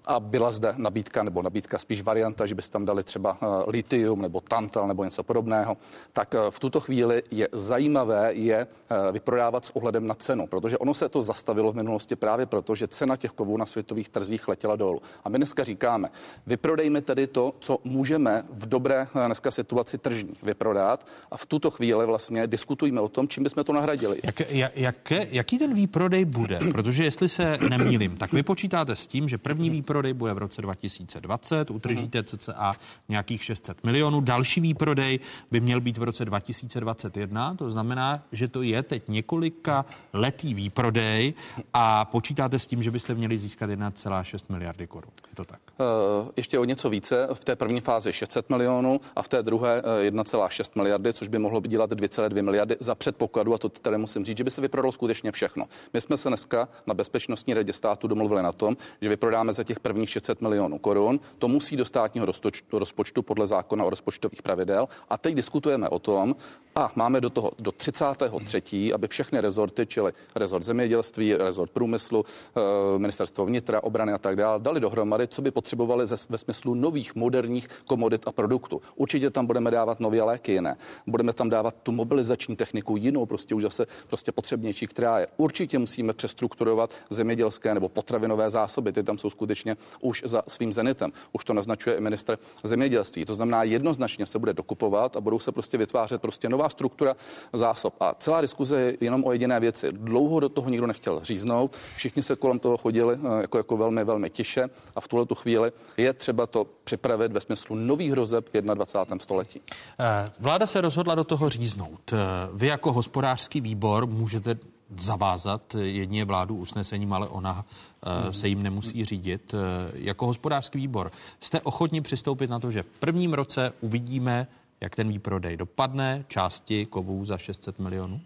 A 0.05 0.19
byla 0.19 0.51
zde 0.51 0.73
nabídka, 0.77 1.23
nebo 1.23 1.41
nabídka 1.41 1.79
spíš 1.79 2.01
varianta, 2.01 2.45
že 2.45 2.55
by 2.55 2.61
tam 2.61 2.85
dali 2.85 3.03
třeba 3.03 3.37
litium 3.67 4.21
nebo 4.21 4.41
tantal 4.41 4.87
nebo 4.87 5.03
něco 5.03 5.23
podobného. 5.23 5.77
Tak 6.13 6.35
v 6.49 6.59
tuto 6.59 6.79
chvíli 6.79 7.23
je 7.31 7.49
zajímavé 7.51 8.33
je 8.33 8.67
vyprodávat 9.11 9.65
s 9.65 9.75
ohledem 9.75 10.07
na 10.07 10.13
cenu, 10.13 10.47
protože 10.47 10.77
ono 10.77 10.93
se 10.93 11.09
to 11.09 11.21
zastavilo 11.21 11.71
v 11.71 11.75
minulosti 11.75 12.15
právě 12.15 12.45
proto, 12.45 12.75
že 12.75 12.87
cena 12.87 13.17
těch 13.17 13.31
kovů 13.31 13.57
na 13.57 13.65
světových 13.65 14.09
trzích 14.09 14.47
letěla 14.47 14.75
dolů. 14.75 15.01
A 15.23 15.29
my 15.29 15.37
dneska 15.37 15.63
říkáme, 15.63 16.09
vyprodejme 16.47 17.01
tedy 17.01 17.27
to, 17.27 17.53
co 17.59 17.77
můžeme 17.83 18.45
v 18.49 18.69
dobré 18.69 19.07
dneska 19.25 19.51
situaci 19.51 19.97
tržní 19.97 20.33
vyprodat 20.43 21.07
a 21.31 21.37
v 21.37 21.45
tuto 21.51 21.71
chvíli 21.71 22.05
vlastně 22.05 22.47
diskutujeme 22.47 23.01
o 23.01 23.09
tom, 23.09 23.27
čím 23.27 23.43
bychom 23.43 23.63
to 23.63 23.73
nahradili. 23.73 24.19
Jak, 24.23 24.41
jak, 24.75 25.11
jaký 25.11 25.57
ten 25.57 25.73
výprodej 25.73 26.25
bude? 26.25 26.59
Protože 26.71 27.03
jestli 27.03 27.29
se 27.29 27.57
nemýlím, 27.69 28.17
tak 28.17 28.33
vy 28.33 28.43
počítáte 28.43 28.95
s 28.95 29.07
tím, 29.07 29.29
že 29.29 29.37
první 29.37 29.69
výprodej 29.69 30.13
bude 30.13 30.33
v 30.33 30.37
roce 30.37 30.61
2020, 30.61 31.71
utržíte 31.71 32.23
cca 32.23 32.75
nějakých 33.09 33.43
600 33.43 33.83
milionů, 33.83 34.21
další 34.21 34.61
výprodej 34.61 35.19
by 35.51 35.59
měl 35.59 35.81
být 35.81 35.97
v 35.97 36.03
roce 36.03 36.25
2021, 36.25 37.55
to 37.55 37.71
znamená, 37.71 38.23
že 38.31 38.47
to 38.47 38.61
je 38.61 38.83
teď 38.83 39.03
několika 39.07 39.85
letý 40.13 40.53
výprodej 40.53 41.33
a 41.73 42.05
počítáte 42.05 42.59
s 42.59 42.67
tím, 42.67 42.83
že 42.83 42.91
byste 42.91 43.15
měli 43.15 43.37
získat 43.37 43.69
1,6 43.69 44.39
miliardy 44.49 44.87
korun. 44.87 45.11
Je 45.29 45.35
to 45.35 45.45
tak? 45.45 45.59
Uh, 45.79 46.29
ještě 46.37 46.59
o 46.59 46.63
něco 46.63 46.89
více. 46.89 47.27
V 47.33 47.43
té 47.43 47.55
první 47.55 47.81
fázi 47.81 48.13
600 48.13 48.49
milionů 48.49 49.01
a 49.15 49.21
v 49.21 49.27
té 49.27 49.43
druhé 49.43 49.81
1,6 50.09 50.65
eh, 50.65 50.79
miliardy, 50.79 51.13
což 51.13 51.27
by 51.27 51.40
mohlo 51.41 51.59
dělat 51.59 51.91
2,2 51.91 52.43
miliardy 52.43 52.77
za 52.79 52.95
předpokladu, 52.95 53.53
a 53.53 53.57
to 53.57 53.69
tady 53.69 53.97
musím 53.97 54.25
říct, 54.25 54.37
že 54.37 54.43
by 54.43 54.51
se 54.51 54.61
vyprodalo 54.61 54.91
skutečně 54.91 55.31
všechno. 55.31 55.65
My 55.93 56.01
jsme 56.01 56.17
se 56.17 56.29
dneska 56.29 56.69
na 56.87 56.93
Bezpečnostní 56.93 57.53
radě 57.53 57.73
státu 57.73 58.07
domluvili 58.07 58.43
na 58.43 58.51
tom, 58.51 58.77
že 59.01 59.09
vyprodáme 59.09 59.53
za 59.53 59.63
těch 59.63 59.79
prvních 59.79 60.09
600 60.09 60.41
milionů 60.41 60.79
korun. 60.79 61.19
To 61.39 61.47
musí 61.47 61.77
do 61.77 61.85
státního 61.85 62.27
rozpočtu, 62.71 63.21
podle 63.21 63.47
zákona 63.47 63.85
o 63.85 63.89
rozpočtových 63.89 64.41
pravidel. 64.41 64.87
A 65.09 65.17
teď 65.17 65.35
diskutujeme 65.35 65.89
o 65.89 65.99
tom, 65.99 66.35
a 66.75 66.91
máme 66.95 67.21
do 67.21 67.29
toho 67.29 67.51
do 67.59 67.71
33., 67.71 68.93
aby 68.93 69.07
všechny 69.07 69.41
rezorty, 69.41 69.85
čili 69.85 70.11
rezort 70.35 70.63
zemědělství, 70.63 71.33
rezort 71.33 71.71
průmyslu, 71.71 72.25
eh, 72.25 72.99
ministerstvo 72.99 73.45
vnitra, 73.45 73.83
obrany 73.83 74.13
a 74.13 74.17
tak 74.17 74.35
dále, 74.35 74.59
dali 74.59 74.79
dohromady, 74.79 75.27
co 75.27 75.41
by 75.41 75.51
potřebovali 75.51 76.05
ve 76.29 76.37
smyslu 76.37 76.75
nových 76.75 77.15
moderních 77.15 77.67
komodit 77.85 78.27
a 78.27 78.31
produktů. 78.31 78.81
Určitě 78.95 79.29
tam 79.29 79.45
budeme 79.45 79.71
dávat 79.71 79.99
nové 79.99 80.23
léky 80.23 80.51
jiné. 80.51 80.77
Budeme 81.07 81.30
tam 81.33 81.49
dávat 81.49 81.75
tu 81.83 81.91
mobilizační 81.91 82.55
techniku 82.55 82.97
jinou, 82.97 83.25
prostě 83.25 83.55
už 83.55 83.63
zase 83.63 83.85
prostě 84.07 84.31
potřebnější, 84.31 84.87
která 84.87 85.19
je. 85.19 85.27
Určitě 85.37 85.79
musíme 85.79 86.13
přestrukturovat 86.13 86.91
zemědělské 87.09 87.73
nebo 87.73 87.89
potravinové 87.89 88.49
zásoby. 88.49 88.93
Ty 88.93 89.03
tam 89.03 89.17
jsou 89.17 89.29
skutečně 89.29 89.77
už 90.01 90.23
za 90.25 90.43
svým 90.47 90.73
zenitem. 90.73 91.11
Už 91.31 91.45
to 91.45 91.53
naznačuje 91.53 91.95
i 91.95 92.01
minister 92.01 92.37
zemědělství. 92.63 93.25
To 93.25 93.33
znamená, 93.33 93.63
jednoznačně 93.63 94.25
se 94.25 94.39
bude 94.39 94.53
dokupovat 94.53 95.15
a 95.15 95.21
budou 95.21 95.39
se 95.39 95.51
prostě 95.51 95.77
vytvářet 95.77 96.21
prostě 96.21 96.49
nová 96.49 96.69
struktura 96.69 97.15
zásob. 97.53 97.93
A 97.99 98.13
celá 98.19 98.41
diskuze 98.41 98.81
je 98.81 98.97
jenom 99.01 99.23
o 99.25 99.31
jediné 99.31 99.59
věci. 99.59 99.91
Dlouho 99.91 100.39
do 100.39 100.49
toho 100.49 100.69
nikdo 100.69 100.87
nechtěl 100.87 101.19
říznout, 101.23 101.77
všichni 101.95 102.23
se 102.23 102.35
kolem 102.35 102.59
toho 102.59 102.77
chodili 102.77 103.19
eh, 103.23 103.41
jako, 103.41 103.57
jako 103.57 103.77
velmi, 103.77 104.03
velmi 104.03 104.29
tiše 104.29 104.69
a 104.95 105.01
v 105.01 105.07
tuhle 105.07 105.25
tu 105.25 105.35
chvíli 105.35 105.71
je 105.97 106.13
třeba 106.13 106.47
to 106.47 106.67
připravit 106.83 107.31
ve 107.31 107.41
smyslu 107.41 107.75
nových 107.75 108.11
hrozeb 108.11 108.49
v 108.53 108.61
21. 108.61 109.19
století. 109.19 109.61
Eh, 109.99 110.31
vláda 110.39 110.67
se 110.67 110.81
rozhodla 110.81 111.15
do 111.15 111.20
toho 111.23 111.49
říznout. 111.49 112.13
Eh, 112.13 112.17
vy 112.53 112.67
jako 112.67 112.93
hospodářský 112.93 113.61
výbor 113.61 114.07
můžete 114.07 114.55
zavázat 114.99 115.75
jedně 115.79 116.25
vládu 116.25 116.55
usnesením, 116.55 117.13
ale 117.13 117.27
ona 117.27 117.65
hmm. 118.03 118.33
se 118.33 118.47
jim 118.47 118.63
nemusí 118.63 119.05
řídit. 119.05 119.55
Jako 119.93 120.25
hospodářský 120.25 120.77
výbor 120.77 121.11
jste 121.39 121.61
ochotni 121.61 122.01
přistoupit 122.01 122.49
na 122.49 122.59
to, 122.59 122.71
že 122.71 122.83
v 122.83 122.99
prvním 122.99 123.33
roce 123.33 123.73
uvidíme, 123.81 124.47
jak 124.81 124.95
ten 124.95 125.07
výprodej 125.07 125.57
dopadne, 125.57 126.25
části 126.27 126.85
kovů 126.85 127.25
za 127.25 127.37
600 127.37 127.79
milionů? 127.79 128.21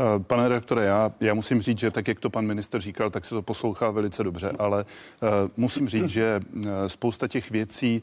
Eh, 0.00 0.18
pane 0.22 0.48
redaktore, 0.48 0.84
já, 0.84 1.12
já 1.20 1.34
musím 1.34 1.62
říct, 1.62 1.78
že 1.78 1.90
tak, 1.90 2.08
jak 2.08 2.20
to 2.20 2.30
pan 2.30 2.46
minister 2.46 2.80
říkal, 2.80 3.10
tak 3.10 3.24
se 3.24 3.34
to 3.34 3.42
poslouchá 3.42 3.90
velice 3.90 4.24
dobře, 4.24 4.52
ale 4.58 4.84
uh, 5.22 5.28
musím 5.56 5.88
říct, 5.88 6.08
že 6.08 6.40
uh, 6.40 6.62
spousta 6.86 7.28
těch 7.28 7.50
věcí 7.50 8.02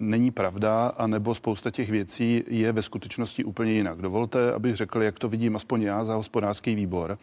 není 0.00 0.30
pravda, 0.30 0.92
anebo 0.96 1.34
spousta 1.34 1.70
těch 1.70 1.90
věcí 1.90 2.44
je 2.48 2.72
ve 2.72 2.82
skutečnosti 2.82 3.44
úplně 3.44 3.72
jinak. 3.72 4.02
Dovolte, 4.02 4.52
abych 4.52 4.76
řekl, 4.76 5.02
jak 5.02 5.18
to 5.18 5.28
vidím 5.28 5.56
aspoň 5.56 5.82
já 5.82 6.04
za 6.04 6.14
hospodářský 6.14 6.74
výbor. 6.74 7.18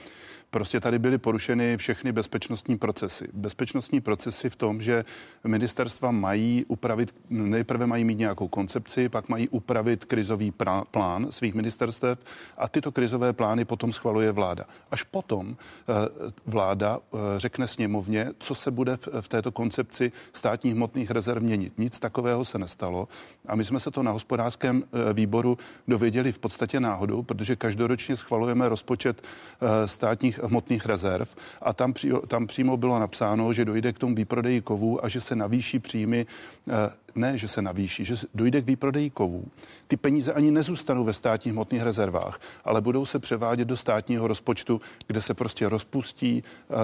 Prostě 0.52 0.80
tady 0.80 1.00
byly 1.00 1.18
porušeny 1.18 1.78
všechny 1.78 2.12
bezpečnostní 2.12 2.78
procesy. 2.78 3.28
Bezpečnostní 3.34 4.02
procesy 4.02 4.50
v 4.50 4.56
tom, 4.56 4.82
že 4.82 5.06
ministerstva 5.44 6.12
mají 6.12 6.66
upravit, 6.68 7.16
nejprve 7.30 7.88
mají 7.88 8.04
mít 8.04 8.18
nějakou 8.18 8.48
koncepci, 8.48 9.10
pak 9.10 9.30
mají 9.30 9.50
upravit 9.50 10.06
krizový 10.06 10.54
plán 10.92 11.28
svých 11.30 11.54
ministerstev 11.54 12.20
a 12.58 12.68
tyto 12.68 12.92
krizové 12.92 13.34
plány 13.34 13.66
potom 13.66 13.94
schvaluje 14.00 14.32
vláda. 14.32 14.64
Až 14.92 15.04
potom 15.04 15.52
eh, 15.52 15.94
vláda 16.48 17.00
eh, 17.00 17.18
řekne 17.38 17.68
sněmovně, 17.68 18.32
co 18.40 18.56
se 18.56 18.72
bude 18.72 18.98
v 19.22 19.28
této 19.28 19.52
koncepci 19.52 20.12
státních 20.34 20.74
hmotných 20.74 21.12
rezerv 21.12 21.44
měnit. 21.44 21.74
Nic 21.78 22.00
takového 22.00 22.46
se 22.46 22.58
nestalo 22.58 23.08
a 23.46 23.56
my 23.56 23.66
jsme 23.66 23.80
se 23.80 23.92
to 23.92 24.04
na 24.04 24.12
hospodářském 24.12 24.84
eh, 24.84 25.14
výboru 25.14 25.58
dověděli 25.88 26.32
v 26.32 26.40
podstatě 26.40 26.80
náhodou, 26.80 27.24
protože 27.24 27.56
každoročně 27.56 28.16
schvalujeme 28.16 28.70
rozpočet 28.70 29.22
státních 29.86 30.40
hmotných 30.40 30.86
rezerv 30.86 31.28
a 31.62 31.74
tam, 31.74 31.94
tam 32.28 32.48
přímo 32.48 32.78
bylo 32.78 33.00
napsáno, 33.00 33.54
že 33.54 33.66
dojde 33.66 33.94
k 33.94 34.00
tomu 34.00 34.16
výprodeji 34.16 34.62
kovů 34.62 35.06
a 35.06 35.10
že 35.10 35.22
se 35.22 35.36
navýší 35.36 35.80
příjmy 35.80 36.26
ne, 37.16 37.38
že 37.38 37.48
se 37.48 37.62
navýší, 37.62 38.06
že 38.06 38.16
dojde 38.34 38.62
k 38.62 38.66
výprodeji 38.66 39.10
kovů. 39.10 39.46
Ty 39.88 39.98
peníze 39.98 40.34
ani 40.34 40.52
nezůstanou 40.52 41.04
ve 41.04 41.14
státních 41.14 41.54
hmotných 41.54 41.82
rezervách, 41.82 42.40
ale 42.66 42.82
budou 42.82 43.06
se 43.06 43.20
převádět 43.20 43.68
do 43.68 43.78
státního 43.78 44.28
rozpočtu, 44.28 44.82
kde 45.08 45.22
se 45.22 45.34
prostě 45.34 45.70
rozpustí 45.70 46.44
uh, 46.70 46.78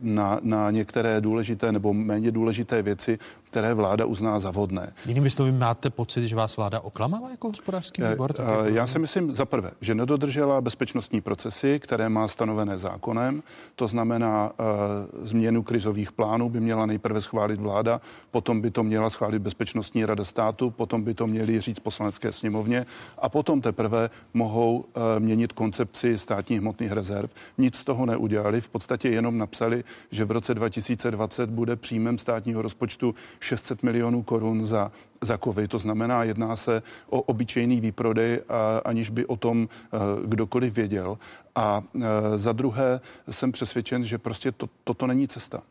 na, 0.00 0.38
na 0.42 0.70
některé 0.70 1.20
důležité 1.20 1.72
nebo 1.72 1.92
méně 1.92 2.30
důležité 2.30 2.82
věci, 2.82 3.18
které 3.44 3.74
vláda 3.74 4.04
uzná 4.04 4.40
za 4.40 4.50
vodné. 4.50 4.92
Jinými 5.06 5.30
slovy, 5.30 5.52
máte 5.52 5.90
pocit, 5.90 6.28
že 6.28 6.36
vás 6.36 6.56
vláda 6.56 6.80
oklamala 6.80 7.30
jako 7.30 7.48
hospodářský 7.48 8.02
eh, 8.02 8.10
výbor? 8.10 8.32
Tak 8.32 8.46
uh, 8.46 8.66
já 8.66 8.86
si 8.86 8.98
myslím 8.98 9.34
za 9.34 9.44
prvé, 9.44 9.70
že 9.80 9.94
nedodržela 9.94 10.60
bezpečnostní 10.60 11.20
procesy, 11.20 11.80
které 11.80 12.08
má 12.08 12.28
stanovené 12.28 12.78
zákonem. 12.78 13.42
To 13.76 13.88
znamená, 13.88 14.50
uh, 14.50 15.26
změnu 15.26 15.62
krizových 15.62 16.12
plánů 16.12 16.48
by 16.48 16.60
měla 16.60 16.86
nejprve 16.86 17.20
schválit 17.20 17.60
vláda, 17.60 18.00
potom 18.30 18.60
by 18.60 18.70
to 18.70 18.82
měla 18.82 19.10
schválit 19.10 19.38
bezpečnostní 19.38 19.69
Bezpečnostní 19.70 20.04
rada 20.04 20.24
státu, 20.24 20.70
potom 20.70 21.02
by 21.02 21.14
to 21.14 21.26
měli 21.26 21.60
říct 21.60 21.78
poslanecké 21.78 22.32
sněmovně 22.32 22.86
a 23.18 23.28
potom 23.28 23.60
teprve 23.60 24.10
mohou 24.34 24.84
eh, 24.84 25.20
měnit 25.20 25.52
koncepci 25.52 26.18
státních 26.18 26.60
hmotných 26.60 26.92
rezerv. 26.92 27.30
Nic 27.58 27.76
z 27.76 27.84
toho 27.84 28.06
neudělali, 28.06 28.60
v 28.60 28.68
podstatě 28.68 29.08
jenom 29.08 29.38
napsali, 29.38 29.84
že 30.10 30.24
v 30.24 30.30
roce 30.30 30.54
2020 30.54 31.50
bude 31.50 31.76
příjmem 31.76 32.18
státního 32.18 32.62
rozpočtu 32.62 33.14
600 33.40 33.82
milionů 33.82 34.22
korun 34.22 34.66
za 34.66 34.92
za 35.20 35.36
kovy. 35.36 35.68
To 35.68 35.78
znamená, 35.78 36.24
jedná 36.24 36.56
se 36.56 36.82
o 37.08 37.22
obyčejný 37.22 37.80
výprodej, 37.80 38.40
aniž 38.84 39.10
by 39.10 39.26
o 39.26 39.36
tom 39.36 39.68
eh, 39.68 39.98
kdokoliv 40.24 40.74
věděl. 40.74 41.18
A 41.54 41.82
eh, 41.94 42.00
za 42.36 42.52
druhé 42.52 43.00
jsem 43.30 43.52
přesvědčen, 43.52 44.04
že 44.04 44.18
prostě 44.18 44.52
to, 44.52 44.68
toto 44.84 45.06
není 45.06 45.28
cesta. 45.28 45.62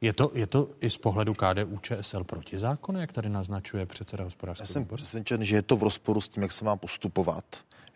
Je 0.00 0.12
to, 0.12 0.30
je 0.34 0.46
to 0.46 0.68
i 0.80 0.90
z 0.90 0.96
pohledu 0.96 1.34
KDU 1.34 1.78
ČSL 1.78 2.24
zákonu, 2.56 3.00
jak 3.00 3.12
tady 3.12 3.28
naznačuje 3.28 3.86
předseda 3.86 4.24
hospodářského 4.24 4.64
Já 4.64 4.72
jsem 4.72 4.96
přesvědčen, 4.96 5.44
že 5.44 5.56
je 5.56 5.62
to 5.62 5.76
v 5.76 5.82
rozporu 5.82 6.20
s 6.20 6.28
tím, 6.28 6.42
jak 6.42 6.52
se 6.52 6.64
má 6.64 6.76
postupovat. 6.76 7.44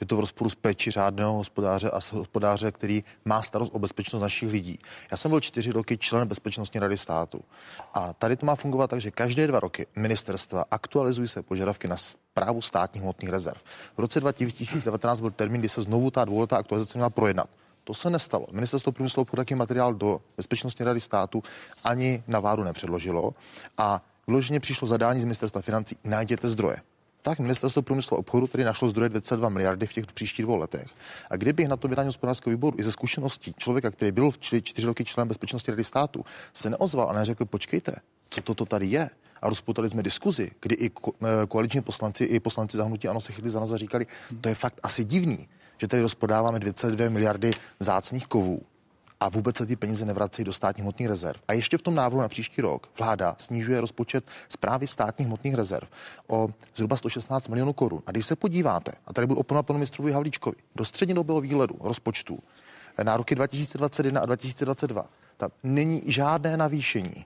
Je 0.00 0.06
to 0.06 0.16
v 0.16 0.20
rozporu 0.20 0.50
s 0.50 0.54
péči 0.54 0.90
řádného 0.90 1.32
hospodáře 1.32 1.90
a 1.90 2.00
hospodáře, 2.12 2.72
který 2.72 3.04
má 3.24 3.42
starost 3.42 3.74
o 3.74 3.78
bezpečnost 3.78 4.22
našich 4.22 4.48
lidí. 4.48 4.78
Já 5.10 5.16
jsem 5.16 5.30
byl 5.30 5.40
čtyři 5.40 5.70
roky 5.70 5.98
člen 5.98 6.28
Bezpečnostní 6.28 6.80
rady 6.80 6.98
státu. 6.98 7.40
A 7.94 8.12
tady 8.12 8.36
to 8.36 8.46
má 8.46 8.56
fungovat 8.56 8.90
tak, 8.90 9.00
že 9.00 9.10
každé 9.10 9.46
dva 9.46 9.60
roky 9.60 9.86
ministerstva 9.96 10.64
aktualizují 10.70 11.28
se 11.28 11.42
požadavky 11.42 11.88
na 11.88 11.96
zprávu 11.96 12.62
státních 12.62 13.02
hmotných 13.02 13.30
rezerv. 13.30 13.60
V 13.96 13.98
roce 13.98 14.20
2019 14.20 15.20
byl 15.20 15.30
termín, 15.30 15.60
kdy 15.60 15.68
se 15.68 15.82
znovu 15.82 16.10
ta 16.10 16.24
dvouletá 16.24 16.56
aktualizace 16.56 16.98
měla 16.98 17.10
projednat. 17.10 17.50
To 17.84 17.94
se 17.94 18.10
nestalo. 18.10 18.46
Ministerstvo 18.52 18.92
průmyslu 18.92 19.22
obchodu 19.22 19.40
taky 19.40 19.54
materiál 19.54 19.94
do 19.94 20.20
Bezpečnostní 20.36 20.84
rady 20.84 21.00
státu 21.00 21.42
ani 21.84 22.22
na 22.26 22.40
vládu 22.40 22.64
nepředložilo 22.64 23.34
a 23.78 24.02
vloženě 24.26 24.60
přišlo 24.60 24.88
zadání 24.88 25.20
z 25.20 25.24
ministerstva 25.24 25.62
financí, 25.62 25.96
najděte 26.04 26.48
zdroje 26.48 26.76
tak 27.22 27.38
ministerstvo 27.38 27.82
průmyslu 27.82 28.16
obchodu 28.16 28.46
tedy 28.46 28.64
našlo 28.64 28.88
zdroje 28.88 29.08
22 29.08 29.48
miliardy 29.48 29.86
v 29.86 29.92
těch 29.92 30.06
příštích 30.06 30.44
dvou 30.44 30.56
letech. 30.56 30.86
A 31.30 31.36
kdybych 31.36 31.68
na 31.68 31.76
to 31.76 31.88
vydání 31.88 32.06
hospodářského 32.06 32.50
výboru 32.50 32.76
i 32.80 32.84
ze 32.84 32.92
zkušeností 32.92 33.54
člověka, 33.58 33.90
který 33.90 34.12
byl 34.12 34.30
v 34.30 34.38
čtyři, 34.38 34.62
čtyři 34.62 34.86
roky 34.86 35.04
členem 35.04 35.28
bezpečnosti 35.28 35.70
rady 35.70 35.84
státu, 35.84 36.24
se 36.52 36.70
neozval 36.70 37.10
a 37.10 37.12
neřekl, 37.12 37.44
počkejte, 37.44 37.92
co 38.30 38.42
toto 38.42 38.66
tady 38.66 38.86
je, 38.86 39.10
a 39.42 39.48
rozpoutali 39.48 39.90
jsme 39.90 40.02
diskuzi, 40.02 40.50
kdy 40.60 40.74
i 40.74 40.90
eh, 40.90 41.26
koaliční 41.48 41.80
poslanci, 41.80 42.24
i 42.24 42.40
poslanci 42.40 42.76
zahnutí 42.76 43.08
ano 43.08 43.20
se 43.20 43.32
chytli 43.32 43.50
za 43.50 43.60
nás 43.60 43.70
a 43.70 43.76
říkali, 43.76 44.06
to 44.40 44.48
je 44.48 44.54
fakt 44.54 44.80
asi 44.82 45.04
divný, 45.04 45.48
že 45.82 45.88
tady 45.88 46.02
rozpodáváme 46.02 46.58
2,2 46.58 47.10
miliardy 47.10 47.52
vzácných 47.80 48.26
kovů 48.26 48.62
a 49.20 49.28
vůbec 49.28 49.56
se 49.56 49.66
ty 49.66 49.76
peníze 49.76 50.04
nevracejí 50.04 50.44
do 50.44 50.52
státních 50.52 50.82
hmotných 50.82 51.08
rezerv. 51.08 51.40
A 51.48 51.52
ještě 51.52 51.78
v 51.78 51.82
tom 51.82 51.94
návrhu 51.94 52.20
na 52.20 52.28
příští 52.28 52.62
rok 52.62 52.88
vláda 52.98 53.36
snižuje 53.38 53.80
rozpočet 53.80 54.24
zprávy 54.48 54.86
státních 54.86 55.28
hmotných 55.28 55.54
rezerv 55.54 55.88
o 56.26 56.48
zhruba 56.74 56.96
116 56.96 57.48
milionů 57.48 57.72
korun. 57.72 58.02
A 58.06 58.10
když 58.10 58.26
se 58.26 58.36
podíváte, 58.36 58.92
a 59.06 59.12
tady 59.12 59.26
byl 59.26 59.38
opona 59.38 59.62
panu 59.62 59.78
ministrovi 59.78 60.12
Havlíčkovi, 60.12 60.56
do 60.74 60.84
střednědobého 60.84 61.40
výhledu 61.40 61.76
rozpočtu 61.80 62.38
na 63.02 63.16
roky 63.16 63.34
2021 63.34 64.20
a 64.20 64.26
2022, 64.26 65.06
tam 65.36 65.50
není 65.62 66.02
žádné 66.06 66.56
navýšení 66.56 67.24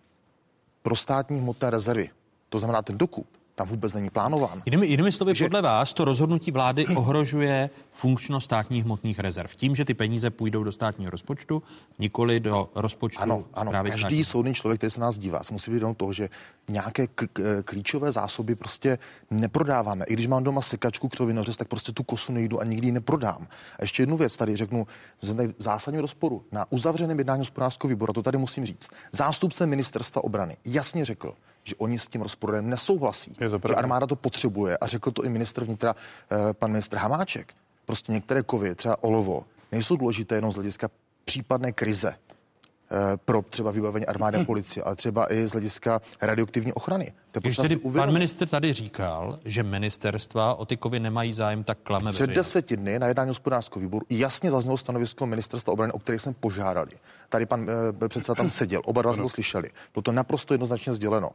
pro 0.82 0.96
státní 0.96 1.40
hmotné 1.40 1.70
rezervy. 1.70 2.10
To 2.48 2.58
znamená, 2.58 2.82
ten 2.82 2.98
dokup 2.98 3.26
tam 3.56 3.68
vůbec 3.68 3.94
není 3.94 4.10
plánován. 4.10 4.62
Jinými, 4.66 4.86
jinými 4.86 5.12
slovy, 5.12 5.34
že... 5.34 5.44
podle 5.44 5.62
vás 5.62 5.94
to 5.94 6.04
rozhodnutí 6.04 6.50
vlády 6.50 6.86
ohrožuje 6.86 7.70
funkčnost 7.92 8.44
státních 8.44 8.84
hmotných 8.84 9.18
rezerv. 9.18 9.54
Tím, 9.54 9.76
že 9.76 9.84
ty 9.84 9.94
peníze 9.94 10.30
půjdou 10.30 10.64
do 10.64 10.72
státního 10.72 11.10
rozpočtu, 11.10 11.62
nikoli 11.98 12.40
do 12.40 12.70
rozpočtu. 12.74 13.22
Ano, 13.22 13.44
ano. 13.54 13.72
Každý 13.72 13.98
státní. 14.00 14.24
soudný 14.24 14.54
člověk, 14.54 14.80
který 14.80 14.90
se 14.90 15.00
nás 15.00 15.18
dívá, 15.18 15.42
se 15.44 15.52
musí 15.52 15.70
vědět 15.70 15.96
toho, 15.96 16.12
že 16.12 16.28
nějaké 16.68 17.06
k- 17.06 17.28
klíčové 17.64 18.12
zásoby 18.12 18.54
prostě 18.54 18.98
neprodáváme. 19.30 20.04
I 20.04 20.12
když 20.12 20.26
mám 20.26 20.44
doma 20.44 20.62
sekačku 20.62 21.08
křovinořez, 21.08 21.56
tak 21.56 21.68
prostě 21.68 21.92
tu 21.92 22.02
kosu 22.02 22.32
nejdu 22.32 22.60
a 22.60 22.64
nikdy 22.64 22.86
ji 22.86 22.92
neprodám. 22.92 23.46
A 23.78 23.82
ještě 23.82 24.02
jednu 24.02 24.16
věc 24.16 24.36
tady 24.36 24.56
řeknu, 24.56 24.86
v 25.22 25.54
zásadním 25.58 26.00
rozporu 26.00 26.44
na 26.52 26.72
uzavřeném 26.72 27.18
jednání 27.18 27.40
hospodářského 27.40 27.88
výboru, 27.88 28.12
to 28.12 28.22
tady 28.22 28.38
musím 28.38 28.66
říct. 28.66 28.88
Zástupce 29.12 29.66
ministerstva 29.66 30.24
obrany 30.24 30.56
jasně 30.64 31.04
řekl, 31.04 31.34
že 31.66 31.74
oni 31.76 31.98
s 31.98 32.06
tím 32.06 32.22
rozporem 32.22 32.70
nesouhlasí. 32.70 33.36
že 33.40 33.74
armáda 33.74 34.06
to 34.06 34.16
potřebuje 34.16 34.76
a 34.76 34.86
řekl 34.86 35.10
to 35.10 35.24
i 35.24 35.28
ministr 35.28 35.64
vnitra, 35.64 35.94
eh, 36.30 36.52
pan 36.52 36.70
ministr 36.70 36.96
Hamáček. 36.96 37.54
Prostě 37.86 38.12
některé 38.12 38.42
kovy, 38.42 38.74
třeba 38.74 39.02
olovo, 39.02 39.44
nejsou 39.72 39.96
důležité 39.96 40.34
jenom 40.34 40.52
z 40.52 40.54
hlediska 40.54 40.88
případné 41.24 41.72
krize 41.72 42.14
eh, 42.14 43.16
pro 43.24 43.42
třeba 43.42 43.70
vybavení 43.70 44.06
armády 44.06 44.38
a 44.38 44.44
policie, 44.52 44.84
ale 44.84 44.96
třeba 44.96 45.32
i 45.32 45.46
z 45.46 45.52
hlediska 45.52 46.00
radioaktivní 46.22 46.72
ochrany. 46.72 47.12
To 47.32 47.40
Když 47.40 47.56
tedy 47.56 47.76
pan 47.76 48.12
minister 48.12 48.48
tady 48.48 48.72
říkal, 48.72 49.38
že 49.44 49.62
ministerstva 49.62 50.54
o 50.54 50.64
ty 50.64 50.76
kovy 50.76 51.00
nemají 51.00 51.32
zájem, 51.32 51.64
tak 51.64 51.78
klame 51.82 52.12
Před 52.12 52.30
deseti 52.30 52.76
dny 52.76 52.98
na 52.98 53.06
jednání 53.06 53.28
hospodářského 53.28 53.80
výboru 53.80 54.06
jasně 54.10 54.50
zaznělo 54.50 54.76
stanovisko 54.76 55.26
ministerstva 55.26 55.72
obrany, 55.72 55.92
o 55.92 55.98
kterých 55.98 56.20
jsme 56.20 56.32
požádali. 56.32 56.90
Tady 57.28 57.46
pan 57.46 57.66
e, 58.04 58.08
předseda 58.08 58.34
tam 58.34 58.50
seděl, 58.50 58.82
oba 58.84 59.02
dva 59.02 59.14
jsme 59.14 59.22
to 59.22 59.28
slyšeli. 59.28 59.70
Bylo 59.94 60.02
to 60.02 60.12
naprosto 60.12 60.54
jednoznačně 60.54 60.94
sděleno. 60.94 61.30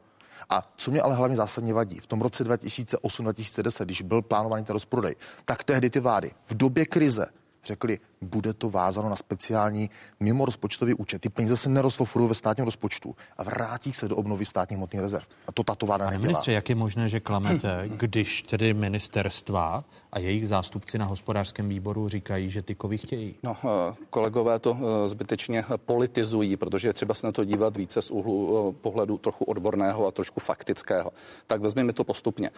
A 0.50 0.74
co 0.76 0.92
mě 0.92 1.02
ale 1.02 1.16
hlavně 1.16 1.36
zásadně 1.36 1.74
vadí, 1.74 2.00
v 2.00 2.08
tom 2.08 2.22
roce 2.22 2.44
2008-2010, 2.44 3.86
když 3.86 4.02
byl 4.02 4.22
plánovaný 4.22 4.66
ten 4.66 4.74
rozprodej, 4.74 5.16
tak 5.46 5.64
tehdy 5.64 5.90
ty 5.90 6.00
vlády 6.00 6.32
v 6.46 6.58
době 6.58 6.86
krize 6.86 7.26
řekli, 7.64 8.00
bude 8.22 8.54
to 8.54 8.70
vázáno 8.70 9.10
na 9.10 9.16
speciální 9.16 9.90
mimo 10.20 10.46
rozpočtový 10.46 10.94
účet. 10.94 11.22
Ty 11.22 11.30
peníze 11.30 11.58
se 11.58 11.70
nerozfofují 11.70 12.30
ve 12.30 12.36
státním 12.36 12.66
rozpočtu 12.66 13.16
a 13.38 13.44
vrátí 13.44 13.94
se 13.94 14.08
do 14.08 14.16
obnovy 14.16 14.46
státních 14.46 14.78
hmotných 14.78 15.02
rezerv. 15.02 15.26
A 15.48 15.52
to 15.52 15.64
tato 15.64 15.86
vláda 15.86 16.06
nedělá. 16.06 16.22
Ministře, 16.22 16.52
jak 16.52 16.70
je 16.70 16.76
možné, 16.76 17.10
že 17.10 17.20
klamete, 17.20 17.90
když 17.98 18.42
tedy 18.42 18.74
ministerstva 18.74 19.84
a 20.12 20.20
jejich 20.20 20.48
zástupci 20.48 20.98
na 20.98 21.06
hospodářském 21.06 21.70
výboru 21.70 22.10
říkají, 22.10 22.50
že 22.50 22.62
ty 22.62 22.76
kovy 22.76 22.98
chtějí? 22.98 23.36
No, 23.44 23.58
eh, 23.64 23.96
kolegové 24.10 24.60
to 24.60 24.78
eh, 24.80 25.08
zbytečně 25.08 25.66
politizují, 25.78 26.58
protože 26.58 26.88
je 26.88 26.94
třeba 26.94 27.14
se 27.14 27.28
na 27.28 27.32
to 27.32 27.46
dívat 27.46 27.78
více 27.78 28.02
z 28.02 28.12
úhlu 28.12 28.70
eh, 28.70 28.74
pohledu 28.82 29.18
trochu 29.18 29.46
odborného 29.46 30.08
a 30.08 30.12
trošku 30.12 30.40
faktického. 30.40 31.12
Tak 31.48 31.62
vezměme 31.62 31.94
to 31.94 32.04
postupně. 32.04 32.50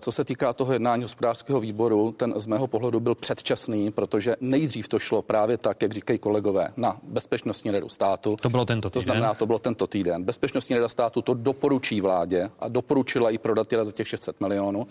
Co 0.00 0.12
se 0.12 0.24
týká 0.24 0.52
toho 0.52 0.72
jednání 0.72 1.02
hospodářského 1.02 1.60
výboru, 1.60 2.12
ten 2.12 2.34
z 2.36 2.46
mého 2.46 2.66
pohledu 2.66 3.00
byl 3.00 3.14
předčasný, 3.14 3.90
protože 3.90 4.36
nejdřív 4.40 4.88
to 4.88 4.98
šlo 5.08 5.22
právě 5.22 5.56
tak, 5.56 5.82
jak 5.82 5.92
říkají 5.92 6.18
kolegové, 6.18 6.68
na 6.76 6.96
Bezpečnostní 7.02 7.70
radu 7.70 7.88
státu. 7.88 8.36
To 8.36 8.50
bylo 8.50 8.64
tento 8.64 8.90
týden. 8.90 9.00
To 9.00 9.00
znamená, 9.00 9.34
to 9.34 9.46
bylo 9.46 9.58
tento 9.58 9.86
týden. 9.86 10.24
Bezpečnostní 10.24 10.76
rada 10.76 10.88
státu 10.88 11.22
to 11.22 11.34
doporučí 11.34 12.00
vládě 12.00 12.50
a 12.60 12.68
doporučila 12.68 13.30
i 13.30 13.38
prodat 13.38 13.68
za 13.82 13.92
těch 13.92 14.08
600 14.08 14.40
milionů. 14.40 14.86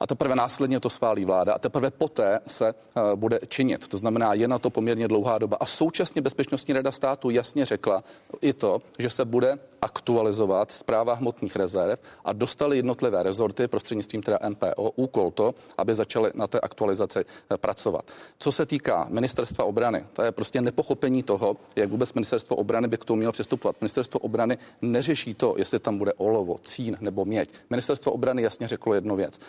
A 0.00 0.06
teprve 0.06 0.34
následně 0.34 0.80
to 0.80 0.90
schválí 0.90 1.24
vláda 1.24 1.52
a 1.52 1.58
teprve 1.58 1.90
poté 1.90 2.40
se 2.46 2.72
uh, 2.72 3.02
bude 3.16 3.38
činit. 3.48 3.88
To 3.88 3.96
znamená, 3.98 4.34
je 4.34 4.48
na 4.48 4.58
to 4.58 4.70
poměrně 4.70 5.08
dlouhá 5.08 5.38
doba. 5.38 5.56
A 5.60 5.66
současně 5.66 6.22
Bezpečnostní 6.22 6.74
rada 6.74 6.92
státu 6.92 7.30
jasně 7.30 7.64
řekla 7.64 8.04
i 8.40 8.52
to, 8.52 8.82
že 8.98 9.10
se 9.10 9.24
bude 9.24 9.58
aktualizovat 9.82 10.72
zpráva 10.72 11.14
hmotných 11.14 11.56
rezerv 11.56 11.98
a 12.24 12.32
dostali 12.32 12.76
jednotlivé 12.76 13.22
rezorty 13.22 13.68
prostřednictvím 13.68 14.22
teda 14.22 14.38
MPO 14.48 14.90
úkol 14.96 15.30
to, 15.30 15.54
aby 15.78 15.94
začaly 15.94 16.30
na 16.34 16.46
té 16.46 16.60
aktualizaci 16.60 17.18
eh, 17.24 17.56
pracovat. 17.56 18.04
Co 18.38 18.52
se 18.52 18.66
týká 18.66 19.06
ministerstva 19.10 19.57
obrany, 19.64 20.04
to 20.12 20.22
je 20.22 20.32
prostě 20.32 20.60
nepochopení 20.60 21.22
toho, 21.22 21.56
jak 21.76 21.90
vůbec 21.90 22.12
ministerstvo 22.14 22.56
obrany 22.56 22.88
by 22.88 22.96
k 22.96 23.04
tomu 23.04 23.16
mělo 23.16 23.32
přistupovat. 23.32 23.76
Ministerstvo 23.80 24.20
obrany 24.20 24.58
neřeší 24.82 25.34
to, 25.34 25.54
jestli 25.58 25.78
tam 25.78 25.98
bude 25.98 26.12
olovo, 26.12 26.58
cín 26.62 26.96
nebo 27.00 27.24
měď. 27.24 27.50
Ministerstvo 27.70 28.12
obrany 28.12 28.42
jasně 28.42 28.68
řeklo 28.68 28.94
jednu 28.94 29.16
věc. 29.16 29.40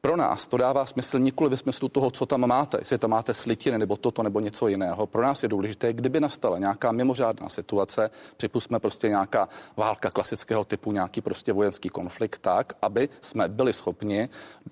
Pro 0.00 0.16
nás 0.16 0.46
to 0.46 0.56
dává 0.56 0.86
smysl 0.86 1.18
nikoli 1.18 1.50
ve 1.50 1.56
smyslu 1.56 1.88
toho, 1.88 2.10
co 2.10 2.26
tam 2.26 2.46
máte, 2.46 2.78
jestli 2.78 2.98
tam 2.98 3.10
máte 3.10 3.34
slitiny 3.34 3.78
nebo 3.78 3.96
toto 3.96 4.22
nebo 4.22 4.40
něco 4.40 4.68
jiného. 4.68 5.06
Pro 5.06 5.22
nás 5.22 5.42
je 5.42 5.48
důležité, 5.48 5.92
kdyby 5.92 6.20
nastala 6.20 6.58
nějaká 6.58 6.92
mimořádná 6.92 7.48
situace, 7.48 8.10
připustme 8.36 8.78
prostě 8.78 9.08
nějaká 9.08 9.48
válka 9.76 10.10
klasického 10.10 10.64
typu, 10.64 10.92
nějaký 10.92 11.20
prostě 11.20 11.52
vojenský 11.52 11.88
konflikt, 11.88 12.38
tak, 12.38 12.72
aby 12.82 13.08
jsme 13.20 13.48
byli 13.48 13.72
schopni 13.72 14.28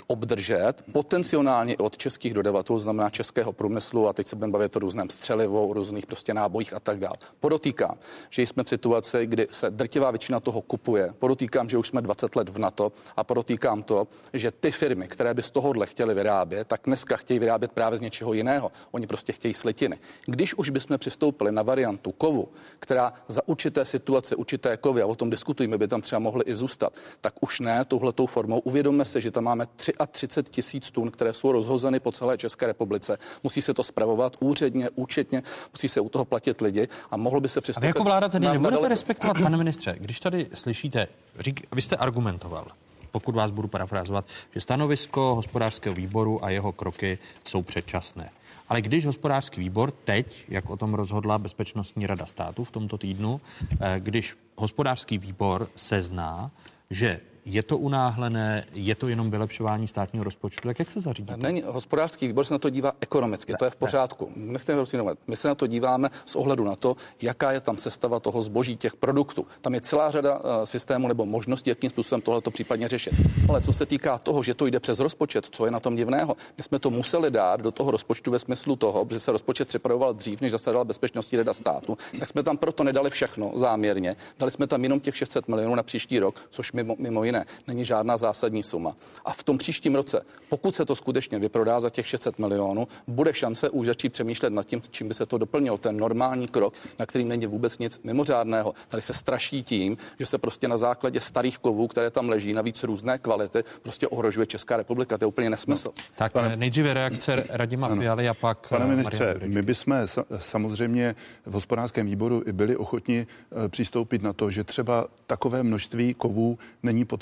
obdržet 0.07 0.73
potenciálně 0.93 1.77
od 1.77 1.97
českých 1.97 2.35
dodavatelů, 2.35 2.79
znamená 2.79 3.11
českého 3.11 3.53
průmyslu, 3.53 4.09
a 4.09 4.13
teď 4.13 4.27
se 4.27 4.37
budeme 4.37 4.53
bavit 4.53 4.77
o 4.77 4.79
různém 4.83 5.11
střelivou, 5.11 5.73
různých 5.73 6.07
prostě 6.07 6.35
nábojích 6.35 6.75
a 6.75 6.81
tak 6.81 6.99
dále. 6.99 7.17
Podotýkám, 7.41 7.99
že 8.31 8.43
jsme 8.43 8.65
v 8.65 8.69
situaci, 8.69 9.27
kdy 9.27 9.49
se 9.51 9.71
drtivá 9.71 10.11
většina 10.11 10.41
toho 10.41 10.61
kupuje. 10.63 11.15
Podotýkám, 11.19 11.69
že 11.69 11.79
už 11.79 11.89
jsme 11.89 12.03
20 12.03 12.37
let 12.37 12.49
v 12.49 12.59
NATO 12.59 12.93
a 13.17 13.25
podotýkám 13.25 13.83
to, 13.83 14.09
že 14.33 14.51
ty 14.51 14.71
firmy, 14.71 15.07
které 15.07 15.35
by 15.35 15.43
z 15.43 15.51
tohohle 15.51 15.87
chtěly 15.87 16.15
vyrábět, 16.15 16.69
tak 16.69 16.81
dneska 16.85 17.17
chtějí 17.17 17.39
vyrábět 17.39 17.73
právě 17.73 17.99
z 17.99 18.01
něčeho 18.01 18.33
jiného. 18.33 18.73
Oni 18.91 19.07
prostě 19.07 19.33
chtějí 19.33 19.55
slitiny. 19.55 19.99
Když 20.27 20.55
už 20.55 20.71
bychom 20.71 20.99
přistoupili 20.99 21.53
na 21.53 21.63
variantu 21.63 22.13
kovu, 22.13 22.49
která 22.79 23.13
za 23.29 23.49
určité 23.49 23.85
situace, 23.85 24.37
určité 24.37 24.77
kovy, 24.77 25.03
a 25.03 25.07
o 25.07 25.15
tom 25.15 25.31
diskutujeme, 25.31 25.79
by 25.79 25.89
tam 25.89 26.03
třeba 26.03 26.19
mohly 26.19 26.45
i 26.47 26.55
zůstat, 26.55 26.93
tak 27.21 27.35
už 27.41 27.61
ne 27.61 27.85
touhletou 27.85 28.27
formou. 28.27 28.59
Uvědomme 28.59 29.05
se, 29.05 29.21
že 29.21 29.31
tam 29.31 29.45
máme 29.45 29.67
33 30.11 30.51
tisíc 30.51 30.91
tun, 30.91 31.11
které 31.11 31.33
jsou 31.33 31.53
rozhozeny 31.53 32.01
po 32.01 32.13
celé 32.13 32.39
České 32.39 32.67
republice. 32.67 33.19
Musí 33.43 33.63
se 33.63 33.75
to 33.75 33.83
spravovat 33.83 34.37
úředně, 34.73 34.91
účetně, 34.95 35.43
musí 35.73 35.89
se 35.89 36.01
u 36.01 36.09
toho 36.09 36.25
platit 36.25 36.61
lidi 36.61 36.89
a 37.11 37.17
mohlo 37.17 37.41
by 37.41 37.49
se 37.49 37.61
přistoupit. 37.61 37.85
A 37.85 37.89
jako 37.89 38.05
vláda 38.05 38.29
tedy 38.29 38.47
nebudete 38.47 38.71
daleko... 38.71 38.89
respektovat, 38.89 39.37
pane 39.43 39.57
ministře, 39.57 39.97
když 39.99 40.21
tady 40.21 40.47
slyšíte, 40.55 41.09
řík, 41.39 41.67
vy 41.75 41.83
jste 41.83 41.97
argumentoval, 41.97 42.67
pokud 43.11 43.35
vás 43.35 43.51
budu 43.51 43.69
parafrázovat, 43.69 44.25
že 44.55 44.61
stanovisko 44.61 45.35
hospodářského 45.35 45.95
výboru 45.95 46.45
a 46.45 46.51
jeho 46.51 46.73
kroky 46.73 47.19
jsou 47.45 47.63
předčasné. 47.63 48.31
Ale 48.69 48.81
když 48.81 49.07
hospodářský 49.07 49.61
výbor 49.61 49.91
teď, 49.91 50.45
jak 50.49 50.71
o 50.71 50.77
tom 50.77 50.95
rozhodla 50.95 51.39
Bezpečnostní 51.39 52.07
rada 52.07 52.27
státu 52.27 52.65
v 52.65 52.71
tomto 52.71 52.99
týdnu, 52.99 53.41
eh, 53.81 54.01
když 54.01 54.37
hospodářský 54.57 55.19
výbor 55.19 55.69
sezná, 55.77 56.51
že 56.91 57.21
je 57.45 57.63
to 57.63 57.79
unáhlené, 57.79 58.65
je 58.75 58.95
to 58.95 59.09
jenom 59.09 59.31
vylepšování 59.31 59.89
státního 59.89 60.25
rozpočtu, 60.25 60.69
tak 60.69 60.79
jak 60.79 60.91
se 60.91 61.01
zařídí? 61.01 61.33
Není, 61.37 61.63
hospodářský 61.67 62.27
výbor 62.27 62.45
se 62.45 62.55
na 62.55 62.59
to 62.59 62.71
dívá 62.71 62.93
ekonomicky, 63.01 63.53
ne, 63.53 63.59
to 63.59 63.65
je 63.65 63.71
v 63.71 63.77
pořádku. 63.77 64.33
Ne. 64.37 64.53
Nechceme 64.53 64.79
rozvinovat. 64.79 65.19
My 65.27 65.37
se 65.37 65.49
na 65.49 65.55
to 65.55 65.67
díváme 65.67 66.11
z 66.25 66.37
ohledu 66.37 66.65
na 66.65 66.77
to, 66.77 66.97
jaká 67.23 67.53
je 67.53 67.61
tam 67.61 67.77
sestava 67.77 68.21
toho 68.21 68.43
zboží, 68.43 68.77
těch 68.77 68.97
produktů. 68.97 69.47
Tam 69.61 69.75
je 69.75 69.81
celá 69.81 70.11
řada 70.11 70.39
uh, 70.39 70.45
systémů 70.65 71.09
nebo 71.09 71.27
možností, 71.27 71.71
jakým 71.71 71.91
způsobem 71.91 72.21
tohle 72.21 72.41
to 72.41 72.51
případně 72.51 72.89
řešit. 72.89 73.13
Ale 73.49 73.61
co 73.61 73.73
se 73.73 73.87
týká 73.87 74.19
toho, 74.19 74.43
že 74.43 74.55
to 74.55 74.67
jde 74.67 74.81
přes 74.81 74.99
rozpočet, 74.99 75.47
co 75.51 75.65
je 75.65 75.71
na 75.71 75.81
tom 75.81 75.97
divného, 75.97 76.37
my 76.57 76.63
jsme 76.63 76.79
to 76.79 76.91
museli 76.91 77.31
dát 77.31 77.61
do 77.61 77.71
toho 77.71 77.91
rozpočtu 77.91 78.31
ve 78.31 78.39
smyslu 78.39 78.77
toho, 78.77 79.07
že 79.11 79.21
se 79.21 79.33
rozpočet 79.33 79.69
připravoval 79.69 80.15
dřív, 80.15 80.41
než 80.41 80.53
zasedala 80.53 80.85
bezpečnostní 80.85 81.39
rada 81.39 81.55
státu, 81.55 81.99
tak 82.19 82.29
jsme 82.29 82.43
tam 82.43 82.57
proto 82.57 82.85
nedali 82.85 83.11
všechno 83.11 83.53
záměrně. 83.55 84.17
Dali 84.39 84.51
jsme 84.51 84.67
tam 84.67 84.83
jenom 84.83 85.01
těch 85.01 85.17
600 85.17 85.49
milionů 85.49 85.75
na 85.75 85.83
příští 85.83 86.19
rok, 86.19 86.41
což 86.51 86.73
mimo, 86.73 86.97
mimo 86.99 87.25
jiné 87.25 87.32
není 87.67 87.85
žádná 87.85 88.17
zásadní 88.17 88.63
suma. 88.63 88.97
A 89.25 89.33
v 89.33 89.43
tom 89.43 89.59
příštím 89.59 89.95
roce, 89.95 90.23
pokud 90.49 90.75
se 90.75 90.85
to 90.85 90.97
skutečně 90.97 91.39
vyprodá 91.39 91.81
za 91.81 91.91
těch 91.91 92.07
600 92.07 92.39
milionů, 92.39 92.89
bude 93.07 93.35
šance 93.35 93.71
už 93.71 93.87
začít 93.87 94.13
přemýšlet 94.13 94.53
nad 94.53 94.67
tím, 94.67 94.81
čím 94.91 95.09
by 95.09 95.15
se 95.15 95.27
to 95.27 95.39
doplnilo. 95.39 95.79
Ten 95.79 95.97
normální 95.97 96.49
krok, 96.49 96.75
na 96.99 97.07
kterým 97.07 97.29
není 97.29 97.47
vůbec 97.47 97.79
nic 97.79 98.01
mimořádného. 98.05 98.75
Tady 98.89 99.03
se 99.03 99.13
straší 99.13 99.63
tím, 99.63 99.97
že 100.19 100.27
se 100.27 100.39
prostě 100.39 100.69
na 100.69 100.77
základě 100.77 101.21
starých 101.21 101.59
kovů, 101.59 101.89
které 101.89 102.11
tam 102.11 102.29
leží, 102.29 102.53
navíc 102.53 102.83
různé 102.83 103.19
kvality, 103.19 103.65
prostě 103.83 104.09
ohrožuje 104.09 104.47
Česká 104.47 104.77
republika. 104.77 105.19
To 105.19 105.25
je 105.25 105.27
úplně 105.27 105.51
nesmysl. 105.51 105.93
No, 105.97 106.05
tak 106.17 106.33
pane, 106.33 106.57
nejdříve 106.57 106.95
reakce 106.95 107.45
Radima 107.51 107.87
ano. 107.87 108.03
Fialy 108.03 108.29
a 108.29 108.35
pak. 108.35 108.69
Pane 108.69 108.85
eh, 108.85 108.89
ministře, 108.89 109.41
my 109.47 109.63
bychom 109.63 110.07
samozřejmě 110.37 111.15
v 111.47 111.53
hospodářském 111.53 112.07
výboru 112.07 112.43
byli 112.53 112.77
ochotni 112.77 113.27
eh, 113.27 113.69
přistoupit 113.69 114.23
na 114.23 114.33
to, 114.33 114.51
že 114.51 114.65
třeba 114.65 115.07
takové 115.27 115.63
množství 115.63 116.15
kovů 116.15 116.59
není 116.83 117.05
potřeba 117.05 117.22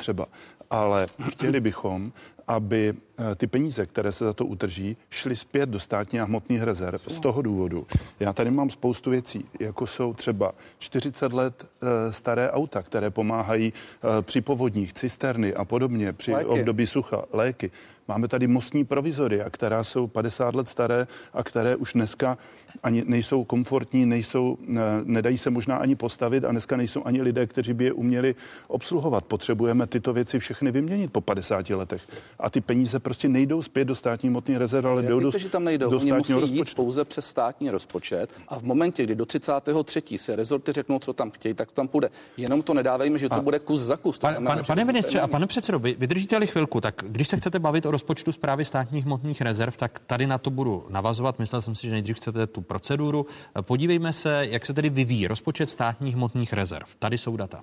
ale 0.71 1.07
chtěli 1.31 1.61
bychom, 1.61 2.13
aby 2.47 2.95
ty 3.37 3.47
peníze, 3.47 3.87
které 3.87 4.13
se 4.13 4.25
za 4.25 4.33
to 4.33 4.47
utrží, 4.47 4.97
šly 5.11 5.37
zpět 5.37 5.69
do 5.69 5.81
státních 5.81 6.23
a 6.23 6.25
hmotných 6.25 6.63
rezerv. 6.63 7.01
Z 7.09 7.21
toho 7.21 7.43
důvodu. 7.43 7.87
Já 8.21 8.33
tady 8.33 8.51
mám 8.51 8.71
spoustu 8.71 9.11
věcí, 9.11 9.45
jako 9.61 9.87
jsou 9.87 10.15
třeba 10.15 10.53
40 10.79 11.33
let 11.33 11.67
eh, 11.83 12.13
staré 12.13 12.51
auta, 12.51 12.83
které 12.83 13.11
pomáhají 13.11 13.73
eh, 13.73 14.23
při 14.23 14.41
povodních, 14.41 14.93
cisterny 14.93 15.55
a 15.55 15.65
podobně, 15.65 16.13
při 16.13 16.33
léky. 16.33 16.47
období 16.47 16.87
sucha, 16.87 17.25
léky. 17.33 17.71
Máme 18.11 18.29
tady 18.29 18.47
mostní 18.47 18.85
provizoria, 18.85 19.51
která 19.51 19.85
jsou 19.85 20.07
50 20.07 20.55
let 20.55 20.69
staré 20.69 21.07
a 21.33 21.43
které 21.43 21.77
už 21.77 21.93
dneska 21.93 22.39
ani 22.83 23.05
nejsou 23.07 23.45
komfortní, 23.45 24.07
nejsou, 24.07 24.59
nedají 25.05 25.39
se 25.39 25.51
možná 25.51 25.77
ani 25.77 25.95
postavit 25.95 26.45
a 26.45 26.51
dneska 26.51 26.77
nejsou 26.77 27.03
ani 27.05 27.23
lidé, 27.23 27.47
kteří 27.47 27.73
by 27.73 27.85
je 27.85 27.93
uměli 27.93 28.35
obsluhovat. 28.69 29.25
Potřebujeme 29.25 29.87
tyto 29.87 30.13
věci 30.13 30.39
všechny 30.39 30.73
vyměnit 30.73 31.13
po 31.13 31.21
50 31.21 31.71
letech 31.71 32.03
a 32.39 32.51
ty 32.51 32.61
peníze 32.61 32.99
prostě 33.11 33.29
nejdou 33.29 33.63
zpět 33.63 33.85
do 33.85 33.95
státní 33.95 34.31
motní 34.31 34.59
rezervy, 34.59 34.89
ale 34.89 35.03
jdou 35.03 35.21
do, 35.21 35.39
že 35.39 35.49
tam 35.49 35.65
nejdou. 35.65 35.91
do 35.91 35.97
Oni 35.97 36.11
státního 36.11 36.19
musí 36.19 36.33
rozpočtu. 36.33 36.71
jít 36.71 36.75
pouze 36.75 37.05
přes 37.05 37.27
státní 37.27 37.71
rozpočet 37.71 38.35
a 38.49 38.59
v 38.59 38.63
momentě, 38.63 39.03
kdy 39.03 39.15
do 39.15 39.27
33. 39.27 40.19
se 40.19 40.37
rezorty 40.37 40.73
řeknou, 40.73 40.99
co 40.99 41.13
tam 41.13 41.31
chtějí, 41.31 41.55
tak 41.55 41.69
to 41.69 41.75
tam 41.75 41.89
půjde. 41.89 42.09
Jenom 42.37 42.63
to 42.63 42.75
nedávejme, 42.75 43.19
že 43.19 43.29
to 43.29 43.35
a 43.35 43.41
bude 43.41 43.59
kus 43.59 43.81
za 43.81 43.97
kus. 43.97 44.19
Pan, 44.19 44.45
pan, 44.45 44.65
pane 44.67 44.85
ministře 44.85 45.21
a 45.21 45.27
pane 45.27 45.47
předsedo, 45.47 45.79
vy, 45.79 45.97
vydržíte-li 45.99 46.47
chvilku, 46.47 46.81
tak 46.81 46.95
když 47.09 47.29
se 47.29 47.37
chcete 47.37 47.59
bavit 47.59 47.87
o 47.87 47.91
rozpočtu 47.91 48.33
zprávy 48.33 48.65
státních 48.65 49.05
hmotných 49.05 49.41
rezerv, 49.41 49.77
tak 49.77 49.99
tady 50.07 50.27
na 50.27 50.39
to 50.39 50.51
budu 50.51 50.87
navazovat. 50.89 51.39
Myslel 51.39 51.63
jsem 51.63 51.75
si, 51.75 51.87
že 51.87 51.93
nejdřív 51.93 52.17
chcete 52.17 52.47
tu 52.47 52.61
proceduru. 52.61 53.27
Podívejme 53.61 54.13
se, 54.13 54.47
jak 54.51 54.67
se 54.67 54.75
tedy 54.75 54.91
vyvíjí 54.91 55.27
rozpočet 55.27 55.71
státních 55.71 56.15
hmotných 56.15 56.53
rezerv. 56.53 56.87
Tady 56.99 57.19
jsou 57.19 57.37
data. 57.37 57.63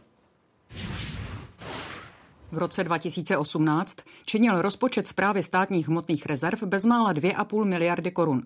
V 2.51 2.57
roce 2.57 2.83
2018 2.83 3.97
činil 4.25 4.61
rozpočet 4.61 5.07
zprávy 5.07 5.43
státních 5.43 5.87
hmotných 5.87 6.25
rezerv 6.25 6.63
bezmála 6.63 7.13
2,5 7.13 7.65
miliardy 7.65 8.11
korun. 8.11 8.43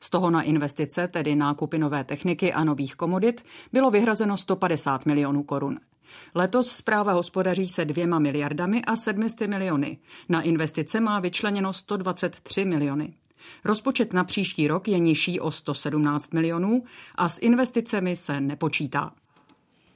Z 0.00 0.10
toho 0.10 0.30
na 0.30 0.42
investice, 0.42 1.08
tedy 1.08 1.36
nákupy 1.36 1.78
nové 1.78 2.04
techniky 2.04 2.52
a 2.52 2.64
nových 2.64 2.94
komodit, 2.94 3.44
bylo 3.72 3.90
vyhrazeno 3.90 4.36
150 4.36 5.06
milionů 5.06 5.42
korun. 5.42 5.78
Letos 6.34 6.70
zpráva 6.70 7.12
hospodaří 7.12 7.68
se 7.68 7.84
dvěma 7.84 8.18
miliardami 8.18 8.84
a 8.84 8.96
700 8.96 9.50
miliony. 9.50 9.98
Na 10.28 10.42
investice 10.42 11.00
má 11.00 11.20
vyčleněno 11.20 11.72
123 11.72 12.64
miliony. 12.64 13.14
Rozpočet 13.64 14.12
na 14.12 14.24
příští 14.24 14.68
rok 14.68 14.88
je 14.88 14.98
nižší 14.98 15.40
o 15.40 15.50
117 15.50 16.32
milionů 16.32 16.84
a 17.14 17.28
s 17.28 17.38
investicemi 17.38 18.16
se 18.16 18.40
nepočítá. 18.40 19.12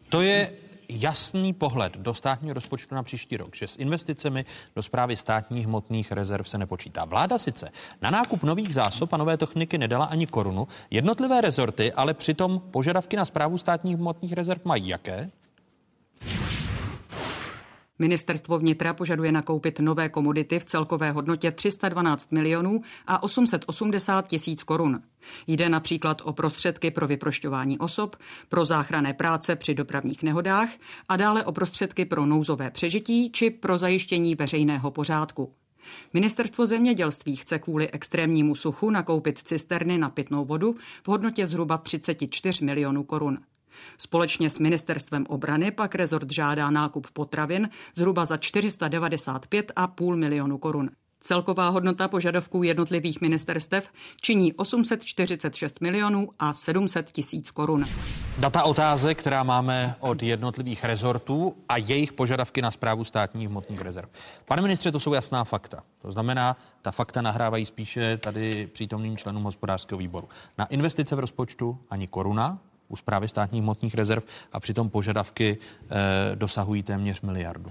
To 0.09 0.21
je 0.21 0.53
jasný 0.89 1.53
pohled 1.53 1.97
do 1.97 2.15
státního 2.15 2.55
rozpočtu 2.55 2.95
na 2.95 3.03
příští 3.03 3.37
rok, 3.37 3.57
že 3.57 3.69
s 3.69 3.77
investicemi 3.77 4.45
do 4.77 4.83
zprávy 4.83 5.17
státních 5.17 5.67
hmotných 5.67 6.13
rezerv 6.13 6.49
se 6.49 6.59
nepočítá. 6.59 7.05
Vláda 7.05 7.39
sice 7.39 7.71
na 8.03 8.11
nákup 8.11 8.43
nových 8.43 8.75
zásob 8.75 9.13
a 9.13 9.17
nové 9.17 9.37
techniky 9.37 9.79
nedala 9.79 10.05
ani 10.05 10.27
korunu, 10.27 10.69
jednotlivé 10.91 11.41
rezorty 11.41 11.93
ale 11.93 12.15
přitom 12.15 12.61
požadavky 12.71 13.17
na 13.17 13.25
zprávu 13.25 13.59
státních 13.59 13.97
hmotných 13.97 14.33
rezerv 14.33 14.61
mají 14.65 14.89
jaké? 14.89 15.31
Ministerstvo 17.99 18.59
vnitra 18.59 18.93
požaduje 18.93 19.33
nakoupit 19.33 19.81
nové 19.81 20.09
komodity 20.09 20.59
v 20.59 20.65
celkové 20.65 21.11
hodnotě 21.11 21.51
312 21.51 22.33
milionů 22.33 22.81
a 23.07 23.23
880 23.23 24.29
tisíc 24.29 24.63
korun. 24.63 25.03
Jde 25.47 25.69
například 25.69 26.23
o 26.25 26.33
prostředky 26.33 26.91
pro 26.91 27.07
vyprošťování 27.07 27.79
osob, 27.79 28.17
pro 28.49 28.65
záchranné 28.65 29.15
práce 29.15 29.57
při 29.57 29.75
dopravních 29.75 30.23
nehodách 30.23 30.69
a 31.09 31.17
dále 31.17 31.45
o 31.45 31.53
prostředky 31.53 32.05
pro 32.05 32.27
nouzové 32.27 32.71
přežití 32.71 33.31
či 33.31 33.51
pro 33.51 33.79
zajištění 33.79 34.35
veřejného 34.35 34.91
pořádku. 34.91 35.53
Ministerstvo 36.13 36.67
zemědělství 36.67 37.37
chce 37.37 37.59
kvůli 37.59 37.91
extrémnímu 37.91 38.55
suchu 38.55 38.91
nakoupit 38.91 39.39
cisterny 39.39 39.99
na 39.99 40.11
pitnou 40.11 40.45
vodu 40.45 40.77
v 41.03 41.09
hodnotě 41.09 41.47
zhruba 41.47 41.79
34 41.79 42.65
milionů 42.65 43.05
korun. 43.05 43.39
Společně 43.99 44.51
s 44.51 44.59
ministerstvem 44.59 45.27
obrany 45.29 45.71
pak 45.71 45.95
rezort 45.95 46.33
žádá 46.33 46.71
nákup 46.71 47.07
potravin 47.13 47.69
zhruba 47.97 48.27
za 48.27 48.37
495,5 48.37 50.17
milionu 50.17 50.59
korun. 50.59 50.91
Celková 51.21 51.69
hodnota 51.69 52.09
požadavků 52.09 52.63
jednotlivých 52.63 53.21
ministerstev 53.21 53.89
činí 54.21 54.53
846 54.53 55.81
milionů 55.81 56.29
a 56.39 56.53
700 56.53 57.11
tisíc 57.11 57.51
korun. 57.51 57.87
Data 58.39 58.63
otázek, 58.63 59.19
která 59.19 59.43
máme 59.43 59.95
od 60.01 60.23
jednotlivých 60.23 60.85
rezortů 60.85 61.57
a 61.69 61.77
jejich 61.77 62.13
požadavky 62.13 62.63
na 62.63 62.71
zprávu 62.71 63.05
státních 63.05 63.49
hmotných 63.49 63.81
rezerv. 63.81 64.09
Pane 64.45 64.63
ministře, 64.63 64.93
to 64.93 65.01
jsou 65.01 65.13
jasná 65.13 65.45
fakta. 65.45 65.83
To 66.03 66.13
znamená, 66.13 66.57
ta 66.83 66.91
fakta 66.91 67.23
nahrávají 67.23 67.67
spíše 67.67 68.17
tady 68.17 68.67
přítomným 68.67 69.17
členům 69.17 69.43
hospodářského 69.43 69.99
výboru. 69.99 70.29
Na 70.59 70.65
investice 70.65 71.17
v 71.17 71.19
rozpočtu 71.19 71.79
ani 71.91 72.07
koruna, 72.07 72.59
u 72.89 72.97
zprávy 72.97 73.29
státních 73.29 73.63
hmotných 73.63 73.95
rezerv 73.95 74.23
a 74.53 74.61
přitom 74.61 74.91
požadavky 74.91 75.59
eh, 75.91 76.37
dosahují 76.37 76.83
téměř 76.83 77.21
miliardu. 77.21 77.71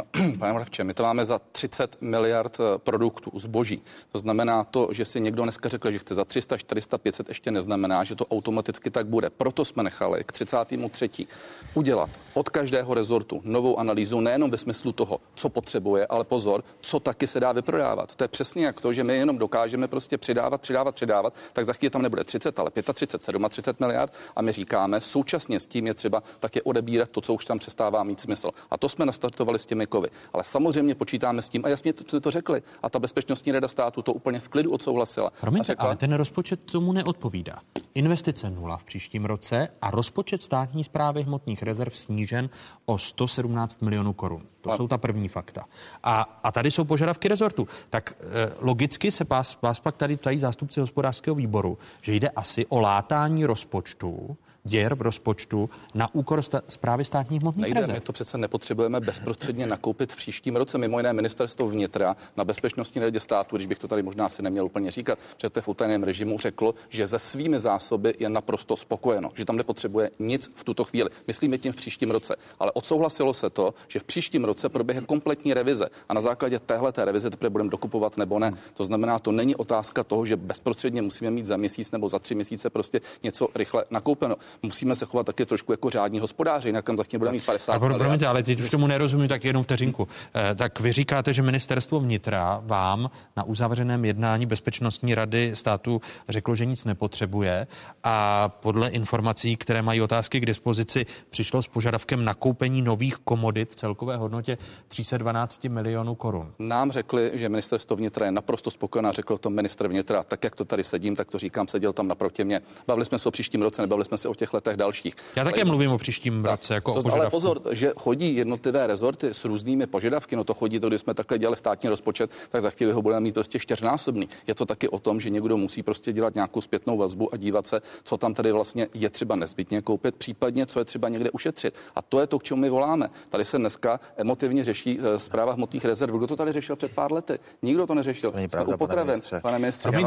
Pane 0.38 0.52
Mravče, 0.52 0.84
my 0.84 0.94
to 0.94 1.02
máme 1.02 1.24
za 1.24 1.40
30 1.52 1.96
miliard 2.00 2.58
eh, 2.60 2.78
produktů, 2.78 3.38
zboží. 3.38 3.82
To 4.12 4.18
znamená 4.18 4.64
to, 4.64 4.88
že 4.90 5.04
si 5.04 5.20
někdo 5.20 5.42
dneska 5.42 5.68
řekl, 5.68 5.90
že 5.90 5.98
chce 5.98 6.14
za 6.14 6.24
300, 6.24 6.56
400, 6.56 6.98
500, 6.98 7.28
ještě 7.28 7.50
neznamená, 7.50 8.04
že 8.04 8.14
to 8.14 8.26
automaticky 8.26 8.90
tak 8.90 9.06
bude. 9.06 9.30
Proto 9.30 9.64
jsme 9.64 9.82
nechali 9.82 10.24
k 10.24 10.32
33. 10.32 11.26
udělat 11.74 12.10
od 12.34 12.48
každého 12.48 12.94
rezortu 12.94 13.40
novou 13.44 13.78
analýzu, 13.78 14.20
nejenom 14.20 14.50
ve 14.50 14.58
smyslu 14.58 14.92
toho, 14.92 15.20
co 15.34 15.48
potřebuje, 15.48 16.06
ale 16.06 16.24
pozor, 16.24 16.64
co 16.80 17.00
taky 17.00 17.26
se 17.26 17.40
dá 17.40 17.52
vyprodávat. 17.52 18.16
To 18.16 18.24
je 18.24 18.28
přesně 18.28 18.66
jak 18.66 18.80
to, 18.80 18.92
že 18.92 19.04
my 19.04 19.16
jenom 19.16 19.38
dokážeme 19.38 19.88
prostě 19.88 20.18
přidávat, 20.18 20.60
přidávat, 20.60 20.94
přidávat, 20.94 21.34
tak 21.52 21.64
za 21.64 21.72
chvíli 21.72 21.90
tam 21.90 22.02
nebude 22.02 22.24
30, 22.24 22.58
ale 22.58 22.70
35, 22.70 23.48
37 23.48 23.76
miliard 23.80 24.12
a 24.36 24.42
my 24.42 24.52
říkáme, 24.52 25.00
současně 25.00 25.60
s 25.60 25.66
tím 25.66 25.86
je 25.86 25.94
třeba 25.94 26.22
také 26.40 26.62
odebírat 26.62 27.08
to, 27.08 27.20
co 27.20 27.34
už 27.34 27.44
tam 27.44 27.58
přestává 27.58 28.02
mít 28.02 28.20
smysl. 28.20 28.50
A 28.70 28.78
to 28.78 28.88
jsme 28.88 29.06
nastartovali 29.06 29.58
s 29.58 29.66
těmi 29.66 29.81
Mikovi. 29.82 30.08
Ale 30.32 30.44
samozřejmě 30.44 30.94
počítáme 30.94 31.42
s 31.42 31.48
tím, 31.48 31.64
a 31.64 31.68
jasně 31.68 31.92
to, 31.92 32.20
to 32.20 32.30
řekli, 32.30 32.62
a 32.82 32.90
ta 32.90 32.98
bezpečnostní 32.98 33.52
rada 33.52 33.68
státu 33.68 34.02
to 34.02 34.12
úplně 34.12 34.40
v 34.40 34.48
klidu 34.48 34.70
odsouhlasila. 34.70 35.32
Promiňte, 35.40 35.66
řekla, 35.66 35.84
ale 35.84 35.96
ten 35.96 36.12
rozpočet 36.12 36.60
tomu 36.60 36.92
neodpovídá. 36.92 37.56
Investice 37.94 38.50
nula 38.50 38.76
v 38.76 38.84
příštím 38.84 39.24
roce 39.24 39.68
a 39.82 39.90
rozpočet 39.90 40.42
státní 40.42 40.84
zprávy 40.84 41.22
hmotných 41.22 41.62
rezerv 41.62 41.96
snížen 41.96 42.50
o 42.86 42.98
117 42.98 43.82
milionů 43.82 44.12
korun. 44.12 44.42
To 44.60 44.70
a... 44.70 44.76
jsou 44.76 44.88
ta 44.88 44.98
první 44.98 45.28
fakta. 45.28 45.64
A, 46.02 46.40
a 46.42 46.52
tady 46.52 46.70
jsou 46.70 46.84
požadavky 46.84 47.28
rezortu. 47.28 47.68
Tak 47.90 48.14
e, 48.20 48.24
logicky 48.60 49.10
se 49.10 49.24
vás, 49.24 49.58
vás 49.62 49.80
pak 49.80 49.96
tady 49.96 50.16
ptají 50.16 50.38
zástupci 50.38 50.80
hospodářského 50.80 51.34
výboru, 51.34 51.78
že 52.00 52.14
jde 52.14 52.28
asi 52.28 52.66
o 52.66 52.80
látání 52.80 53.46
rozpočtu 53.46 54.36
děr 54.64 54.94
v 54.94 55.02
rozpočtu 55.02 55.70
na 55.94 56.14
úkor 56.14 56.42
sta- 56.42 56.62
zprávy 56.68 57.04
státních 57.04 57.40
hmotných 57.40 57.62
Nejde, 57.62 57.80
rezerv. 57.80 57.96
my 57.96 58.00
to 58.00 58.12
přece 58.12 58.38
nepotřebujeme 58.38 59.00
bezprostředně 59.00 59.66
nakoupit 59.66 60.12
v 60.12 60.16
příštím 60.16 60.56
roce. 60.56 60.78
Mimo 60.78 60.98
jiné 60.98 61.12
ministerstvo 61.12 61.68
vnitra 61.68 62.16
na 62.36 62.44
bezpečnostní 62.44 63.00
radě 63.00 63.20
státu, 63.20 63.56
když 63.56 63.66
bych 63.66 63.78
to 63.78 63.88
tady 63.88 64.02
možná 64.02 64.26
asi 64.26 64.42
neměl 64.42 64.64
úplně 64.66 64.90
říkat, 64.90 65.18
že 65.42 65.50
to 65.50 65.58
je 65.58 65.62
v 65.62 65.68
utajeném 65.68 66.02
režimu, 66.02 66.38
řeklo, 66.38 66.74
že 66.88 67.06
ze 67.06 67.18
svými 67.18 67.60
zásoby 67.60 68.14
je 68.18 68.28
naprosto 68.28 68.76
spokojeno, 68.76 69.28
že 69.34 69.44
tam 69.44 69.56
nepotřebuje 69.56 70.10
nic 70.18 70.50
v 70.54 70.64
tuto 70.64 70.84
chvíli. 70.84 71.10
Myslíme 71.26 71.58
tím 71.58 71.72
v 71.72 71.76
příštím 71.76 72.10
roce. 72.10 72.36
Ale 72.58 72.72
odsouhlasilo 72.72 73.34
se 73.34 73.50
to, 73.50 73.74
že 73.88 73.98
v 73.98 74.04
příštím 74.04 74.44
roce 74.44 74.68
proběhne 74.68 75.06
kompletní 75.06 75.54
revize 75.54 75.88
a 76.08 76.14
na 76.14 76.20
základě 76.20 76.58
téhle 76.58 76.92
revize 76.96 77.30
teprve 77.30 77.50
budeme 77.50 77.70
dokupovat 77.70 78.16
nebo 78.16 78.38
ne. 78.38 78.52
To 78.74 78.84
znamená, 78.84 79.18
to 79.18 79.32
není 79.32 79.56
otázka 79.56 80.04
toho, 80.04 80.26
že 80.26 80.36
bezprostředně 80.36 81.02
musíme 81.02 81.30
mít 81.30 81.46
za 81.46 81.56
měsíc 81.56 81.90
nebo 81.90 82.08
za 82.08 82.18
tři 82.18 82.34
měsíce 82.34 82.70
prostě 82.70 83.00
něco 83.22 83.48
rychle 83.54 83.84
nakoupeno. 83.90 84.36
Musíme 84.62 84.96
se 84.96 85.06
chovat 85.06 85.26
taky 85.26 85.46
trošku 85.46 85.72
jako 85.72 85.90
řádní 85.90 86.20
hospodáři, 86.20 86.68
jinak 86.68 86.84
tam 86.84 86.96
chvíli 86.96 87.18
budeme 87.18 87.32
mít 87.34 87.46
50 87.46 87.72
Ale 87.72 87.80
pro-. 87.80 87.98
Promiňte, 87.98 88.26
ale 88.26 88.42
teď 88.42 88.60
už 88.60 88.70
tomu 88.70 88.86
nerozumím, 88.86 89.28
tak 89.28 89.44
jenom 89.44 89.62
vteřinku. 89.64 90.08
Eh, 90.34 90.54
Tak 90.54 90.80
vy 90.80 90.92
říkáte, 90.92 91.32
že 91.34 91.42
ministerstvo 91.42 92.00
vnitra 92.00 92.60
vám 92.64 93.10
na 93.36 93.42
uzavřeném 93.44 94.04
jednání 94.04 94.46
Bezpečnostní 94.46 95.14
rady 95.14 95.50
státu 95.54 96.00
řeklo, 96.28 96.54
že 96.54 96.66
nic 96.66 96.84
nepotřebuje 96.84 97.66
a 98.04 98.48
podle 98.48 98.88
informací, 98.90 99.56
které 99.56 99.82
mají 99.82 100.00
otázky 100.00 100.40
k 100.40 100.46
dispozici, 100.46 101.06
přišlo 101.30 101.62
s 101.62 101.68
požadavkem 101.68 102.24
nakoupení 102.24 102.82
nových 102.82 103.16
komodit 103.16 103.70
v 103.70 103.74
celkové 103.74 104.16
hodnotě 104.16 104.58
312 104.88 105.64
milionů 105.64 106.14
korun. 106.14 106.52
Nám 106.58 106.92
řekli, 106.92 107.30
že 107.34 107.48
ministerstvo 107.48 107.96
vnitra 107.96 108.26
je 108.26 108.32
naprosto 108.32 108.70
spokojená, 108.70 109.12
řekl 109.12 109.38
to 109.38 109.50
ministr 109.50 109.88
vnitra. 109.88 110.22
Tak 110.22 110.44
jak 110.44 110.56
to 110.56 110.64
tady 110.64 110.84
sedím, 110.84 111.16
tak 111.16 111.30
to 111.30 111.38
říkám, 111.38 111.68
seděl 111.68 111.92
tam 111.92 112.08
naproti 112.08 112.44
mě. 112.44 112.60
Bavili 112.86 113.06
jsme 113.06 113.18
se 113.18 113.28
o 113.28 113.32
příštím 113.32 113.62
roce, 113.62 113.82
nebavili 113.82 114.04
jsme 114.04 114.18
se 114.18 114.28
o 114.28 114.34
těch 114.34 114.41
letech 114.52 114.76
dalších. 114.76 115.14
Já 115.36 115.44
také 115.44 115.60
Ale- 115.62 115.68
mluvím 115.70 115.90
o 115.92 115.98
příštím 115.98 116.44
roce 116.44 116.74
jako 116.74 116.90
o 116.90 116.94
To, 116.94 116.98
ale 116.98 117.02
požadavku. 117.02 117.30
pozor, 117.36 117.60
že 117.70 117.92
chodí 117.98 118.36
jednotlivé 118.36 118.86
rezorty 118.86 119.28
s 119.32 119.44
různými 119.44 119.86
požadavky, 119.86 120.36
no 120.36 120.44
to 120.44 120.54
chodí 120.54 120.80
to, 120.80 120.88
když 120.88 121.00
jsme 121.00 121.14
takhle 121.14 121.38
dělali 121.38 121.56
státní 121.56 121.88
rozpočet, 121.88 122.30
tak 122.50 122.62
za 122.62 122.70
chvíli 122.70 122.92
ho 122.92 123.02
budeme 123.02 123.20
mít 123.20 123.34
prostě 123.34 123.58
čtyřnásobný. 123.58 124.28
Je 124.46 124.54
to 124.54 124.66
taky 124.66 124.88
o 124.88 124.98
tom, 124.98 125.20
že 125.20 125.30
někdo 125.30 125.56
musí 125.56 125.82
prostě 125.82 126.12
dělat 126.12 126.34
nějakou 126.34 126.60
zpětnou 126.60 126.96
vazbu 126.98 127.34
a 127.34 127.36
dívat 127.36 127.66
se, 127.66 127.80
co 128.04 128.16
tam 128.16 128.34
tady 128.34 128.52
vlastně 128.52 128.88
je 128.94 129.10
třeba 129.10 129.36
nezbytně 129.36 129.82
koupit, 129.82 130.14
případně 130.16 130.66
co 130.66 130.78
je 130.78 130.84
třeba 130.84 131.08
někde 131.08 131.30
ušetřit. 131.30 131.74
A 131.96 132.02
to 132.02 132.20
je 132.20 132.26
to, 132.26 132.38
k 132.38 132.42
čemu 132.42 132.60
my 132.60 132.70
voláme. 132.70 133.10
Tady 133.28 133.44
se 133.44 133.58
dneska 133.58 134.00
emotivně 134.16 134.64
řeší 134.64 134.98
eh, 135.02 135.18
zpráva 135.18 135.52
hmotných 135.52 135.84
rezerv. 135.84 136.14
Kdo 136.16 136.26
to 136.26 136.36
tady 136.36 136.52
řešil 136.52 136.76
před 136.76 136.92
pár 136.92 137.12
lety? 137.12 137.38
Nikdo 137.62 137.86
to 137.86 137.94
neřešil. 137.94 138.30
To 138.30 138.36
není 138.36 138.44
jsme 138.48 138.50
pravda, 138.50 138.74
u 138.74 138.78
pane 138.78 138.88
potravin. 138.88 139.10
ministře. 139.10 139.40
Pane 139.42 139.58
ministře, 139.58 139.90
pane, 139.90 140.04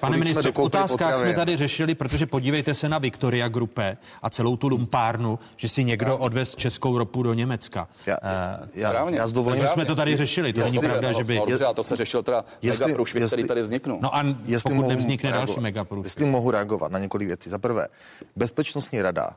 pane 0.00 0.16
jsme 0.16 0.24
ministře, 0.24 0.52
v 0.52 0.58
otázkách 0.58 1.18
jsme 1.18 1.34
tady 1.34 1.56
řešili, 1.56 1.94
protože 1.94 2.26
podívejte 2.26 2.74
se 2.74 2.88
na 2.88 2.98
Victoria 3.28 3.48
Grupe 3.48 3.96
a 4.22 4.30
celou 4.30 4.56
tu 4.56 4.68
lumpárnu, 4.68 5.38
že 5.56 5.68
si 5.68 5.84
někdo 5.84 6.18
odvez 6.18 6.54
českou 6.56 6.98
ropu 6.98 7.22
do 7.22 7.34
Německa. 7.34 7.88
Já- 8.06 8.16
Eh, 8.22 8.68
já- 8.74 8.88
Správně. 8.88 9.18
já 9.18 9.26
s 9.26 9.32
dovolením- 9.32 9.60
Takže 9.60 9.72
jsme 9.74 9.84
to 9.84 9.94
tady 9.94 10.16
řešili, 10.16 10.52
to 10.52 10.60
není 10.60 10.74
Jestli- 10.74 10.88
pravda, 10.88 11.12
že 11.12 11.24
by... 11.24 11.36
No, 11.36 11.46
dobře, 11.46 11.64
a 11.66 11.74
to 11.74 11.84
se 11.84 11.96
řešil 11.96 12.22
teda 12.22 12.44
Jestli- 12.62 12.84
mega 12.86 12.94
průšvih, 12.96 13.24
který 13.26 13.40
jestli- 13.40 13.48
tady 13.48 13.62
vzniknul. 13.62 13.98
No 14.02 14.16
a 14.16 14.24
Jestli 14.44 14.68
pokud 14.70 14.74
mohu 14.74 14.88
nevznikne 14.88 15.30
další 15.30 15.40
reagovat. 15.46 15.62
megaprůšvih. 15.62 16.06
Jestli 16.06 16.24
mohu 16.24 16.50
reagovat 16.50 16.92
na 16.92 16.98
několik 16.98 17.28
věcí. 17.28 17.50
Za 17.50 17.58
prvé, 17.58 17.88
Bezpečnostní 18.36 19.02
rada 19.02 19.30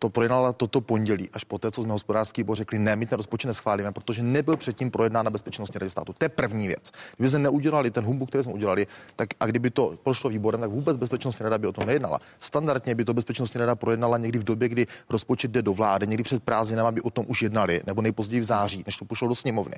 to 0.00 0.08
projednala 0.08 0.52
toto 0.52 0.80
pondělí, 0.80 1.28
až 1.32 1.44
poté, 1.44 1.70
co 1.70 1.82
jsme 1.82 1.92
hospodářský 1.92 2.42
výbor 2.42 2.56
řekli, 2.56 2.78
ne, 2.78 2.96
my 2.96 3.06
ten 3.06 3.16
rozpočet 3.16 3.46
neschválíme, 3.46 3.92
protože 3.92 4.22
nebyl 4.22 4.56
předtím 4.56 4.90
projednán 4.90 5.24
na 5.24 5.30
bezpečnostní 5.30 5.78
radě 5.78 5.90
státu. 5.90 6.12
To 6.18 6.24
je 6.24 6.28
první 6.28 6.68
věc. 6.68 6.90
Kdyby 7.16 7.28
jsme 7.28 7.38
neudělali 7.38 7.90
ten 7.90 8.04
humbuk, 8.04 8.28
který 8.28 8.44
jsme 8.44 8.52
udělali, 8.52 8.86
tak 9.16 9.28
a 9.40 9.46
kdyby 9.46 9.70
to 9.70 9.94
prošlo 10.02 10.30
výborem, 10.30 10.60
tak 10.60 10.70
vůbec 10.70 10.96
bezpečnostní 10.96 11.44
rada 11.44 11.58
by 11.58 11.66
o 11.66 11.72
tom 11.72 11.86
nejednala. 11.86 12.18
Standardně 12.40 12.94
by 12.94 13.04
to 13.04 13.14
bezpečnostní 13.14 13.60
rada 13.60 13.76
projednala 13.76 14.18
někdy 14.18 14.38
v 14.38 14.44
době, 14.44 14.68
kdy 14.68 14.86
rozpočet 15.10 15.50
jde 15.50 15.62
do 15.62 15.74
vlády, 15.74 16.06
někdy 16.06 16.22
před 16.22 16.42
prázdninami 16.42 16.94
by 16.94 17.00
o 17.00 17.10
tom 17.10 17.24
už 17.28 17.42
jednali, 17.42 17.82
nebo 17.86 18.02
nejpozději 18.02 18.40
v 18.40 18.44
září, 18.44 18.82
než 18.86 18.96
to 18.96 19.04
pošlo 19.04 19.28
do 19.28 19.34
sněmovny. 19.34 19.76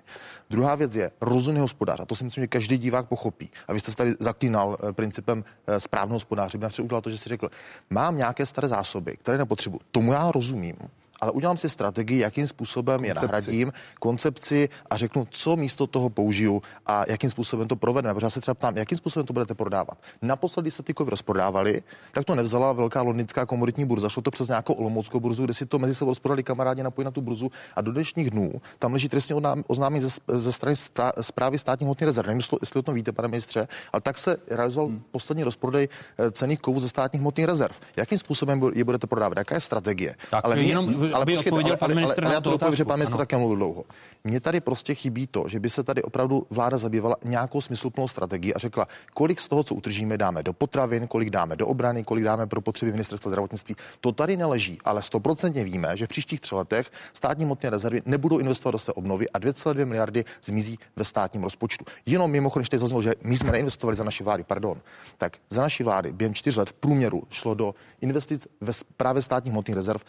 Druhá 0.51 0.75
věc 0.75 0.97
je 0.97 1.11
rozumný 1.21 1.61
hospodář, 1.61 2.01
a 2.01 2.05
to 2.05 2.17
si 2.17 2.25
myslím, 2.25 2.43
že 2.43 2.49
každý 2.49 2.79
divák 2.79 3.09
pochopí. 3.09 3.51
A 3.69 3.73
vy 3.73 3.81
jste 3.81 3.91
se 3.91 3.97
tady 3.97 4.15
zaklínal 4.21 4.77
eh, 4.89 4.93
principem 4.93 5.45
eh, 5.67 5.81
správného 5.81 6.15
hospodáře. 6.15 6.59
By 6.59 6.67
udělal 6.83 7.03
to, 7.03 7.11
že 7.11 7.19
si 7.19 7.29
řekl, 7.29 7.51
mám 7.91 8.17
nějaké 8.17 8.47
staré 8.47 8.69
zásoby, 8.69 9.17
které 9.17 9.39
nepotřebuji. 9.39 9.81
Tomu 9.91 10.12
já 10.13 10.31
rozumím. 10.33 10.77
Ale 11.23 11.31
udělám 11.31 11.57
si 11.57 11.69
strategii, 11.69 12.19
jakým 12.19 12.47
způsobem 12.47 13.05
je 13.05 13.15
nahradím, 13.15 13.73
koncepci 14.01 14.69
a 14.91 14.97
řeknu, 14.97 15.27
co 15.31 15.57
místo 15.57 15.87
toho 15.87 16.11
použiju 16.11 16.63
a 16.87 17.05
jakým 17.09 17.31
způsobem 17.31 17.69
to 17.69 17.77
provedeme. 17.77 18.15
Protože 18.15 18.27
já 18.27 18.31
se 18.31 18.41
třeba 18.41 18.55
ptám, 18.55 18.77
jakým 18.77 18.99
způsobem 18.99 19.27
to 19.27 19.33
budete 19.33 19.55
prodávat. 19.55 19.99
Naposledy 20.23 20.71
se 20.71 20.83
ty 20.83 20.95
kovy 20.95 21.11
rozprodávali, 21.11 21.83
tak 22.13 22.25
to 22.25 22.35
nevzala 22.35 22.73
velká 22.73 23.03
londýnská 23.03 23.47
komoditní 23.47 23.85
burza, 23.85 24.09
šlo 24.09 24.23
to 24.23 24.31
přes 24.31 24.49
nějakou 24.49 24.73
olomouckou 24.73 25.21
burzu, 25.21 25.45
kde 25.45 25.55
si 25.55 25.67
to 25.67 25.79
mezi 25.79 25.95
sebou 25.95 26.11
rozprodali 26.11 26.43
kamarádi 26.43 26.83
napojili 26.83 27.05
na 27.05 27.11
tu 27.11 27.21
burzu 27.21 27.51
a 27.77 27.81
do 27.81 27.93
dnešních 27.93 28.31
dnů 28.31 28.53
tam 28.79 28.93
leží 28.93 29.09
trestně 29.09 29.35
oznámení- 29.67 30.01
ze, 30.01 30.39
ze 30.39 30.53
strany 30.53 30.77
stá, 30.77 31.13
zprávy 31.21 31.59
státní 31.59 31.85
hmotné 31.85 32.07
rezervy. 32.07 32.29
Nevím, 32.29 32.43
jestli- 32.61 32.79
o 32.79 32.83
tom 32.83 32.95
víte, 32.95 33.13
pane 33.13 33.29
ministře, 33.29 33.69
ale 33.93 34.01
tak 34.01 34.19
se 34.19 34.37
realizoval 34.51 34.89
hmm. 34.89 35.03
poslední 35.11 35.45
rozprodej 35.45 35.89
eh, 36.19 36.31
cených 36.31 36.61
kovů 36.61 36.81
ze 36.81 36.89
státních 36.89 37.23
hmotných 37.23 37.47
rezerv. 37.47 37.75
Jakým 37.97 38.19
způsobem 38.19 38.61
je 38.75 38.85
budete 38.85 39.07
prodávat? 39.07 39.39
Jaká 39.39 39.55
je 39.55 39.61
strategie? 39.61 40.15
Tak 40.31 40.45
jenom, 40.57 41.12
aby 41.15 41.39
odpověděl 41.39 41.77
pan 41.77 41.95
ministr 41.95 42.25
ale, 42.25 42.29
na 42.29 42.35
já 42.35 42.41
to 42.41 42.51
dopovím, 42.51 42.77
že 42.77 42.85
pan 42.85 42.99
ministr 42.99 43.17
také 43.17 43.37
mluvil 43.37 43.57
dlouho. 43.57 43.85
Mně 44.25 44.41
tady 44.41 44.61
prostě 44.61 44.95
chybí 44.95 45.27
to, 45.27 45.45
že 45.49 45.61
by 45.61 45.71
se 45.71 45.83
tady 45.83 46.03
opravdu 46.03 46.47
vláda 46.51 46.79
zabývala 46.79 47.17
nějakou 47.25 47.61
smysluplnou 47.61 48.09
strategií 48.09 48.55
a 48.55 48.59
řekla, 48.59 48.89
kolik 49.15 49.41
z 49.41 49.49
toho, 49.49 49.63
co 49.63 49.75
utržíme, 49.75 50.19
dáme 50.19 50.43
do 50.43 50.53
potravin, 50.53 51.07
kolik 51.07 51.31
dáme 51.31 51.57
do 51.57 51.67
obrany, 51.67 52.05
kolik 52.05 52.25
dáme 52.25 52.47
pro 52.47 52.61
potřeby 52.61 52.93
ministerstva 52.93 53.29
zdravotnictví. 53.29 53.77
To 54.01 54.13
tady 54.13 54.37
neleží, 54.37 54.79
ale 54.85 55.03
stoprocentně 55.03 55.65
víme, 55.65 55.97
že 55.97 56.07
v 56.07 56.09
příštích 56.09 56.41
třech 56.41 56.57
letech 56.57 56.91
státní 57.13 57.45
hmotné 57.45 57.71
rezervy 57.71 58.03
nebudou 58.07 58.39
investovat 58.39 58.73
do 58.73 58.79
své 58.79 58.93
obnovy 58.93 59.31
a 59.31 59.39
2,2 59.39 59.87
miliardy 59.87 60.25
zmizí 60.43 60.79
ve 60.97 61.05
státním 61.05 61.43
rozpočtu. 61.43 61.85
Jenom 62.07 62.31
mimochodem, 62.31 62.63
když 62.63 62.69
tady 62.69 62.81
zaznělo, 62.81 63.03
že 63.03 63.15
my 63.23 63.37
jsme 63.37 63.53
neinvestovali 63.53 63.97
za 63.97 64.05
naší 64.05 64.25
vlády, 64.25 64.45
pardon, 64.45 64.81
tak 65.19 65.37
za 65.51 65.63
naší 65.63 65.83
vlády 65.83 66.13
během 66.13 66.35
čtyř 66.35 66.57
let 66.57 66.69
v 66.69 66.73
průměru 66.73 67.23
šlo 67.31 67.55
do 67.55 67.75
investic 68.01 68.47
ve 68.61 68.73
právě 68.97 69.23
státních 69.23 69.53
hmotných 69.53 69.77
rezerv 69.77 70.01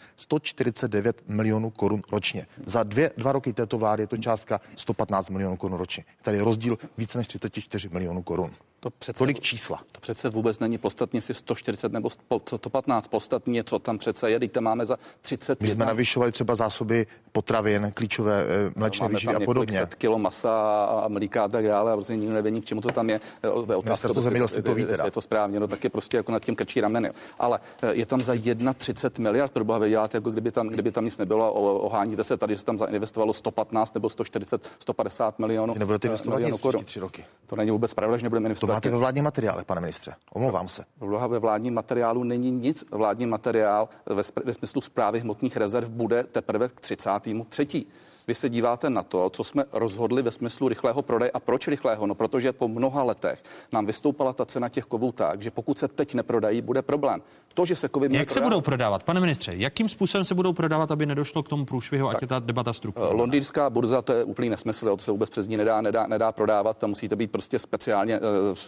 149 0.94 1.22
milionů 1.28 1.70
korun 1.70 2.02
ročně. 2.12 2.46
Za 2.66 2.82
dvě, 2.82 3.10
dva 3.16 3.32
roky 3.32 3.52
této 3.52 3.78
vlády 3.78 4.02
je 4.02 4.06
to 4.06 4.16
částka 4.16 4.60
115 4.76 5.30
milionů 5.30 5.56
korun 5.56 5.78
ročně. 5.78 6.04
Tady 6.22 6.36
je 6.36 6.44
rozdíl 6.44 6.78
více 6.98 7.18
než 7.18 7.28
34 7.28 7.88
milionů 7.88 8.22
korun. 8.22 8.50
To 8.84 8.90
přece, 8.90 9.18
Kolik 9.18 9.40
čísla? 9.40 9.82
To 9.92 10.00
přece 10.00 10.30
vůbec 10.30 10.58
není 10.58 10.78
podstatně 10.78 11.20
si 11.20 11.34
140 11.34 11.92
nebo 11.92 12.10
115. 12.10 13.08
Podstatně, 13.08 13.64
co 13.64 13.78
tam 13.78 13.98
přece 13.98 14.30
je, 14.30 14.40
teď 14.40 14.52
tam 14.52 14.64
máme 14.64 14.86
za 14.86 14.98
30. 15.20 15.60
My 15.62 15.68
jsme 15.68 15.84
navyšovali 15.86 16.32
třeba 16.32 16.54
zásoby 16.54 17.06
potravin, 17.32 17.92
klíčové 17.94 18.44
eh, 18.44 18.72
mléčné 18.76 19.08
výživy 19.08 19.34
a 19.34 19.40
podobně. 19.40 19.78
set 19.78 19.94
kilo 19.94 20.18
masa 20.18 20.84
a 20.84 21.08
mlíka 21.08 21.44
a 21.44 21.48
tak 21.48 21.66
dále 21.66 21.92
a 21.92 21.94
prostě 21.94 22.16
nikdo 22.16 22.34
neví, 22.34 22.60
k 22.60 22.64
čemu 22.64 22.80
to 22.80 22.88
tam 22.88 23.10
je. 23.10 23.20
Eh, 23.42 23.82
Ministerstvo 23.84 24.14
to- 24.14 24.20
zemědělství 24.20 24.62
to 24.62 24.74
ví 24.74 24.84
teda. 24.84 25.04
Je 25.04 25.10
to 25.10 25.20
správně, 25.20 25.60
no 25.60 25.66
tak 25.66 25.84
je 25.84 25.90
prostě 25.90 26.16
jako 26.16 26.32
nad 26.32 26.42
tím 26.42 26.56
krčí 26.56 26.80
rameny. 26.80 27.10
Ale 27.38 27.60
eh, 27.82 27.94
je 27.94 28.06
tam 28.06 28.22
za 28.22 28.32
31 28.76 29.22
miliard, 29.30 29.52
pro 29.52 29.64
boha 29.64 29.78
vy 29.78 29.90
děláte, 29.90 30.16
jako 30.16 30.30
kdyby 30.30 30.50
tam, 30.50 30.68
kdyby 30.68 30.92
tam 30.92 31.04
nic 31.04 31.18
nebylo, 31.18 31.52
oháníte 31.80 32.24
se 32.24 32.36
tady, 32.36 32.54
že 32.54 32.58
se 32.58 32.66
tam 32.66 32.78
zainvestovalo 32.78 33.34
115 33.34 33.94
nebo 33.94 34.10
140, 34.10 34.68
150 34.78 35.38
milionů. 35.38 35.72
Vy 35.72 35.78
nebudete 35.78 36.08
investovat 36.08 36.36
milionů 36.36 36.54
nic 36.54 36.62
korun. 36.62 36.84
tři 36.84 37.00
roky. 37.00 37.24
To 37.46 37.56
není 37.56 37.70
vůbec 37.70 37.94
pravda, 37.94 38.16
že 38.16 38.22
nebudeme 38.22 38.44
To 38.44 38.48
investovat 38.48 38.73
máte 38.74 38.90
ve 38.90 38.96
vládních 38.96 39.24
materiálech, 39.24 39.64
pane 39.64 39.80
ministře. 39.80 40.14
Omlouvám 40.32 40.68
se. 40.68 40.84
Vloha 41.00 41.26
ve 41.26 41.38
vládním 41.38 41.74
materiálu 41.74 42.24
není 42.24 42.50
nic. 42.50 42.84
Vládní 42.90 43.26
materiál 43.26 43.88
ve, 44.06 44.22
ve 44.44 44.52
smyslu 44.52 44.80
zprávy 44.80 45.20
hmotných 45.20 45.56
rezerv 45.56 45.88
bude 45.88 46.24
teprve 46.24 46.68
k 46.68 46.80
33. 46.80 47.86
Vy 48.28 48.34
se 48.34 48.48
díváte 48.48 48.90
na 48.90 49.02
to, 49.02 49.30
co 49.30 49.44
jsme 49.44 49.64
rozhodli 49.72 50.22
ve 50.22 50.30
smyslu 50.30 50.68
rychlého 50.68 51.02
prodeje. 51.02 51.30
A 51.30 51.40
proč 51.40 51.68
rychlého? 51.68 52.06
No, 52.06 52.14
protože 52.14 52.52
po 52.52 52.68
mnoha 52.68 53.02
letech 53.02 53.42
nám 53.72 53.86
vystoupala 53.86 54.32
ta 54.32 54.44
cena 54.44 54.68
těch 54.68 54.84
kovů 54.84 55.12
tak, 55.12 55.42
že 55.42 55.50
pokud 55.50 55.78
se 55.78 55.88
teď 55.88 56.14
neprodají, 56.14 56.62
bude 56.62 56.82
problém. 56.82 57.22
To, 57.54 57.64
že 57.64 57.76
se 57.76 57.88
kovy 57.88 58.08
Jak 58.10 58.30
se 58.30 58.40
prodávat- 58.40 58.44
budou 58.50 58.60
prodávat, 58.60 59.02
pane 59.02 59.20
ministře? 59.20 59.52
Jakým 59.54 59.88
způsobem 59.88 60.24
se 60.24 60.34
budou 60.34 60.52
prodávat, 60.52 60.90
aby 60.90 61.06
nedošlo 61.06 61.42
k 61.42 61.48
tomu 61.48 61.64
průšvihu, 61.64 62.08
ať 62.08 62.22
je 62.22 62.28
ta 62.28 62.38
debata 62.38 62.72
strukturovaná? 62.72 63.18
Londýnská 63.18 63.70
burza, 63.70 64.02
to 64.02 64.12
je 64.12 64.24
úplný 64.24 64.48
nesmysl, 64.48 64.96
to 64.96 65.04
se 65.04 65.10
vůbec 65.10 65.30
přes 65.30 65.46
ní 65.46 65.56
nedá, 65.56 65.80
nedá, 65.80 66.06
nedá 66.06 66.32
prodávat, 66.32 66.78
tam 66.78 66.90
musíte 66.90 67.16
být 67.16 67.30
prostě 67.30 67.58
speciálně 67.58 68.20
uh, 68.20 68.24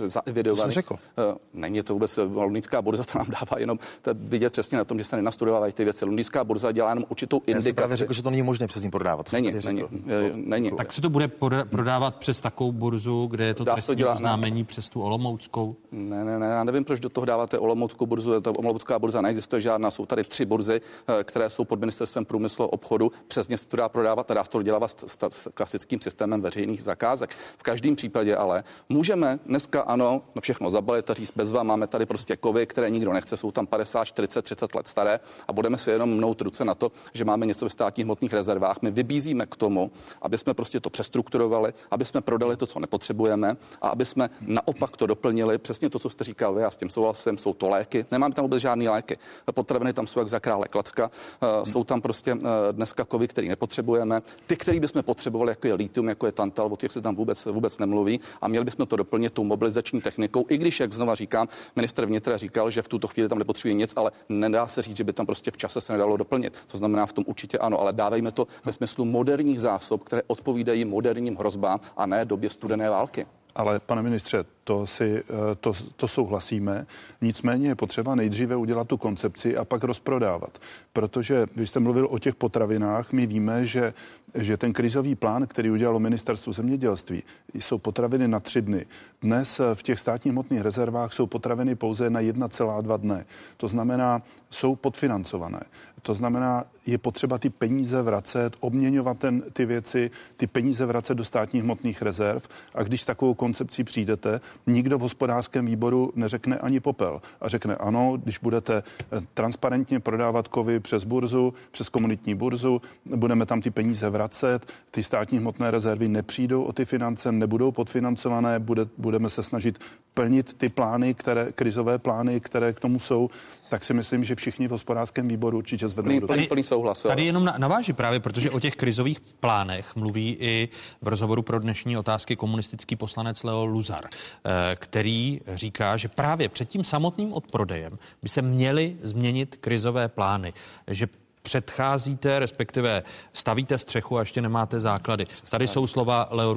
zaevidovaný. 0.09 0.69
To 0.69 0.71
řekl. 0.75 0.95
Uh, 0.95 1.37
není 1.55 1.83
to 1.83 1.93
vůbec, 1.93 2.19
eh, 2.19 2.23
Londýnská 2.23 2.83
burza 2.83 3.05
to 3.05 3.19
nám 3.19 3.27
dává 3.31 3.59
jenom 3.59 3.79
to 4.03 4.11
vidět 4.15 4.53
přesně 4.53 4.79
na 4.79 4.85
tom, 4.85 4.99
že 4.99 5.05
se 5.05 5.17
nenastudovávají 5.17 5.73
ty 5.73 5.85
věci. 5.85 6.05
Londýnská 6.05 6.45
burza 6.45 6.73
dělá 6.73 6.89
jenom 6.89 7.05
určitou 7.09 7.37
Já 7.37 7.41
jsem 7.45 7.57
indikaci. 7.57 7.73
právě 7.73 7.97
řekl, 7.97 8.13
že 8.13 8.23
to 8.23 8.31
není 8.31 8.43
možné 8.43 8.67
přes 8.67 8.83
ní 8.83 8.91
prodávat. 8.91 9.29
Jsem 9.29 9.46
Není, 9.53 9.63
tady 9.63 9.75
není, 9.75 9.89
eh, 10.09 10.31
není. 10.35 10.71
Tak 10.77 10.93
se 10.93 11.01
to 11.01 11.11
bude 11.11 11.29
prodávat 11.71 12.17
přes 12.17 12.41
takovou 12.41 12.73
burzu, 12.73 13.27
kde 13.27 13.45
je 13.45 13.55
to 13.55 13.65
Dá 13.65 13.73
se 13.73 13.75
to 13.75 13.77
trestní 13.77 13.97
dělat, 13.97 14.11
ne. 14.11 14.15
oznámení 14.15 14.65
přes 14.65 14.89
tu 14.89 15.03
Olomouckou? 15.03 15.77
Ne, 15.93 16.25
ne, 16.25 16.39
ne, 16.39 16.47
já 16.47 16.65
nevím, 16.65 16.85
proč 16.85 17.01
do 17.01 17.09
toho 17.09 17.25
dáváte 17.25 17.59
Olomouckou 17.59 18.07
burzu. 18.07 18.41
Ta 18.41 18.51
Olomoucká 18.51 18.99
burza 18.99 19.21
neexistuje 19.21 19.61
žádná, 19.61 19.91
jsou 19.91 20.07
tady 20.07 20.25
tři 20.25 20.45
burzy, 20.45 20.81
eh, 21.09 21.25
které 21.25 21.51
jsou 21.51 21.65
pod 21.65 21.81
ministerstvem 21.81 22.25
průmyslu 22.25 22.65
a 22.65 22.73
obchodu. 22.73 23.13
Přesně 23.29 23.59
se 23.59 23.69
to 23.69 23.77
dá 23.77 23.89
prodávat 23.89 24.31
a 24.31 24.35
dá 24.35 24.45
se 24.45 24.51
to 24.51 24.63
dělat 24.63 24.91
s, 24.91 25.05
s, 25.07 25.19
s 25.29 25.49
klasickým 25.55 26.01
systémem 26.01 26.41
veřejných 26.41 26.83
zakázek. 26.83 27.31
V 27.59 27.63
každém 27.63 27.97
případě 27.97 28.37
ale 28.37 28.65
můžeme 28.89 29.39
dneska 29.47 29.81
ano, 29.81 30.23
no 30.35 30.41
všechno 30.41 30.71
zabalit 30.71 31.11
a 31.11 31.15
říct 31.15 31.33
bez 31.37 31.53
vám, 31.53 31.67
máme 31.67 31.87
tady 31.87 32.07
prostě 32.07 32.37
kovy, 32.37 32.67
které 32.67 32.91
nikdo 32.91 33.13
nechce, 33.13 33.37
jsou 33.37 33.51
tam 33.51 33.67
50, 33.67 34.05
40, 34.05 34.43
30 34.43 34.75
let 34.75 34.87
staré 34.87 35.21
a 35.49 35.53
budeme 35.53 35.79
si 35.79 35.91
jenom 35.91 36.11
mnout 36.11 36.41
ruce 36.41 36.65
na 36.65 36.75
to, 36.75 36.93
že 37.15 37.25
máme 37.25 37.47
něco 37.47 37.65
ve 37.67 37.71
státních 37.71 38.05
hmotných 38.05 38.33
rezervách. 38.33 38.83
My 38.83 38.91
vybízíme 38.91 39.36
k 39.47 39.57
tomu, 39.57 39.91
aby 40.23 40.39
jsme 40.39 40.55
prostě 40.55 40.81
to 40.81 40.91
přestrukturovali, 40.91 41.73
aby 41.91 42.05
jsme 42.05 42.21
prodali 42.21 42.57
to, 42.57 42.67
co 42.67 42.81
nepotřebujeme 42.81 43.57
a 43.83 43.89
aby 43.89 44.05
jsme 44.05 44.31
naopak 44.41 44.97
to 44.97 45.07
doplnili. 45.07 45.59
Přesně 45.59 45.91
to, 45.91 45.99
co 45.99 46.11
jste 46.11 46.25
říkal 46.25 46.55
vy, 46.55 46.63
já 46.63 46.71
s 46.71 46.77
tím 46.77 46.91
souhlasím, 46.91 47.39
jsou 47.39 47.55
to 47.55 47.69
léky. 47.69 48.07
Nemáme 48.11 48.35
tam 48.35 48.43
vůbec 48.43 48.63
žádné 48.63 48.91
léky. 48.91 49.19
Potraviny 49.53 49.93
tam 49.93 50.07
jsou 50.07 50.21
jak 50.21 50.29
za 50.29 50.41
krále 50.41 50.69
klacka. 50.69 51.11
Eh, 51.43 51.67
jsou 51.67 51.85
tam 51.85 52.01
prostě 52.01 52.33
eh, 52.33 52.73
dneska 52.73 53.05
kovy, 53.05 53.29
který 53.29 53.49
nepotřebujeme. 53.49 54.23
Ty, 54.47 54.57
který 54.57 54.81
bychom 54.81 55.03
potřebovali, 55.03 55.51
jako 55.51 55.67
je 55.67 55.75
litium, 55.75 56.09
jako 56.09 56.27
je 56.27 56.33
tantal, 56.33 56.73
o 56.73 56.77
těch 56.77 56.93
se 56.93 57.01
tam 57.01 57.17
vůbec, 57.17 57.45
vůbec 57.45 57.79
nemluví. 57.79 58.21
A 58.41 58.49
měli 58.49 58.65
bychom 58.65 58.87
to 58.87 58.97
doplnit 58.97 59.33
tou 59.33 59.45
mobilizační 59.45 60.01
technikou, 60.01 60.45
i 60.49 60.59
když, 60.59 60.81
jak 60.81 60.93
znova 60.93 61.15
říkám, 61.15 61.49
minister 61.77 62.07
vnitra 62.07 62.37
říkal, 62.37 62.71
že 62.71 62.83
v 62.83 62.89
tuto 62.89 63.09
chvíli 63.09 63.29
tam 63.29 63.39
nepotřebuje 63.39 63.75
nic, 63.75 63.93
ale 63.97 64.11
nedá 64.29 64.67
se 64.67 64.83
říct, 64.83 64.97
že 64.97 65.05
by 65.05 65.13
tam 65.13 65.27
prostě 65.27 65.51
v 65.51 65.57
čase 65.57 65.81
se 65.81 65.93
nedalo 65.93 66.17
doplnit. 66.17 66.53
To 66.67 66.79
znamená, 66.79 67.07
v 67.07 67.13
tom 67.13 67.25
určitě 67.27 67.59
ano, 67.59 67.81
ale 67.81 67.93
dávejme 67.93 68.33
to 68.33 68.47
ve 68.65 68.73
smyslu 68.73 69.05
moderních 69.27 69.61
zásob, 69.61 70.05
které 70.05 70.23
odpovídají 70.27 70.85
moderním 70.85 71.37
hrozbám 71.37 71.81
a 71.97 72.07
ne 72.07 72.25
době 72.25 72.51
studené 72.51 72.91
války. 72.91 73.27
Ale 73.55 73.81
pane 73.81 74.03
ministře, 74.03 74.45
to, 74.65 74.87
si, 74.87 75.19
eh, 75.19 75.55
to, 75.61 75.73
to 75.97 76.09
souhlasíme. 76.09 76.87
Nicméně 77.21 77.69
je 77.69 77.75
potřeba 77.75 78.15
nejdříve 78.15 78.57
udělat 78.57 78.89
tu 78.89 78.97
koncepci 78.97 79.57
a 79.57 79.65
pak 79.65 79.85
rozprodávat. 79.85 80.59
Protože 80.93 81.47
vy 81.57 81.67
jste 81.67 81.81
mluvil 81.81 82.09
o 82.11 82.19
těch 82.19 82.35
potravinách, 82.35 83.13
my 83.13 83.27
víme, 83.27 83.67
že, 83.67 83.95
že 84.35 84.57
ten 84.57 84.73
krizový 84.73 85.15
plán, 85.15 85.47
který 85.47 85.71
udělalo 85.71 85.99
ministerstvo 86.01 86.53
zemědělství, 86.53 87.23
jsou 87.55 87.79
potraviny 87.79 88.29
na 88.29 88.41
tři 88.41 88.63
dny. 88.63 88.87
Dnes 89.23 89.61
v 89.75 89.83
těch 89.83 90.01
státních 90.01 90.33
hmotných 90.33 90.61
rezervách 90.61 91.13
jsou 91.13 91.27
potraviny 91.27 91.75
pouze 91.75 92.11
na 92.11 92.21
1,2 92.21 92.99
dne. 92.99 93.27
To 93.57 93.69
znamená, 93.69 94.23
jsou 94.51 94.77
podfinancované. 94.77 95.61
To 96.07 96.15
znamená, 96.15 96.65
je 96.87 96.99
potřeba 96.99 97.39
ty 97.39 97.51
peníze 97.51 98.03
vracet, 98.03 98.57
obměňovat 98.61 99.19
ten, 99.19 99.43
ty 99.53 99.67
věci, 99.67 100.11
ty 100.37 100.47
peníze 100.47 100.87
vracet 100.87 101.15
do 101.15 101.25
státních 101.25 101.63
hmotných 101.63 102.03
rezerv. 102.03 102.43
A 102.75 102.83
když 102.83 103.03
s 103.03 103.05
takovou 103.05 103.35
koncepcí 103.35 103.85
přijdete, 103.85 104.41
nikdo 104.67 104.99
v 104.99 105.01
hospodářském 105.01 105.67
výboru 105.67 106.13
neřekne 106.15 106.59
ani 106.59 106.81
popel. 106.81 107.21
A 107.41 107.49
řekne 107.49 107.77
ano, 107.77 108.19
když 108.23 108.39
budete 108.39 108.83
eh, 108.83 109.21
transparentně 109.35 110.01
prodávat 110.01 110.49
kovy 110.49 110.81
přes 110.81 111.05
burzu, 111.05 111.55
přes 111.71 111.89
komunitní 111.89 112.35
burzu, 112.35 112.83
budeme 113.05 113.47
tam 113.47 113.61
ty 113.61 113.71
peníze 113.71 114.11
vracet, 114.11 114.67
ty 114.91 115.03
státní 115.03 115.39
hmotné 115.39 115.71
rezervy 115.71 116.09
nepřijdou 116.09 116.63
o 116.63 116.73
ty 116.73 116.85
finance, 116.85 117.33
nebudou 117.33 117.73
podfinancované, 117.73 118.59
bude, 118.59 118.87
budeme 118.99 119.31
se 119.31 119.43
snažit 119.43 119.79
plnit 120.15 120.55
ty 120.55 120.69
plány, 120.69 121.15
které, 121.15 121.53
krizové 121.53 121.99
plány, 121.99 122.41
které 122.41 122.73
k 122.73 122.81
tomu 122.81 122.99
jsou, 122.99 123.31
tak 123.69 123.85
si 123.85 123.95
myslím, 123.95 124.25
že 124.25 124.35
všichni 124.35 124.69
v 124.69 124.71
hospodářském 124.71 125.29
výboru 125.29 125.59
určitě 125.59 125.89
zvednou 125.89 126.15
ruku. 126.15 126.27
Plný, 126.27 126.47
plný 126.47 126.63
souhlas. 126.63 127.03
Tady 127.03 127.25
jenom 127.25 127.45
naváží 127.59 127.93
právě, 127.93 128.21
protože 128.21 128.51
o 128.51 128.61
těch 128.61 128.75
krizových 128.75 129.21
plánech 129.21 129.97
mluví 129.97 130.37
i 130.41 130.69
v 131.03 131.09
rozhovoru 131.09 131.43
pro 131.43 131.59
dnešní 131.59 131.97
otázky 131.97 132.37
komunistický 132.37 132.97
poslanec 132.97 133.43
Leo 133.43 133.65
Luzar, 133.65 134.05
eh, 134.05 134.77
který 134.77 135.41
říká, 135.55 135.97
že 135.97 136.09
právě 136.09 136.49
před 136.49 136.69
tím 136.69 136.85
samotným 136.85 137.33
odprodejem 137.33 137.99
by 138.23 138.29
se 138.29 138.43
měly 138.43 138.97
změnit 139.03 139.57
krizové 139.61 140.09
plány, 140.09 140.53
že 140.89 141.09
předcházíte, 141.43 142.39
respektive 142.39 143.03
stavíte 143.33 143.79
střechu 143.79 144.17
a 144.17 144.21
ještě 144.21 144.43
nemáte 144.43 144.81
základy. 144.81 145.27
Tady 145.51 145.69
jsou 145.69 145.87
slova 145.87 146.29
Leo 146.31 146.53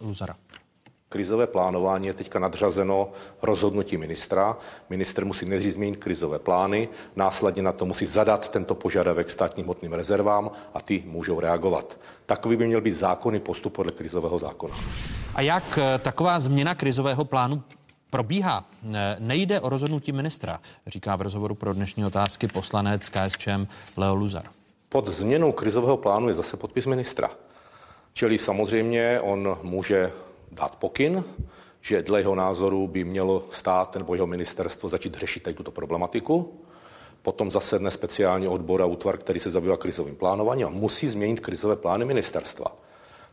Luzara. 0.00 0.36
Krizové 1.12 1.46
plánování 1.46 2.06
je 2.06 2.14
teďka 2.14 2.38
nadřazeno 2.38 3.08
rozhodnutí 3.42 3.96
ministra. 3.96 4.56
Minister 4.90 5.24
musí 5.24 5.46
nejdřív 5.46 5.72
změnit 5.72 5.96
krizové 5.96 6.38
plány, 6.38 6.88
následně 7.16 7.62
na 7.62 7.72
to 7.72 7.86
musí 7.86 8.06
zadat 8.06 8.48
tento 8.48 8.74
požadavek 8.74 9.30
státním 9.30 9.66
hmotným 9.66 9.92
rezervám 9.92 10.50
a 10.74 10.80
ty 10.80 11.02
můžou 11.06 11.40
reagovat. 11.40 11.96
Takový 12.26 12.56
by 12.56 12.66
měl 12.66 12.80
být 12.80 12.94
zákonný 12.94 13.40
postup 13.40 13.72
podle 13.72 13.92
krizového 13.92 14.38
zákona. 14.38 14.76
A 15.34 15.40
jak 15.40 15.78
eh, 15.78 15.98
taková 15.98 16.40
změna 16.40 16.74
krizového 16.74 17.24
plánu 17.24 17.62
probíhá. 18.10 18.64
Eh, 18.94 19.16
nejde 19.18 19.60
o 19.60 19.68
rozhodnutí 19.68 20.12
ministra, 20.12 20.60
říká 20.86 21.16
v 21.16 21.22
rozhovoru 21.22 21.54
pro 21.54 21.74
dnešní 21.74 22.04
otázky 22.04 22.48
poslanec 22.48 23.08
KSČM 23.08 23.66
Leo 23.96 24.14
Luzar. 24.14 24.44
Pod 24.88 25.08
změnou 25.08 25.52
krizového 25.52 25.96
plánu 25.96 26.28
je 26.28 26.34
zase 26.34 26.56
podpis 26.56 26.86
ministra. 26.86 27.30
Čili 28.12 28.38
samozřejmě 28.38 29.20
on 29.20 29.58
může 29.62 30.12
dát 30.52 30.76
pokyn, 30.76 31.24
že 31.80 32.02
dle 32.02 32.20
jeho 32.20 32.34
názoru 32.34 32.88
by 32.88 33.04
mělo 33.04 33.44
stát 33.50 33.96
nebo 33.96 34.14
jeho 34.14 34.26
ministerstvo 34.26 34.88
začít 34.88 35.14
řešit 35.14 35.42
tady 35.42 35.54
tuto 35.54 35.70
problematiku. 35.70 36.60
Potom 37.22 37.50
zasedne 37.50 37.90
speciální 37.90 38.48
odbor 38.48 38.82
a 38.82 38.86
útvar, 38.86 39.18
který 39.18 39.40
se 39.40 39.50
zabývá 39.50 39.76
krizovým 39.76 40.16
plánováním 40.16 40.66
a 40.66 40.70
musí 40.70 41.08
změnit 41.08 41.40
krizové 41.40 41.76
plány 41.76 42.04
ministerstva. 42.04 42.76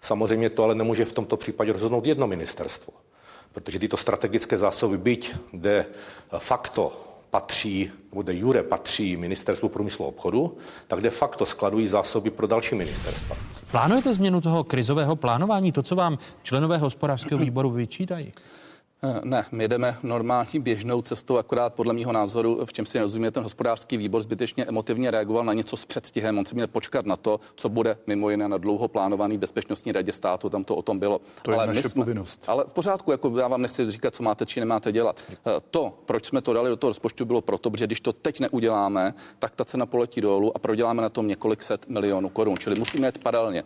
Samozřejmě 0.02 0.50
to 0.50 0.64
ale 0.64 0.76
nemůže 0.76 1.06
v 1.06 1.14
tomto 1.14 1.38
případě 1.38 1.74
rozhodnout 1.74 2.06
jedno 2.06 2.28
ministerstvo, 2.28 2.94
protože 3.54 3.80
tyto 3.80 3.98
strategické 3.98 4.58
zásoby, 4.58 4.98
byť 4.98 5.36
de 5.54 5.86
facto 6.38 7.09
patří, 7.32 7.92
nebo 8.12 8.22
de 8.22 8.34
jure 8.34 8.64
patří 8.64 9.18
ministerstvu 9.18 9.70
průmyslu 9.70 10.06
a 10.06 10.08
obchodu, 10.08 10.58
tak 10.88 11.02
de 11.02 11.10
facto 11.10 11.46
skladují 11.46 11.88
zásoby 11.88 12.30
pro 12.30 12.48
další 12.48 12.76
ministerstva. 12.76 13.36
Plánujete 13.72 14.14
změnu 14.14 14.42
toho 14.42 14.64
krizového 14.64 15.16
plánování, 15.16 15.72
to, 15.72 15.84
co 15.84 15.96
vám 15.96 16.18
členové 16.44 16.78
hospodářského 16.78 17.40
výboru 17.40 17.70
vyčítají? 17.70 18.34
Eh, 19.04 19.20
ne, 19.24 19.46
my 19.52 19.68
jdeme 19.68 19.98
normální 20.04 20.60
běžnou 20.60 21.02
cestou, 21.02 21.38
akorát 21.38 21.74
podle 21.74 21.94
mého 21.94 22.12
názoru, 22.12 22.66
v 22.66 22.74
čem 22.74 22.86
si 22.86 22.98
nerozumíme, 22.98 23.32
ten 23.32 23.44
hospodářský 23.44 23.98
výbor 23.98 24.22
zbytečně 24.22 24.66
emotivně 24.66 25.12
reagoval 25.12 25.44
na 25.44 25.54
něco 25.54 25.78
s 25.78 25.86
předstihem. 25.86 26.38
On 26.38 26.46
si 26.46 26.56
měl 26.56 26.68
počkat 26.68 27.06
na 27.06 27.16
to, 27.16 27.40
co 27.56 27.70
bude 27.70 27.98
mimo 28.08 28.30
jiné 28.30 28.48
na 28.48 28.58
dlouho 28.58 28.88
plánovaný 28.88 29.38
bezpečnostní 29.38 29.92
radě 29.92 30.14
státu, 30.14 30.50
tam 30.50 30.64
to 30.64 30.76
o 30.76 30.82
tom 30.82 31.00
bylo. 31.00 31.22
To 31.42 31.52
ale 31.52 31.64
je 31.64 31.68
naše 31.68 31.90
jsme, 31.90 32.04
povinnost. 32.04 32.44
Ale 32.48 32.64
v 32.68 32.74
pořádku, 32.74 33.12
jako 33.12 33.38
já 33.38 33.48
vám 33.48 33.62
nechci 33.62 33.92
říkat, 33.92 34.16
co 34.16 34.24
máte 34.24 34.46
či 34.46 34.60
nemáte 34.60 34.92
dělat. 34.92 35.20
Eh, 35.32 35.36
to, 35.72 35.94
proč 36.06 36.26
jsme 36.26 36.42
to 36.42 36.54
dali 36.54 36.70
do 36.70 36.76
toho 36.76 36.90
rozpočtu, 36.90 37.26
bylo 37.26 37.42
proto, 37.42 37.72
že 37.78 37.88
když 37.88 38.02
to 38.02 38.14
teď 38.14 38.40
neuděláme, 38.40 39.14
tak 39.40 39.56
ta 39.56 39.66
cena 39.66 39.86
poletí 39.86 40.22
dolů 40.22 40.56
a 40.56 40.60
proděláme 40.60 41.02
na 41.02 41.10
tom 41.10 41.28
několik 41.28 41.64
set 41.64 41.90
milionů 41.90 42.30
korun. 42.30 42.58
Čili 42.58 42.80
musíme 42.80 43.08
jít 43.08 43.18
paralelně. 43.18 43.64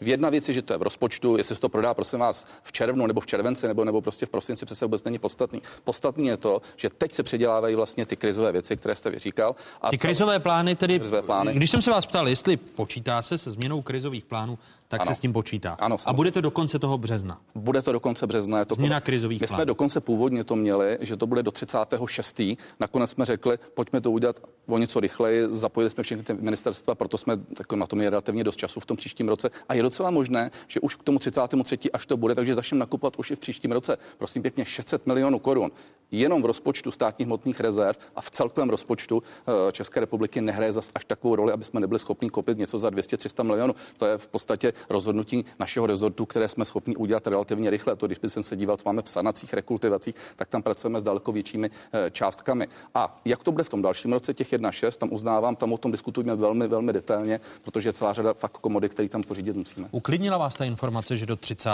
V 0.00 0.08
jedna 0.08 0.30
věc 0.30 0.48
je, 0.48 0.54
že 0.54 0.62
to 0.62 0.72
je 0.72 0.78
v 0.78 0.82
rozpočtu, 0.82 1.36
jestli 1.36 1.54
se 1.54 1.60
to 1.60 1.68
prodá, 1.68 1.94
prosím 1.94 2.18
vás, 2.18 2.46
v 2.62 2.72
červnu 2.72 3.06
nebo 3.06 3.20
v 3.20 3.26
červenci 3.26 3.68
nebo, 3.68 3.84
nebo 3.84 4.00
prostě 4.00 4.26
v 4.26 4.28
prosinci, 4.28 4.66
přece 4.66 4.84
vůbec 4.84 5.04
není 5.04 5.18
podstatný. 5.18 5.62
Podstatný 5.84 6.26
je 6.26 6.36
to, 6.36 6.62
že 6.76 6.90
teď 6.90 7.12
se 7.12 7.22
předělávají 7.22 7.74
vlastně 7.74 8.06
ty 8.06 8.16
krizové 8.16 8.52
věci, 8.52 8.76
které 8.76 8.94
jste 8.94 9.10
vyříkal. 9.10 9.56
A 9.82 9.90
ty 9.90 9.98
krizové 9.98 10.40
plány 10.40 10.76
tedy, 10.76 10.98
krizové 10.98 11.22
plány. 11.22 11.54
když 11.54 11.70
jsem 11.70 11.82
se 11.82 11.90
vás 11.90 12.06
ptal, 12.06 12.28
jestli 12.28 12.56
počítá 12.56 13.22
se 13.22 13.38
se 13.38 13.50
změnou 13.50 13.82
krizových 13.82 14.24
plánů, 14.24 14.58
tak 14.98 15.00
ano. 15.00 15.10
se 15.10 15.14
s 15.14 15.20
tím 15.20 15.32
počítá. 15.32 15.76
Ano, 15.80 15.96
a 16.06 16.12
bude 16.12 16.30
to 16.30 16.40
do 16.40 16.50
konce 16.50 16.78
toho 16.78 16.98
března? 16.98 17.40
Bude 17.54 17.82
to 17.82 17.92
do 17.92 18.00
konce 18.00 18.26
března. 18.26 18.58
Je 18.58 18.64
to 18.64 18.74
Změna 18.74 19.00
krizových 19.00 19.40
My 19.40 19.46
plánů. 19.46 19.58
jsme 19.58 19.66
dokonce 19.66 20.00
původně 20.00 20.44
to 20.44 20.56
měli, 20.56 20.98
že 21.00 21.16
to 21.16 21.26
bude 21.26 21.42
do 21.42 21.50
36. 21.50 22.40
Nakonec 22.80 23.10
jsme 23.10 23.24
řekli, 23.24 23.58
pojďme 23.74 24.00
to 24.00 24.10
udělat 24.10 24.40
o 24.66 24.78
něco 24.78 25.00
rychleji, 25.00 25.46
zapojili 25.50 25.90
jsme 25.90 26.02
všechny 26.02 26.24
ty 26.24 26.34
ministerstva, 26.34 26.94
proto 26.94 27.18
jsme 27.18 27.36
jako 27.58 27.76
na 27.76 27.86
tom 27.86 28.00
je 28.00 28.10
relativně 28.10 28.44
dost 28.44 28.56
času 28.56 28.80
v 28.80 28.86
tom 28.86 28.96
příštím 28.96 29.28
roce. 29.28 29.50
A 29.68 29.74
je 29.74 29.82
docela 29.82 30.10
možné, 30.10 30.50
že 30.68 30.80
už 30.80 30.94
k 30.96 31.02
tomu 31.02 31.18
33. 31.18 31.92
až 31.92 32.06
to 32.06 32.16
bude, 32.16 32.34
takže 32.34 32.54
začneme 32.54 32.80
nakupovat 32.80 33.16
už 33.16 33.30
i 33.30 33.36
v 33.36 33.38
příštím 33.38 33.72
roce. 33.72 33.96
Prosím 34.18 34.42
pěkně 34.42 34.64
600 34.64 35.06
milionů 35.06 35.38
korun. 35.38 35.70
Jenom 36.10 36.42
v 36.42 36.46
rozpočtu 36.46 36.90
státních 36.90 37.26
hmotných 37.26 37.60
rezerv 37.60 37.96
a 38.16 38.20
v 38.20 38.30
celkovém 38.30 38.70
rozpočtu 38.70 39.22
eh, 39.68 39.72
České 39.72 40.00
republiky 40.00 40.40
nehraje 40.40 40.72
zas 40.72 40.90
až 40.94 41.04
takovou 41.04 41.36
roli, 41.36 41.52
aby 41.52 41.64
jsme 41.64 41.80
nebyli 41.80 42.00
schopni 42.00 42.30
koupit 42.30 42.58
něco 42.58 42.78
za 42.78 42.90
200-300 42.90 43.44
milionů. 43.44 43.74
To 43.96 44.06
je 44.06 44.18
v 44.18 44.26
podstatě 44.28 44.72
rozhodnutí 44.90 45.44
našeho 45.58 45.86
rezortu, 45.86 46.26
které 46.26 46.48
jsme 46.48 46.64
schopni 46.64 46.96
udělat 46.96 47.26
relativně 47.26 47.70
rychle. 47.70 47.96
To, 47.96 48.06
když 48.06 48.18
jsem 48.26 48.42
se 48.42 48.56
díval, 48.56 48.76
co 48.76 48.82
máme 48.86 49.02
v 49.02 49.08
sanacích, 49.08 49.54
rekultivacích, 49.54 50.14
tak 50.36 50.48
tam 50.48 50.62
pracujeme 50.62 51.00
s 51.00 51.02
daleko 51.02 51.32
většími 51.32 51.70
eh, 51.92 52.10
částkami. 52.10 52.68
A 52.94 53.20
jak 53.24 53.42
to 53.42 53.52
bude 53.52 53.64
v 53.64 53.68
tom 53.68 53.82
dalším 53.82 54.12
roce, 54.12 54.34
těch 54.34 54.52
1,6, 54.52 54.98
tam 54.98 55.12
uznávám, 55.12 55.56
tam 55.56 55.72
o 55.72 55.78
tom 55.78 55.92
diskutujeme 55.92 56.34
velmi, 56.34 56.68
velmi 56.68 56.92
detailně, 56.92 57.40
protože 57.62 57.88
je 57.88 57.92
celá 57.92 58.12
řada 58.12 58.34
fakt 58.34 58.58
komody, 58.58 58.88
který 58.88 59.08
tam 59.08 59.22
pořídit 59.22 59.56
musíme. 59.56 59.88
Uklidnila 59.90 60.38
vás 60.38 60.56
ta 60.56 60.64
informace, 60.64 61.16
že 61.16 61.26
do 61.26 61.36
30. 61.36 61.70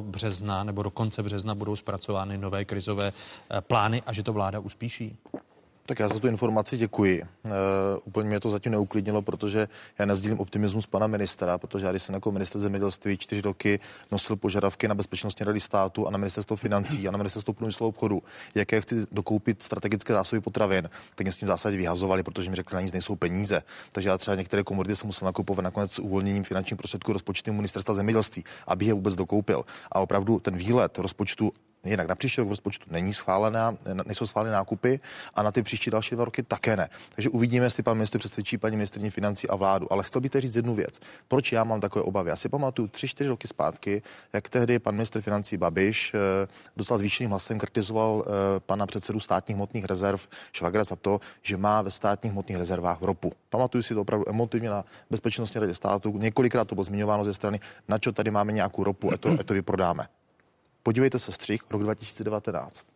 března 0.00 0.64
nebo 0.64 0.82
do 0.82 0.90
konce 0.90 1.22
března 1.22 1.54
budou 1.54 1.76
zpracovány 1.76 2.38
nové 2.38 2.64
krizové 2.64 3.12
eh, 3.50 3.60
plány 3.60 4.02
a 4.06 4.12
že 4.12 4.22
to 4.22 4.32
vláda 4.32 4.58
uspíší? 4.58 5.16
Tak 5.90 5.98
já 5.98 6.08
za 6.08 6.18
tu 6.18 6.28
informaci 6.28 6.76
děkuji. 6.76 7.22
Uh, 7.22 7.50
úplně 8.04 8.28
mě 8.28 8.40
to 8.40 8.50
zatím 8.50 8.72
neuklidnilo, 8.72 9.22
protože 9.22 9.68
já 9.98 10.06
nezdílím 10.06 10.40
optimismus 10.40 10.86
pana 10.86 11.06
ministra, 11.06 11.58
protože 11.58 11.86
já 11.86 11.92
když 11.92 12.02
jsem 12.02 12.14
jako 12.14 12.32
minister 12.32 12.60
zemědělství 12.60 13.16
čtyři 13.16 13.40
roky 13.40 13.80
nosil 14.12 14.36
požadavky 14.36 14.88
na 14.88 14.94
bezpečnostní 14.94 15.46
rady 15.46 15.60
státu 15.60 16.06
a 16.06 16.10
na 16.10 16.18
ministerstvo 16.18 16.56
financí 16.56 17.08
a 17.08 17.10
na 17.10 17.18
ministerstvo 17.18 17.52
průmyslu 17.52 17.86
obchodu, 17.86 18.22
jaké 18.54 18.80
chci 18.80 19.06
dokoupit 19.12 19.62
strategické 19.62 20.12
zásoby 20.12 20.40
potravin, 20.40 20.90
tak 21.14 21.24
mě 21.24 21.32
s 21.32 21.36
tím 21.36 21.48
zásadě 21.48 21.76
vyhazovali, 21.76 22.22
protože 22.22 22.50
mi 22.50 22.56
řekli, 22.56 22.74
na 22.74 22.80
nic 22.80 22.92
nejsou 22.92 23.16
peníze. 23.16 23.62
Takže 23.92 24.08
já 24.08 24.18
třeba 24.18 24.34
některé 24.34 24.62
komodity 24.62 24.96
jsem 24.96 25.06
musel 25.06 25.26
nakupovat 25.26 25.62
nakonec 25.62 25.92
s 25.92 25.98
uvolněním 25.98 26.44
finančních 26.44 26.78
prostředků 26.78 27.12
rozpočtu 27.12 27.52
ministerstva 27.52 27.94
zemědělství, 27.94 28.44
aby 28.66 28.84
je 28.84 28.94
vůbec 28.94 29.14
dokoupil. 29.14 29.64
A 29.92 30.00
opravdu 30.00 30.40
ten 30.40 30.56
výlet 30.56 30.98
rozpočtu 30.98 31.52
Jinak 31.84 32.08
na 32.08 32.14
příští 32.14 32.40
rok 32.40 32.48
v 32.48 32.50
rozpočtu 32.50 32.86
není 32.90 33.14
schválená, 33.14 33.76
nejsou 34.06 34.26
schváleny 34.26 34.52
nákupy 34.52 35.00
a 35.34 35.42
na 35.42 35.52
ty 35.52 35.62
příští 35.62 35.90
další 35.90 36.14
dva 36.14 36.24
roky 36.24 36.42
také 36.42 36.76
ne. 36.76 36.88
Takže 37.14 37.30
uvidíme, 37.30 37.66
jestli 37.66 37.82
pan 37.82 37.96
ministr 37.96 38.18
přesvědčí 38.18 38.58
paní 38.58 38.76
ministrní 38.76 39.10
financí 39.10 39.48
a 39.48 39.56
vládu. 39.56 39.92
Ale 39.92 40.04
chtěl 40.04 40.20
bych 40.20 40.30
říct 40.34 40.56
jednu 40.56 40.74
věc. 40.74 41.00
Proč 41.28 41.52
já 41.52 41.64
mám 41.64 41.80
takové 41.80 42.02
obavy? 42.02 42.30
Já 42.30 42.36
si 42.36 42.48
pamatuju 42.48 42.88
tři, 42.88 43.08
čtyři 43.08 43.28
roky 43.28 43.48
zpátky, 43.48 44.02
jak 44.32 44.48
tehdy 44.48 44.78
pan 44.78 44.94
ministr 44.94 45.20
financí 45.20 45.56
Babiš 45.56 46.14
eh, 46.14 46.48
dostal 46.76 46.98
zvýšeným 46.98 47.30
hlasem, 47.30 47.58
kritizoval 47.58 48.24
eh, 48.26 48.60
pana 48.60 48.86
předsedu 48.86 49.20
státních 49.20 49.56
hmotných 49.56 49.84
rezerv 49.84 50.20
Švagra 50.52 50.84
za 50.84 50.96
to, 50.96 51.20
že 51.42 51.56
má 51.56 51.82
ve 51.82 51.90
státních 51.90 52.32
hmotných 52.32 52.58
rezervách 52.58 53.02
ropu. 53.02 53.32
Pamatuju 53.50 53.82
si 53.82 53.94
to 53.94 54.00
opravdu 54.00 54.28
emotivně 54.28 54.70
na 54.70 54.84
bezpečnostní 55.10 55.60
radě 55.60 55.74
státu. 55.74 56.18
Několikrát 56.18 56.64
to 56.64 56.74
bylo 56.74 56.84
zmiňováno 56.84 57.24
ze 57.24 57.34
strany, 57.34 57.60
na 57.88 57.98
čo 57.98 58.12
tady 58.12 58.30
máme 58.30 58.52
nějakou 58.52 58.84
ropu, 58.84 59.12
a 59.12 59.16
to, 59.16 59.28
a 59.40 59.42
to 59.42 59.54
vyprodáme. 59.54 60.19
Podívejte 60.82 61.18
se 61.18 61.32
střih, 61.32 61.60
rok 61.70 61.82
2019. 61.82 62.86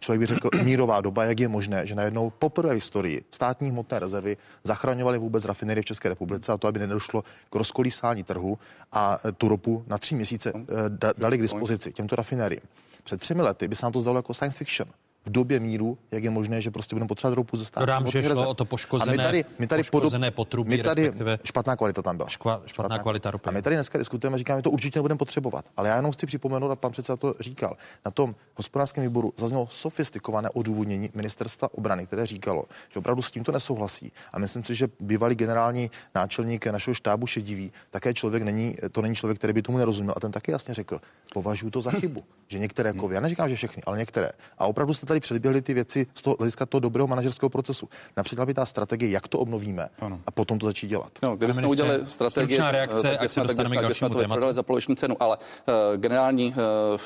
Člověk 0.00 0.20
by 0.20 0.26
řekl, 0.26 0.48
mírová 0.64 1.00
doba, 1.00 1.24
jak 1.24 1.40
je 1.40 1.48
možné, 1.48 1.86
že 1.86 1.94
najednou 1.94 2.30
poprvé 2.30 2.70
v 2.70 2.74
historii 2.74 3.24
státní 3.30 3.70
hmotné 3.70 3.98
rezervy 3.98 4.36
zachraňovaly 4.64 5.18
vůbec 5.18 5.44
rafinerie 5.44 5.82
v 5.82 5.86
České 5.86 6.08
republice 6.08 6.52
a 6.52 6.56
to, 6.56 6.68
aby 6.68 6.78
nedošlo 6.78 7.24
k 7.50 7.54
rozkolísání 7.54 8.22
trhu 8.22 8.58
a 8.92 9.18
tu 9.38 9.48
ropu 9.48 9.84
na 9.86 9.98
tři 9.98 10.14
měsíce 10.14 10.52
eh, 10.56 11.12
dali 11.18 11.38
k 11.38 11.42
dispozici 11.42 11.92
těmto 11.92 12.16
rafineriím. 12.16 12.62
Před 13.04 13.20
třemi 13.20 13.42
lety 13.42 13.68
by 13.68 13.76
se 13.76 13.86
nám 13.86 13.92
to 13.92 14.00
zdalo 14.00 14.18
jako 14.18 14.34
science 14.34 14.58
fiction 14.58 14.88
v 15.26 15.30
době 15.30 15.60
míru, 15.60 15.98
jak 16.10 16.24
je 16.24 16.30
možné, 16.30 16.60
že 16.60 16.70
prostě 16.70 16.94
budeme 16.94 17.08
potřebovat 17.08 17.34
ropu 17.34 17.56
ze 17.56 17.64
státu. 17.64 17.82
Dodám, 17.82 18.06
že 18.06 18.22
šlo 18.22 18.48
o 18.48 18.54
to 18.54 18.64
poškozené, 18.64 19.12
a 19.12 19.16
my 19.16 19.22
tady, 19.22 19.44
my 19.58 19.66
tady 19.66 19.82
poškozené 19.82 20.30
potrubí, 20.30 20.70
my 20.70 20.82
tady 20.82 21.12
špatná 21.44 21.76
kvalita 21.76 22.02
tam 22.02 22.16
byla. 22.16 22.28
Škva, 22.28 22.54
špatná, 22.54 22.68
špatná 22.68 22.98
kvalita 22.98 23.30
ropy. 23.30 23.48
A 23.48 23.52
my 23.52 23.62
tady 23.62 23.76
dneska 23.76 23.98
diskutujeme, 23.98 24.38
říkáme, 24.38 24.58
že 24.58 24.62
to 24.62 24.70
určitě 24.70 24.98
nebudeme 24.98 25.18
potřebovat. 25.18 25.64
Ale 25.76 25.88
já 25.88 25.96
jenom 25.96 26.12
chci 26.12 26.26
připomenout, 26.26 26.70
a 26.70 26.76
pan 26.76 26.92
předseda 26.92 27.16
to 27.16 27.34
říkal, 27.40 27.76
na 28.04 28.10
tom 28.10 28.34
hospodářském 28.54 29.04
výboru 29.04 29.32
zaznělo 29.36 29.68
sofistikované 29.70 30.50
odůvodnění 30.50 31.10
ministerstva 31.14 31.68
obrany, 31.74 32.06
které 32.06 32.26
říkalo, 32.26 32.64
že 32.92 32.98
opravdu 32.98 33.22
s 33.22 33.30
tímto 33.30 33.52
nesouhlasí. 33.52 34.12
A 34.32 34.38
myslím 34.38 34.64
si, 34.64 34.74
že 34.74 34.88
bývalý 35.00 35.34
generální 35.34 35.90
náčelník 36.14 36.66
našeho 36.66 36.94
štábu 36.94 37.26
Šedivý 37.26 37.72
také 37.90 38.14
člověk 38.14 38.42
není, 38.42 38.76
to 38.92 39.02
není 39.02 39.14
člověk, 39.14 39.38
který 39.38 39.52
by 39.52 39.62
tomu 39.62 39.78
nerozuměl. 39.78 40.14
A 40.16 40.20
ten 40.20 40.32
taky 40.32 40.52
jasně 40.52 40.74
řekl, 40.74 41.00
považuji 41.32 41.70
to 41.70 41.82
za 41.82 41.90
chybu, 41.90 42.24
že 42.48 42.58
některé 42.58 42.92
kovy, 42.92 43.14
já 43.14 43.20
neříkám, 43.20 43.48
že 43.48 43.56
všechny, 43.56 43.82
ale 43.82 43.98
některé. 43.98 44.30
A 44.58 44.66
opravdu 44.66 44.94
jste 44.94 45.06
tady 45.06 45.15
předběhli 45.20 45.62
ty 45.62 45.74
věci 45.74 46.06
z 46.14 46.22
toho 46.22 46.36
hlediska 46.38 46.66
toho 46.66 46.80
dobrého 46.80 47.06
manažerského 47.06 47.50
procesu. 47.50 47.88
Například 48.16 48.44
by 48.44 48.54
ta 48.54 48.66
strategie, 48.66 49.10
jak 49.10 49.28
to 49.28 49.38
obnovíme 49.38 49.88
ano. 50.00 50.20
a 50.26 50.30
potom 50.30 50.58
to 50.58 50.66
začít 50.66 50.86
dělat. 50.86 51.12
No, 51.22 51.36
kdybychom 51.36 51.66
udělali 51.66 52.00
strategii, 52.04 52.58
reakce, 52.70 53.16
tak 53.20 53.30
jsme, 53.30 53.44
tak 53.54 53.66
jsme, 53.66 53.82
tak 53.82 53.94
jsme 53.96 54.10
to 54.10 54.18
prodali 54.18 54.54
za 54.54 54.62
poloviční 54.62 54.96
cenu, 54.96 55.16
ale 55.20 55.36
uh, 55.36 55.74
generální 55.96 56.54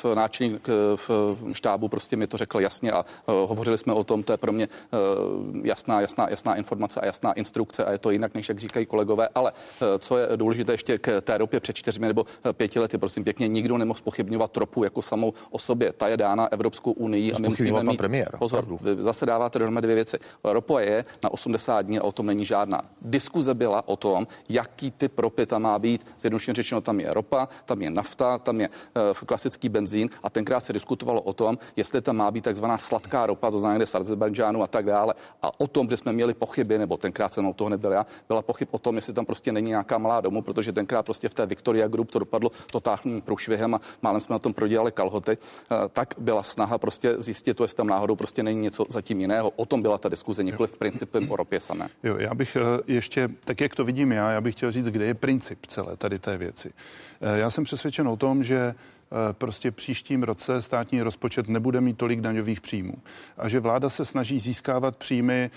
uh, 0.05 0.15
náčelník 0.15 0.69
uh, 0.69 1.53
štábu 1.53 1.89
prostě 1.89 2.17
mi 2.17 2.27
to 2.27 2.37
řekl 2.37 2.61
jasně 2.61 2.93
a 2.93 2.99
uh, 2.99 3.35
hovořili 3.49 3.79
jsme 3.79 3.93
o 3.93 4.05
tom, 4.05 4.23
to 4.23 4.33
je 4.33 4.37
pro 4.37 4.53
mě 4.53 4.69
uh, 4.69 5.67
jasná, 5.67 6.01
jasná, 6.01 6.29
jasná 6.29 6.55
informace 6.55 7.01
a 7.01 7.07
jasná 7.07 7.33
instrukce 7.33 7.85
a 7.85 7.93
je 7.93 7.99
to 7.99 8.11
jinak, 8.11 8.35
než 8.35 8.49
jak 8.49 8.59
říkají 8.59 8.87
kolegové, 8.87 9.29
ale 9.35 9.53
uh, 9.53 9.89
co 9.99 10.19
je 10.19 10.29
důležité 10.37 10.73
ještě 10.73 10.99
k 10.99 11.21
té 11.21 11.39
ropě 11.39 11.61
před 11.61 11.77
čtyřmi 11.77 12.07
nebo 12.07 12.27
pěti 12.53 12.79
lety, 12.79 12.99
prosím 12.99 13.25
pěkně, 13.25 13.49
nikdo 13.49 13.79
nemohl 13.79 13.99
spochybňovat 13.99 14.51
tropu 14.53 14.85
jako 14.85 15.03
samou 15.03 15.33
o 15.51 15.59
sobě. 15.59 15.93
Ta 15.93 16.09
je 16.09 16.17
dána 16.17 16.53
Evropskou 16.53 16.93
unii 16.93 17.33
a 17.33 17.39
my 17.39 17.49
musíme 17.49 17.83
mít 17.83 18.00
premiér, 18.01 18.37
pozor, 18.39 18.65
vy 18.81 19.03
zase 19.03 19.27
dáváte 19.27 19.59
dohromady 19.59 19.87
dvě 19.87 19.95
věci. 19.95 20.19
Ropa 20.45 20.81
je 20.81 21.05
na 21.23 21.33
80 21.33 21.83
dní 21.83 21.99
a 21.99 22.03
o 22.03 22.13
tom 22.13 22.27
není 22.27 22.45
žádná. 22.45 22.81
Diskuze 23.03 23.55
byla 23.55 23.89
o 23.89 23.97
tom, 23.97 24.27
jaký 24.49 24.91
typ 24.91 25.19
ropy 25.19 25.47
tam 25.47 25.63
má 25.63 25.79
být. 25.79 26.07
Zjednodušeně 26.19 26.55
řečeno, 26.55 26.81
tam 26.81 27.01
je 27.01 27.15
ropa, 27.15 27.49
tam 27.65 27.83
je 27.83 27.91
nafta, 27.91 28.39
tam 28.39 28.61
je 28.61 28.69
uh, 28.69 29.27
klasický 29.27 29.69
benzín 29.69 30.09
a 30.23 30.31
tenkrát 30.31 30.61
se 30.61 30.73
diskutovalo 30.73 31.21
o 31.21 31.33
tom, 31.33 31.59
jestli 31.77 32.01
tam 32.01 32.17
má 32.17 32.31
být 32.31 32.45
takzvaná 32.45 32.79
sladká 32.79 33.27
ropa, 33.27 33.51
to 33.51 33.59
znamená 33.59 33.77
kde 33.77 33.87
z 33.87 33.95
Azerbajdžánu 33.95 34.63
a 34.63 34.67
tak 34.67 34.87
dále. 34.87 35.15
A 35.43 35.61
o 35.61 35.67
tom, 35.67 35.89
že 35.89 35.97
jsme 35.97 36.13
měli 36.13 36.35
pochyby, 36.35 36.79
nebo 36.79 36.97
tenkrát 36.97 37.33
jsem 37.33 37.47
o 37.47 37.53
toho 37.53 37.69
nebyl 37.69 37.93
já, 37.93 38.07
byla 38.29 38.43
pochyb 38.43 38.69
o 38.71 38.79
tom, 38.79 38.97
jestli 38.97 39.13
tam 39.13 39.27
prostě 39.27 39.53
není 39.53 39.69
nějaká 39.69 39.99
malá 39.99 40.21
domu, 40.21 40.43
protože 40.43 40.73
tenkrát 40.73 41.03
prostě 41.03 41.29
v 41.29 41.35
té 41.35 41.47
Victoria 41.47 41.89
Group 41.89 42.11
to 42.11 42.19
dopadlo 42.19 42.51
totálním 42.73 43.21
průšvihem 43.23 43.75
a 43.75 43.81
málem 44.03 44.21
jsme 44.21 44.33
na 44.33 44.39
tom 44.39 44.53
prodělali 44.53 44.93
kalhoty, 44.93 45.37
uh, 45.37 45.77
tak 45.93 46.15
byla 46.19 46.43
snaha 46.43 46.79
prostě 46.79 47.15
zjistit, 47.19 47.55
to 47.55 47.65
jestli 47.65 47.77
tam 47.77 47.90
náhodou 47.91 48.17
prostě 48.17 48.43
není 48.43 48.61
něco 48.61 48.85
zatím 48.89 49.21
jiného. 49.21 49.51
O 49.51 49.67
tom 49.67 49.83
byla 49.83 49.99
ta 49.99 50.09
diskuze, 50.09 50.43
nikoli 50.45 50.69
v 50.69 50.77
principem 50.77 51.31
o 51.31 51.37
ropě 51.37 51.61
samé. 51.61 51.89
Jo, 52.03 52.17
já 52.19 52.35
bych 52.35 52.57
eh, 52.57 52.61
ještě, 52.87 53.29
tak 53.45 53.61
jak 53.61 53.75
to 53.75 53.85
vidím 53.85 54.13
já, 54.13 54.31
já 54.31 54.41
bych 54.41 54.55
chtěl 54.55 54.73
říct, 54.73 54.87
kde 54.87 55.05
je 55.05 55.15
princip 55.15 55.67
celé 55.67 55.97
tady 55.97 56.19
té 56.19 56.39
věci. 56.39 56.73
Eh, 57.21 57.39
já 57.39 57.51
jsem 57.51 57.65
přesvědčen 57.65 58.09
o 58.09 58.17
tom, 58.17 58.45
že 58.45 58.59
eh, 58.59 58.75
prostě 59.33 59.71
příštím 59.71 60.23
roce 60.23 60.63
státní 60.63 61.03
rozpočet 61.03 61.49
nebude 61.49 61.81
mít 61.81 61.99
tolik 61.99 62.21
daňových 62.21 62.61
příjmů 62.61 62.95
a 63.39 63.49
že 63.49 63.61
vláda 63.61 63.89
se 63.89 64.05
snaží 64.05 64.39
získávat 64.39 64.97
příjmy 64.97 65.51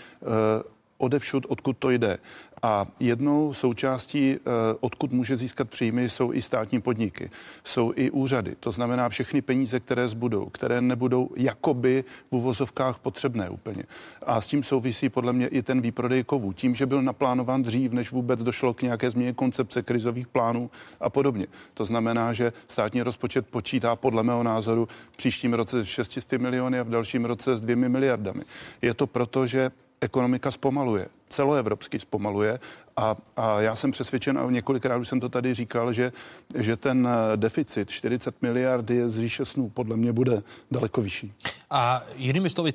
odevšud, 0.97 1.45
odkud 1.49 1.77
to 1.77 1.89
jde. 1.89 2.17
A 2.65 2.87
jednou 2.99 3.53
součástí, 3.53 4.35
eh, 4.35 4.39
odkud 4.79 5.11
může 5.11 5.37
získat 5.37 5.69
příjmy, 5.69 6.09
jsou 6.09 6.33
i 6.33 6.41
státní 6.41 6.81
podniky, 6.81 7.29
jsou 7.63 7.93
i 7.95 8.11
úřady. 8.11 8.55
To 8.59 8.71
znamená 8.71 9.09
všechny 9.09 9.41
peníze, 9.41 9.79
které 9.79 10.07
zbudou, 10.07 10.45
které 10.45 10.81
nebudou 10.81 11.29
jakoby 11.35 12.03
v 12.31 12.35
uvozovkách 12.35 12.99
potřebné 12.99 13.49
úplně. 13.49 13.83
A 14.25 14.41
s 14.41 14.47
tím 14.47 14.63
souvisí 14.63 15.09
podle 15.09 15.33
mě 15.33 15.47
i 15.47 15.61
ten 15.61 15.81
výprodej 15.81 16.23
kovů. 16.23 16.53
Tím, 16.53 16.75
že 16.75 16.85
byl 16.85 17.01
naplánován 17.01 17.63
dřív, 17.63 17.91
než 17.91 18.11
vůbec 18.11 18.43
došlo 18.43 18.73
k 18.73 18.81
nějaké 18.81 19.11
změně 19.11 19.33
koncepce 19.33 19.81
krizových 19.81 20.27
plánů 20.27 20.71
a 20.99 21.09
podobně. 21.09 21.47
To 21.73 21.85
znamená, 21.85 22.33
že 22.33 22.53
státní 22.67 23.01
rozpočet 23.01 23.47
počítá 23.47 23.95
podle 23.95 24.23
mého 24.23 24.43
názoru 24.43 24.87
příštím 25.15 25.53
roce 25.53 25.85
s 25.85 25.87
600 25.87 26.41
miliony 26.41 26.79
a 26.79 26.83
v 26.83 26.89
dalším 26.89 27.25
roce 27.25 27.55
s 27.55 27.61
dvěmi 27.61 27.89
miliardami. 27.89 28.41
Je 28.81 28.93
to 28.93 29.07
proto, 29.07 29.47
že 29.47 29.71
ekonomika 30.03 30.51
zpomaluje, 30.51 31.07
celoevropsky 31.29 31.99
zpomaluje 31.99 32.59
a, 32.97 33.15
a 33.37 33.61
já 33.61 33.75
jsem 33.75 33.91
přesvědčen, 33.91 34.37
a 34.37 34.51
několikrát 34.51 34.97
už 34.97 35.07
jsem 35.07 35.19
to 35.19 35.29
tady 35.29 35.53
říkal, 35.53 35.93
že, 35.93 36.11
že 36.55 36.77
ten 36.77 37.07
deficit 37.35 37.89
40 37.89 38.41
miliard 38.41 38.89
je 38.89 39.09
z 39.09 39.19
říše 39.19 39.45
snů, 39.45 39.69
podle 39.69 39.97
mě 39.97 40.13
bude 40.13 40.43
daleko 40.71 41.01
vyšší. 41.01 41.33
A 41.69 42.03
jinými 42.15 42.49
slovy, 42.49 42.73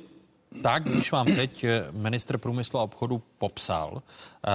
tak, 0.61 0.83
když 0.83 1.11
vám 1.11 1.25
teď 1.25 1.65
minister 1.91 2.37
průmyslu 2.37 2.79
a 2.79 2.83
obchodu 2.83 3.21
popsal, 3.37 4.01
eh, 4.01 4.49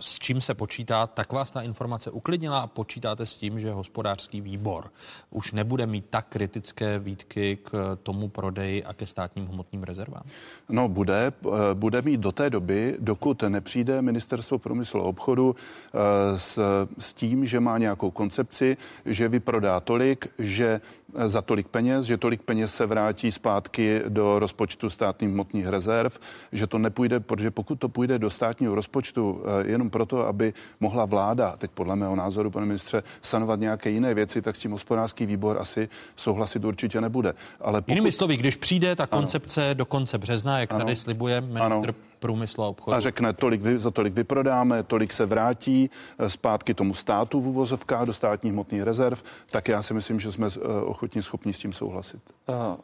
s 0.00 0.18
čím 0.18 0.40
se 0.40 0.54
počítá, 0.54 1.06
tak 1.06 1.32
vás 1.32 1.50
ta 1.50 1.62
informace 1.62 2.10
uklidnila 2.10 2.60
a 2.60 2.66
počítáte 2.66 3.26
s 3.26 3.36
tím, 3.36 3.60
že 3.60 3.72
hospodářský 3.72 4.40
výbor 4.40 4.90
už 5.30 5.52
nebude 5.52 5.86
mít 5.86 6.04
tak 6.10 6.26
kritické 6.28 6.98
výtky 6.98 7.58
k 7.62 7.98
tomu 8.02 8.28
prodeji 8.28 8.84
a 8.84 8.92
ke 8.92 9.06
státním 9.06 9.46
hmotným 9.46 9.82
rezervám? 9.82 10.22
No, 10.68 10.88
bude, 10.88 11.32
eh, 11.46 11.50
bude 11.74 12.02
mít 12.02 12.20
do 12.20 12.32
té 12.32 12.50
doby, 12.50 12.96
dokud 12.98 13.42
nepřijde 13.42 14.02
ministerstvo 14.02 14.58
průmyslu 14.58 15.00
a 15.00 15.04
obchodu 15.04 15.56
eh, 15.56 16.38
s, 16.38 16.58
s 16.98 17.12
tím, 17.12 17.46
že 17.46 17.60
má 17.60 17.78
nějakou 17.78 18.10
koncepci, 18.10 18.76
že 19.04 19.28
vyprodá 19.28 19.80
tolik, 19.80 20.26
že 20.38 20.80
za 21.14 21.42
tolik 21.42 21.68
peněz, 21.68 22.06
že 22.06 22.16
tolik 22.16 22.42
peněz 22.42 22.74
se 22.74 22.86
vrátí 22.86 23.32
zpátky 23.32 24.02
do 24.08 24.38
rozpočtu 24.38 24.90
státních 24.90 25.30
hmotných 25.30 25.66
rezerv, 25.66 26.18
že 26.52 26.66
to 26.66 26.78
nepůjde, 26.78 27.20
protože 27.20 27.50
pokud 27.50 27.78
to 27.78 27.88
půjde 27.88 28.18
do 28.18 28.30
státního 28.30 28.74
rozpočtu 28.74 29.42
eh, 29.44 29.70
jenom 29.70 29.90
proto, 29.90 30.26
aby 30.26 30.54
mohla 30.80 31.04
vláda, 31.04 31.54
teď 31.58 31.70
podle 31.70 31.96
mého 31.96 32.16
názoru, 32.16 32.50
pane 32.50 32.66
ministře, 32.66 33.02
sanovat 33.22 33.60
nějaké 33.60 33.90
jiné 33.90 34.14
věci, 34.14 34.42
tak 34.42 34.56
s 34.56 34.58
tím 34.58 34.70
hospodářský 34.70 35.26
výbor 35.26 35.58
asi 35.60 35.88
souhlasit 36.16 36.64
určitě 36.64 37.00
nebude. 37.00 37.34
Ale 37.60 37.80
pokud... 37.80 37.92
Jinými 37.92 38.12
slovy, 38.12 38.36
když 38.36 38.56
přijde 38.56 38.96
ta 38.96 39.06
koncepce 39.06 39.66
ano. 39.66 39.74
do 39.74 39.84
konce 39.84 40.18
března, 40.18 40.58
jak 40.58 40.72
ano. 40.72 40.84
tady 40.84 40.96
slibuje 40.96 41.40
ministr 41.40 41.62
ano 41.62 41.94
průmyslu 42.18 42.64
a 42.64 42.68
obchodu. 42.68 42.96
A 42.96 43.00
řekne, 43.00 43.32
tolik, 43.32 43.60
za 43.76 43.90
tolik 43.90 44.14
vyprodáme, 44.14 44.82
tolik 44.82 45.12
se 45.12 45.26
vrátí 45.26 45.90
eh, 46.18 46.30
zpátky 46.30 46.74
tomu 46.74 46.94
státu 46.94 47.40
v 47.40 47.48
uvozovkách 47.48 48.06
do 48.06 48.12
státních 48.12 48.52
hmotných 48.52 48.82
rezerv, 48.82 49.22
tak 49.50 49.68
já 49.68 49.82
si 49.82 49.94
myslím, 49.94 50.20
že 50.20 50.32
jsme 50.32 50.46
eh, 50.46 50.60
ochotní 50.84 51.22
schopni 51.22 51.52
s 51.52 51.58
tím 51.58 51.72
souhlasit. 51.72 52.20
Uh. 52.48 52.76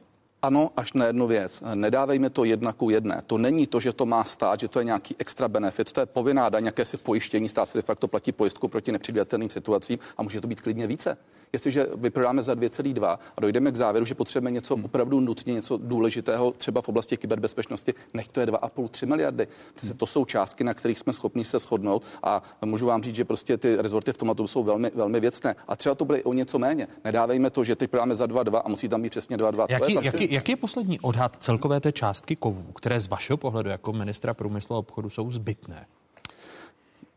Ano, 0.45 0.71
až 0.77 0.93
na 0.93 1.07
jednu 1.07 1.27
věc. 1.27 1.63
Nedávejme 1.75 2.31
to 2.31 2.45
jedna 2.45 2.73
ku 2.73 2.91
jedné. 2.91 3.23
To 3.27 3.39
není 3.39 3.67
to, 3.67 3.81
že 3.81 3.93
to 3.93 4.07
má 4.07 4.25
stát, 4.25 4.61
že 4.61 4.69
to 4.69 4.79
je 4.79 4.85
nějaký 4.85 5.17
extra 5.19 5.49
benefit. 5.49 5.93
To 5.93 6.01
je 6.01 6.07
povinná 6.07 6.49
daň, 6.49 6.71
si 6.83 6.97
pojištění. 6.97 7.49
Stát 7.49 7.67
se 7.67 7.79
de 7.79 7.83
facto 7.83 8.09
platí 8.09 8.33
pojistku 8.33 8.69
proti 8.69 8.93
nepředvídatelným 8.93 9.51
situacím 9.51 9.99
a 10.17 10.23
může 10.23 10.41
to 10.41 10.49
být 10.49 10.61
klidně 10.61 10.87
více 10.87 11.17
jestliže 11.53 11.87
vyprodáme 11.95 12.43
za 12.43 12.55
2,2 12.55 13.19
a 13.37 13.41
dojdeme 13.41 13.73
k 13.73 13.77
závěru, 13.77 14.05
že 14.05 14.15
potřebujeme 14.15 14.51
něco 14.51 14.75
hmm. 14.75 14.85
opravdu 14.85 15.21
nutně, 15.21 15.55
něco 15.55 15.77
důležitého, 15.77 16.53
třeba 16.53 16.83
v 16.83 16.89
oblasti 16.89 17.17
kyberbezpečnosti, 17.17 17.95
nech 18.15 18.29
to 18.29 18.41
je 18.41 18.47
2,5-3 18.47 19.07
miliardy. 19.07 19.49
Hmm. 19.83 19.93
To 19.97 20.07
jsou 20.07 20.25
částky, 20.25 20.65
na 20.65 20.75
kterých 20.75 20.99
jsme 20.99 21.13
schopni 21.13 21.45
se 21.45 21.59
shodnout 21.59 22.03
a 22.23 22.43
můžu 22.65 22.87
vám 22.87 23.03
říct, 23.03 23.15
že 23.15 23.25
prostě 23.25 23.57
ty 23.57 23.77
rezorty 23.77 24.13
v 24.13 24.17
tomto 24.17 24.49
jsou 24.49 24.63
velmi, 24.63 24.91
velmi 24.95 25.21
věcné. 25.21 25.57
A 25.69 25.77
třeba 25.77 25.95
to 25.95 26.05
bude 26.05 26.23
o 26.23 26.33
něco 26.33 26.59
méně. 26.59 26.89
Nedávejme 27.05 27.51
to, 27.51 27.65
že 27.65 27.77
teď 27.77 27.91
prodáme 27.91 28.15
za 28.15 28.27
2,2 28.27 28.63
a 28.65 28.69
musí 28.69 28.89
tam 28.89 29.03
být 29.03 29.11
přesně 29.11 29.37
2,2. 29.37 29.67
Jaký, 29.69 29.95
je 29.95 30.01
jaký, 30.05 30.32
jaký 30.33 30.53
je 30.53 30.57
poslední 30.57 31.01
odhad 31.01 31.37
celkové 31.43 31.81
té 31.81 31.93
částky 31.93 32.37
kovů, 32.37 32.73
které 32.73 33.01
z 33.01 33.07
vašeho 33.07 33.37
pohledu 33.37 33.71
jako 33.71 33.93
ministra 33.93 34.35
průmyslu 34.35 34.77
a 34.77 34.79
obchodu 34.79 35.11
jsou 35.11 35.31
zbytné? 35.31 35.87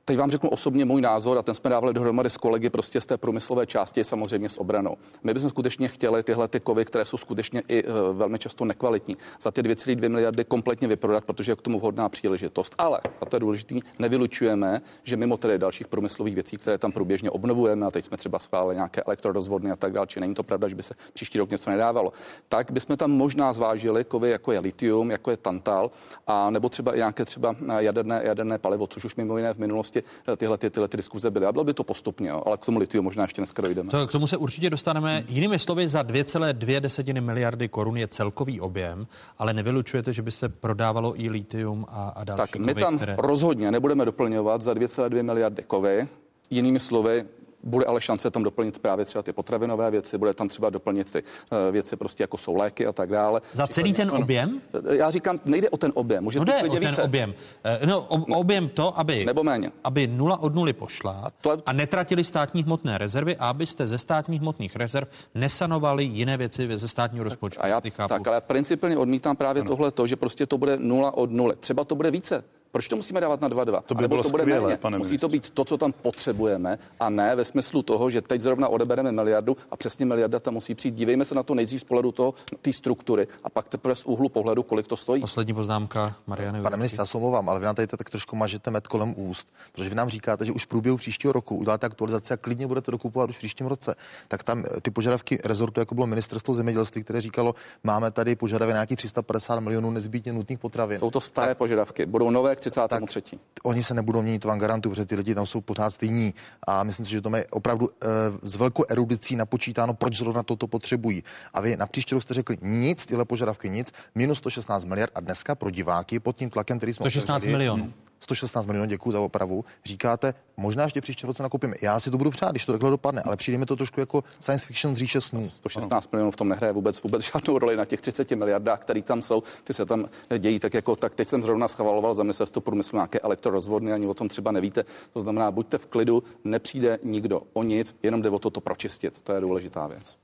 Teď 0.07 0.17
vám 0.17 0.31
řeknu 0.31 0.49
osobně 0.49 0.85
můj 0.85 1.01
názor 1.01 1.37
a 1.37 1.41
ten 1.41 1.55
jsme 1.55 1.69
dávali 1.69 1.93
dohromady 1.93 2.29
s 2.29 2.37
kolegy 2.37 2.69
prostě 2.69 3.01
z 3.01 3.05
té 3.05 3.17
průmyslové 3.17 3.65
části, 3.65 4.03
samozřejmě 4.03 4.49
s 4.49 4.57
obranou. 4.57 4.97
My 5.23 5.33
bychom 5.33 5.49
skutečně 5.49 5.87
chtěli 5.87 6.23
tyhle 6.23 6.47
ty 6.47 6.59
kovy, 6.59 6.85
které 6.85 7.05
jsou 7.05 7.17
skutečně 7.17 7.63
i 7.67 7.83
uh, 7.83 7.93
velmi 8.17 8.39
často 8.39 8.65
nekvalitní, 8.65 9.17
za 9.41 9.51
ty 9.51 9.61
2,2 9.61 10.09
miliardy 10.09 10.43
kompletně 10.43 10.87
vyprodat, 10.87 11.25
protože 11.25 11.51
je 11.51 11.55
k 11.55 11.61
tomu 11.61 11.79
vhodná 11.79 12.09
příležitost. 12.09 12.75
Ale, 12.77 12.99
a 13.21 13.25
to 13.25 13.35
je 13.35 13.39
důležité, 13.39 13.75
nevylučujeme, 13.99 14.81
že 15.03 15.17
mimo 15.17 15.37
tedy 15.37 15.57
dalších 15.57 15.87
průmyslových 15.87 16.35
věcí, 16.35 16.57
které 16.57 16.77
tam 16.77 16.91
průběžně 16.91 17.31
obnovujeme, 17.31 17.85
a 17.85 17.91
teď 17.91 18.05
jsme 18.05 18.17
třeba 18.17 18.39
schválili 18.39 18.75
nějaké 18.75 19.01
elektrorozvodny 19.01 19.71
a 19.71 19.75
tak 19.75 19.93
dále, 19.93 20.07
či 20.07 20.19
není 20.19 20.33
to 20.33 20.43
pravda, 20.43 20.67
že 20.67 20.75
by 20.75 20.83
se 20.83 20.93
příští 21.13 21.39
rok 21.39 21.51
něco 21.51 21.69
nedávalo, 21.69 22.13
tak 22.49 22.71
bychom 22.71 22.97
tam 22.97 23.11
možná 23.11 23.53
zvážili 23.53 24.03
kovy, 24.03 24.29
jako 24.29 24.51
je 24.51 24.59
litium, 24.59 25.11
jako 25.11 25.31
je 25.31 25.37
tantal, 25.37 25.91
a 26.27 26.49
nebo 26.49 26.69
třeba 26.69 26.95
nějaké 26.95 27.25
třeba 27.25 27.55
jaderné, 27.77 28.21
jaderné 28.23 28.57
palivo, 28.57 28.87
což 28.87 29.05
už 29.05 29.15
mimo 29.15 29.37
jiné 29.37 29.53
v 29.53 29.57
minulosti 29.57 29.94
eh, 30.03 30.35
tyhle, 30.37 30.57
ty, 30.57 30.69
tyhle 30.69 30.87
ty 30.87 30.97
diskuze 30.97 31.31
byly. 31.31 31.45
A 31.45 31.51
bylo 31.51 31.63
by 31.63 31.73
to 31.73 31.83
postupně, 31.83 32.29
jo, 32.29 32.43
ale 32.45 32.57
k 32.57 32.65
tomu 32.65 32.79
litiu 32.79 33.01
možná 33.01 33.23
ještě 33.23 33.41
dneska 33.41 33.61
dojdeme. 33.61 33.89
To, 33.89 34.07
k 34.07 34.11
tomu 34.11 34.27
se 34.27 34.37
určitě 34.37 34.69
dostaneme. 34.69 35.23
Jinými 35.27 35.59
slovy, 35.59 35.87
za 35.87 36.01
2,2 36.01 37.21
miliardy 37.21 37.67
korun 37.67 37.97
je 37.97 38.07
celkový 38.07 38.61
objem, 38.61 39.07
ale 39.37 39.53
nevylučujete, 39.53 40.13
že 40.13 40.21
by 40.21 40.31
se 40.31 40.49
prodávalo 40.49 41.21
i 41.21 41.29
litium 41.29 41.85
a, 41.89 42.09
a 42.09 42.23
další 42.23 42.37
Tak 42.37 42.55
my 42.55 42.73
kovy, 42.73 42.81
tam 42.81 42.97
které... 42.97 43.15
rozhodně 43.19 43.71
nebudeme 43.71 44.05
doplňovat 44.05 44.61
za 44.61 44.73
2,2 44.73 45.23
miliardy 45.23 45.63
kovy. 45.63 46.07
Jinými 46.49 46.79
slovy, 46.79 47.25
bude 47.65 47.85
ale 47.85 48.01
šance 48.01 48.31
tam 48.31 48.43
doplnit 48.43 48.79
právě 48.79 49.05
třeba 49.05 49.23
ty 49.23 49.33
potravinové 49.33 49.91
věci, 49.91 50.17
bude 50.17 50.33
tam 50.33 50.47
třeba 50.47 50.69
doplnit 50.69 51.11
ty 51.11 51.23
uh, 51.23 51.57
věci 51.71 51.95
prostě 51.95 52.23
jako 52.23 52.37
jsou 52.37 52.55
léky 52.55 52.87
a 52.87 52.93
tak 52.93 53.09
dále. 53.09 53.41
Za 53.53 53.67
celý 53.67 53.93
ten 53.93 54.09
ano. 54.09 54.19
objem? 54.19 54.61
Já 54.89 55.11
říkám, 55.11 55.39
nejde 55.45 55.69
o 55.69 55.77
ten 55.77 55.91
objem, 55.95 56.23
může 56.23 56.39
No 56.39 56.45
to 56.45 56.51
jde 56.51 56.69
o 56.69 56.73
ten 56.73 56.89
více. 56.89 57.03
objem. 57.03 57.33
Eh, 57.63 57.85
No, 57.85 58.01
ob, 58.01 58.23
objem 58.29 58.69
to, 58.69 58.99
aby, 58.99 59.25
Nebo 59.25 59.43
méně. 59.43 59.71
aby 59.83 60.07
nula 60.07 60.41
od 60.41 60.55
nuly 60.55 60.73
pošla 60.73 61.11
a, 61.11 61.29
to 61.29 61.51
je... 61.51 61.57
a 61.65 61.73
netratili 61.73 62.23
státní 62.23 62.63
hmotné 62.63 62.97
rezervy 62.97 63.37
a 63.37 63.49
abyste 63.49 63.87
ze 63.87 63.97
státních 63.97 64.41
hmotných 64.41 64.75
rezerv 64.75 65.07
nesanovali 65.35 66.03
jiné 66.03 66.37
věci 66.37 66.67
ze 66.75 66.87
státního 66.87 67.23
rozpočtu. 67.23 67.61
A 67.63 67.67
já 67.67 67.81
tak, 68.07 68.27
ale 68.27 68.41
principálně 68.41 68.97
odmítám 68.97 69.35
právě 69.35 69.63
tohle 69.63 69.91
to, 69.91 70.07
že 70.07 70.15
prostě 70.15 70.45
to 70.45 70.57
bude 70.57 70.77
nula 70.77 71.17
od 71.17 71.31
nuly. 71.31 71.55
Třeba 71.55 71.83
to 71.83 71.95
bude 71.95 72.11
více. 72.11 72.43
Proč 72.75 72.87
to 72.87 72.95
musíme 72.95 73.21
dávat 73.21 73.41
na 73.41 73.49
2-2? 73.49 73.81
To 73.85 73.95
by 73.95 74.01
Nebo 74.01 74.15
bylo 74.15 74.23
to 74.23 74.29
bude 74.29 74.43
skvělé, 74.43 74.65
méně. 74.67 74.77
pane 74.77 74.97
Musí 74.97 75.09
ministře. 75.09 75.27
to 75.27 75.31
být 75.31 75.49
to, 75.49 75.65
co 75.65 75.77
tam 75.77 75.91
potřebujeme, 75.91 76.79
a 76.99 77.09
ne 77.09 77.35
ve 77.35 77.45
smyslu 77.45 77.83
toho, 77.83 78.09
že 78.09 78.21
teď 78.21 78.41
zrovna 78.41 78.67
odebereme 78.67 79.11
miliardu 79.11 79.57
a 79.71 79.77
přesně 79.77 80.05
miliarda 80.05 80.39
tam 80.39 80.53
musí 80.53 80.75
přijít. 80.75 80.95
Dívejme 80.95 81.25
se 81.25 81.35
na 81.35 81.43
to 81.43 81.55
nejdřív 81.55 81.81
z 81.81 81.83
pohledu 81.83 82.11
toho, 82.11 82.33
té 82.61 82.73
struktury 82.73 83.27
a 83.43 83.49
pak 83.49 83.69
teprve 83.69 83.95
z 83.95 84.05
úhlu 84.05 84.29
pohledu, 84.29 84.63
kolik 84.63 84.87
to 84.87 84.97
stojí. 84.97 85.21
Poslední 85.21 85.53
poznámka 85.53 86.15
Mariany. 86.27 86.61
Pane 86.61 86.77
ministře, 86.77 87.01
já 87.01 87.05
se 87.05 87.17
omlouvám, 87.17 87.49
ale 87.49 87.59
vy 87.59 87.65
nám 87.65 87.75
tady 87.75 87.87
tak 87.87 88.09
trošku 88.09 88.35
mažete 88.35 88.71
med 88.71 88.87
kolem 88.87 89.13
úst, 89.17 89.53
protože 89.71 89.89
vy 89.89 89.95
nám 89.95 90.09
říkáte, 90.09 90.45
že 90.45 90.51
už 90.51 90.65
v 90.65 90.67
průběhu 90.67 90.97
příštího 90.97 91.33
roku 91.33 91.55
uděláte 91.57 91.85
aktualizaci 91.87 92.33
a 92.33 92.37
klidně 92.37 92.67
budete 92.67 92.91
dokupovat 92.91 93.29
už 93.29 93.35
v 93.35 93.39
příštím 93.39 93.67
roce. 93.67 93.95
Tak 94.27 94.43
tam 94.43 94.63
eh, 94.77 94.81
ty 94.81 94.91
požadavky 94.91 95.39
rezortu, 95.45 95.79
jako 95.79 95.95
bylo 95.95 96.07
ministerstvo 96.07 96.55
zemědělství, 96.55 97.03
které 97.03 97.21
říkalo, 97.21 97.55
máme 97.83 98.11
tady 98.11 98.35
požadavek 98.35 98.73
na 98.73 98.77
nějakých 98.77 98.97
350 98.97 99.59
milionů 99.59 99.91
nezbytně 99.91 100.33
nutných 100.33 100.59
potravin. 100.59 100.99
Jsou 100.99 101.11
to 101.11 101.21
staré 101.21 101.47
tak, 101.47 101.57
požadavky, 101.57 102.05
budou 102.05 102.29
nové 102.29 102.55
33. 102.71 103.35
Tak, 103.35 103.41
oni 103.63 103.83
se 103.83 103.93
nebudou 103.93 104.21
měnit, 104.21 104.39
to 104.39 104.47
vám 104.47 104.59
garantuju, 104.59 104.91
protože 104.91 105.05
ty 105.05 105.15
lidi 105.15 105.35
tam 105.35 105.45
jsou 105.45 105.61
pořád 105.61 105.89
stejní. 105.89 106.33
A 106.67 106.83
myslím 106.83 107.05
si, 107.05 107.11
že 107.11 107.21
to 107.21 107.35
je 107.35 107.45
opravdu 107.51 107.89
e, 107.89 108.07
s 108.41 108.55
velkou 108.55 108.83
erudicí 108.89 109.35
napočítáno, 109.35 109.93
proč 109.93 110.17
zrovna 110.17 110.43
toto 110.43 110.67
potřebují. 110.67 111.23
A 111.53 111.61
vy 111.61 111.77
na 111.77 111.87
příští 111.87 112.15
rok 112.15 112.23
jste 112.23 112.33
řekli 112.33 112.57
nic, 112.61 113.05
tyhle 113.05 113.25
požadavky 113.25 113.69
nic, 113.69 113.91
minus 114.15 114.37
116 114.37 114.85
miliard 114.85 115.11
a 115.15 115.19
dneska 115.19 115.55
pro 115.55 115.69
diváky 115.69 116.19
pod 116.19 116.35
tím 116.35 116.49
tlakem, 116.49 116.77
který 116.77 116.93
jsme 116.93 117.03
116 117.03 117.29
otevřeli, 117.29 117.51
milionů. 117.51 117.93
116 118.19 118.65
milionů, 118.65 118.89
děkuji 118.89 119.11
za 119.11 119.19
opravu. 119.19 119.65
Říkáte, 119.85 120.33
možná 120.57 120.83
ještě 120.83 121.01
příští 121.01 121.27
roce 121.27 121.43
nakupíme. 121.43 121.75
Já 121.81 121.99
si 121.99 122.11
to 122.11 122.17
budu 122.17 122.29
přát, 122.29 122.51
když 122.51 122.65
to 122.65 122.71
takhle 122.71 122.89
dopadne, 122.89 123.21
ale 123.21 123.37
přijde 123.37 123.57
mi 123.57 123.65
to 123.65 123.75
trošku 123.75 123.99
jako 123.99 124.23
science 124.39 124.67
fiction 124.67 124.95
z 124.95 124.97
říše 124.97 125.21
snů. 125.21 125.49
116 125.49 126.11
milionů 126.11 126.31
v 126.31 126.35
tom 126.35 126.49
nehraje 126.49 126.73
vůbec, 126.73 127.03
vůbec 127.03 127.31
žádnou 127.33 127.59
roli 127.59 127.75
na 127.75 127.85
těch 127.85 128.01
30 128.01 128.31
miliardách, 128.31 128.79
které 128.79 129.01
tam 129.01 129.21
jsou. 129.21 129.43
Ty 129.63 129.73
se 129.73 129.85
tam 129.85 130.05
dějí 130.37 130.59
tak 130.59 130.73
jako 130.73 130.95
tak. 130.95 131.15
Teď 131.15 131.27
jsem 131.27 131.43
zrovna 131.43 131.67
schvaloval 131.67 132.13
za 132.13 132.23
ministerstvo 132.23 132.61
průmyslu 132.61 132.97
nějaké 132.97 133.19
elektrorozvodny, 133.19 133.93
ani 133.93 134.07
o 134.07 134.13
tom 134.13 134.27
třeba 134.27 134.51
nevíte. 134.51 134.85
To 135.13 135.21
znamená, 135.21 135.51
buďte 135.51 135.77
v 135.77 135.85
klidu, 135.85 136.23
nepřijde 136.43 136.99
nikdo 137.03 137.41
o 137.53 137.63
nic, 137.63 137.95
jenom 138.03 138.21
jde 138.21 138.29
o 138.29 138.39
to, 138.39 138.49
to 138.49 138.61
pročistit. 138.61 139.21
To 139.23 139.33
je 139.33 139.41
důležitá 139.41 139.87
věc. 139.87 140.17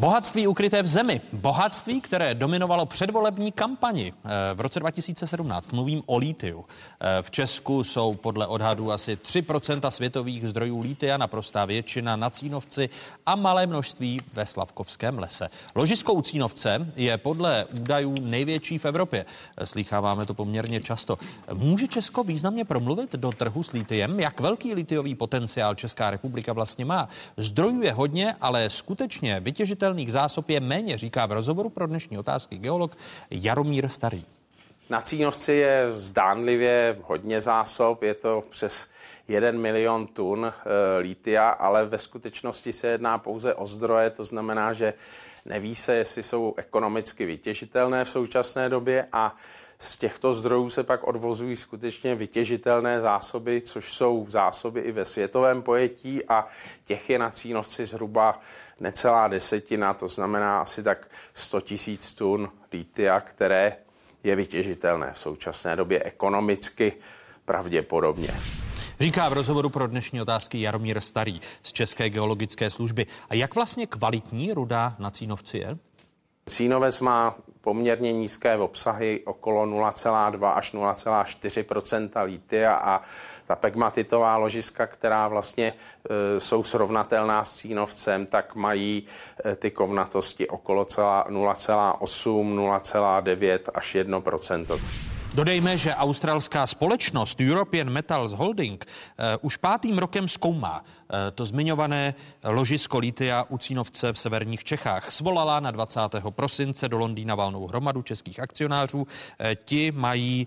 Bohatství 0.00 0.46
ukryté 0.46 0.82
v 0.82 0.86
zemi. 0.86 1.20
Bohatství, 1.32 2.00
které 2.00 2.34
dominovalo 2.34 2.86
předvolební 2.86 3.52
kampani 3.52 4.12
eh, 4.24 4.54
v 4.54 4.60
roce 4.60 4.80
2017. 4.80 5.72
Mluvím 5.72 6.02
o 6.06 6.16
lítiu. 6.16 6.64
Eh, 7.00 7.22
V 7.22 7.30
Česku 7.30 7.84
jsou 7.84 8.14
podle 8.14 8.46
odhadů 8.46 8.92
asi 8.92 9.16
3% 9.16 9.90
světových 9.90 10.48
zdrojů 10.48 10.80
lítia, 10.80 11.16
naprostá 11.16 11.64
většina 11.64 12.16
na 12.16 12.30
Cínovci 12.30 12.88
a 13.26 13.36
malé 13.36 13.66
množství 13.66 14.20
ve 14.32 14.46
Slavkovském 14.46 15.18
lese. 15.18 15.50
Ložisko 15.74 16.12
u 16.12 16.22
Cínovce 16.22 16.92
je 16.96 17.18
podle 17.18 17.64
údajů 17.64 18.14
největší 18.20 18.78
v 18.78 18.84
Evropě. 18.84 19.26
Eh, 19.56 19.66
Slýcháváme 19.66 20.26
to 20.26 20.34
poměrně 20.34 20.80
často. 20.80 21.18
Může 21.54 21.88
Česko 21.88 22.24
významně 22.24 22.64
promluvit 22.64 23.12
do 23.12 23.32
trhu 23.32 23.62
s 23.62 23.72
litiem? 23.72 24.20
Jak 24.20 24.40
velký 24.40 24.74
litiový 24.74 25.14
potenciál 25.14 25.74
Česká 25.74 26.10
republika 26.10 26.52
vlastně 26.52 26.84
má? 26.84 27.08
Zdrojů 27.36 27.82
je 27.82 27.92
hodně, 27.92 28.34
ale 28.40 28.70
skutečně 28.70 29.40
vytěžitelných 29.90 30.12
zásob 30.12 30.48
je 30.48 30.60
méně, 30.60 30.98
říká 30.98 31.26
v 31.26 31.32
rozhovoru 31.32 31.70
pro 31.70 31.86
dnešní 31.86 32.18
otázky 32.18 32.58
geolog 32.58 32.96
Jaromír 33.30 33.88
Starý. 33.88 34.24
Na 34.90 35.00
Cínovci 35.00 35.52
je 35.52 35.86
zdánlivě 35.94 36.96
hodně 37.04 37.40
zásob, 37.40 38.02
je 38.02 38.14
to 38.14 38.42
přes 38.50 38.90
1 39.28 39.50
milion 39.50 40.06
tun 40.06 40.46
e, 40.46 40.52
lítia, 40.98 41.48
ale 41.48 41.86
ve 41.86 41.98
skutečnosti 41.98 42.72
se 42.72 42.86
jedná 42.86 43.18
pouze 43.18 43.54
o 43.54 43.66
zdroje, 43.66 44.10
to 44.10 44.24
znamená, 44.24 44.72
že 44.72 44.94
neví 45.46 45.74
se, 45.74 45.94
jestli 45.94 46.22
jsou 46.22 46.54
ekonomicky 46.56 47.26
vytěžitelné 47.26 48.04
v 48.04 48.10
současné 48.10 48.68
době 48.68 49.06
a 49.12 49.36
z 49.82 49.98
těchto 49.98 50.34
zdrojů 50.34 50.70
se 50.70 50.82
pak 50.82 51.04
odvozují 51.04 51.56
skutečně 51.56 52.14
vytěžitelné 52.14 53.00
zásoby, 53.00 53.62
což 53.62 53.92
jsou 53.92 54.26
zásoby 54.28 54.80
i 54.80 54.92
ve 54.92 55.04
světovém 55.04 55.62
pojetí 55.62 56.24
a 56.28 56.46
těch 56.84 57.10
je 57.10 57.18
na 57.18 57.30
Cínovci 57.30 57.86
zhruba 57.86 58.40
necelá 58.80 59.28
desetina, 59.28 59.94
to 59.94 60.08
znamená 60.08 60.60
asi 60.60 60.82
tak 60.82 61.10
100 61.34 61.60
tisíc 61.60 62.14
tun 62.14 62.50
lítia, 62.72 63.20
které 63.20 63.76
je 64.24 64.36
vytěžitelné 64.36 65.12
v 65.14 65.18
současné 65.18 65.76
době 65.76 66.02
ekonomicky 66.02 66.92
pravděpodobně. 67.44 68.40
Říká 69.00 69.28
v 69.28 69.32
rozhovoru 69.32 69.68
pro 69.68 69.86
dnešní 69.86 70.22
otázky 70.22 70.60
Jaromír 70.60 71.00
Starý 71.00 71.40
z 71.62 71.72
České 71.72 72.10
geologické 72.10 72.70
služby. 72.70 73.06
A 73.28 73.34
jak 73.34 73.54
vlastně 73.54 73.86
kvalitní 73.86 74.52
ruda 74.52 74.96
na 74.98 75.10
Cínovci 75.10 75.58
je? 75.58 75.78
Cínovec 76.46 77.00
má 77.00 77.34
poměrně 77.60 78.12
nízké 78.12 78.56
obsahy, 78.56 79.22
okolo 79.24 79.66
0,2 79.66 80.52
až 80.52 80.74
0,4% 80.74 82.24
lítia 82.24 82.74
a 82.74 83.02
ta 83.46 83.56
pegmatitová 83.56 84.36
ložiska, 84.36 84.86
která 84.86 85.28
vlastně 85.28 85.72
e, 85.72 86.40
jsou 86.40 86.62
srovnatelná 86.64 87.44
s 87.44 87.56
Cínovcem, 87.56 88.26
tak 88.26 88.54
mají 88.54 89.06
e, 89.44 89.56
ty 89.56 89.70
kovnatosti 89.70 90.48
okolo 90.48 90.84
0,8, 90.84 92.56
0,9 92.56 93.58
až 93.74 93.94
1 93.94 94.20
Dodejme, 95.34 95.78
že 95.78 95.94
australská 95.94 96.66
společnost 96.66 97.40
European 97.40 97.90
Metals 97.90 98.32
Holding 98.32 98.84
uh, 98.84 99.24
už 99.40 99.56
pátým 99.56 99.98
rokem 99.98 100.28
zkoumá 100.28 100.80
uh, 100.80 101.16
to 101.34 101.44
zmiňované 101.46 102.14
ložisko 102.44 102.98
litia 102.98 103.46
u 103.48 103.58
Cínovce 103.58 104.12
v 104.12 104.18
severních 104.18 104.64
Čechách. 104.64 105.10
Svolala 105.10 105.60
na 105.60 105.70
20. 105.70 106.00
prosince 106.30 106.88
do 106.88 106.98
Londýna 106.98 107.34
valnou 107.34 107.66
hromadu 107.66 108.02
českých 108.02 108.40
akcionářů. 108.40 108.98
Uh, 108.98 109.06
ti 109.64 109.92
mají 109.92 110.46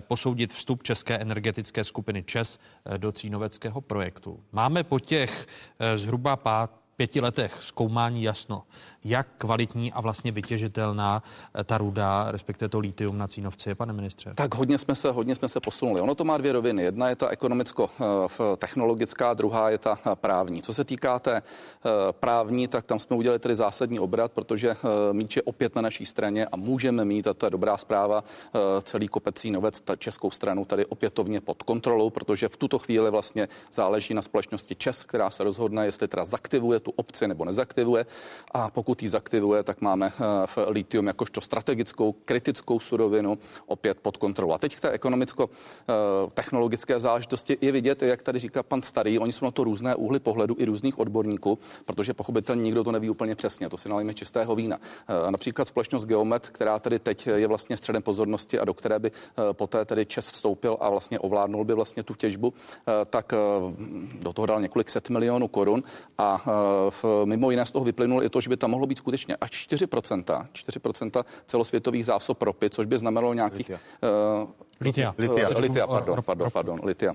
posoudit 0.00 0.52
vstup 0.52 0.82
České 0.82 1.18
energetické 1.18 1.84
skupiny 1.84 2.22
ČES 2.22 2.58
do 2.96 3.12
cínoveckého 3.12 3.80
projektu. 3.80 4.40
Máme 4.52 4.84
po 4.84 5.00
těch 5.00 5.46
zhruba 5.96 6.36
pát 6.36 6.81
pěti 6.96 7.20
letech 7.20 7.58
zkoumání 7.60 8.22
jasno, 8.22 8.62
jak 9.04 9.28
kvalitní 9.38 9.92
a 9.92 10.00
vlastně 10.00 10.32
vytěžitelná 10.32 11.22
ta 11.64 11.78
ruda, 11.78 12.26
respektive 12.30 12.68
to 12.68 12.78
litium 12.78 13.18
na 13.18 13.28
Cínovci 13.28 13.68
je, 13.68 13.74
pane 13.74 13.92
ministře? 13.92 14.32
Tak 14.34 14.54
hodně 14.54 14.78
jsme 14.78 14.94
se, 14.94 15.10
hodně 15.10 15.34
jsme 15.34 15.48
se 15.48 15.60
posunuli. 15.60 16.00
Ono 16.00 16.14
to 16.14 16.24
má 16.24 16.38
dvě 16.38 16.52
roviny. 16.52 16.82
Jedna 16.82 17.08
je 17.08 17.16
ta 17.16 17.28
ekonomicko-technologická, 17.28 19.34
druhá 19.34 19.70
je 19.70 19.78
ta 19.78 19.98
právní. 20.14 20.62
Co 20.62 20.74
se 20.74 20.84
týká 20.84 21.18
té 21.18 21.42
právní, 22.10 22.68
tak 22.68 22.84
tam 22.84 22.98
jsme 22.98 23.16
udělali 23.16 23.38
tedy 23.38 23.54
zásadní 23.54 24.00
obrat, 24.00 24.32
protože 24.32 24.76
míč 25.12 25.36
je 25.36 25.42
opět 25.42 25.76
na 25.76 25.82
naší 25.82 26.06
straně 26.06 26.46
a 26.46 26.56
můžeme 26.56 27.04
mít, 27.04 27.26
a 27.26 27.34
to 27.34 27.46
je 27.46 27.50
dobrá 27.50 27.76
zpráva, 27.76 28.24
celý 28.82 29.08
kopec 29.08 29.34
Cínovec, 29.34 29.80
ta 29.80 29.96
českou 29.96 30.30
stranu 30.30 30.64
tady 30.64 30.86
opětovně 30.86 31.40
pod 31.40 31.62
kontrolou, 31.62 32.10
protože 32.10 32.48
v 32.48 32.56
tuto 32.56 32.78
chvíli 32.78 33.10
vlastně 33.10 33.48
záleží 33.72 34.14
na 34.14 34.22
společnosti 34.22 34.74
ČES, 34.74 35.04
která 35.04 35.30
se 35.30 35.44
rozhodne, 35.44 35.86
jestli 35.86 36.08
teda 36.08 36.24
zaktivuje 36.24 36.80
tu 36.82 36.92
opci 36.96 37.28
nebo 37.28 37.44
nezaktivuje. 37.44 38.06
A 38.50 38.70
pokud 38.70 39.02
ji 39.02 39.08
zaktivuje, 39.08 39.62
tak 39.62 39.80
máme 39.80 40.06
eh, 40.06 40.12
v 40.46 40.58
litium 40.68 41.06
jakožto 41.06 41.40
strategickou, 41.40 42.12
kritickou 42.12 42.80
surovinu 42.80 43.38
opět 43.66 44.00
pod 44.00 44.16
kontrolou. 44.16 44.52
A 44.52 44.58
teď 44.58 44.76
k 44.76 44.80
té 44.80 44.90
ekonomicko-technologické 44.90 47.00
záležitosti 47.00 47.58
je 47.60 47.72
vidět, 47.72 48.02
jak 48.02 48.22
tady 48.22 48.38
říká 48.38 48.62
pan 48.62 48.82
Starý, 48.82 49.18
oni 49.18 49.32
jsou 49.32 49.44
na 49.44 49.50
to 49.50 49.64
různé 49.64 49.94
úhly 49.94 50.20
pohledu 50.20 50.54
i 50.58 50.64
různých 50.64 50.98
odborníků, 50.98 51.58
protože 51.84 52.14
pochopitelně 52.14 52.62
nikdo 52.62 52.84
to 52.84 52.92
neví 52.92 53.10
úplně 53.10 53.34
přesně. 53.34 53.68
To 53.68 53.76
si 53.76 53.88
nalíme 53.88 54.14
čistého 54.14 54.54
vína. 54.54 54.78
Eh, 55.08 55.30
například 55.30 55.68
společnost 55.68 56.04
Geomet, 56.04 56.48
která 56.48 56.78
tady 56.78 56.98
teď 56.98 57.26
je 57.26 57.46
vlastně 57.46 57.76
středem 57.76 58.02
pozornosti 58.02 58.58
a 58.58 58.64
do 58.64 58.74
které 58.74 58.98
by 58.98 59.10
poté 59.52 59.84
tedy 59.84 60.06
Čes 60.06 60.30
vstoupil 60.30 60.76
a 60.80 60.90
vlastně 60.90 61.18
ovládnul 61.18 61.64
by 61.64 61.74
vlastně 61.74 62.02
tu 62.02 62.14
těžbu, 62.14 62.54
tak 63.10 63.32
do 64.20 64.32
toho 64.32 64.46
dal 64.46 64.60
několik 64.60 64.90
set 64.90 65.10
milionů 65.10 65.48
korun 65.48 65.82
a 66.18 66.44
mimo 67.24 67.50
jiné 67.50 67.66
z 67.66 67.70
toho 67.70 67.84
vyplynulo 67.84 68.24
i 68.24 68.28
to, 68.28 68.40
že 68.40 68.48
by 68.48 68.56
tam 68.56 68.70
mohlo 68.70 68.86
být 68.86 68.98
skutečně 68.98 69.36
až 69.36 69.50
4%, 69.50 70.46
4% 70.52 71.24
celosvětových 71.46 72.06
zásob 72.06 72.42
ropy, 72.42 72.70
což 72.70 72.86
by 72.86 72.98
znamenalo 72.98 73.34
nějakých... 73.34 73.70
Uh, 73.70 74.48
Litia. 74.82 75.14
Litia, 75.18 75.48
litia 75.58 75.86
pardon, 75.86 76.18
pardon, 76.22 76.50
pardon, 76.50 76.80
litia. 76.82 77.14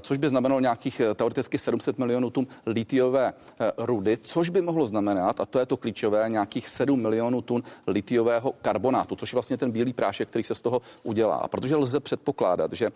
Což 0.00 0.18
by 0.18 0.28
znamenalo 0.28 0.60
nějakých 0.60 1.00
teoreticky 1.14 1.58
700 1.58 1.98
milionů 1.98 2.30
tun 2.30 2.46
litiové 2.66 3.32
rudy, 3.78 4.16
což 4.16 4.50
by 4.50 4.60
mohlo 4.62 4.86
znamenat, 4.86 5.40
a 5.40 5.46
to 5.46 5.58
je 5.58 5.66
to 5.66 5.76
klíčové, 5.76 6.28
nějakých 6.28 6.68
7 6.68 7.00
milionů 7.00 7.42
tun 7.42 7.62
litiového 7.86 8.52
karbonátu, 8.62 9.16
což 9.16 9.32
je 9.32 9.36
vlastně 9.36 9.56
ten 9.56 9.70
bílý 9.70 9.92
prášek, 9.92 10.28
který 10.28 10.44
se 10.44 10.54
z 10.54 10.60
toho 10.60 10.82
udělá. 11.02 11.36
A 11.36 11.48
protože 11.48 11.76
lze 11.76 12.00
předpokládat, 12.00 12.72
že 12.72 12.90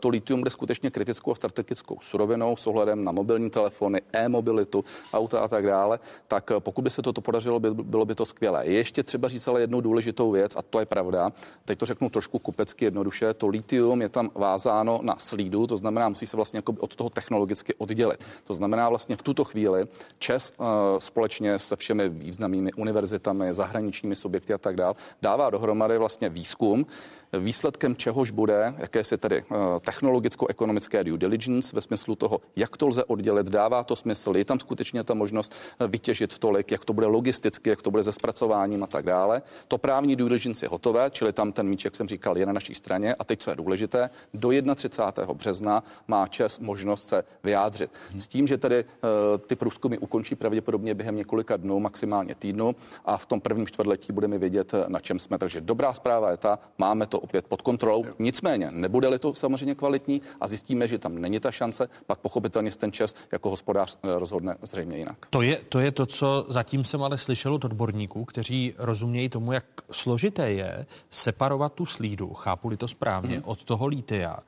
to 0.00 0.08
litium 0.08 0.40
bude 0.40 0.50
skutečně 0.50 0.90
kritickou 0.90 1.32
a 1.32 1.34
strategickou 1.34 1.98
surovinou 2.00 2.56
s 2.56 2.66
ohledem 2.66 3.04
na 3.04 3.12
mobilní 3.12 3.50
telefony, 3.50 4.00
e-mobilitu, 4.12 4.84
auta 5.12 5.40
tak 5.48 5.66
dále, 5.66 5.98
tak 6.28 6.50
pokud 6.58 6.82
by 6.82 6.90
se 6.90 7.02
toto 7.02 7.20
podařilo, 7.20 7.60
by, 7.60 7.70
bylo 7.70 8.04
by 8.04 8.14
to 8.14 8.26
skvělé. 8.26 8.66
Je 8.66 8.72
ještě 8.72 9.02
třeba 9.02 9.28
říct 9.28 9.48
ale 9.48 9.60
jednu 9.60 9.80
důležitou 9.80 10.30
věc, 10.30 10.56
a 10.56 10.62
to 10.62 10.80
je 10.80 10.86
pravda. 10.86 11.32
Teď 11.64 11.78
to 11.78 11.86
řeknu 11.86 12.10
trošku 12.10 12.38
kupecky 12.38 12.84
jednoduše. 12.84 13.34
To 13.34 13.48
litium 13.48 14.02
je 14.02 14.08
tam 14.08 14.30
vázáno 14.34 15.00
na 15.02 15.16
slídu, 15.18 15.66
to 15.66 15.76
znamená, 15.76 16.08
musí 16.08 16.26
se 16.26 16.36
vlastně 16.36 16.58
jako 16.58 16.72
od 16.78 16.94
toho 16.94 17.10
technologicky 17.10 17.74
oddělit. 17.74 18.24
To 18.44 18.54
znamená 18.54 18.88
vlastně 18.88 19.16
v 19.16 19.22
tuto 19.22 19.44
chvíli 19.44 19.86
ČES 20.18 20.52
uh, 20.56 20.66
společně 20.98 21.58
se 21.58 21.76
všemi 21.76 22.08
významnými 22.08 22.72
univerzitami, 22.72 23.54
zahraničními 23.54 24.16
subjekty 24.16 24.54
a 24.54 24.58
tak 24.58 24.76
dále 24.76 24.94
dává 25.22 25.50
dohromady 25.50 25.98
vlastně 25.98 26.28
výzkum, 26.28 26.86
výsledkem 27.32 27.96
čehož 27.96 28.30
bude 28.30 28.74
jakési 28.78 29.18
tedy 29.18 29.42
uh, 29.42 29.56
technologicko-ekonomické 29.80 31.04
due 31.04 31.18
diligence 31.18 31.76
ve 31.76 31.82
smyslu 31.82 32.14
toho, 32.14 32.40
jak 32.56 32.76
to 32.76 32.88
lze 32.88 33.04
oddělit, 33.04 33.46
dává 33.46 33.84
to 33.84 33.96
smysl, 33.96 34.36
je 34.36 34.44
tam 34.44 34.60
skutečně 34.60 35.04
ta 35.04 35.14
možnost 35.14 35.54
uh, 35.80 35.86
vytěžit 35.86 36.38
tolik, 36.38 36.70
jak 36.70 36.84
to 36.84 36.92
bude 36.92 37.06
logisticky, 37.06 37.70
jak 37.70 37.82
to 37.82 37.90
bude 37.90 38.04
se 38.04 38.12
zpracováním 38.12 38.82
a 38.82 38.86
tak 38.86 39.04
dále. 39.04 39.42
To 39.68 39.78
právní 39.78 40.16
due 40.16 40.28
diligence 40.28 40.64
je 40.64 40.68
hotové, 40.68 41.10
čili 41.10 41.32
tam 41.32 41.52
ten 41.52 41.68
míč, 41.68 41.84
jak 41.84 41.96
jsem 41.96 42.08
říkal, 42.08 42.38
je 42.38 42.46
na 42.46 42.52
naší 42.52 42.74
straně. 42.74 43.14
A 43.14 43.24
teď, 43.24 43.40
co 43.40 43.50
je 43.50 43.56
důležité, 43.56 44.10
do 44.34 44.50
31. 44.74 45.34
března 45.34 45.82
má 46.08 46.26
ČES 46.26 46.58
možnost 46.58 47.08
se 47.08 47.24
vyjádřit. 47.44 47.90
S 48.16 48.28
tím, 48.28 48.46
že 48.46 48.58
tedy 48.58 48.84
uh, 48.84 49.10
ty 49.46 49.56
průzkumy 49.56 49.98
ukončí 49.98 50.34
pravděpodobně 50.34 50.94
během 50.94 51.16
několika 51.16 51.56
dnů, 51.56 51.80
maximálně 51.80 52.34
týdnu 52.34 52.76
a 53.04 53.16
v 53.16 53.26
tom 53.26 53.40
prvním 53.40 53.66
čtvrtletí 53.66 54.12
budeme 54.12 54.38
vědět, 54.38 54.72
na 54.88 55.00
čem 55.00 55.18
jsme. 55.18 55.38
Takže 55.38 55.60
dobrá 55.60 55.92
zpráva 55.92 56.30
je 56.30 56.36
ta, 56.36 56.58
máme 56.78 57.06
to 57.06 57.17
opět 57.20 57.46
pod 57.46 57.62
kontrolou. 57.62 58.04
Nicméně, 58.18 58.68
nebude-li 58.70 59.18
to 59.18 59.34
samozřejmě 59.34 59.74
kvalitní 59.74 60.22
a 60.40 60.48
zjistíme, 60.48 60.88
že 60.88 60.98
tam 60.98 61.18
není 61.18 61.40
ta 61.40 61.50
šance, 61.50 61.88
pak 62.06 62.18
pochopitelně 62.18 62.70
ten 62.70 62.92
čes 62.92 63.14
jako 63.32 63.50
hospodář 63.50 63.98
eh, 64.02 64.18
rozhodne 64.18 64.56
zřejmě 64.62 64.98
jinak. 64.98 65.26
To 65.30 65.42
je, 65.42 65.60
to 65.68 65.80
je 65.80 65.90
to, 65.90 66.06
co 66.06 66.46
zatím 66.48 66.84
jsem 66.84 67.02
ale 67.02 67.18
slyšel 67.18 67.54
od 67.54 67.64
odborníků, 67.64 68.24
kteří 68.24 68.74
rozumějí 68.78 69.28
tomu, 69.28 69.52
jak 69.52 69.64
složité 69.90 70.52
je 70.52 70.86
separovat 71.10 71.72
tu 71.72 71.86
slídu, 71.86 72.34
chápu-li 72.34 72.76
to 72.76 72.88
správně, 72.88 73.34
hmm. 73.34 73.44
od 73.44 73.64
toho 73.64 73.86
lítia, 73.86 74.38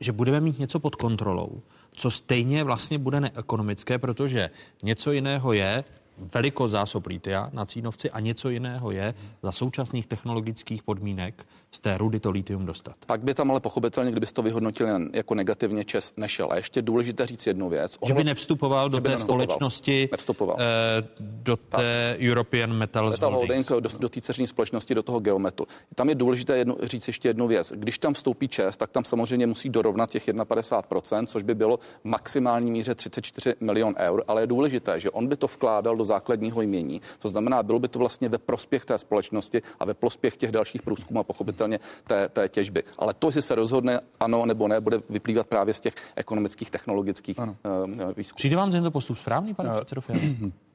že 0.00 0.12
budeme 0.12 0.40
mít 0.40 0.58
něco 0.58 0.80
pod 0.80 0.96
kontrolou, 0.96 1.60
co 1.92 2.10
stejně 2.10 2.64
vlastně 2.64 2.98
bude 2.98 3.20
neekonomické, 3.20 3.98
protože 3.98 4.50
něco 4.82 5.12
jiného 5.12 5.52
je 5.52 5.84
velikost 6.18 6.70
zásob 6.70 7.06
lítia 7.06 7.50
na 7.52 7.66
Cínovci 7.66 8.10
a 8.10 8.20
něco 8.20 8.48
jiného 8.48 8.90
je 8.90 9.14
za 9.42 9.52
současných 9.52 10.06
technologických 10.06 10.82
podmínek 10.82 11.46
z 11.70 11.80
té 11.80 11.98
rudy 11.98 12.20
to 12.20 12.30
litium 12.30 12.66
dostat. 12.66 12.96
Pak 13.06 13.20
by 13.20 13.34
tam 13.34 13.50
ale 13.50 13.60
pochopitelně, 13.60 14.10
kdyby 14.10 14.26
to 14.26 14.42
vyhodnotil 14.42 14.88
jako 15.12 15.34
negativně, 15.34 15.84
Čes 15.84 16.12
nešel. 16.16 16.48
A 16.50 16.56
ještě 16.56 16.82
důležité 16.82 17.26
říct 17.26 17.46
jednu 17.46 17.68
věc. 17.68 17.98
Že 18.06 18.14
by 18.14 18.24
nevstupoval 18.24 18.88
do 18.88 19.00
té 19.00 19.08
nevstupoval. 19.08 19.42
společnosti, 19.42 20.08
nevstupoval. 20.10 20.56
Eh, 20.60 21.08
do 21.20 21.56
té 21.56 21.62
tak. 21.68 22.20
European 22.20 22.72
Metals, 22.72 23.10
Metal 23.10 23.34
Holding, 23.34 23.68
do, 23.68 23.80
do 23.98 24.08
té 24.08 24.20
dceřní 24.20 24.46
společnosti, 24.46 24.94
do 24.94 25.02
toho 25.02 25.20
Geometu. 25.20 25.66
Tam 25.94 26.08
je 26.08 26.14
důležité 26.14 26.58
jednu, 26.58 26.76
říct 26.82 27.06
ještě 27.08 27.28
jednu 27.28 27.46
věc. 27.46 27.72
Když 27.76 27.98
tam 27.98 28.14
vstoupí 28.14 28.48
Čes, 28.48 28.76
tak 28.76 28.90
tam 28.90 29.04
samozřejmě 29.04 29.46
musí 29.46 29.68
dorovnat 29.68 30.10
těch 30.10 30.28
51%, 30.28 31.26
což 31.26 31.42
by 31.42 31.54
bylo 31.54 31.76
v 31.76 32.04
maximální 32.04 32.70
míře 32.70 32.94
34 32.94 33.54
milion 33.60 33.94
eur, 33.98 34.24
ale 34.28 34.42
je 34.42 34.46
důležité, 34.46 35.00
že 35.00 35.10
on 35.10 35.26
by 35.26 35.36
to 35.36 35.46
vkládal 35.46 35.96
do 35.96 36.01
základního 36.04 36.62
jmění. 36.62 37.00
To 37.18 37.28
znamená, 37.28 37.62
bylo 37.62 37.78
by 37.78 37.88
to 37.88 37.98
vlastně 37.98 38.28
ve 38.28 38.38
prospěch 38.38 38.84
té 38.84 38.98
společnosti 38.98 39.62
a 39.80 39.84
ve 39.84 39.94
prospěch 39.94 40.36
těch 40.36 40.52
dalších 40.52 40.82
průzkumů 40.82 41.20
a 41.20 41.24
pochopitelně 41.24 41.80
té, 42.04 42.28
té 42.28 42.48
těžby. 42.48 42.82
Ale 42.98 43.14
to, 43.14 43.28
jestli 43.28 43.42
se 43.42 43.54
rozhodne 43.54 44.00
ano 44.20 44.46
nebo 44.46 44.68
ne, 44.68 44.80
bude 44.80 45.00
vyplývat 45.10 45.46
právě 45.46 45.74
z 45.74 45.80
těch 45.80 45.94
ekonomických, 46.16 46.70
technologických 46.70 47.38
ano. 47.38 47.56
uh, 47.64 48.12
výzkumů. 48.16 48.36
Přijde 48.36 48.56
vám 48.56 48.70
tento 48.70 48.90
postup 48.90 49.18
správný, 49.18 49.54
pane 49.54 49.70
předsedo 49.70 50.02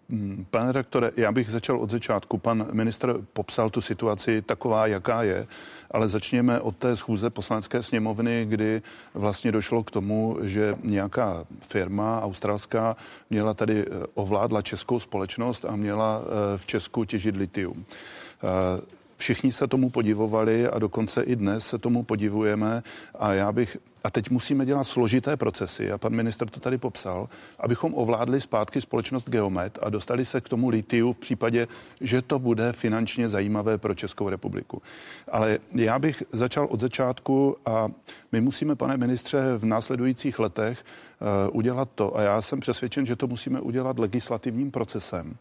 Pane 0.51 0.71
rektore, 0.71 1.11
já 1.17 1.31
bych 1.31 1.51
začal 1.51 1.79
od 1.79 1.89
začátku. 1.89 2.38
Pan 2.38 2.67
ministr 2.71 3.19
popsal 3.34 3.69
tu 3.69 3.81
situaci 3.81 4.41
taková, 4.41 4.88
jaká 4.88 5.23
je, 5.23 5.47
ale 5.91 6.09
začněme 6.09 6.59
od 6.59 6.77
té 6.77 6.95
schůze 6.95 7.29
poslanecké 7.29 7.84
sněmovny, 7.84 8.45
kdy 8.49 8.81
vlastně 9.13 9.51
došlo 9.51 9.84
k 9.84 9.91
tomu, 9.91 10.38
že 10.41 10.75
nějaká 10.84 11.45
firma 11.61 12.21
australská 12.21 12.95
měla 13.29 13.53
tady 13.53 13.85
eh, 13.85 14.05
ovládla 14.13 14.61
českou 14.61 14.99
společnost 14.99 15.65
a 15.65 15.75
měla 15.75 16.21
eh, 16.21 16.57
v 16.57 16.65
Česku 16.65 17.05
těžit 17.05 17.35
litium. 17.35 17.85
Všichni 19.18 19.52
se 19.52 19.68
tomu 19.68 19.89
podivovali 19.89 20.68
a 20.68 20.80
dokonce 20.80 21.23
i 21.23 21.35
dnes 21.35 21.68
se 21.68 21.77
tomu 21.77 22.03
podivujeme 22.03 22.84
a 23.19 23.34
já 23.34 23.52
bych 23.52 23.77
a 24.03 24.10
teď 24.10 24.30
musíme 24.30 24.65
dělat 24.65 24.84
složité 24.84 25.38
procesy, 25.38 25.91
a 25.91 25.98
pan 25.98 26.15
minister 26.15 26.49
to 26.49 26.60
tady 26.60 26.77
popsal, 26.77 27.30
abychom 27.60 27.94
ovládli 27.95 28.41
zpátky 28.41 28.81
společnost 28.81 29.30
Geomet 29.30 29.80
a 29.81 29.89
dostali 29.89 30.26
se 30.26 30.41
k 30.41 30.49
tomu 30.49 30.69
litiu 30.69 31.14
v 31.14 31.18
případě, 31.18 31.68
že 32.02 32.22
to 32.22 32.39
bude 32.39 32.73
finančně 32.73 33.30
zajímavé 33.30 33.77
pro 33.77 33.95
Českou 33.95 34.30
republiku. 34.30 34.81
Ale 35.31 35.60
já 35.72 35.99
bych 35.99 36.23
začal 36.31 36.68
od 36.72 36.80
začátku 36.80 37.57
a 37.65 37.89
my 38.31 38.41
musíme, 38.41 38.76
pane 38.76 38.98
ministře, 38.98 39.41
v 39.57 39.65
následujících 39.65 40.39
letech 40.39 40.84
uh, 41.49 41.57
udělat 41.57 41.89
to, 41.95 42.18
a 42.18 42.22
já 42.22 42.41
jsem 42.41 42.60
přesvědčen, 42.60 43.06
že 43.06 43.15
to 43.15 43.27
musíme 43.27 43.61
udělat 43.61 43.99
legislativním 43.99 44.72
procesem, 44.72 45.35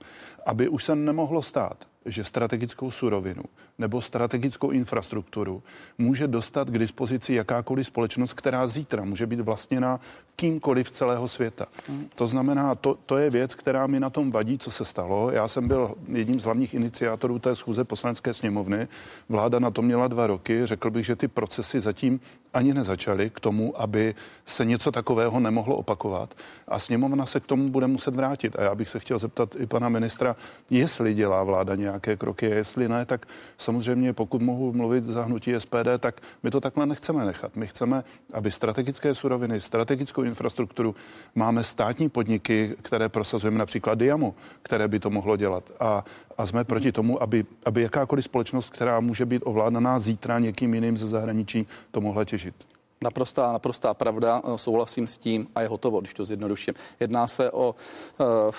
aby 0.47 0.69
už 0.69 0.85
se 0.85 0.97
nemohlo 0.97 1.43
stát, 1.43 1.87
že 2.07 2.25
strategickou 2.25 2.91
surovinu 2.91 3.43
nebo 3.79 4.03
strategickou 4.03 4.71
infrastrukturu 4.71 5.63
může 5.99 6.29
dostat 6.29 6.71
k 6.71 6.79
dispozici 6.79 7.35
jakákoliv 7.35 7.87
společnost, 7.87 8.33
která 8.33 8.67
zítra 8.67 9.05
může 9.05 9.27
být 9.27 9.41
vlastněna 9.41 10.01
kýmkoliv 10.37 10.91
celého 10.91 11.29
světa. 11.29 11.67
To 12.15 12.29
znamená, 12.29 12.75
to, 12.75 12.99
to 13.07 13.17
je 13.17 13.31
věc, 13.31 13.55
která 13.55 13.87
mi 13.87 14.01
na 14.01 14.11
tom 14.11 14.31
vadí, 14.31 14.59
co 14.59 14.71
se 14.71 14.85
stalo. 14.85 15.31
Já 15.31 15.49
jsem 15.49 15.69
byl 15.69 15.95
jedním 16.13 16.41
z 16.41 16.45
hlavních 16.45 16.75
iniciátorů 16.75 17.39
té 17.39 17.57
schůze 17.57 17.85
poslanecké 17.85 18.35
sněmovny. 18.35 18.89
Vláda 19.29 19.59
na 19.59 19.71
to 19.71 19.83
měla 19.83 20.09
dva 20.09 20.27
roky. 20.27 20.67
Řekl 20.67 20.91
bych, 20.91 21.07
že 21.07 21.17
ty 21.17 21.29
procesy 21.29 21.81
zatím 21.81 22.21
ani 22.55 22.75
nezačaly 22.75 23.31
k 23.31 23.41
tomu, 23.41 23.81
aby 23.81 24.15
se 24.47 24.65
něco 24.65 24.93
takového 24.93 25.41
nemohlo 25.41 25.77
opakovat. 25.77 26.35
A 26.69 26.79
sněmovna 26.79 27.27
se 27.27 27.41
k 27.41 27.47
tomu 27.47 27.69
bude 27.69 27.87
muset 27.87 28.15
vrátit. 28.15 28.57
A 28.59 28.63
já 28.63 28.75
bych 28.75 28.89
se 28.89 28.99
chtěl 29.01 29.19
zeptat 29.19 29.57
i 29.59 29.67
pana 29.67 29.89
ministra, 29.89 30.37
jestli 30.71 31.15
dělá 31.15 31.43
vláda 31.43 31.75
nějaké 31.75 32.17
kroky, 32.17 32.47
jestli 32.47 32.89
ne, 32.89 33.07
tak 33.07 33.27
samozřejmě 33.59 34.13
pokud 34.13 34.43
mohu 34.43 34.73
mluvit 34.73 35.05
za 35.05 35.23
hnutí 35.25 35.55
SPD, 35.59 35.89
tak 35.99 36.21
my 36.43 36.51
to 36.51 36.61
takhle 36.61 36.87
nechceme 36.87 37.25
nechat. 37.25 37.57
My 37.57 37.67
chceme, 37.67 38.05
aby 38.33 38.51
strategické 38.51 39.15
suroviny, 39.15 39.61
strategickou 39.61 40.26
infrastrukturu, 40.27 40.95
máme 41.35 41.65
státní 41.65 42.09
podniky, 42.09 42.77
které 42.83 43.09
prosazujeme 43.09 43.59
například 43.59 43.99
Diamo, 43.99 44.35
které 44.63 44.89
by 44.89 44.99
to 45.01 45.11
mohlo 45.11 45.37
dělat. 45.37 45.71
A, 45.81 46.05
a 46.39 46.47
jsme 46.47 46.65
proti 46.65 46.93
tomu, 46.93 47.23
aby, 47.23 47.45
aby 47.65 47.83
jakákoliv 47.83 48.25
společnost, 48.25 48.71
která 48.71 49.01
může 49.01 49.27
být 49.27 49.43
ovládaná 49.45 50.01
zítra 50.01 50.39
někým 50.39 50.75
jiným 50.75 50.97
ze 50.97 51.07
zahraničí, 51.07 51.67
to 51.91 52.01
mohla 52.01 52.25
těžit. 52.25 52.76
Naprostá, 53.07 53.53
naprostá 53.53 53.95
pravda, 53.95 54.43
eh, 54.45 54.59
souhlasím 54.59 55.07
s 55.07 55.19
tím 55.19 55.49
a 55.55 55.61
je 55.61 55.69
hotovo, 55.69 56.01
když 56.01 56.15
to 56.15 56.25
zjednoduším. 56.25 56.75
Jedná 57.01 57.27
se 57.27 57.51
o 57.51 57.75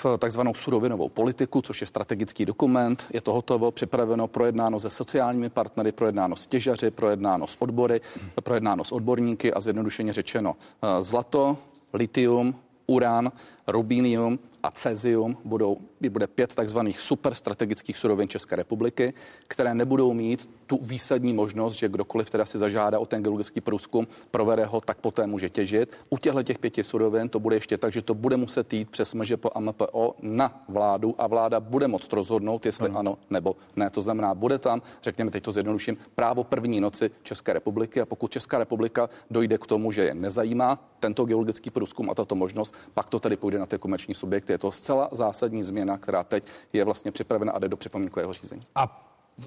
uh, 0.04 0.18
takzvanou 0.18 0.54
surovinovou 0.54 1.10
politiku, 1.10 1.62
což 1.62 1.82
je 1.82 1.88
strategický 1.88 2.46
dokument. 2.46 3.06
Je 3.14 3.22
to 3.22 3.34
hotovo, 3.34 3.72
připraveno, 3.72 4.28
projednáno 4.28 4.80
se 4.80 4.90
sociálními 4.90 5.50
partnery, 5.50 5.92
projednáno 5.92 6.36
s 6.36 6.48
těžaři, 6.48 6.92
projednáno 6.92 7.48
s 7.48 7.56
odbory, 7.60 8.02
projednáno 8.44 8.84
s 8.84 8.92
odborníky 8.92 9.54
a 9.54 9.60
zjednodušeně 9.60 10.14
řečeno 10.14 10.50
uh, 10.50 11.02
zlato, 11.02 11.58
litium, 11.94 12.56
uran, 12.88 13.32
rubínium 13.68 14.40
a 14.64 14.72
cezium 14.72 15.38
budou, 15.46 15.78
bude 16.10 16.28
pět 16.28 16.56
takzvaných 16.56 17.02
superstrategických 17.02 17.98
surovin 17.98 18.28
České 18.28 18.56
republiky, 18.56 19.14
které 19.48 19.74
nebudou 19.74 20.14
mít 20.14 20.50
tu 20.68 20.80
výsadní 20.82 21.34
možnost, 21.34 21.74
že 21.74 21.90
kdokoliv 21.90 22.30
teda 22.30 22.46
si 22.46 22.58
zažádá 22.58 23.00
o 23.00 23.06
ten 23.06 23.24
geologický 23.24 23.62
průzkum, 23.62 24.08
provede 24.32 24.66
ho, 24.66 24.82
tak 24.82 24.98
poté 24.98 25.28
může 25.28 25.50
těžit. 25.50 25.96
U 26.10 26.18
těchto 26.18 26.44
těch 26.44 26.60
pěti 26.60 26.84
surovin 26.84 27.30
to 27.30 27.40
bude 27.40 27.56
ještě 27.56 27.78
tak, 27.78 27.94
že 27.94 28.02
to 28.02 28.14
bude 28.14 28.38
muset 28.38 28.74
jít 28.74 28.90
přes 28.90 29.14
MŽP 29.14 29.46
a 29.56 29.60
MPO 29.60 30.16
na 30.22 30.64
vládu 30.70 31.16
a 31.18 31.28
vláda 31.28 31.60
bude 31.60 31.88
moct 31.88 32.14
rozhodnout, 32.14 32.66
jestli 32.66 32.90
ano, 32.90 33.00
ano 33.00 33.18
nebo 33.30 33.56
ne. 33.76 33.90
To 33.90 34.02
znamená, 34.02 34.36
bude 34.36 34.58
tam, 34.60 34.82
řekněme 35.04 35.32
teď 35.32 35.44
to 35.44 35.52
zjednoduším, 35.52 35.98
právo 36.16 36.44
první 36.44 36.80
noci 36.80 37.12
České 37.24 37.54
republiky 37.54 38.02
a 38.02 38.06
pokud 38.06 38.32
Česká 38.32 38.58
republika 38.58 39.10
dojde 39.32 39.58
k 39.58 39.68
tomu, 39.68 39.92
že 39.92 40.02
je 40.02 40.14
nezajímá 40.14 40.80
tento 41.00 41.26
geologický 41.26 41.70
průzkum 41.70 42.10
a 42.10 42.16
tato 42.16 42.36
možnost, 42.36 42.76
pak 42.94 43.10
to 43.10 43.20
tedy 43.20 43.38
půjde 43.38 43.57
na 43.60 43.66
ty 43.66 43.78
komerční 43.78 44.14
subjekty. 44.14 44.54
Je 44.54 44.58
to 44.58 44.72
zcela 44.72 45.10
zásadní 45.12 45.64
změna, 45.64 45.98
která 45.98 46.24
teď 46.24 46.48
je 46.74 46.84
vlastně 46.84 47.12
připravena 47.12 47.52
a 47.52 47.60
jde 47.60 47.68
do 47.68 47.78
připomínkového 47.78 48.34
řízení. 48.34 48.64
A 48.76 49.04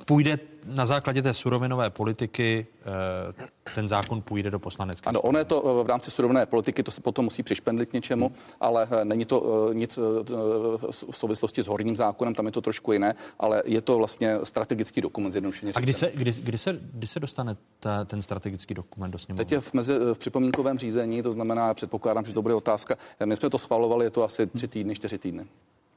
půjde 0.07 0.39
na 0.67 0.87
základě 0.87 1.23
té 1.23 1.35
surovinové 1.35 1.91
politiky, 1.91 2.67
eh, 2.81 3.49
ten 3.75 3.89
zákon 3.89 4.23
půjde 4.23 4.51
do 4.51 4.59
poslanecké 4.59 5.09
Ano, 5.09 5.21
ono 5.21 5.39
je 5.39 5.45
to 5.45 5.81
eh, 5.81 5.85
v 5.85 5.87
rámci 5.87 6.11
surovinové 6.11 6.47
politiky, 6.47 6.83
to 6.83 6.91
se 6.91 7.01
potom 7.01 7.25
musí 7.25 7.43
přišpendlit 7.43 7.89
k 7.89 7.93
něčemu, 7.93 8.27
hmm. 8.27 8.37
ale 8.61 8.89
eh, 8.91 9.05
není 9.05 9.25
to 9.25 9.71
nic 9.73 9.99
v 11.11 11.17
souvislosti 11.17 11.63
s 11.63 11.67
horním 11.67 11.97
zákonem, 11.97 12.35
tam 12.35 12.47
je 12.47 12.53
to 12.53 12.61
trošku 12.61 12.93
jiné, 12.93 13.15
ale 13.39 13.63
je 13.65 13.81
to 13.81 13.97
vlastně 13.97 14.39
strategický 14.43 15.01
dokument 15.01 15.33
zjednodušeně. 15.33 15.73
A 15.75 15.81
kdy 15.81 15.93
se, 15.93 16.11
kdy, 16.15 16.33
kdy, 16.33 16.59
se, 16.59 16.79
kdy 16.93 17.07
se 17.07 17.21
dostane 17.21 17.57
ta, 17.81 18.05
ten 18.05 18.23
strategický 18.23 18.75
dokument 18.75 19.11
do 19.11 19.19
sněmovny? 19.19 19.45
Teď 19.45 19.53
je 19.53 19.61
v, 19.61 19.75
mezi, 19.75 19.99
v 20.15 20.19
připomínkovém 20.19 20.79
řízení, 20.79 21.23
to 21.23 21.33
znamená, 21.33 21.75
předpokládám, 21.75 22.25
že 22.25 22.33
to 22.33 22.43
bude 22.43 22.55
otázka. 22.55 22.97
My 23.25 23.37
jsme 23.37 23.51
to 23.51 23.59
schvalovali, 23.59 24.07
je 24.07 24.11
to 24.11 24.25
asi 24.25 24.47
tři 24.47 24.69
týdny, 24.69 24.95
čtyři 24.95 25.19
týdny. 25.19 25.47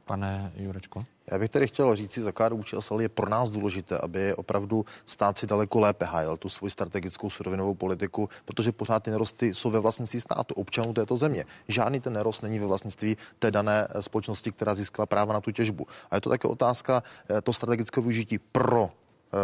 Pane 0.05 0.51
Jurečko? 0.55 0.99
Já 1.31 1.39
bych 1.39 1.49
tady 1.49 1.67
chtěl 1.67 1.95
říct, 1.95 2.17
za 2.17 2.31
KDU 2.31 2.63
je 2.99 3.09
pro 3.09 3.29
nás 3.29 3.49
důležité, 3.49 3.97
aby 3.97 4.33
opravdu 4.33 4.85
stát 5.05 5.37
si 5.37 5.47
daleko 5.47 5.79
lépe 5.79 6.05
hájil 6.05 6.37
tu 6.37 6.49
svoji 6.49 6.71
strategickou 6.71 7.29
surovinovou 7.29 7.73
politiku, 7.73 8.29
protože 8.45 8.71
pořád 8.71 9.03
ty 9.03 9.11
nerosty 9.11 9.53
jsou 9.53 9.69
ve 9.69 9.79
vlastnictví 9.79 10.21
státu, 10.21 10.53
občanů 10.53 10.93
této 10.93 11.17
země. 11.17 11.45
Žádný 11.67 11.99
ten 11.99 12.13
nerost 12.13 12.43
není 12.43 12.59
ve 12.59 12.65
vlastnictví 12.65 13.17
té 13.39 13.51
dané 13.51 13.87
společnosti, 13.99 14.51
která 14.51 14.75
získala 14.75 15.05
práva 15.05 15.33
na 15.33 15.41
tu 15.41 15.51
těžbu. 15.51 15.87
A 16.11 16.15
je 16.15 16.21
to 16.21 16.29
také 16.29 16.47
otázka 16.47 17.03
eh, 17.29 17.41
to 17.41 17.53
strategického 17.53 18.03
využití 18.03 18.39
pro 18.39 18.89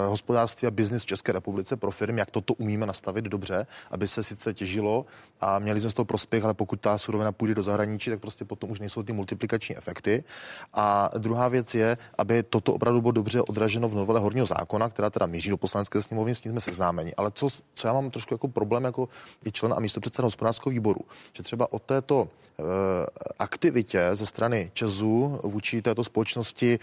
hospodářství 0.07 0.67
a 0.67 0.71
biznis 0.71 1.03
v 1.03 1.05
České 1.05 1.31
republice 1.31 1.77
pro 1.77 1.91
firmy, 1.91 2.19
jak 2.19 2.31
toto 2.31 2.53
umíme 2.53 2.85
nastavit 2.85 3.25
dobře, 3.25 3.67
aby 3.91 4.07
se 4.07 4.23
sice 4.23 4.53
těžilo 4.53 5.05
a 5.41 5.59
měli 5.59 5.79
jsme 5.79 5.89
z 5.89 5.93
toho 5.93 6.05
prospěch, 6.05 6.43
ale 6.43 6.53
pokud 6.53 6.81
ta 6.81 6.97
surovina 6.97 7.31
půjde 7.31 7.55
do 7.55 7.63
zahraničí, 7.63 8.09
tak 8.09 8.19
prostě 8.19 8.45
potom 8.45 8.71
už 8.71 8.79
nejsou 8.79 9.03
ty 9.03 9.13
multiplikační 9.13 9.77
efekty. 9.77 10.23
A 10.73 11.09
druhá 11.17 11.47
věc 11.47 11.75
je, 11.75 11.97
aby 12.17 12.43
toto 12.43 12.73
opravdu 12.73 13.01
bylo 13.01 13.11
dobře 13.11 13.41
odraženo 13.41 13.89
v 13.89 13.95
novele 13.95 14.19
horního 14.19 14.45
zákona, 14.45 14.89
která 14.89 15.09
teda 15.09 15.25
míří 15.25 15.49
do 15.49 15.57
poslanecké 15.57 16.01
sněmovny, 16.01 16.35
s 16.35 16.43
ní 16.43 16.51
jsme 16.51 16.61
seznámeni. 16.61 17.13
Ale 17.15 17.31
co, 17.31 17.49
co 17.73 17.87
já 17.87 17.93
mám 17.93 18.11
trošku 18.11 18.33
jako 18.33 18.47
problém 18.47 18.83
jako 18.83 19.09
i 19.45 19.51
člen 19.51 19.73
a 19.73 19.79
místo 19.79 19.99
předseda 19.99 20.25
hospodářského 20.25 20.71
výboru, 20.71 21.01
že 21.33 21.43
třeba 21.43 21.73
o 21.73 21.79
této 21.79 22.27
e, 22.59 22.63
aktivitě 23.39 24.09
ze 24.13 24.25
strany 24.25 24.71
Česu 24.73 25.39
vůči 25.43 25.81
této 25.81 26.03
společnosti 26.03 26.79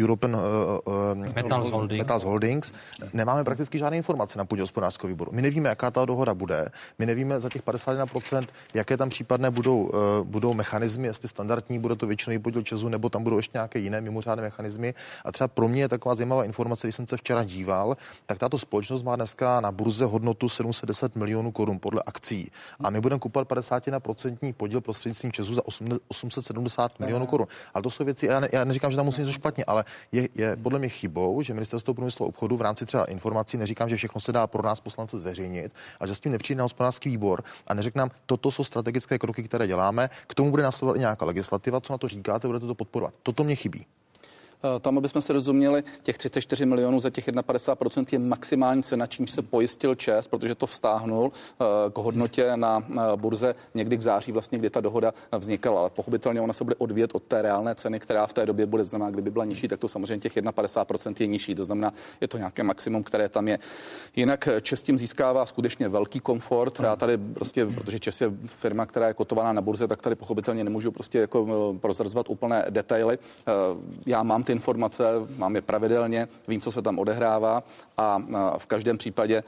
European 0.00 0.36
e, 0.36 1.42
Metals 1.42 1.70
Holding. 1.70 1.98
Metals 2.02 2.19
House 2.20 2.26
Holdings, 2.26 2.72
nemáme 3.12 3.44
prakticky 3.44 3.78
žádné 3.78 3.96
informace 3.96 4.38
na 4.38 4.44
půdě 4.44 4.62
hospodářského 4.62 5.08
výboru. 5.08 5.32
My 5.34 5.42
nevíme, 5.42 5.68
jaká 5.68 5.90
ta 5.90 6.04
dohoda 6.04 6.34
bude, 6.34 6.68
my 6.98 7.06
nevíme 7.06 7.40
za 7.40 7.48
těch 7.48 7.62
51%, 7.62 8.46
jaké 8.74 8.96
tam 8.96 9.08
případné 9.08 9.50
budou, 9.50 9.82
uh, 9.82 9.90
budou 10.24 10.54
mechanismy, 10.54 11.06
jestli 11.06 11.28
standardní 11.28 11.78
bude 11.78 11.96
to 11.96 12.06
většinový 12.06 12.38
podíl 12.38 12.62
Česu, 12.62 12.88
nebo 12.88 13.08
tam 13.08 13.24
budou 13.24 13.36
ještě 13.36 13.58
nějaké 13.58 13.78
jiné 13.78 14.00
mimořádné 14.00 14.42
mechanismy. 14.42 14.94
A 15.24 15.32
třeba 15.32 15.48
pro 15.48 15.68
mě 15.68 15.82
je 15.82 15.88
taková 15.88 16.14
zajímavá 16.14 16.44
informace, 16.44 16.86
když 16.86 16.96
jsem 16.96 17.06
se 17.06 17.16
včera 17.16 17.44
díval, 17.44 17.96
tak 18.26 18.38
tato 18.38 18.58
společnost 18.58 19.02
má 19.02 19.16
dneska 19.16 19.60
na 19.60 19.72
burze 19.72 20.04
hodnotu 20.04 20.48
710 20.48 21.16
milionů 21.16 21.52
korun 21.52 21.78
podle 21.78 22.02
akcí. 22.06 22.50
A 22.80 22.90
my 22.90 23.00
budeme 23.00 23.18
kupovat 23.18 23.48
51% 23.48 24.52
podíl 24.52 24.80
prostřednictvím 24.80 25.32
Česu 25.32 25.54
za 25.54 25.62
870 26.08 27.00
milionů 27.00 27.26
korun. 27.26 27.46
Ale 27.74 27.82
to 27.82 27.90
jsou 27.90 28.04
věci, 28.04 28.26
já, 28.26 28.40
ne, 28.40 28.48
já 28.52 28.64
neříkám, 28.64 28.90
že 28.90 28.96
tam 28.96 29.06
musí 29.06 29.20
něco 29.20 29.32
špatně, 29.32 29.64
ale 29.64 29.84
je, 30.12 30.28
je 30.34 30.56
podle 30.56 30.78
mě 30.78 30.88
chybou, 30.88 31.42
že 31.42 31.54
ministerstvo 31.54 31.94
průmyslu 31.94 32.09
a 32.20 32.24
obchodu 32.24 32.56
v 32.56 32.60
rámci 32.60 32.86
třeba 32.86 33.04
informací, 33.04 33.56
neříkám, 33.56 33.88
že 33.88 33.96
všechno 33.96 34.20
se 34.20 34.32
dá 34.32 34.46
pro 34.46 34.62
nás 34.62 34.80
poslance 34.80 35.18
zveřejnit, 35.18 35.72
ale 36.00 36.08
že 36.08 36.14
s 36.14 36.20
tím 36.20 36.32
nepřijde 36.32 36.58
na 36.58 36.64
hospodářský 36.64 37.08
výbor 37.08 37.44
a 37.66 37.74
neřekne 37.74 37.98
nám, 37.98 38.10
toto 38.26 38.50
jsou 38.50 38.64
strategické 38.64 39.18
kroky, 39.18 39.42
které 39.42 39.66
děláme, 39.66 40.10
k 40.26 40.34
tomu 40.34 40.50
bude 40.50 40.62
následovat 40.62 40.96
i 40.96 41.00
nějaká 41.00 41.26
legislativa, 41.26 41.80
co 41.80 41.92
na 41.92 41.98
to 41.98 42.08
říkáte, 42.08 42.46
budete 42.46 42.66
to 42.66 42.74
podporovat. 42.74 43.14
Toto 43.22 43.44
mě 43.44 43.56
chybí. 43.56 43.86
Eh, 44.64 44.80
tam, 44.80 44.98
aby 44.98 45.08
jsme 45.08 45.22
se 45.22 45.32
rozuměli, 45.32 45.82
těch 46.02 46.18
34 46.18 46.66
milionů 46.66 47.00
za 47.00 47.10
těch 47.10 47.28
51% 47.28 48.12
je 48.12 48.18
maximální 48.18 48.82
cena, 48.82 49.06
čím 49.06 49.26
se 49.26 49.42
pojistil 49.42 49.94
ČES, 49.94 50.28
protože 50.28 50.54
to 50.54 50.66
vztáhnul 50.66 51.32
eh, 51.32 51.64
k 51.90 51.98
hodnotě 51.98 52.52
na 52.56 52.84
eh, 52.90 52.96
burze 53.16 53.54
někdy 53.74 53.96
k 53.96 54.02
září, 54.02 54.32
vlastně, 54.32 54.58
kdy 54.58 54.70
ta 54.70 54.80
dohoda 54.80 55.14
vznikala. 55.38 55.80
Ale 55.80 55.90
pochopitelně 55.90 56.40
ona 56.40 56.52
se 56.52 56.64
bude 56.64 56.76
odvíjet 56.78 57.10
od 57.14 57.22
té 57.22 57.42
reálné 57.42 57.74
ceny, 57.74 58.00
která 58.00 58.26
v 58.26 58.32
té 58.32 58.46
době 58.46 58.66
bude 58.66 58.84
znamená, 58.84 59.10
kdyby 59.10 59.30
byla 59.30 59.44
nižší, 59.44 59.68
tak 59.68 59.80
to 59.80 59.88
samozřejmě 59.88 60.18
těch 60.18 60.36
51% 60.36 61.14
je 61.20 61.26
nižší. 61.26 61.54
To 61.54 61.64
znamená, 61.64 61.92
je 62.20 62.28
to 62.28 62.38
nějaké 62.38 62.62
maximum, 62.62 63.02
které 63.02 63.28
tam 63.28 63.48
je. 63.48 63.58
Jinak 64.16 64.48
ČES 64.62 64.82
tím 64.82 64.98
získává 64.98 65.46
skutečně 65.46 65.88
velký 65.88 66.20
komfort. 66.20 66.80
Já 66.80 66.96
tady 66.96 67.18
prostě, 67.18 67.66
protože 67.66 67.98
ČES 67.98 68.20
je 68.20 68.30
firma, 68.46 68.86
která 68.86 69.08
je 69.08 69.14
kotovaná 69.14 69.52
na 69.52 69.60
burze, 69.60 69.88
tak 69.88 70.02
tady 70.02 70.16
pochopitelně 70.16 70.64
nemůžu 70.64 70.90
prostě 70.92 71.18
jako 71.18 71.74
prozrazovat 71.80 72.30
úplné 72.30 72.66
detaily. 72.70 73.18
Já 74.06 74.22
mám 74.22 74.44
ty 74.44 74.49
informace, 74.52 75.04
mám 75.36 75.56
je 75.56 75.62
pravidelně, 75.62 76.28
vím, 76.48 76.60
co 76.60 76.72
se 76.72 76.82
tam 76.82 76.98
odehrává 76.98 77.62
a 77.96 78.18
v 78.58 78.66
každém 78.66 78.98
případě 78.98 79.36
e, 79.36 79.44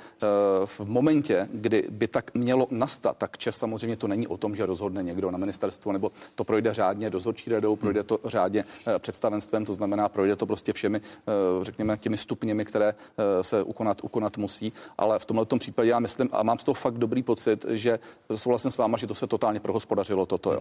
v 0.66 0.80
momentě, 0.80 1.48
kdy 1.52 1.84
by 1.90 2.08
tak 2.08 2.34
mělo 2.34 2.66
nastat, 2.70 3.16
tak 3.16 3.38
čas 3.38 3.56
samozřejmě 3.56 3.96
to 3.96 4.08
není 4.08 4.26
o 4.26 4.36
tom, 4.36 4.56
že 4.56 4.66
rozhodne 4.66 5.02
někdo 5.02 5.30
na 5.30 5.38
ministerstvo, 5.38 5.92
nebo 5.92 6.12
to 6.34 6.44
projde 6.44 6.74
řádně 6.74 7.10
dozorčí 7.10 7.50
radou, 7.50 7.76
projde 7.76 8.02
to 8.02 8.18
řádně 8.24 8.64
e, 8.86 8.98
představenstvem, 8.98 9.64
to 9.64 9.74
znamená, 9.74 10.08
projde 10.08 10.36
to 10.36 10.46
prostě 10.46 10.72
všemi, 10.72 10.98
e, 10.98 11.64
řekněme, 11.64 11.96
těmi 11.96 12.16
stupněmi, 12.16 12.64
které 12.64 12.94
se 13.42 13.62
ukonat, 13.62 14.04
ukonat 14.04 14.38
musí. 14.38 14.72
Ale 14.98 15.18
v 15.18 15.24
tomto 15.24 15.58
případě 15.58 15.90
já 15.90 16.00
myslím, 16.00 16.28
a 16.32 16.42
mám 16.42 16.58
z 16.58 16.64
toho 16.64 16.74
fakt 16.74 16.98
dobrý 16.98 17.22
pocit, 17.22 17.66
že 17.68 17.98
souhlasím 18.36 18.70
s 18.70 18.76
váma, 18.76 18.98
že 18.98 19.06
to 19.06 19.14
se 19.14 19.26
totálně 19.26 19.60
prohospodařilo 19.60 20.26
toto. 20.26 20.52
Jo. 20.52 20.60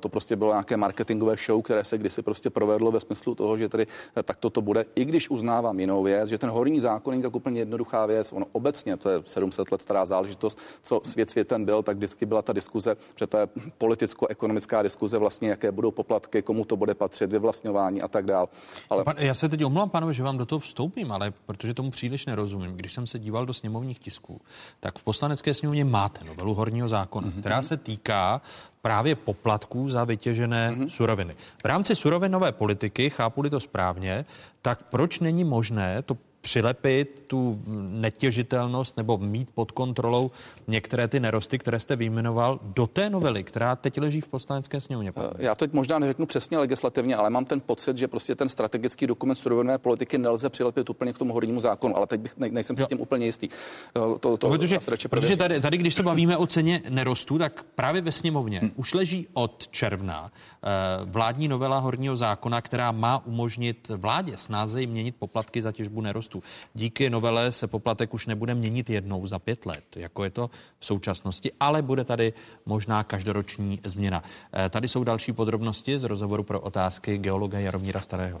To 0.00 0.08
prostě 0.08 0.36
bylo 0.36 0.52
nějaké 0.52 0.76
marketingové 0.76 1.36
show, 1.46 1.62
které 1.62 1.84
se 1.84 1.98
kdysi 1.98 2.22
prostě 2.22 2.50
provedlo 2.50 2.90
ve 2.90 3.00
smyslu 3.00 3.34
toho, 3.34 3.58
že 3.58 3.63
že 3.64 3.68
tedy 3.68 3.86
eh, 4.16 4.22
tak 4.22 4.36
toto 4.36 4.62
bude, 4.62 4.84
i 4.94 5.04
když 5.04 5.30
uznávám 5.30 5.80
jinou 5.80 6.02
věc, 6.02 6.28
že 6.28 6.38
ten 6.38 6.50
horní 6.50 6.80
zákon 6.80 7.12
není 7.12 7.22
tak 7.22 7.36
úplně 7.36 7.60
jednoduchá 7.60 8.06
věc. 8.06 8.32
Ono 8.32 8.46
obecně, 8.52 8.96
to 8.96 9.10
je 9.10 9.22
700 9.24 9.72
let 9.72 9.82
stará 9.82 10.04
záležitost, 10.04 10.58
co 10.82 11.00
svět 11.04 11.30
světem 11.30 11.64
byl, 11.64 11.82
tak 11.82 11.96
vždycky 11.96 12.26
byla 12.26 12.42
ta 12.42 12.52
diskuze, 12.52 12.96
že 13.16 13.26
to 13.26 13.38
je 13.38 13.46
politicko-ekonomická 13.78 14.82
diskuze 14.82 15.18
vlastně, 15.18 15.48
jaké 15.48 15.72
budou 15.72 15.90
poplatky, 15.90 16.42
komu 16.42 16.64
to 16.64 16.76
bude 16.76 16.94
patřit, 16.94 17.30
vyvlastňování 17.30 18.02
a 18.02 18.08
tak 18.08 18.24
dál. 18.24 18.48
Ale... 18.90 19.04
Já 19.18 19.34
se 19.34 19.48
teď 19.48 19.64
omlouvám, 19.64 19.90
pánové, 19.90 20.14
že 20.14 20.22
vám 20.22 20.38
do 20.38 20.46
toho 20.46 20.58
vstoupím, 20.58 21.12
ale 21.12 21.32
protože 21.46 21.74
tomu 21.74 21.90
příliš 21.90 22.26
nerozumím. 22.26 22.76
Když 22.76 22.92
jsem 22.92 23.06
se 23.06 23.18
díval 23.18 23.46
do 23.46 23.54
sněmovních 23.54 23.98
tisků, 23.98 24.40
tak 24.80 24.98
v 24.98 25.02
poslanecké 25.02 25.54
sněmovně 25.54 25.84
máte 25.84 26.24
novelu 26.24 26.54
horního 26.54 26.88
zákona, 26.88 27.28
mm-hmm. 27.28 27.40
která 27.40 27.62
se 27.62 27.76
týká 27.76 28.40
právě 28.84 29.14
poplatků 29.14 29.88
za 29.88 30.04
vytěžené 30.04 30.70
mm-hmm. 30.70 30.88
suroviny. 30.88 31.36
V 31.62 31.64
rámci 31.64 31.96
surovinové 31.96 32.52
politiky, 32.52 33.10
chápu-li 33.10 33.50
to 33.50 33.60
správně, 33.60 34.24
tak 34.62 34.82
proč 34.82 35.20
není 35.20 35.44
možné 35.44 36.02
to 36.02 36.16
přilepit 36.44 37.24
tu 37.26 37.62
netěžitelnost 37.88 38.96
nebo 38.96 39.18
mít 39.18 39.48
pod 39.54 39.72
kontrolou 39.72 40.30
některé 40.68 41.08
ty 41.08 41.20
nerosty, 41.20 41.58
které 41.58 41.80
jste 41.80 41.96
vyjmenoval, 41.96 42.60
do 42.62 42.86
té 42.86 43.10
novely, 43.10 43.44
která 43.44 43.76
teď 43.76 44.00
leží 44.00 44.20
v 44.20 44.28
poslanecké 44.28 44.80
sněmovně? 44.80 45.12
Eh, 45.16 45.30
já 45.38 45.54
teď 45.54 45.72
možná 45.72 45.98
neřeknu 45.98 46.26
přesně 46.26 46.58
legislativně, 46.58 47.16
ale 47.16 47.30
mám 47.30 47.44
ten 47.44 47.60
pocit, 47.60 47.96
že 47.96 48.08
prostě 48.08 48.34
ten 48.34 48.48
strategický 48.48 49.06
dokument 49.06 49.36
surovinové 49.36 49.78
politiky 49.78 50.18
nelze 50.18 50.50
přilepit 50.50 50.90
úplně 50.90 51.12
k 51.12 51.18
tomu 51.18 51.32
hornímu 51.32 51.60
zákonu, 51.60 51.96
ale 51.96 52.06
teď 52.06 52.20
bych 52.20 52.36
ne, 52.36 52.48
nejsem 52.48 52.76
si 52.76 52.84
tím 52.86 53.00
úplně 53.00 53.26
jistý. 53.26 53.48
Eh, 53.48 54.18
to, 54.20 54.36
to, 54.36 54.48
protože 54.48 54.78
protože 55.08 55.36
tady, 55.36 55.60
tady, 55.60 55.76
když 55.76 55.94
se 55.94 56.02
bavíme 56.02 56.36
o 56.36 56.46
ceně 56.46 56.82
nerostů, 56.88 57.38
tak 57.38 57.64
právě 57.74 58.02
ve 58.02 58.12
sněmovně 58.12 58.58
hmm. 58.60 58.70
už 58.76 58.94
leží 58.94 59.26
od 59.32 59.68
června 59.70 60.30
eh, 60.30 60.68
vládní 61.04 61.48
novela 61.48 61.78
horního 61.78 62.16
zákona, 62.16 62.60
která 62.60 62.92
má 62.92 63.26
umožnit 63.26 63.88
vládě 63.88 64.36
snáze 64.36 64.86
měnit 64.86 65.16
poplatky 65.18 65.62
za 65.62 65.72
těžbu 65.72 66.00
nerostů 66.00 66.33
růstu. 66.34 66.42
Díky 66.74 67.10
novele 67.10 67.52
se 67.52 67.66
poplatek 67.66 68.14
už 68.14 68.26
nebude 68.26 68.54
měnit 68.54 68.90
jednou 68.90 69.26
za 69.26 69.38
pět 69.38 69.66
let, 69.66 69.84
jako 69.96 70.24
je 70.24 70.30
to 70.30 70.50
v 70.78 70.86
současnosti, 70.86 71.52
ale 71.60 71.82
bude 71.82 72.04
tady 72.04 72.32
možná 72.66 73.04
každoroční 73.04 73.80
změna. 73.84 74.22
Eh, 74.52 74.68
tady 74.68 74.88
jsou 74.88 75.04
další 75.04 75.32
podrobnosti 75.32 75.98
z 75.98 76.04
rozhovoru 76.04 76.42
pro 76.42 76.60
otázky 76.60 77.18
geologa 77.18 77.58
Jaromíra 77.58 78.00
Starého. 78.00 78.40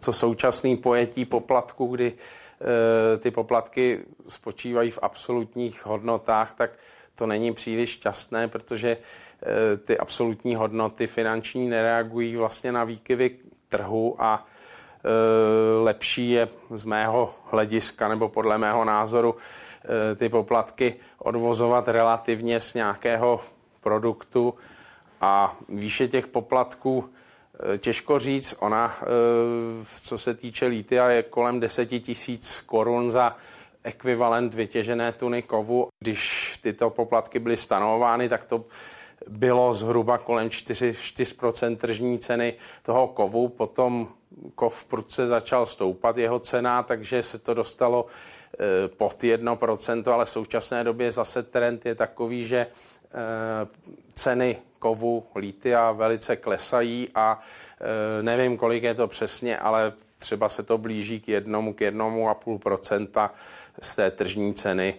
Co 0.00 0.12
současný 0.12 0.76
pojetí 0.76 1.24
poplatku, 1.24 1.86
kdy 1.86 2.12
e, 2.12 3.16
ty 3.18 3.30
poplatky 3.30 4.00
spočívají 4.28 4.90
v 4.90 4.98
absolutních 5.02 5.86
hodnotách, 5.86 6.54
tak 6.54 6.70
to 7.14 7.26
není 7.26 7.54
příliš 7.54 7.90
šťastné, 7.90 8.48
protože 8.48 8.96
eh, 8.96 9.76
ty 9.76 9.98
absolutní 9.98 10.54
hodnoty 10.54 11.06
finanční 11.06 11.68
nereagují 11.68 12.36
vlastně 12.36 12.72
na 12.72 12.84
výkyvy 12.84 13.30
trhu 13.68 14.16
a 14.18 14.46
lepší 15.82 16.30
je 16.30 16.48
z 16.70 16.84
mého 16.84 17.34
hlediska 17.50 18.08
nebo 18.08 18.28
podle 18.28 18.58
mého 18.58 18.84
názoru 18.84 19.36
ty 20.16 20.28
poplatky 20.28 20.94
odvozovat 21.18 21.88
relativně 21.88 22.60
z 22.60 22.74
nějakého 22.74 23.40
produktu 23.80 24.54
a 25.20 25.56
výše 25.68 26.08
těch 26.08 26.26
poplatků 26.26 27.10
těžko 27.78 28.18
říct. 28.18 28.56
Ona, 28.60 28.96
co 30.02 30.18
se 30.18 30.34
týče 30.34 30.66
lítia, 30.66 31.08
je 31.08 31.22
kolem 31.22 31.60
10 31.60 31.86
tisíc 31.86 32.60
korun 32.60 33.10
za 33.10 33.36
ekvivalent 33.84 34.54
vytěžené 34.54 35.12
tuny 35.12 35.42
kovu. 35.42 35.88
Když 36.00 36.54
tyto 36.62 36.90
poplatky 36.90 37.38
byly 37.38 37.56
stanovovány, 37.56 38.28
tak 38.28 38.44
to 38.44 38.64
bylo 39.28 39.74
zhruba 39.74 40.18
kolem 40.18 40.50
4, 40.50 40.90
4% 40.90 41.76
tržní 41.76 42.18
ceny 42.18 42.54
toho 42.82 43.08
kovu. 43.08 43.48
Potom 43.48 44.08
kov 44.54 44.84
prudce 44.84 45.26
začal 45.26 45.66
stoupat 45.66 46.16
jeho 46.16 46.38
cena, 46.38 46.82
takže 46.82 47.22
se 47.22 47.38
to 47.38 47.54
dostalo 47.54 48.06
eh, 48.06 48.88
pod 48.88 49.22
1%, 49.22 50.12
ale 50.12 50.24
v 50.24 50.30
současné 50.30 50.84
době 50.84 51.12
zase 51.12 51.42
trend 51.42 51.86
je 51.86 51.94
takový, 51.94 52.46
že 52.46 52.66
eh, 52.66 53.68
ceny 54.14 54.56
kovu 54.78 55.24
lítia 55.36 55.92
velice 55.92 56.36
klesají 56.36 57.08
a 57.14 57.40
eh, 57.80 58.22
nevím, 58.22 58.56
kolik 58.56 58.82
je 58.82 58.94
to 58.94 59.08
přesně, 59.08 59.58
ale 59.58 59.92
třeba 60.18 60.48
se 60.48 60.62
to 60.62 60.78
blíží 60.78 61.20
k 61.20 61.28
jednomu, 61.28 61.74
k 61.74 61.80
jednomu 61.80 62.28
a 62.28 62.34
půl 62.34 62.58
procenta 62.58 63.34
z 63.80 63.96
té 63.96 64.10
tržní 64.10 64.54
ceny 64.54 64.94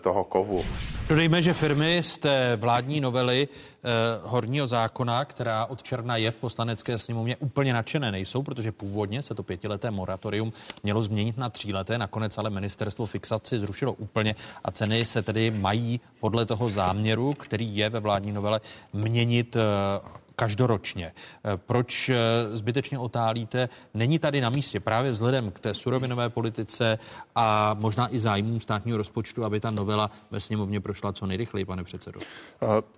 toho 0.00 0.24
kovu. 0.24 0.64
Dodejme, 1.08 1.42
že 1.42 1.54
firmy 1.54 2.02
z 2.02 2.18
té 2.18 2.56
vládní 2.56 3.00
novely 3.00 3.48
eh, 3.48 3.88
horního 4.22 4.66
zákona, 4.66 5.24
která 5.24 5.66
od 5.66 5.82
června 5.82 6.16
je 6.16 6.30
v 6.30 6.36
poslanecké 6.36 6.98
sněmovně, 6.98 7.36
úplně 7.36 7.72
nadšené 7.72 8.12
nejsou, 8.12 8.42
protože 8.42 8.72
původně 8.72 9.22
se 9.22 9.34
to 9.34 9.42
pětileté 9.42 9.90
moratorium 9.90 10.52
mělo 10.82 11.02
změnit 11.02 11.38
na 11.38 11.50
tříleté, 11.50 11.98
nakonec 11.98 12.38
ale 12.38 12.50
ministerstvo 12.50 13.06
fixaci 13.06 13.58
zrušilo 13.58 13.92
úplně 13.92 14.34
a 14.64 14.70
ceny 14.70 15.04
se 15.04 15.22
tedy 15.22 15.50
mají 15.50 16.00
podle 16.20 16.46
toho 16.46 16.68
záměru, 16.68 17.34
který 17.34 17.76
je 17.76 17.88
ve 17.88 18.00
vládní 18.00 18.32
novele, 18.32 18.60
měnit 18.92 19.56
eh, 19.56 19.60
každoročně. 20.40 21.12
Eh, 21.12 21.56
proč 21.56 22.08
eh, 22.08 22.16
zbytečně 22.56 22.98
otálíte? 22.98 23.68
Není 23.94 24.18
tady 24.18 24.40
na 24.40 24.50
místě 24.50 24.80
právě 24.80 25.10
vzhledem 25.10 25.50
k 25.50 25.60
té 25.60 25.74
surovinové 25.74 26.30
politice 26.30 26.98
a 27.34 27.76
možná 27.80 28.14
i 28.14 28.18
zájmům 28.18 28.60
státního 28.60 28.98
rozpočtu, 28.98 29.44
aby 29.44 29.60
ta 29.60 29.70
novela 29.70 30.10
ve 30.30 30.40
sněmovně 30.40 30.80
prošla 30.80 31.12
co 31.12 31.26
nejrychleji, 31.26 31.64
pane 31.64 31.84
předsedo? 31.84 32.20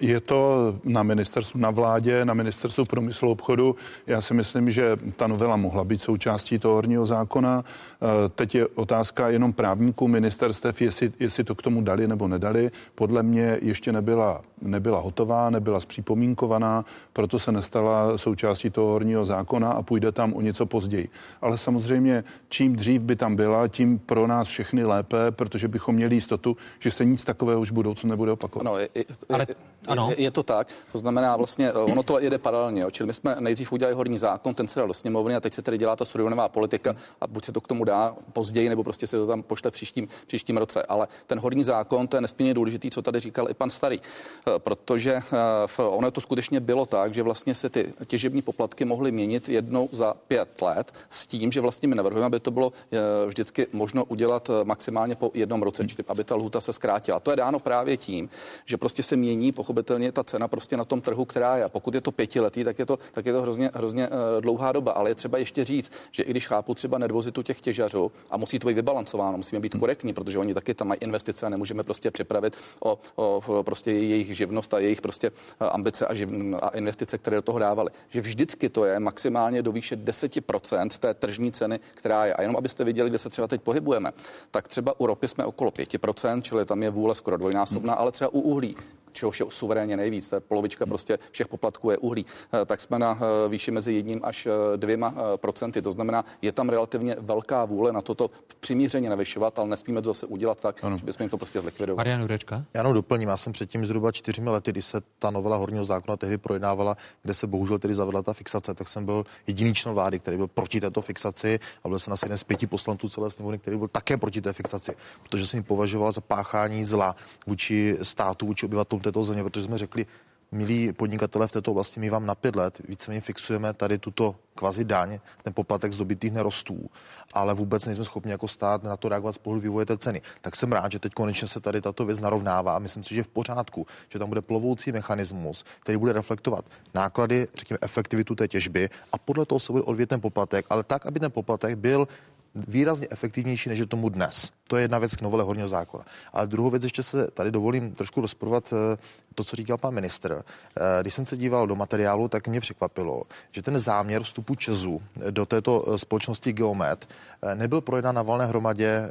Je 0.00 0.20
to 0.20 0.74
na 0.84 1.02
ministerstvu, 1.02 1.60
na 1.60 1.70
vládě, 1.70 2.24
na 2.24 2.34
ministerstvu 2.34 2.84
průmyslu 2.84 3.30
obchodu. 3.30 3.76
Já 4.06 4.20
si 4.20 4.34
myslím, 4.34 4.70
že 4.70 4.96
ta 5.16 5.26
novela 5.26 5.56
mohla 5.56 5.84
být 5.84 6.02
součástí 6.02 6.58
toho 6.58 6.74
horního 6.74 7.06
zákona. 7.06 7.64
Eh, 7.64 8.28
teď 8.28 8.54
je 8.54 8.66
otázka 8.66 9.28
jenom 9.28 9.52
právníků 9.52 10.08
ministerstev, 10.08 10.82
jestli, 10.82 11.12
jestli 11.20 11.44
to 11.44 11.54
k 11.54 11.62
tomu 11.62 11.82
dali 11.82 12.08
nebo 12.08 12.28
nedali. 12.28 12.70
Podle 12.94 13.22
mě 13.22 13.58
ještě 13.62 13.92
nebyla, 13.92 14.40
nebyla 14.62 15.00
hotová, 15.00 15.50
nebyla 15.50 15.80
zpřípomínkovaná, 15.80 16.84
proto 17.12 17.31
proto 17.32 17.44
se 17.44 17.52
nestala 17.52 18.18
součástí 18.18 18.70
toho 18.70 18.92
horního 18.92 19.24
zákona 19.24 19.70
a 19.70 19.82
půjde 19.82 20.12
tam 20.12 20.34
o 20.34 20.40
něco 20.40 20.66
později. 20.66 21.08
Ale 21.40 21.58
samozřejmě, 21.58 22.24
čím 22.48 22.76
dřív 22.76 23.02
by 23.02 23.16
tam 23.16 23.36
byla, 23.36 23.68
tím 23.68 23.98
pro 23.98 24.26
nás 24.26 24.48
všechny 24.48 24.84
lépe, 24.84 25.30
protože 25.30 25.68
bychom 25.68 25.94
měli 25.94 26.14
jistotu, 26.14 26.56
že 26.78 26.90
se 26.90 27.04
nic 27.04 27.24
takového 27.24 27.60
už 27.60 27.70
v 27.70 27.74
budoucnu 27.74 28.10
nebude 28.10 28.32
opakovat. 28.32 28.66
Ano, 28.66 28.78
je, 28.78 28.88
je, 28.94 29.04
Ale, 29.28 29.46
ano. 29.88 30.08
Je, 30.10 30.22
je 30.22 30.30
to 30.30 30.42
tak. 30.42 30.68
To 30.92 30.98
znamená 30.98 31.36
vlastně, 31.36 31.70
eh, 31.70 31.72
ono 31.72 32.02
to 32.02 32.20
jede 32.20 32.38
paralelně. 32.38 32.84
Čili 32.90 33.06
my 33.06 33.14
jsme 33.14 33.36
nejdřív 33.40 33.72
udělali 33.72 33.94
horní 33.94 34.18
zákon, 34.18 34.54
ten 34.54 34.68
se 34.68 34.80
dal 34.80 34.88
do 34.88 34.94
sněmovny 34.94 35.36
a 35.36 35.40
teď 35.40 35.54
se 35.54 35.62
tedy 35.62 35.78
dělá 35.78 35.96
ta 35.96 36.04
surovinová 36.04 36.48
politika 36.48 36.94
a 37.20 37.26
buď 37.26 37.44
se 37.44 37.52
to 37.52 37.60
k 37.60 37.68
tomu 37.68 37.84
dá 37.84 38.16
později, 38.32 38.68
nebo 38.68 38.84
prostě 38.84 39.06
se 39.06 39.16
to 39.16 39.26
tam 39.26 39.42
pošle 39.42 39.70
v 39.70 39.74
příštím, 39.74 40.08
příštím 40.26 40.56
roce. 40.56 40.82
Ale 40.82 41.08
ten 41.26 41.38
horní 41.38 41.64
zákon, 41.64 42.08
to 42.08 42.16
je 42.16 42.20
nesmírně 42.20 42.54
důležitý, 42.54 42.90
co 42.90 43.02
tady 43.02 43.20
říkal 43.20 43.50
i 43.50 43.54
pan 43.54 43.70
Starý, 43.70 44.00
eh, 44.00 44.58
protože 44.58 45.12
eh, 45.14 45.82
ono 45.82 46.10
to 46.10 46.20
skutečně 46.20 46.60
bylo 46.60 46.86
tak, 46.86 47.14
že 47.14 47.21
že 47.22 47.24
vlastně 47.24 47.54
se 47.54 47.68
ty 47.70 47.92
těžební 48.06 48.42
poplatky 48.42 48.84
mohly 48.84 49.12
měnit 49.12 49.48
jednou 49.48 49.88
za 49.92 50.14
pět 50.28 50.62
let 50.62 50.92
s 51.08 51.26
tím, 51.26 51.52
že 51.52 51.60
vlastně 51.60 51.88
my 51.88 51.94
navrhujeme, 51.94 52.26
aby 52.26 52.40
to 52.40 52.50
bylo 52.50 52.72
eh, 52.72 52.98
vždycky 53.26 53.66
možno 53.72 54.04
udělat 54.04 54.50
eh, 54.50 54.64
maximálně 54.64 55.14
po 55.14 55.30
jednom 55.34 55.62
roce, 55.62 55.86
čili 55.86 56.04
aby 56.08 56.24
ta 56.24 56.34
lhuta 56.34 56.60
se 56.60 56.72
zkrátila. 56.72 57.20
To 57.20 57.30
je 57.30 57.36
dáno 57.36 57.58
právě 57.58 57.96
tím, 57.96 58.28
že 58.66 58.76
prostě 58.76 59.02
se 59.02 59.16
mění 59.16 59.52
pochopitelně 59.52 60.12
ta 60.12 60.24
cena 60.24 60.48
prostě 60.48 60.76
na 60.76 60.84
tom 60.84 61.00
trhu, 61.00 61.24
která 61.24 61.56
je. 61.56 61.68
Pokud 61.68 61.94
je 61.94 62.00
to 62.00 62.10
pětiletý, 62.12 62.64
tak 62.64 62.78
je 62.78 62.86
to, 62.86 62.98
tak 63.12 63.26
je 63.26 63.32
to 63.32 63.42
hrozně, 63.42 63.70
hrozně 63.74 64.06
eh, 64.06 64.40
dlouhá 64.40 64.72
doba. 64.72 64.92
Ale 64.92 65.10
je 65.10 65.14
třeba 65.14 65.38
ještě 65.38 65.64
říct, 65.64 65.92
že 66.10 66.22
i 66.22 66.30
když 66.30 66.46
chápu 66.46 66.74
třeba 66.74 66.98
nedvozitu 66.98 67.42
těch 67.42 67.60
těžařů 67.60 68.12
a 68.30 68.36
musí 68.36 68.58
to 68.58 68.66
být 68.66 68.74
vybalancováno, 68.74 69.36
musíme 69.36 69.60
být 69.60 69.74
korektní, 69.78 70.12
protože 70.12 70.38
oni 70.38 70.54
taky 70.54 70.74
tam 70.74 70.88
mají 70.88 70.98
investice 71.00 71.46
a 71.46 71.48
nemůžeme 71.48 71.82
prostě 71.82 72.10
připravit 72.10 72.56
o, 72.82 72.98
o 73.16 73.62
prostě 73.62 73.92
jejich 73.92 74.36
živnost 74.36 74.74
a 74.74 74.78
jejich 74.78 75.00
prostě 75.00 75.30
ambice 75.60 76.06
a, 76.06 76.14
živ, 76.14 76.28
a 76.62 76.68
investice 76.68 77.01
investice, 77.02 77.18
které 77.18 77.36
do 77.36 77.42
toho 77.42 77.58
dávali. 77.58 77.90
Že 78.08 78.20
vždycky 78.20 78.68
to 78.68 78.84
je 78.84 79.00
maximálně 79.00 79.62
do 79.62 79.72
výše 79.72 79.96
10% 79.96 80.90
z 80.90 80.98
té 80.98 81.14
tržní 81.14 81.52
ceny, 81.52 81.80
která 81.94 82.26
je. 82.26 82.34
A 82.34 82.42
jenom 82.42 82.56
abyste 82.56 82.84
viděli, 82.84 83.10
kde 83.10 83.18
se 83.18 83.30
třeba 83.30 83.48
teď 83.48 83.62
pohybujeme, 83.62 84.12
tak 84.50 84.68
třeba 84.68 85.00
u 85.00 85.06
ropy 85.06 85.28
jsme 85.28 85.44
okolo 85.44 85.70
5%, 85.70 86.42
čili 86.42 86.64
tam 86.64 86.82
je 86.82 86.90
vůle 86.90 87.14
skoro 87.14 87.36
dvojnásobná, 87.36 87.94
ale 87.94 88.12
třeba 88.12 88.32
u 88.32 88.40
uhlí 88.40 88.76
čehož 89.12 89.40
je 89.40 89.46
suverénně 89.48 89.96
nejvíc, 89.96 90.30
to 90.30 90.36
je 90.36 90.40
polovička 90.40 90.86
prostě 90.86 91.18
všech 91.30 91.48
poplatků 91.48 91.90
je 91.90 91.98
uhlí, 91.98 92.26
eh, 92.62 92.66
tak 92.66 92.80
jsme 92.80 92.98
na 92.98 93.18
eh, 93.20 93.48
výši 93.48 93.70
mezi 93.70 93.92
jedním 93.92 94.20
až 94.22 94.46
eh, 94.46 94.76
dvěma 94.76 95.14
procenty. 95.36 95.82
To 95.82 95.92
znamená, 95.92 96.24
je 96.42 96.52
tam 96.52 96.68
relativně 96.68 97.16
velká 97.18 97.64
vůle 97.64 97.92
na 97.92 98.00
toto 98.00 98.30
přimířeně 98.60 99.10
navyšovat, 99.10 99.58
ale 99.58 99.68
nesmíme 99.68 100.02
to 100.02 100.10
zase 100.10 100.26
udělat 100.26 100.60
tak, 100.60 100.84
ano. 100.84 100.98
že 100.98 101.04
bychom 101.04 101.24
jim 101.24 101.30
to 101.30 101.36
prostě 101.36 101.60
zlikvidovali. 101.60 101.96
Marian 101.96 102.20
Jurečka? 102.20 102.64
Já 102.74 102.80
jenom 102.80 102.94
doplním, 102.94 103.28
já 103.28 103.36
jsem 103.36 103.52
předtím 103.52 103.86
zhruba 103.86 104.12
čtyřmi 104.12 104.50
lety, 104.50 104.70
kdy 104.70 104.82
se 104.82 105.00
ta 105.18 105.30
novela 105.30 105.56
horního 105.56 105.84
zákona 105.84 106.16
tehdy 106.16 106.38
projednávala, 106.38 106.96
kde 107.22 107.34
se 107.34 107.46
bohužel 107.46 107.78
tedy 107.78 107.94
zavedla 107.94 108.22
ta 108.22 108.32
fixace, 108.32 108.74
tak 108.74 108.88
jsem 108.88 109.04
byl 109.04 109.24
jediný 109.46 109.74
člen 109.74 109.94
vlády, 109.94 110.18
který 110.18 110.36
byl 110.36 110.46
proti 110.46 110.80
této 110.80 111.02
fixaci 111.02 111.60
a 111.84 111.88
byl 111.88 111.98
jsem 111.98 112.12
asi 112.12 112.24
jeden 112.24 112.38
z 112.38 112.44
pěti 112.44 112.66
poslanců 112.66 113.08
celé 113.08 113.30
sněmovny, 113.30 113.58
který 113.58 113.76
byl 113.76 113.88
také 113.88 114.16
proti 114.16 114.40
té 114.40 114.52
fixaci, 114.52 114.92
protože 115.22 115.46
jsem 115.46 115.58
ji 115.58 115.64
považoval 115.64 116.12
za 116.12 116.20
páchání 116.20 116.84
zla 116.84 117.16
vůči 117.46 117.98
státu, 118.02 118.46
vůči 118.46 118.66
obyvatelům 118.66 119.01
této 119.02 119.24
země, 119.24 119.42
protože 119.42 119.64
jsme 119.64 119.78
řekli, 119.78 120.06
milí 120.52 120.92
podnikatele 120.92 121.48
v 121.48 121.52
této 121.52 121.70
oblasti, 121.70 122.00
my 122.00 122.10
vám 122.10 122.26
na 122.26 122.34
pět 122.34 122.56
let 122.56 122.80
víceméně 122.88 123.20
fixujeme 123.20 123.72
tady 123.72 123.98
tuto 123.98 124.36
kvazi 124.54 124.84
daň, 124.84 125.18
ten 125.42 125.52
poplatek 125.52 125.92
z 125.92 125.96
dobytých 125.96 126.32
nerostů, 126.32 126.90
ale 127.32 127.54
vůbec 127.54 127.86
nejsme 127.86 128.04
schopni 128.04 128.30
jako 128.30 128.48
stát 128.48 128.82
na 128.82 128.96
to 128.96 129.08
reagovat 129.08 129.32
z 129.32 129.38
pohledu 129.38 129.60
vývoje 129.60 129.86
té 129.86 129.98
ceny. 129.98 130.22
Tak 130.40 130.56
jsem 130.56 130.72
rád, 130.72 130.92
že 130.92 130.98
teď 130.98 131.12
konečně 131.12 131.48
se 131.48 131.60
tady 131.60 131.80
tato 131.80 132.04
věc 132.04 132.20
narovnává. 132.20 132.78
Myslím 132.78 133.04
si, 133.04 133.14
že 133.14 133.22
v 133.22 133.28
pořádku, 133.28 133.86
že 134.08 134.18
tam 134.18 134.28
bude 134.28 134.42
plovoucí 134.42 134.92
mechanismus, 134.92 135.64
který 135.80 135.98
bude 135.98 136.12
reflektovat 136.12 136.64
náklady, 136.94 137.48
řekněme, 137.54 137.78
efektivitu 137.82 138.34
té 138.34 138.48
těžby 138.48 138.90
a 139.12 139.18
podle 139.18 139.46
toho 139.46 139.60
se 139.60 139.72
bude 139.72 139.84
odvět 139.84 140.08
ten 140.08 140.20
poplatek, 140.20 140.66
ale 140.70 140.82
tak, 140.82 141.06
aby 141.06 141.20
ten 141.20 141.30
poplatek 141.30 141.78
byl 141.78 142.08
výrazně 142.54 143.06
efektivnější, 143.10 143.68
než 143.68 143.78
je 143.78 143.86
tomu 143.86 144.08
dnes. 144.08 144.50
To 144.68 144.76
je 144.76 144.84
jedna 144.84 144.98
věc 144.98 145.16
k 145.16 145.22
novele 145.22 145.44
horního 145.44 145.68
zákona. 145.68 146.04
A 146.32 146.44
druhou 146.44 146.70
věc 146.70 146.84
ještě 146.84 147.02
se 147.02 147.30
tady 147.30 147.50
dovolím 147.50 147.92
trošku 147.92 148.20
rozporovat 148.20 148.72
eh, 148.72 148.98
to, 149.34 149.44
co 149.44 149.56
říkal 149.56 149.78
pan 149.78 149.94
ministr. 149.94 150.42
Eh, 150.42 150.82
když 151.00 151.14
jsem 151.14 151.26
se 151.26 151.36
díval 151.36 151.66
do 151.66 151.76
materiálu, 151.76 152.28
tak 152.28 152.48
mě 152.48 152.60
překvapilo, 152.60 153.22
že 153.50 153.62
ten 153.62 153.80
záměr 153.80 154.22
vstupu 154.22 154.54
Česu 154.54 155.02
do 155.30 155.46
této 155.46 155.84
eh, 155.88 155.98
společnosti 155.98 156.52
Geomet 156.52 157.08
nebyl 157.54 157.80
projednán 157.80 158.14
na 158.14 158.22
valné 158.22 158.46
hromadě 158.46 159.10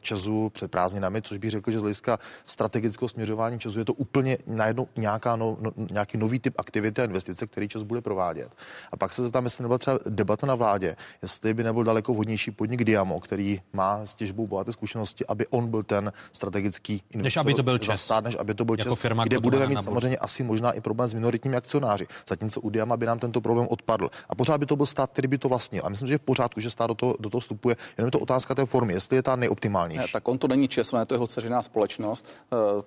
Česu 0.00 0.50
před 0.50 0.70
prázdninami, 0.70 1.22
což 1.22 1.38
bych 1.38 1.50
řekl, 1.50 1.70
že 1.70 1.78
z 1.78 1.82
hlediska 1.82 2.18
strategického 2.46 3.08
směřování 3.08 3.58
Česu 3.58 3.78
je 3.78 3.84
to 3.84 3.92
úplně 3.92 4.38
najednou 4.46 4.88
nějaká 4.96 5.36
no, 5.36 5.56
no, 5.60 5.72
nějaký 5.90 6.18
nový 6.18 6.38
typ 6.38 6.54
aktivity 6.58 7.02
a 7.02 7.04
investice, 7.04 7.46
který 7.46 7.68
Čes 7.68 7.82
bude 7.82 8.00
provádět. 8.00 8.50
A 8.92 8.96
pak 8.96 9.12
se 9.12 9.22
zeptám, 9.22 9.44
jestli 9.44 9.62
nebyla 9.62 9.78
třeba 9.78 9.98
debata 10.08 10.46
na 10.46 10.54
vládě, 10.54 10.96
jestli 11.22 11.54
by 11.54 11.64
nebyl 11.64 11.84
daleko 11.84 12.14
vhodnější 12.14 12.50
podnik 12.50 12.77
Diamo, 12.84 13.20
který 13.20 13.60
má 13.72 14.06
s 14.06 14.14
těžbou 14.14 14.46
bohaté 14.46 14.72
zkušenosti, 14.72 15.26
aby 15.26 15.46
on 15.46 15.68
byl 15.68 15.82
ten 15.82 16.12
strategický 16.32 17.02
investor. 17.10 17.24
Než 17.24 17.36
aby 17.36 17.54
to 17.54 17.62
byl 17.62 17.78
Čes. 17.78 18.02
Stát, 18.02 18.24
než 18.24 18.36
aby 18.38 18.54
to 18.54 18.64
byl 18.64 18.76
jako 18.78 18.90
Čes, 18.90 18.98
firma, 18.98 19.24
kde 19.24 19.38
budeme 19.38 19.66
mít 19.66 19.82
samozřejmě 19.82 20.18
asi 20.18 20.42
možná 20.42 20.72
i 20.72 20.80
problém 20.80 21.08
s 21.08 21.14
minoritními 21.14 21.56
akcionáři. 21.56 22.06
Zatímco 22.28 22.60
u 22.60 22.70
Diama 22.70 22.96
by 22.96 23.06
nám 23.06 23.18
tento 23.18 23.40
problém 23.40 23.66
odpadl. 23.70 24.10
A 24.28 24.34
pořád 24.34 24.58
by 24.58 24.66
to 24.66 24.76
byl 24.76 24.86
stát, 24.86 25.10
který 25.10 25.28
by 25.28 25.38
to 25.38 25.48
vlastnil. 25.48 25.82
A 25.86 25.88
myslím, 25.88 26.08
že 26.08 26.14
je 26.14 26.18
v 26.18 26.22
pořádku, 26.22 26.60
že 26.60 26.70
stát 26.70 26.86
do 26.86 26.94
toho, 26.94 27.16
do 27.20 27.30
toho 27.30 27.40
vstupuje. 27.40 27.76
Jenom 27.98 28.06
je 28.06 28.10
to 28.12 28.18
otázka 28.18 28.54
té 28.54 28.66
formy, 28.66 28.92
jestli 28.92 29.16
je 29.16 29.22
ta 29.22 29.36
nejoptimálnější. 29.36 29.98
Ne, 30.00 30.06
tak 30.12 30.28
on 30.28 30.38
to 30.38 30.48
není 30.48 30.68
Čes, 30.68 30.92
ne, 30.92 31.06
to 31.06 31.14
je 31.14 31.16
jeho 31.16 31.26
dceřiná 31.26 31.62
společnost, 31.62 32.26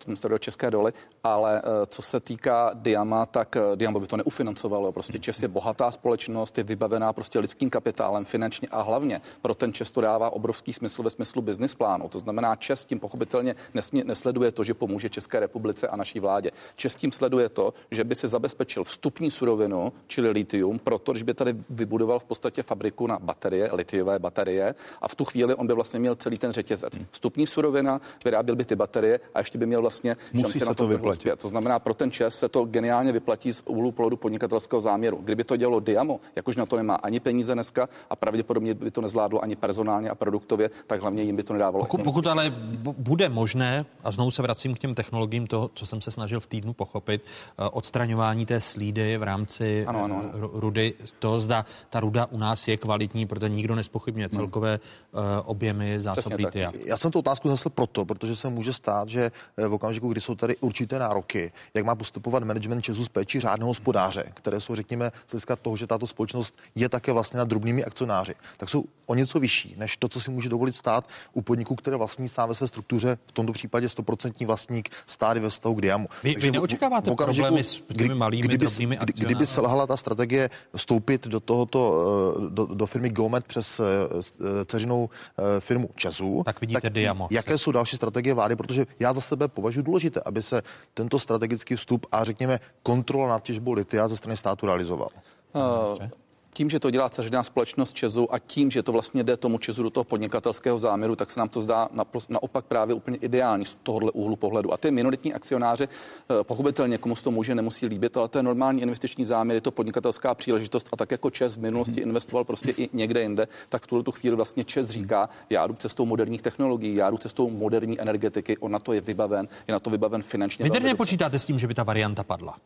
uh, 0.10 0.16
to 0.16 0.28
do 0.28 0.38
České 0.38 0.72
doly, 0.72 0.94
ale 1.24 1.62
uh, 1.62 1.70
co 1.88 2.02
se 2.02 2.20
týká 2.20 2.72
Diama, 2.74 3.26
tak 3.26 3.56
uh, 3.56 3.76
Diama 3.76 4.00
by 4.00 4.08
to 4.08 4.18
neufinancovalo. 4.18 4.92
Prostě 4.92 5.20
Čes 5.20 5.42
je 5.42 5.48
bohatá 5.48 5.92
společnost, 5.92 6.58
je 6.58 6.64
vybavená 6.64 7.14
prostě 7.14 7.40
lidským 7.40 7.70
kapitálem 7.70 8.26
finančně 8.26 8.68
a 8.72 8.82
hlavně 8.82 9.22
pro 9.42 9.56
ten 9.56 9.74
ČES 9.74 9.81
to 9.90 10.02
dává 10.02 10.30
obrovský 10.30 10.74
smysl 10.74 11.04
ve 11.04 11.10
smyslu 11.10 11.42
business 11.42 11.76
plánu. 11.76 12.10
To 12.10 12.20
znamená, 12.20 12.56
ČES 12.56 12.86
tím 12.86 13.00
pochopitelně 13.00 13.56
nesmě, 13.74 14.04
nesleduje 14.04 14.52
to, 14.52 14.64
že 14.64 14.74
pomůže 14.74 15.10
České 15.10 15.40
republice 15.40 15.88
a 15.88 15.96
naší 15.96 16.20
vládě. 16.20 16.52
ČES 16.76 16.96
tím 16.96 17.12
sleduje 17.12 17.50
to, 17.50 17.74
že 17.92 18.04
by 18.04 18.16
si 18.16 18.28
zabezpečil 18.28 18.84
vstupní 18.84 19.32
surovinu, 19.32 19.94
čili 20.08 20.30
litium, 20.30 20.80
proto, 20.80 21.12
když 21.12 21.24
by 21.24 21.34
tady 21.34 21.56
vybudoval 21.70 22.20
v 22.20 22.24
podstatě 22.24 22.64
fabriku 22.64 23.08
na 23.08 23.20
baterie, 23.20 23.70
litiové 23.74 24.20
baterie, 24.20 24.76
a 25.02 25.08
v 25.08 25.16
tu 25.16 25.26
chvíli 25.26 25.56
on 25.56 25.68
by 25.68 25.74
vlastně 25.74 26.00
měl 26.00 26.16
celý 26.16 26.38
ten 26.38 26.52
řetězec. 26.52 26.94
Vstupní 27.12 27.48
surovina, 27.48 28.02
vyráběl 28.26 28.56
by 28.56 28.66
ty 28.66 28.76
baterie 28.76 29.20
a 29.34 29.40
ještě 29.40 29.58
by 29.58 29.66
měl 29.66 29.82
vlastně 29.82 30.18
Musí 30.34 30.42
šanci 30.42 30.60
se 30.60 30.66
na 30.66 30.74
to 30.74 30.88
vyplatit. 30.88 31.40
To 31.40 31.48
znamená, 31.48 31.80
pro 31.80 31.94
ten 31.94 32.12
ČES 32.12 32.40
se 32.40 32.50
to 32.50 32.66
geniálně 32.66 33.12
vyplatí 33.12 33.54
z 33.54 33.64
úhlu 33.66 33.92
pohledu 33.92 34.18
podnikatelského 34.18 34.82
záměru. 34.82 35.18
Kdyby 35.22 35.44
to 35.44 35.58
dělalo 35.58 35.80
Diamo, 35.80 36.20
jakož 36.36 36.56
na 36.56 36.66
to 36.66 36.78
nemá 36.78 36.96
ani 36.96 37.20
peníze 37.20 37.54
dneska 37.54 37.90
a 38.10 38.16
pravděpodobně 38.16 38.74
by 38.74 38.92
to 38.92 39.02
nezvládlo 39.02 39.44
ani 39.44 39.56
personálně 39.72 40.10
a 40.10 40.16
produktově, 40.16 40.70
tak 40.88 41.02
hlavně 41.02 41.24
jim 41.24 41.36
by 41.36 41.44
to 41.44 41.54
nedávalo. 41.54 41.84
Pokud, 41.84 42.04
pokud 42.04 42.28
ale 42.28 42.50
bu- 42.52 42.96
bude 42.98 43.30
možné, 43.30 43.86
a 44.04 44.12
znovu 44.12 44.32
se 44.32 44.42
vracím 44.42 44.76
k 44.76 44.80
těm 44.80 44.94
technologiím 44.94 45.48
toho, 45.48 45.72
co 45.74 45.86
jsem 45.86 46.02
se 46.02 46.12
snažil 46.12 46.40
v 46.40 46.48
týdnu 46.48 46.74
pochopit, 46.74 47.22
eh, 47.24 47.70
odstraňování 47.72 48.46
té 48.46 48.62
slídy 48.62 49.18
v 49.18 49.24
rámci 49.24 49.86
Ano, 49.88 50.04
ano, 50.04 50.22
eh, 50.28 50.38
ru- 50.38 50.50
rudy, 50.54 50.94
to 51.20 51.40
zda 51.40 51.66
ta 51.90 52.00
ruda 52.00 52.26
u 52.26 52.38
nás 52.38 52.68
je 52.68 52.78
kvalitní, 52.78 53.26
protože 53.26 53.50
nikdo 53.50 53.76
nespochybně 53.76 54.30
celkové 54.30 54.74
eh, 54.80 55.18
objemy 55.46 56.00
zásob 56.00 56.34
litia. 56.34 56.72
Já 56.86 56.98
jsem 56.98 57.12
tu 57.12 57.20
otázku 57.20 57.50
zasl 57.50 57.70
proto, 57.70 58.06
protože 58.06 58.36
se 58.36 58.50
může 58.50 58.74
stát, 58.74 59.10
že 59.10 59.32
v 59.58 59.74
okamžiku, 59.74 60.08
kdy 60.12 60.22
jsou 60.22 60.36
tady 60.36 60.56
určité 60.60 61.00
nároky, 61.00 61.52
jak 61.74 61.86
má 61.86 61.96
postupovat 61.96 62.44
management 62.44 62.82
Česu 62.82 63.04
z 63.04 63.10
péči 63.10 63.40
řádného 63.40 63.70
hospodáře, 63.70 64.24
které 64.34 64.62
jsou, 64.62 64.76
řekněme, 64.76 65.12
z 65.28 65.46
toho, 65.62 65.78
že 65.78 65.88
tato 65.88 66.08
společnost 66.08 66.56
je 66.76 66.90
také 66.90 67.12
vlastně 67.12 67.38
nad 67.38 67.48
drobnými 67.48 67.84
akcionáři, 67.84 68.36
tak 68.58 68.70
jsou 68.70 68.84
o 69.06 69.16
něco 69.16 69.40
vyšší, 69.40 69.61
než 69.78 69.98
to, 69.98 70.08
co 70.08 70.20
si 70.22 70.32
může 70.32 70.50
dovolit 70.50 70.76
stát 70.76 71.08
u 71.34 71.42
podniků, 71.42 71.76
které 71.76 71.98
vlastní 71.98 72.28
sám 72.28 72.50
ve 72.50 72.56
své 72.56 72.68
struktuře, 72.68 73.18
v 73.26 73.32
tomto 73.32 73.54
případě 73.54 73.88
100% 73.88 74.46
vlastník 74.48 74.90
stády 75.06 75.40
ve 75.40 75.50
vztahu 75.50 75.76
k 75.76 75.82
Diamu. 75.82 76.08
Vy- 76.24 76.30
vy 76.30 76.34
Takže 76.34 76.52
neočekáváte 76.52 77.10
v 77.10 77.14
okamžiku, 77.14 77.44
problémy 77.46 77.64
s 77.64 77.82
těmi 77.98 78.16
malými, 78.16 78.42
kdyby, 78.48 78.66
drobnými 78.66 78.98
kdy- 78.98 79.14
kdyby 79.14 79.46
selhala 79.46 79.88
ta 79.88 79.98
strategie 79.98 80.50
vstoupit 80.76 81.28
do 81.28 81.40
tohoto, 81.40 82.04
eh, 82.38 82.50
do, 82.50 82.66
do 82.66 82.86
firmy 82.86 83.10
Gomet 83.10 83.46
přes 83.46 83.80
eh, 83.80 83.84
eh, 83.84 84.66
dceřinou 84.66 85.10
eh, 85.40 85.60
firmu 85.60 85.90
Česu. 85.96 86.42
Tak 86.46 86.62
vidíte 86.62 86.90
Diamo. 86.90 87.28
Jaké 87.32 87.58
jsou 87.58 87.72
další 87.72 87.96
strategie 87.96 88.34
vlády? 88.34 88.56
Protože 88.56 88.86
já 89.00 89.14
za 89.14 89.22
sebe 89.22 89.48
považuji 89.48 89.82
důležité, 89.84 90.22
aby 90.26 90.42
se 90.44 90.62
tento 90.94 91.20
strategický 91.20 91.76
vstup 91.76 92.06
a 92.12 92.24
řekněme 92.24 92.60
kontrola 92.84 93.30
nad 93.30 93.44
těžbou 93.44 93.72
litia 93.72 94.08
ze 94.08 94.18
strany 94.18 94.38
státu 94.38 94.66
realizoval. 94.66 95.10
Uh, 95.54 96.08
tím, 96.54 96.70
že 96.70 96.80
to 96.80 96.90
dělá 96.90 97.10
ceřiná 97.10 97.44
společnost 97.44 97.94
Česu 97.94 98.34
a 98.34 98.40
tím, 98.40 98.72
že 98.72 98.84
to 98.84 98.92
vlastně 98.92 99.24
jde 99.24 99.38
tomu 99.38 99.58
Česu 99.58 99.84
do 99.84 99.90
toho 99.90 100.04
podnikatelského 100.04 100.80
záměru, 100.80 101.16
tak 101.16 101.30
se 101.30 101.40
nám 101.40 101.50
to 101.50 101.62
zdá 101.62 101.90
naopak 102.30 102.66
právě 102.66 102.96
úplně 102.96 103.18
ideální 103.18 103.66
z 103.66 103.78
tohohle 103.84 104.12
úhlu 104.12 104.36
pohledu. 104.36 104.74
A 104.74 104.78
ty 104.78 104.92
minoritní 104.92 105.34
akcionáři, 105.34 105.84
eh, 105.84 106.44
pochopitelně, 106.44 106.98
komu 106.98 107.16
se 107.16 107.24
to 107.24 107.32
může, 107.32 107.56
nemusí 107.56 107.86
líbit, 107.86 108.18
ale 108.18 108.28
to 108.28 108.40
je 108.40 108.44
normální 108.44 108.82
investiční 108.82 109.26
záměr, 109.26 109.56
je 109.56 109.62
to 109.62 109.72
podnikatelská 109.72 110.36
příležitost 110.36 110.90
a 110.94 110.96
tak 110.96 111.12
jako 111.12 111.30
Čes 111.30 111.58
v 111.58 111.62
minulosti 111.62 112.02
investoval 112.02 112.44
prostě 112.44 112.72
i 112.78 112.90
někde 112.94 113.22
jinde, 113.22 113.48
tak 113.70 113.84
v 113.84 113.88
tuhle 113.88 114.04
tu 114.04 114.12
chvíli 114.12 114.36
vlastně 114.36 114.64
Čes 114.64 114.90
říká, 114.90 115.30
já 115.50 115.68
jdu 115.68 115.74
cestou 115.74 116.06
moderních 116.06 116.42
technologií, 116.42 116.96
já 116.96 117.10
jdu 117.10 117.18
cestou 117.18 117.50
moderní 117.50 118.02
energetiky, 118.02 118.58
on 118.58 118.72
na 118.72 118.80
to 118.80 118.94
je 118.94 119.02
vybaven, 119.02 119.48
je 119.68 119.72
na 119.72 119.80
to 119.80 119.90
vybaven 119.90 120.24
finančně. 120.24 120.64
Vy 120.64 120.70
tedy 120.70 120.86
nepočítáte 120.86 121.40
s 121.40 121.46
tím, 121.46 121.60
že 121.60 121.68
by 121.68 121.74
ta 121.74 121.84
varianta 121.84 122.24
padla? 122.24 122.58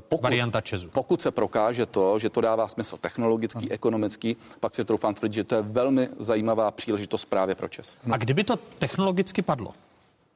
Pokud, 0.00 0.22
Varianta 0.22 0.60
Česu. 0.60 0.88
Pokud 0.88 1.20
se 1.20 1.30
prokáže 1.30 1.86
to, 1.86 2.18
že 2.18 2.30
to 2.30 2.40
dává 2.40 2.68
smysl 2.68 2.96
technologický, 2.96 3.70
ekonomický, 3.70 4.36
pak 4.60 4.74
si 4.74 4.84
troufám 4.84 5.14
tvrdit, 5.14 5.34
že 5.34 5.44
to 5.44 5.54
je 5.54 5.62
velmi 5.62 6.08
zajímavá 6.18 6.70
příležitost 6.70 7.24
právě 7.24 7.54
pro 7.54 7.68
Čes. 7.68 7.96
A 8.10 8.16
kdyby 8.16 8.44
to 8.44 8.56
technologicky 8.56 9.42
padlo, 9.42 9.74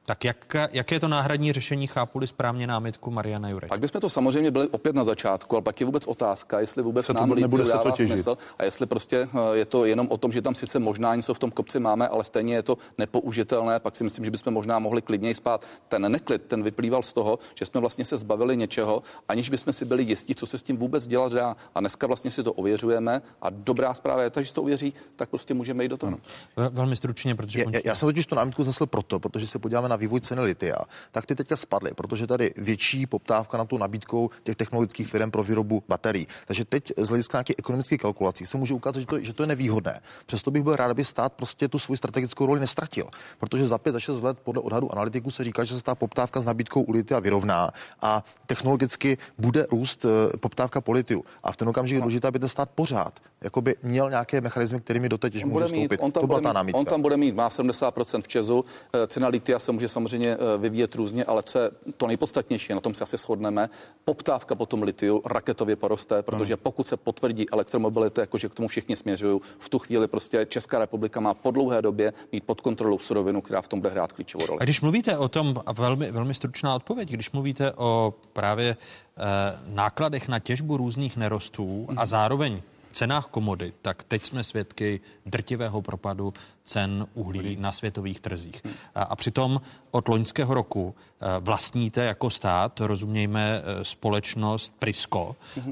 tak 0.05 0.23
jak, 0.23 0.55
jaké 0.71 0.95
je 0.95 0.99
to 0.99 1.07
náhradní 1.07 1.53
řešení, 1.53 1.87
chápu-li 1.87 2.27
správně 2.27 2.67
námitku 2.67 3.11
Mariana 3.11 3.49
Jurečka? 3.49 3.73
Pak 3.73 3.79
bychom 3.79 4.01
to 4.01 4.09
samozřejmě 4.09 4.51
byli 4.51 4.67
opět 4.67 4.95
na 4.95 5.03
začátku, 5.03 5.55
ale 5.55 5.61
pak 5.61 5.79
je 5.79 5.85
vůbec 5.85 6.07
otázka, 6.07 6.59
jestli 6.59 6.83
vůbec 6.83 7.05
Se 7.05 7.13
to- 7.13 7.19
nám 7.19 7.29
nebude 7.29 7.63
lithium 7.63 7.79
se 7.83 7.83
to 7.83 7.91
těžit. 7.91 8.13
smysl 8.13 8.37
a 8.57 8.63
jestli 8.63 8.85
prostě 8.85 9.17
eh, 9.33 9.57
je 9.57 9.65
to 9.65 9.85
jenom 9.85 10.07
o 10.09 10.17
tom, 10.17 10.31
že 10.31 10.41
tam 10.41 10.55
sice 10.55 10.79
možná 10.79 11.15
něco 11.15 11.33
v 11.33 11.39
tom 11.39 11.51
kopci 11.51 11.79
máme, 11.79 12.07
ale 12.07 12.23
stejně 12.23 12.53
je 12.55 12.63
to 12.63 12.77
nepoužitelné, 12.97 13.79
pak 13.79 13.95
si 13.95 14.03
myslím, 14.03 14.25
že 14.25 14.31
bychom 14.31 14.53
možná 14.53 14.79
mohli 14.79 15.01
klidněji 15.01 15.35
spát. 15.35 15.65
Ten 15.87 16.11
neklid, 16.11 16.41
ten 16.47 16.63
vyplýval 16.63 17.03
z 17.03 17.13
toho, 17.13 17.39
že 17.55 17.65
jsme 17.65 17.79
vlastně 17.81 18.05
se 18.05 18.17
zbavili 18.17 18.57
něčeho, 18.57 19.03
aniž 19.29 19.49
bychom 19.49 19.73
si 19.73 19.85
byli 19.85 20.03
jistí, 20.03 20.35
co 20.35 20.45
se 20.45 20.57
s 20.57 20.63
tím 20.63 20.77
vůbec 20.77 21.07
dělat 21.07 21.31
dá. 21.33 21.55
A 21.75 21.79
dneska 21.79 22.07
vlastně 22.07 22.31
si 22.31 22.43
to 22.43 22.53
ověřujeme 22.53 23.21
a 23.41 23.49
dobrá 23.49 23.93
zpráva 23.93 24.21
je 24.23 24.29
ta, 24.29 24.41
že 24.41 24.47
si 24.47 24.53
to 24.53 24.61
ověří, 24.61 24.93
tak 25.15 25.29
prostě 25.29 25.53
můžeme 25.53 25.83
jít 25.83 25.89
do 25.89 25.97
toho. 25.97 26.17
Ve- 26.55 26.69
Velmi 26.69 26.95
stručně, 26.95 27.35
protože 27.35 27.59
Já, 27.71 27.79
já 27.85 27.95
jsem 27.95 28.07
totiž 28.09 28.25
tu 28.25 28.35
námitku 28.35 28.63
zasl 28.63 28.85
proto, 28.85 29.19
protože 29.19 29.47
se 29.47 29.59
podíváme 29.59 29.89
na 29.89 29.94
vývoj 29.95 30.21
ceny 30.21 30.41
litia, 30.41 30.75
tak 31.11 31.25
ty 31.25 31.35
teďka 31.35 31.55
spadly, 31.55 31.91
protože 31.93 32.27
tady 32.27 32.53
větší 32.57 33.05
poptávka 33.05 33.57
na 33.57 33.65
tu 33.65 33.77
nabídkou 33.77 34.29
těch 34.43 34.55
technologických 34.55 35.07
firm 35.07 35.31
pro 35.31 35.43
výrobu 35.43 35.83
baterií. 35.87 36.27
Takže 36.47 36.65
teď 36.65 36.91
z 36.97 37.09
hlediska 37.09 37.37
nějakých 37.37 37.55
ekonomických 37.59 38.01
kalkulací 38.01 38.45
se 38.45 38.57
může 38.57 38.73
ukázat, 38.73 38.99
že 38.99 39.05
to, 39.05 39.19
že 39.19 39.33
to 39.33 39.43
je 39.43 39.47
nevýhodné. 39.47 40.01
Přesto 40.25 40.51
bych 40.51 40.63
byl 40.63 40.75
rád, 40.75 40.91
aby 40.91 41.03
stát 41.03 41.33
prostě 41.33 41.67
tu 41.67 41.79
svoji 41.79 41.97
strategickou 41.97 42.45
roli 42.45 42.59
nestratil, 42.59 43.07
protože 43.39 43.67
za 43.67 43.77
pět 43.77 43.95
až 43.95 44.03
šest 44.03 44.21
let 44.21 44.37
podle 44.43 44.61
odhadu 44.61 44.91
analytiků 44.91 45.31
se 45.31 45.43
říká, 45.43 45.63
že 45.63 45.77
se 45.77 45.83
ta 45.83 45.95
poptávka 45.95 46.39
s 46.39 46.45
nabídkou 46.45 46.81
u 46.81 46.91
litia 46.91 47.19
vyrovná 47.19 47.71
a 48.01 48.23
technologicky 48.45 49.17
bude 49.37 49.67
růst 49.71 50.05
eh, 50.05 50.37
poptávka 50.37 50.81
po 50.81 50.91
litiu. 50.91 51.25
A 51.43 51.51
v 51.51 51.57
ten 51.57 51.69
okamžik 51.69 51.95
je 51.95 52.01
důležité, 52.01 52.27
aby 52.27 52.39
ten 52.39 52.49
stát 52.49 52.69
pořád 52.69 53.19
jakoby 53.45 53.75
měl 53.83 54.09
nějaké 54.09 54.41
mechanizmy, 54.41 54.79
kterými 54.81 55.09
do 55.09 55.17
těž 55.17 55.43
On 55.43 55.49
může 55.49 55.63
bude 55.63 55.71
mít, 55.71 55.87
vstoupit. 55.87 55.99
on 56.03 56.11
tam 56.11 56.21
to 56.21 56.27
byla 56.27 56.39
bude 56.39 56.43
ta 56.43 56.49
mít, 56.49 56.55
námitka. 56.55 56.79
on 56.79 56.85
tam 56.85 57.01
bude 57.01 57.17
mít, 57.17 57.35
má 57.35 57.49
70% 57.49 58.21
v 58.21 58.27
Česu, 58.27 58.65
eh, 58.93 59.07
cena 59.07 59.27
litia 59.27 59.59
se 59.59 59.71
může 59.71 59.89
samozřejmě 59.89 60.29
eh, 60.33 60.57
vyvíjet 60.57 60.95
různě, 60.95 61.25
ale 61.25 61.43
co 61.43 61.59
je 61.59 61.71
to 61.97 62.07
nejpodstatnější, 62.07 62.73
na 62.73 62.79
tom 62.79 62.93
se 62.93 63.03
asi 63.03 63.17
shodneme, 63.17 63.69
poptávka 64.05 64.55
po 64.55 64.65
tom 64.65 64.83
litiu 64.83 65.21
raketově 65.25 65.75
poroste, 65.75 66.23
protože 66.23 66.57
pokud 66.57 66.87
se 66.87 66.97
potvrdí 66.97 67.49
elektromobility, 67.49 68.21
jakože 68.21 68.49
k 68.49 68.53
tomu 68.53 68.67
všichni 68.67 68.95
směřují, 68.95 69.39
v 69.59 69.69
tu 69.69 69.79
chvíli 69.79 70.07
prostě 70.07 70.45
Česká 70.49 70.79
republika 70.79 71.19
má 71.19 71.33
po 71.33 71.51
dlouhé 71.51 71.81
době 71.81 72.13
mít 72.31 72.43
pod 72.43 72.61
kontrolou 72.61 72.99
surovinu, 72.99 73.41
která 73.41 73.61
v 73.61 73.67
tom 73.67 73.79
bude 73.79 73.89
hrát 73.89 74.13
klíčovou 74.13 74.45
roli. 74.45 74.59
A 74.59 74.63
když 74.63 74.81
mluvíte 74.81 75.17
o 75.17 75.27
tom, 75.27 75.55
a 75.65 75.71
velmi, 75.71 76.11
velmi 76.11 76.33
stručná 76.33 76.75
odpověď, 76.75 77.09
když 77.09 77.31
mluvíte 77.31 77.73
o 77.73 78.13
právě 78.33 78.77
eh, 79.17 79.21
nákladech 79.67 80.27
na 80.27 80.39
těžbu 80.39 80.77
různých 80.77 81.17
nerostů 81.17 81.87
a 81.97 82.05
zároveň 82.05 82.61
cenách 82.95 83.25
komodit, 83.25 83.75
tak 83.81 84.03
teď 84.03 84.25
jsme 84.25 84.43
svědky 84.43 84.99
drtivého 85.25 85.81
propadu 85.81 86.33
cen 86.63 87.07
uhlí 87.13 87.55
na 87.59 87.71
světových 87.71 88.19
trzích. 88.19 88.61
A, 88.95 89.03
a 89.03 89.15
přitom 89.15 89.61
od 89.91 90.07
loňského 90.07 90.53
roku 90.53 90.95
eh, 90.95 91.25
vlastníte 91.39 92.03
jako 92.03 92.29
stát, 92.29 92.79
rozumějme 92.79 93.61
eh, 93.61 93.85
společnost 93.85 94.73
Prisko, 94.79 95.35
eh, 95.57 95.71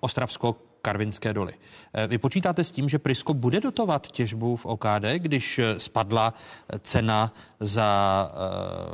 Ostravsko 0.00 0.56
Karvinské 0.82 1.32
doly. 1.32 1.54
Eh, 1.94 2.06
Vy 2.06 2.18
počítáte 2.18 2.64
s 2.64 2.70
tím, 2.70 2.88
že 2.88 2.98
Prisko 2.98 3.34
bude 3.34 3.60
dotovat 3.60 4.06
těžbu 4.06 4.56
v 4.56 4.66
OKD, 4.66 5.04
když 5.16 5.58
eh, 5.58 5.80
spadla 5.80 6.34
eh, 6.34 6.78
cena 6.78 7.32
za 7.60 8.32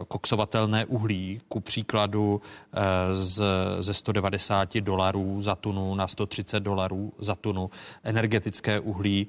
koksovatelné 0.09 0.85
uhlí, 0.87 1.41
ku 1.49 1.61
příkladu 1.61 2.41
z, 3.16 3.43
ze 3.79 3.95
190 3.95 4.77
dolarů 4.79 5.43
za 5.43 5.55
tunu 5.55 5.95
na 5.95 6.09
130 6.09 6.61
dolarů 6.61 7.12
za 7.19 7.35
tunu, 7.35 7.70
energetické 8.05 8.81
uhlí 8.81 9.27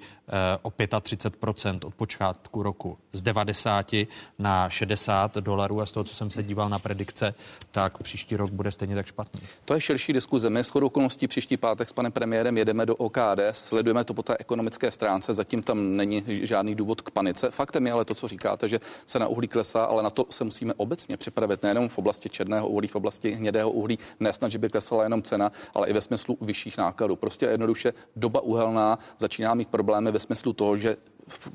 o 0.61 0.69
35% 0.69 1.79
od 1.85 1.95
počátku 1.95 2.63
roku 2.63 2.97
z 3.13 3.21
90 3.21 3.95
na 4.39 4.69
60 4.69 5.35
dolarů 5.35 5.81
a 5.81 5.85
z 5.85 5.91
toho, 5.91 6.03
co 6.03 6.15
jsem 6.15 6.31
se 6.31 6.43
díval 6.43 6.69
na 6.69 6.79
predikce, 6.79 7.33
tak 7.71 8.03
příští 8.03 8.35
rok 8.35 8.51
bude 8.51 8.71
stejně 8.71 8.95
tak 8.95 9.05
špatný. 9.05 9.41
To 9.65 9.73
je 9.73 9.81
širší 9.81 10.13
diskuze. 10.13 10.49
My 10.49 10.61
okolností 10.81 11.27
příští 11.27 11.57
pátek 11.57 11.89
s 11.89 11.93
panem 11.93 12.11
premiérem 12.11 12.57
jedeme 12.57 12.85
do 12.85 12.95
OKD, 12.95 13.39
sledujeme 13.59 14.03
to 14.03 14.13
po 14.13 14.23
té 14.23 14.37
ekonomické 14.39 14.91
stránce, 14.91 15.33
zatím 15.33 15.63
tam 15.63 15.95
není 15.95 16.23
žádný 16.27 16.75
důvod 16.75 17.01
k 17.01 17.11
panice. 17.11 17.51
Faktem 17.51 17.85
je 17.87 17.91
ale 17.91 18.05
to, 18.05 18.15
co 18.15 18.27
říkáte, 18.27 18.67
že 18.67 18.79
cena 19.05 19.27
uhlí 19.27 19.47
klesá, 19.47 19.83
ale 19.83 20.03
na 20.03 20.09
to 20.09 20.25
se 20.29 20.43
musíme 20.43 20.73
obecně 20.77 21.17
připravit, 21.17 21.63
nejenom 21.63 21.89
v 21.89 21.97
oblasti 21.97 22.29
černého 22.29 22.67
uhlí, 22.67 22.87
v 22.87 22.95
oblasti 22.95 23.31
hnědého 23.31 23.71
uhlí, 23.71 23.99
nesnad, 24.19 24.51
že 24.51 24.57
by 24.57 24.69
klesala 24.69 25.03
jenom 25.03 25.21
cena, 25.21 25.51
ale 25.75 25.87
i 25.87 25.93
ve 25.93 26.01
smyslu 26.01 26.37
vyšších 26.41 26.77
nákladů. 26.77 27.15
Prostě 27.15 27.45
jednoduše 27.45 27.93
doba 28.15 28.41
uhelná 28.41 28.99
začíná 29.17 29.53
mít 29.53 29.69
problémy 29.69 30.11
ve 30.11 30.19
smyslu 30.19 30.53
toho, 30.53 30.77
že 30.77 30.97
v, 31.29 31.47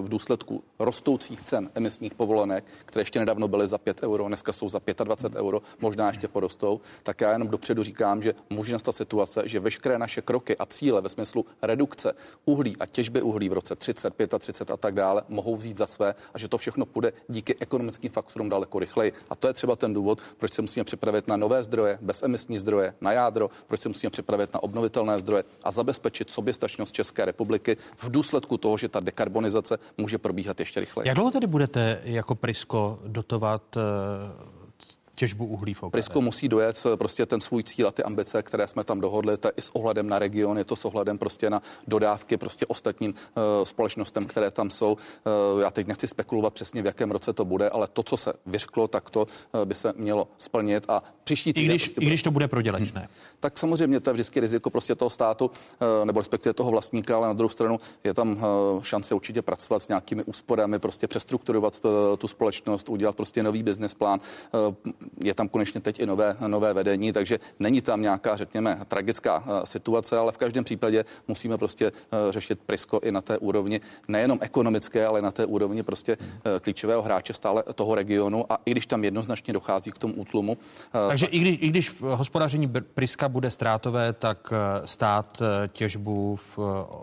v 0.00 0.08
důsledku 0.08 0.64
rostoucích 0.78 1.42
cen 1.42 1.70
emisních 1.74 2.14
povolenek, 2.14 2.64
které 2.84 3.00
ještě 3.00 3.18
nedávno 3.18 3.48
byly 3.48 3.66
za 3.66 3.78
5 3.78 4.02
euro, 4.02 4.28
dneska 4.28 4.52
jsou 4.52 4.68
za 4.68 4.80
25 5.04 5.40
euro, 5.40 5.62
možná 5.80 6.08
ještě 6.08 6.28
porostou, 6.28 6.80
tak 7.02 7.20
já 7.20 7.32
jenom 7.32 7.48
dopředu 7.48 7.82
říkám, 7.82 8.22
že 8.22 8.34
může 8.50 8.72
nastat 8.72 8.92
situace, 8.92 9.42
že 9.44 9.60
veškeré 9.60 9.98
naše 9.98 10.22
kroky 10.22 10.56
a 10.56 10.66
cíle 10.66 11.00
ve 11.00 11.08
smyslu 11.08 11.46
redukce 11.62 12.12
uhlí 12.44 12.76
a 12.80 12.86
těžby 12.86 13.22
uhlí 13.22 13.48
v 13.48 13.52
roce 13.52 13.76
30, 13.76 14.14
35 14.38 14.74
a 14.74 14.76
tak 14.76 14.94
dále 14.94 15.22
mohou 15.28 15.56
vzít 15.56 15.76
za 15.76 15.86
své 15.86 16.14
a 16.34 16.38
že 16.38 16.48
to 16.48 16.58
všechno 16.58 16.86
půjde 16.86 17.12
díky 17.28 17.56
ekonomickým 17.60 18.10
faktorům 18.10 18.48
daleko 18.48 18.78
rychleji. 18.78 19.12
A 19.30 19.34
to 19.34 19.46
je 19.46 19.52
třeba 19.52 19.76
ten 19.76 19.94
důvod, 19.94 20.20
proč 20.38 20.52
se 20.52 20.62
musíme 20.62 20.84
připravit 20.84 21.28
na 21.28 21.36
nové 21.36 21.64
zdroje, 21.64 21.98
bezemisní 22.00 22.58
zdroje, 22.58 22.94
na 23.00 23.12
jádro, 23.12 23.50
proč 23.66 23.80
se 23.80 23.88
musíme 23.88 24.10
připravit 24.10 24.54
na 24.54 24.62
obnovitelné 24.62 25.20
zdroje 25.20 25.44
a 25.64 25.70
zabezpečit 25.70 26.30
soběstačnost 26.30 26.92
České 26.92 27.24
republiky 27.24 27.76
v 27.96 28.10
důsledku 28.10 28.56
toho, 28.56 28.78
že 28.78 28.88
ta 28.88 29.00
dekarbonizace 29.18 29.78
může 29.98 30.18
probíhat 30.18 30.60
ještě 30.60 30.80
rychleji. 30.80 31.08
Jak 31.08 31.14
dlouho 31.14 31.30
tedy 31.30 31.46
budete 31.46 32.00
jako 32.04 32.34
Prisko 32.34 32.98
dotovat 33.06 33.76
eh, 33.76 33.80
těžbu 35.18 35.46
uhlí 35.46 35.74
v 35.74 35.82
OKD. 35.82 35.92
Prisko 35.92 36.20
musí 36.20 36.48
dojet 36.48 36.86
eh, 36.86 36.96
prostě 36.96 37.26
ten 37.26 37.40
svůj 37.40 37.62
cíl 37.62 37.88
a 37.88 37.90
ty 37.90 38.02
ambice, 38.02 38.42
které 38.42 38.66
jsme 38.66 38.84
tam 38.84 39.00
dohodli, 39.00 39.36
to 39.36 39.48
je 39.48 39.52
i 39.56 39.62
s 39.62 39.70
ohledem 39.74 40.08
na 40.08 40.18
region, 40.18 40.58
je 40.58 40.64
to 40.64 40.76
s 40.76 40.84
ohledem 40.84 41.18
prostě 41.18 41.50
na 41.50 41.62
dodávky 41.86 42.36
prostě 42.36 42.66
ostatním 42.66 43.14
uh, 43.14 43.64
společnostem, 43.64 44.26
které 44.26 44.50
tam 44.50 44.70
jsou. 44.70 44.92
Uh, 44.92 45.60
já 45.60 45.70
teď 45.70 45.86
nechci 45.86 46.08
spekulovat 46.08 46.54
přesně, 46.54 46.82
v 46.82 46.86
jakém 46.86 47.10
roce 47.10 47.32
to 47.32 47.44
bude, 47.44 47.70
ale 47.70 47.88
to, 47.88 48.02
co 48.02 48.16
se 48.16 48.32
vyřklo, 48.46 48.88
tak 48.88 49.10
to 49.10 49.20
uh, 49.22 49.64
by 49.64 49.74
se 49.74 49.92
mělo 49.96 50.28
splnit 50.38 50.84
a 50.88 51.02
příští 51.24 51.52
týden... 51.52 51.70
I 51.70 51.74
když, 51.74 51.84
prostě 51.84 52.00
i 52.00 52.06
když 52.06 52.22
to 52.22 52.30
bude 52.30 52.48
prodělečné. 52.48 53.00
Hmm. 53.00 53.10
Tak 53.40 53.58
samozřejmě 53.58 54.00
to 54.00 54.10
je 54.10 54.14
vždycky 54.14 54.40
riziko 54.40 54.70
prostě 54.70 54.94
toho 54.94 55.10
státu, 55.10 55.46
uh, 55.46 56.06
nebo 56.06 56.20
respektive 56.20 56.52
toho 56.54 56.70
vlastníka, 56.70 57.16
ale 57.16 57.26
na 57.26 57.32
druhou 57.32 57.48
stranu 57.48 57.80
je 58.04 58.14
tam 58.14 58.30
uh, 58.32 58.82
šance 58.82 59.14
určitě 59.14 59.42
pracovat 59.42 59.82
s 59.82 59.88
nějakými 59.88 60.24
úsporami, 60.24 60.78
prostě 60.78 61.06
přestrukturovat 61.06 61.80
uh, 61.82 61.90
tu 62.16 62.28
společnost, 62.28 62.88
udělat 62.88 63.16
prostě 63.16 63.42
nový 63.42 63.62
business 63.62 63.94
plán. 63.94 64.20
Je 65.24 65.34
tam 65.34 65.48
konečně 65.48 65.80
teď 65.80 66.00
i 66.00 66.06
nové, 66.06 66.36
nové 66.46 66.72
vedení, 66.72 67.12
takže 67.12 67.38
není 67.58 67.80
tam 67.80 68.02
nějaká, 68.02 68.36
řekněme, 68.36 68.80
tragická 68.88 69.44
eh, 69.46 69.66
situace, 69.66 70.18
ale 70.18 70.32
v 70.32 70.38
každém 70.38 70.64
případě 70.64 71.04
musíme 71.28 71.58
prostě 71.58 71.86
eh, 71.86 72.32
řešit 72.32 72.60
Prisko 72.66 73.00
i 73.02 73.12
na 73.12 73.20
té 73.20 73.38
úrovni, 73.38 73.80
nejenom 74.08 74.38
ekonomické, 74.42 75.06
ale 75.06 75.22
na 75.22 75.30
té 75.30 75.46
úrovni 75.46 75.82
prostě 75.82 76.16
eh, 76.20 76.60
klíčového 76.60 77.02
hráče 77.02 77.32
stále 77.32 77.62
toho 77.74 77.94
regionu 77.94 78.52
a 78.52 78.58
i 78.64 78.70
když 78.70 78.86
tam 78.86 79.04
jednoznačně 79.04 79.52
dochází 79.52 79.92
k 79.92 79.98
tomu 79.98 80.14
útlumu. 80.14 80.58
Takže 81.08 81.26
i 81.26 81.38
když, 81.38 81.58
i 81.60 81.68
když 81.68 82.00
hospodaření 82.00 82.72
Priska 82.94 83.28
bude 83.28 83.50
ztrátové, 83.50 84.12
tak 84.12 84.52
stát 84.84 85.42
těžbu 85.72 86.36
v 86.36 86.58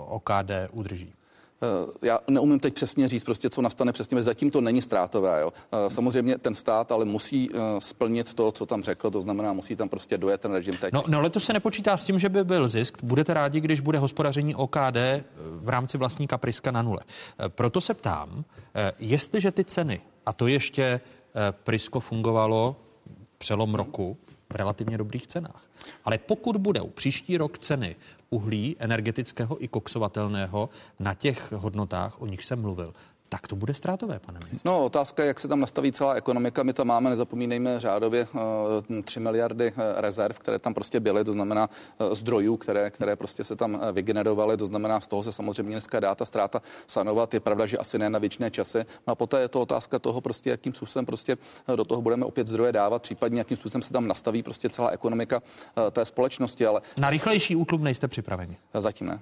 OKD 0.08 0.52
udrží. 0.72 1.14
Eh, 1.62 2.08
já 2.08 2.20
neumím 2.28 2.60
teď 2.60 2.74
přesně 2.74 3.08
říct, 3.08 3.24
prostě, 3.24 3.50
co 3.50 3.62
nastane 3.62 3.92
přesně, 3.92 4.24
zatím 4.24 4.52
to 4.52 4.62
není 4.62 4.82
ztrátové. 4.82 5.42
Jo. 5.42 5.54
Eh, 5.72 5.90
samozřejmě 5.90 6.38
ten 6.38 6.56
stát 6.56 6.92
ale 6.92 7.06
musí 7.06 7.50
eh, 7.54 7.58
splnit 7.80 8.34
to, 8.34 8.52
co 8.52 8.66
tam 8.66 8.84
řekl, 8.84 9.12
to 9.12 9.22
znamená, 9.22 9.54
musí 9.54 9.76
tam 9.76 9.90
prostě 9.90 10.18
dojet 10.18 10.42
ten 10.42 10.52
režim 10.52 10.78
teď. 10.78 10.94
No, 10.94 11.04
no 11.08 11.22
letos 11.22 11.44
se 11.44 11.54
nepočítá 11.54 11.98
s 11.98 12.04
tím, 12.04 12.20
že 12.20 12.30
by 12.30 12.44
byl 12.44 12.68
zisk. 12.68 13.04
Budete 13.04 13.34
rádi, 13.34 13.60
když 13.60 13.80
bude 13.80 14.00
hospodaření 14.00 14.56
OKD 14.56 14.98
v 15.38 15.70
rámci 15.70 15.98
vlastní 15.98 16.28
kapriska 16.28 16.72
na 16.72 16.82
nule. 16.82 17.00
Proto 17.48 17.82
se 17.82 17.94
ptám, 17.94 18.46
jestliže 19.00 19.52
ty 19.52 19.64
ceny, 19.64 20.02
a 20.26 20.34
to 20.34 20.48
ještě 20.48 21.00
Prisko 21.64 22.00
fungovalo 22.00 22.76
přelom 23.38 23.76
roku 23.76 24.18
v 24.54 24.56
relativně 24.56 24.98
dobrých 24.98 25.28
cenách, 25.28 25.62
ale 26.04 26.18
pokud 26.18 26.58
budou 26.58 26.90
příští 26.90 27.38
rok 27.38 27.58
ceny 27.58 27.96
uhlí 28.30 28.76
energetického 28.80 29.64
i 29.64 29.68
koksovatelného 29.68 30.70
na 31.00 31.14
těch 31.14 31.52
hodnotách, 31.52 32.22
o 32.22 32.26
nich 32.26 32.46
jsem 32.46 32.62
mluvil, 32.62 32.94
tak 33.36 33.48
to 33.48 33.56
bude 33.56 33.74
ztrátové, 33.74 34.20
pane 34.20 34.40
ministře. 34.40 34.70
No, 34.70 34.86
otázka 34.86 35.24
je, 35.24 35.28
jak 35.28 35.40
se 35.40 35.48
tam 35.48 35.60
nastaví 35.60 35.92
celá 35.92 36.14
ekonomika. 36.14 36.64
My 36.64 36.74
tam 36.74 36.88
máme, 36.88 37.10
nezapomínejme, 37.10 37.80
řádově 37.80 38.28
uh, 38.34 39.02
3 39.04 39.20
miliardy 39.20 39.72
uh, 39.72 39.78
rezerv, 39.96 40.40
které 40.40 40.60
tam 40.60 40.74
prostě 40.74 41.00
byly, 41.00 41.24
to 41.24 41.32
znamená 41.32 41.70
uh, 41.70 42.14
zdrojů, 42.14 42.58
které, 42.58 42.92
které 42.92 43.16
prostě 43.16 43.44
se 43.44 43.56
tam 43.56 43.82
vygenerovaly, 43.92 44.58
to 44.58 44.66
znamená, 44.66 45.00
z 45.00 45.08
toho 45.08 45.24
se 45.24 45.32
samozřejmě 45.32 45.72
dneska 45.72 46.00
dá 46.00 46.16
ta 46.16 46.26
ztráta 46.26 46.62
sanovat. 46.88 47.34
Je 47.34 47.40
pravda, 47.40 47.66
že 47.66 47.78
asi 47.78 48.00
ne 48.00 48.10
na 48.10 48.20
věčné 48.20 48.52
časy. 48.52 48.86
No 49.08 49.12
a 49.12 49.16
poté 49.16 49.40
je 49.40 49.48
to 49.48 49.62
otázka 49.62 50.00
toho, 50.00 50.22
prostě, 50.22 50.50
jakým 50.50 50.74
způsobem 50.74 51.06
prostě 51.06 51.38
do 51.76 51.84
toho 51.84 52.02
budeme 52.02 52.26
opět 52.26 52.48
zdroje 52.48 52.72
dávat, 52.72 53.02
případně 53.02 53.40
jakým 53.40 53.58
způsobem 53.58 53.82
se 53.82 53.94
tam 53.94 54.08
nastaví 54.08 54.44
prostě 54.44 54.70
celá 54.70 54.90
ekonomika 54.90 55.42
té 55.92 56.06
společnosti. 56.06 56.66
Ale 56.66 56.82
na 56.98 57.10
rychlejší 57.10 57.56
útlum 57.56 57.84
nejste 57.84 58.08
připraveni? 58.08 58.58
Zatím 58.74 59.08
ne. 59.08 59.20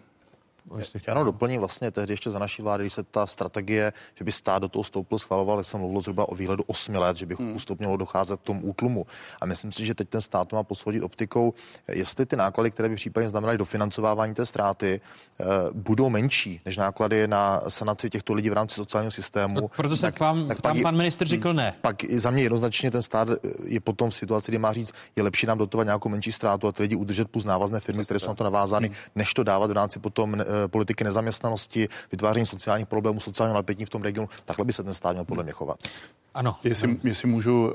Já 0.78 0.84
jenom 1.08 1.26
doplním 1.26 1.60
vlastně 1.60 1.92
tehdy 1.92 2.14
ještě 2.14 2.32
za 2.32 2.40
naší 2.40 2.62
vlády, 2.62 2.84
když 2.84 2.94
se 2.94 3.04
ta 3.04 3.28
strategie, 3.28 3.94
že 4.16 4.26
by 4.26 4.32
stát 4.32 4.62
do 4.62 4.68
toho 4.68 4.84
stoupil, 4.84 5.20
schvaloval, 5.20 5.64
jsem 5.64 5.80
mluvil 5.80 6.02
zhruba 6.02 6.30
o 6.30 6.36
výhledu 6.36 6.64
8 6.68 6.96
let, 6.96 7.18
že 7.18 7.26
by 7.26 7.36
hmm. 7.36 7.58
mělo 7.80 7.98
docházet 7.98 8.40
k 8.40 8.44
tomu 8.44 8.62
útlumu. 8.62 9.06
A 9.42 9.46
myslím 9.46 9.72
si, 9.72 9.86
že 9.86 9.96
teď 9.96 10.10
ten 10.10 10.22
stát 10.22 10.54
má 10.54 10.64
posvodit 10.64 11.04
optikou, 11.04 11.54
jestli 11.88 12.26
ty 12.26 12.36
náklady, 12.36 12.72
které 12.72 12.90
by 12.90 12.96
případně 12.96 13.30
znamenaly 13.30 13.58
dofinancovávání 13.58 14.34
té 14.34 14.46
ztráty, 14.46 15.02
eh, 15.40 15.46
budou 15.74 16.10
menší 16.10 16.62
než 16.66 16.78
náklady 16.78 17.28
na 17.28 17.62
sanaci 17.68 18.10
těchto 18.10 18.34
lidí 18.34 18.50
v 18.50 18.54
rámci 18.54 18.76
sociálního 18.76 19.12
systému. 19.12 19.62
No, 19.62 19.68
proto 19.68 19.96
se 19.96 20.02
tak, 20.02 20.20
vám, 20.20 20.48
tak 20.48 20.62
tam 20.62 20.82
pan 20.82 20.98
minister 20.98 21.28
řekl 21.28 21.50
hmm. 21.50 21.58
ne. 21.58 21.74
Pak 21.82 22.04
za 22.04 22.32
mě 22.32 22.44
jednoznačně 22.44 22.92
ten 22.92 23.02
stát 23.02 23.28
je 23.64 23.80
potom 23.80 24.10
v 24.10 24.16
situaci, 24.16 24.52
kdy 24.52 24.58
má 24.58 24.74
říct, 24.74 24.92
je 25.16 25.24
lepší 25.24 25.48
nám 25.48 25.58
dotovat 25.58 25.84
nějakou 25.84 26.10
menší 26.10 26.32
ztrátu 26.32 26.68
a 26.68 26.72
ty 26.72 26.84
lidi 26.84 26.96
udržet 26.96 27.28
plus 27.28 27.46
návazné 27.46 27.80
firmy, 27.80 28.04
které 28.04 28.20
jsou 28.20 28.28
na 28.28 28.36
to 28.36 28.44
navázány, 28.44 28.88
hmm. 28.88 28.96
než 29.16 29.34
to 29.34 29.44
dávat 29.44 29.70
v 29.70 29.74
rámci 29.74 30.00
potom 30.00 30.36
eh, 30.42 30.46
politiky 30.68 31.04
nezaměstnanosti, 31.04 31.88
vytváření 32.12 32.46
sociálních 32.46 32.88
problémů, 32.88 33.20
sociálního 33.20 33.56
napětí 33.56 33.86
v 33.86 33.90
tom 33.90 34.02
regionu. 34.02 34.30
Takhle 34.46 34.66
by 34.66 34.74
se 34.74 34.84
ten 34.84 34.94
stát 34.94 35.14
měl 35.14 35.26
podle 35.26 35.44
mě 35.44 35.52
chovat. 35.52 35.78
Ano. 36.34 36.56
Jestli, 36.64 36.98
jestli 37.04 37.28
můžu. 37.28 37.74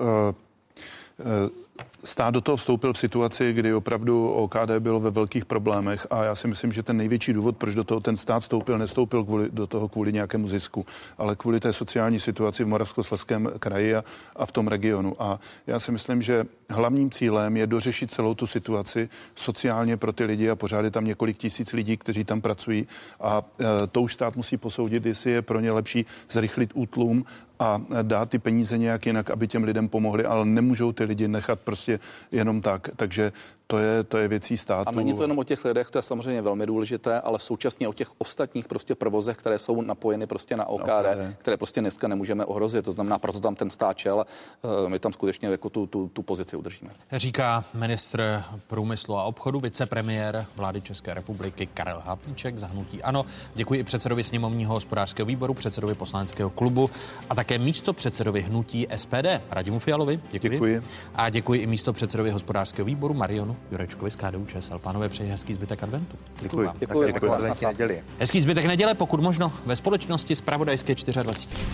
Stát 2.05 2.35
do 2.35 2.41
toho 2.41 2.57
vstoupil 2.57 2.93
v 2.93 2.99
situaci, 2.99 3.53
kdy 3.53 3.75
opravdu 3.75 4.31
OKD 4.31 4.71
bylo 4.79 5.01
ve 5.01 5.11
velkých 5.11 5.45
problémech 5.45 6.07
a 6.11 6.25
já 6.25 6.35
si 6.35 6.49
myslím, 6.49 6.73
že 6.73 6.83
ten 6.83 6.97
největší 6.97 7.33
důvod, 7.33 7.57
proč 7.57 7.75
do 7.75 7.85
toho 7.85 8.01
ten 8.01 8.17
stát 8.17 8.41
vstoupil, 8.41 8.79
nestoupil 8.79 9.25
kvůli, 9.25 9.49
do 9.51 9.67
toho 9.67 9.89
kvůli 9.89 10.13
nějakému 10.13 10.49
zisku, 10.49 10.87
ale 11.19 11.37
kvůli 11.37 11.61
té 11.61 11.73
sociální 11.73 12.21
situaci 12.21 12.65
v 12.65 12.67
Moravskoslezském 12.67 13.51
kraji 13.59 13.95
a, 13.95 14.05
a 14.37 14.47
v 14.47 14.53
tom 14.53 14.69
regionu. 14.69 15.17
A 15.23 15.41
já 15.67 15.81
si 15.81 15.93
myslím, 15.93 16.23
že 16.23 16.47
hlavním 16.71 17.11
cílem 17.11 17.57
je 17.57 17.67
dořešit 17.67 18.11
celou 18.11 18.35
tu 18.35 18.47
situaci 18.47 19.09
sociálně 19.35 19.97
pro 19.97 20.13
ty 20.13 20.25
lidi 20.25 20.51
a 20.51 20.57
pořád 20.57 20.85
je 20.85 20.91
tam 20.91 21.05
několik 21.05 21.37
tisíc 21.37 21.73
lidí, 21.73 21.97
kteří 21.97 22.25
tam 22.25 22.41
pracují 22.41 22.87
a 23.21 23.43
e, 23.61 23.87
to 23.87 24.03
už 24.03 24.15
stát 24.15 24.37
musí 24.37 24.57
posoudit, 24.57 25.07
jestli 25.07 25.31
je 25.31 25.43
pro 25.43 25.61
ně 25.61 25.73
lepší 25.73 26.07
zrychlit 26.31 26.71
útlum 26.75 27.25
a 27.59 27.83
dát 28.03 28.31
ty 28.31 28.39
peníze 28.39 28.79
nějak 28.79 29.07
jinak, 29.07 29.31
aby 29.31 29.49
těm 29.49 29.65
lidem 29.65 29.89
pomohli, 29.89 30.25
ale 30.25 30.45
nemůžou 30.45 30.93
ty 30.93 31.05
lidi 31.05 31.29
nechat 31.29 31.61
prostě 31.61 32.01
jenom 32.33 32.61
tak. 32.61 32.89
Takže 32.97 33.33
to 33.71 33.79
je, 33.79 34.05
to 34.05 34.19
je 34.19 34.29
věcí 34.29 34.57
státu. 34.57 34.89
A 34.89 34.93
není 34.93 35.15
to 35.15 35.23
jenom 35.23 35.39
o 35.39 35.45
těch 35.45 35.65
lidech, 35.65 35.91
to 35.91 35.99
je 35.99 36.03
samozřejmě 36.03 36.43
velmi 36.43 36.67
důležité, 36.67 37.21
ale 37.21 37.39
současně 37.39 37.89
o 37.89 37.93
těch 37.93 38.09
ostatních 38.19 38.69
prostě 38.69 38.95
provozech, 38.95 39.37
které 39.37 39.59
jsou 39.59 39.83
napojeny 39.83 40.27
prostě 40.27 40.57
na 40.57 40.67
OKD, 40.67 40.89
okay. 40.89 41.35
které 41.39 41.57
prostě 41.57 41.81
dneska 41.81 42.09
nemůžeme 42.09 42.45
ohrozit. 42.45 42.85
To 42.85 42.93
znamená, 42.93 43.19
proto 43.19 43.41
tam 43.41 43.55
ten 43.55 43.71
stát 43.71 43.97
čel, 43.97 44.25
uh, 44.63 44.89
my 44.89 44.99
tam 44.99 45.13
skutečně 45.13 45.49
jako 45.49 45.71
tu, 45.71 45.87
tu, 45.87 46.09
tu 46.09 46.23
pozici 46.23 46.57
udržíme. 46.57 46.91
Říká 47.13 47.65
ministr 47.75 48.43
průmyslu 48.67 49.17
a 49.17 49.25
obchodu, 49.25 49.61
vicepremiér 49.61 50.47
vlády 50.57 50.81
České 50.81 51.15
republiky 51.15 51.67
Karel 51.67 52.03
Havlíček 52.05 52.59
zahnutí. 52.59 53.03
Ano, 53.03 53.27
děkuji 53.55 53.81
i 53.81 53.85
předsedovi 53.85 54.25
sněmovního 54.25 54.75
hospodářského 54.75 55.27
výboru, 55.27 55.55
předsedovi 55.55 55.95
poslaneckého 55.95 56.51
klubu 56.51 56.91
a 57.31 57.35
také 57.35 57.59
místo 57.59 57.93
předsedovi 57.93 58.43
hnutí 58.43 58.87
SPD 58.97 59.27
Radimu 59.51 59.79
Fialovi. 59.79 60.21
Děkuji. 60.31 60.51
děkuji. 60.51 60.83
A 61.15 61.31
děkuji 61.31 61.61
i 61.61 61.67
místo 61.67 61.93
předsedovi 61.93 62.31
hospodářského 62.31 62.87
výboru 62.87 63.15
Marionu 63.15 63.58
Jurečkovi 63.71 64.11
z 64.11 64.17
KDU 64.17 64.47
ČSL. 64.47 64.79
Pánové, 64.79 65.09
přeji 65.09 65.31
hezký 65.31 65.55
zbytek 65.55 65.83
adventu. 65.83 66.17
Děkuji. 66.41 66.69
Děkuji. 66.79 67.07
Děkuji. 67.07 67.13
Děkuji. 67.13 67.75
Děkuji. 67.77 68.03
Hezký 68.19 68.41
zbytek 68.41 68.67
neděle, 68.67 68.95
pokud 68.95 69.21
možno 69.21 69.53
ve 69.67 69.77
společnosti 69.77 70.37
z 70.37 70.41
Pravodajské 70.41 70.95
24. 70.95 71.69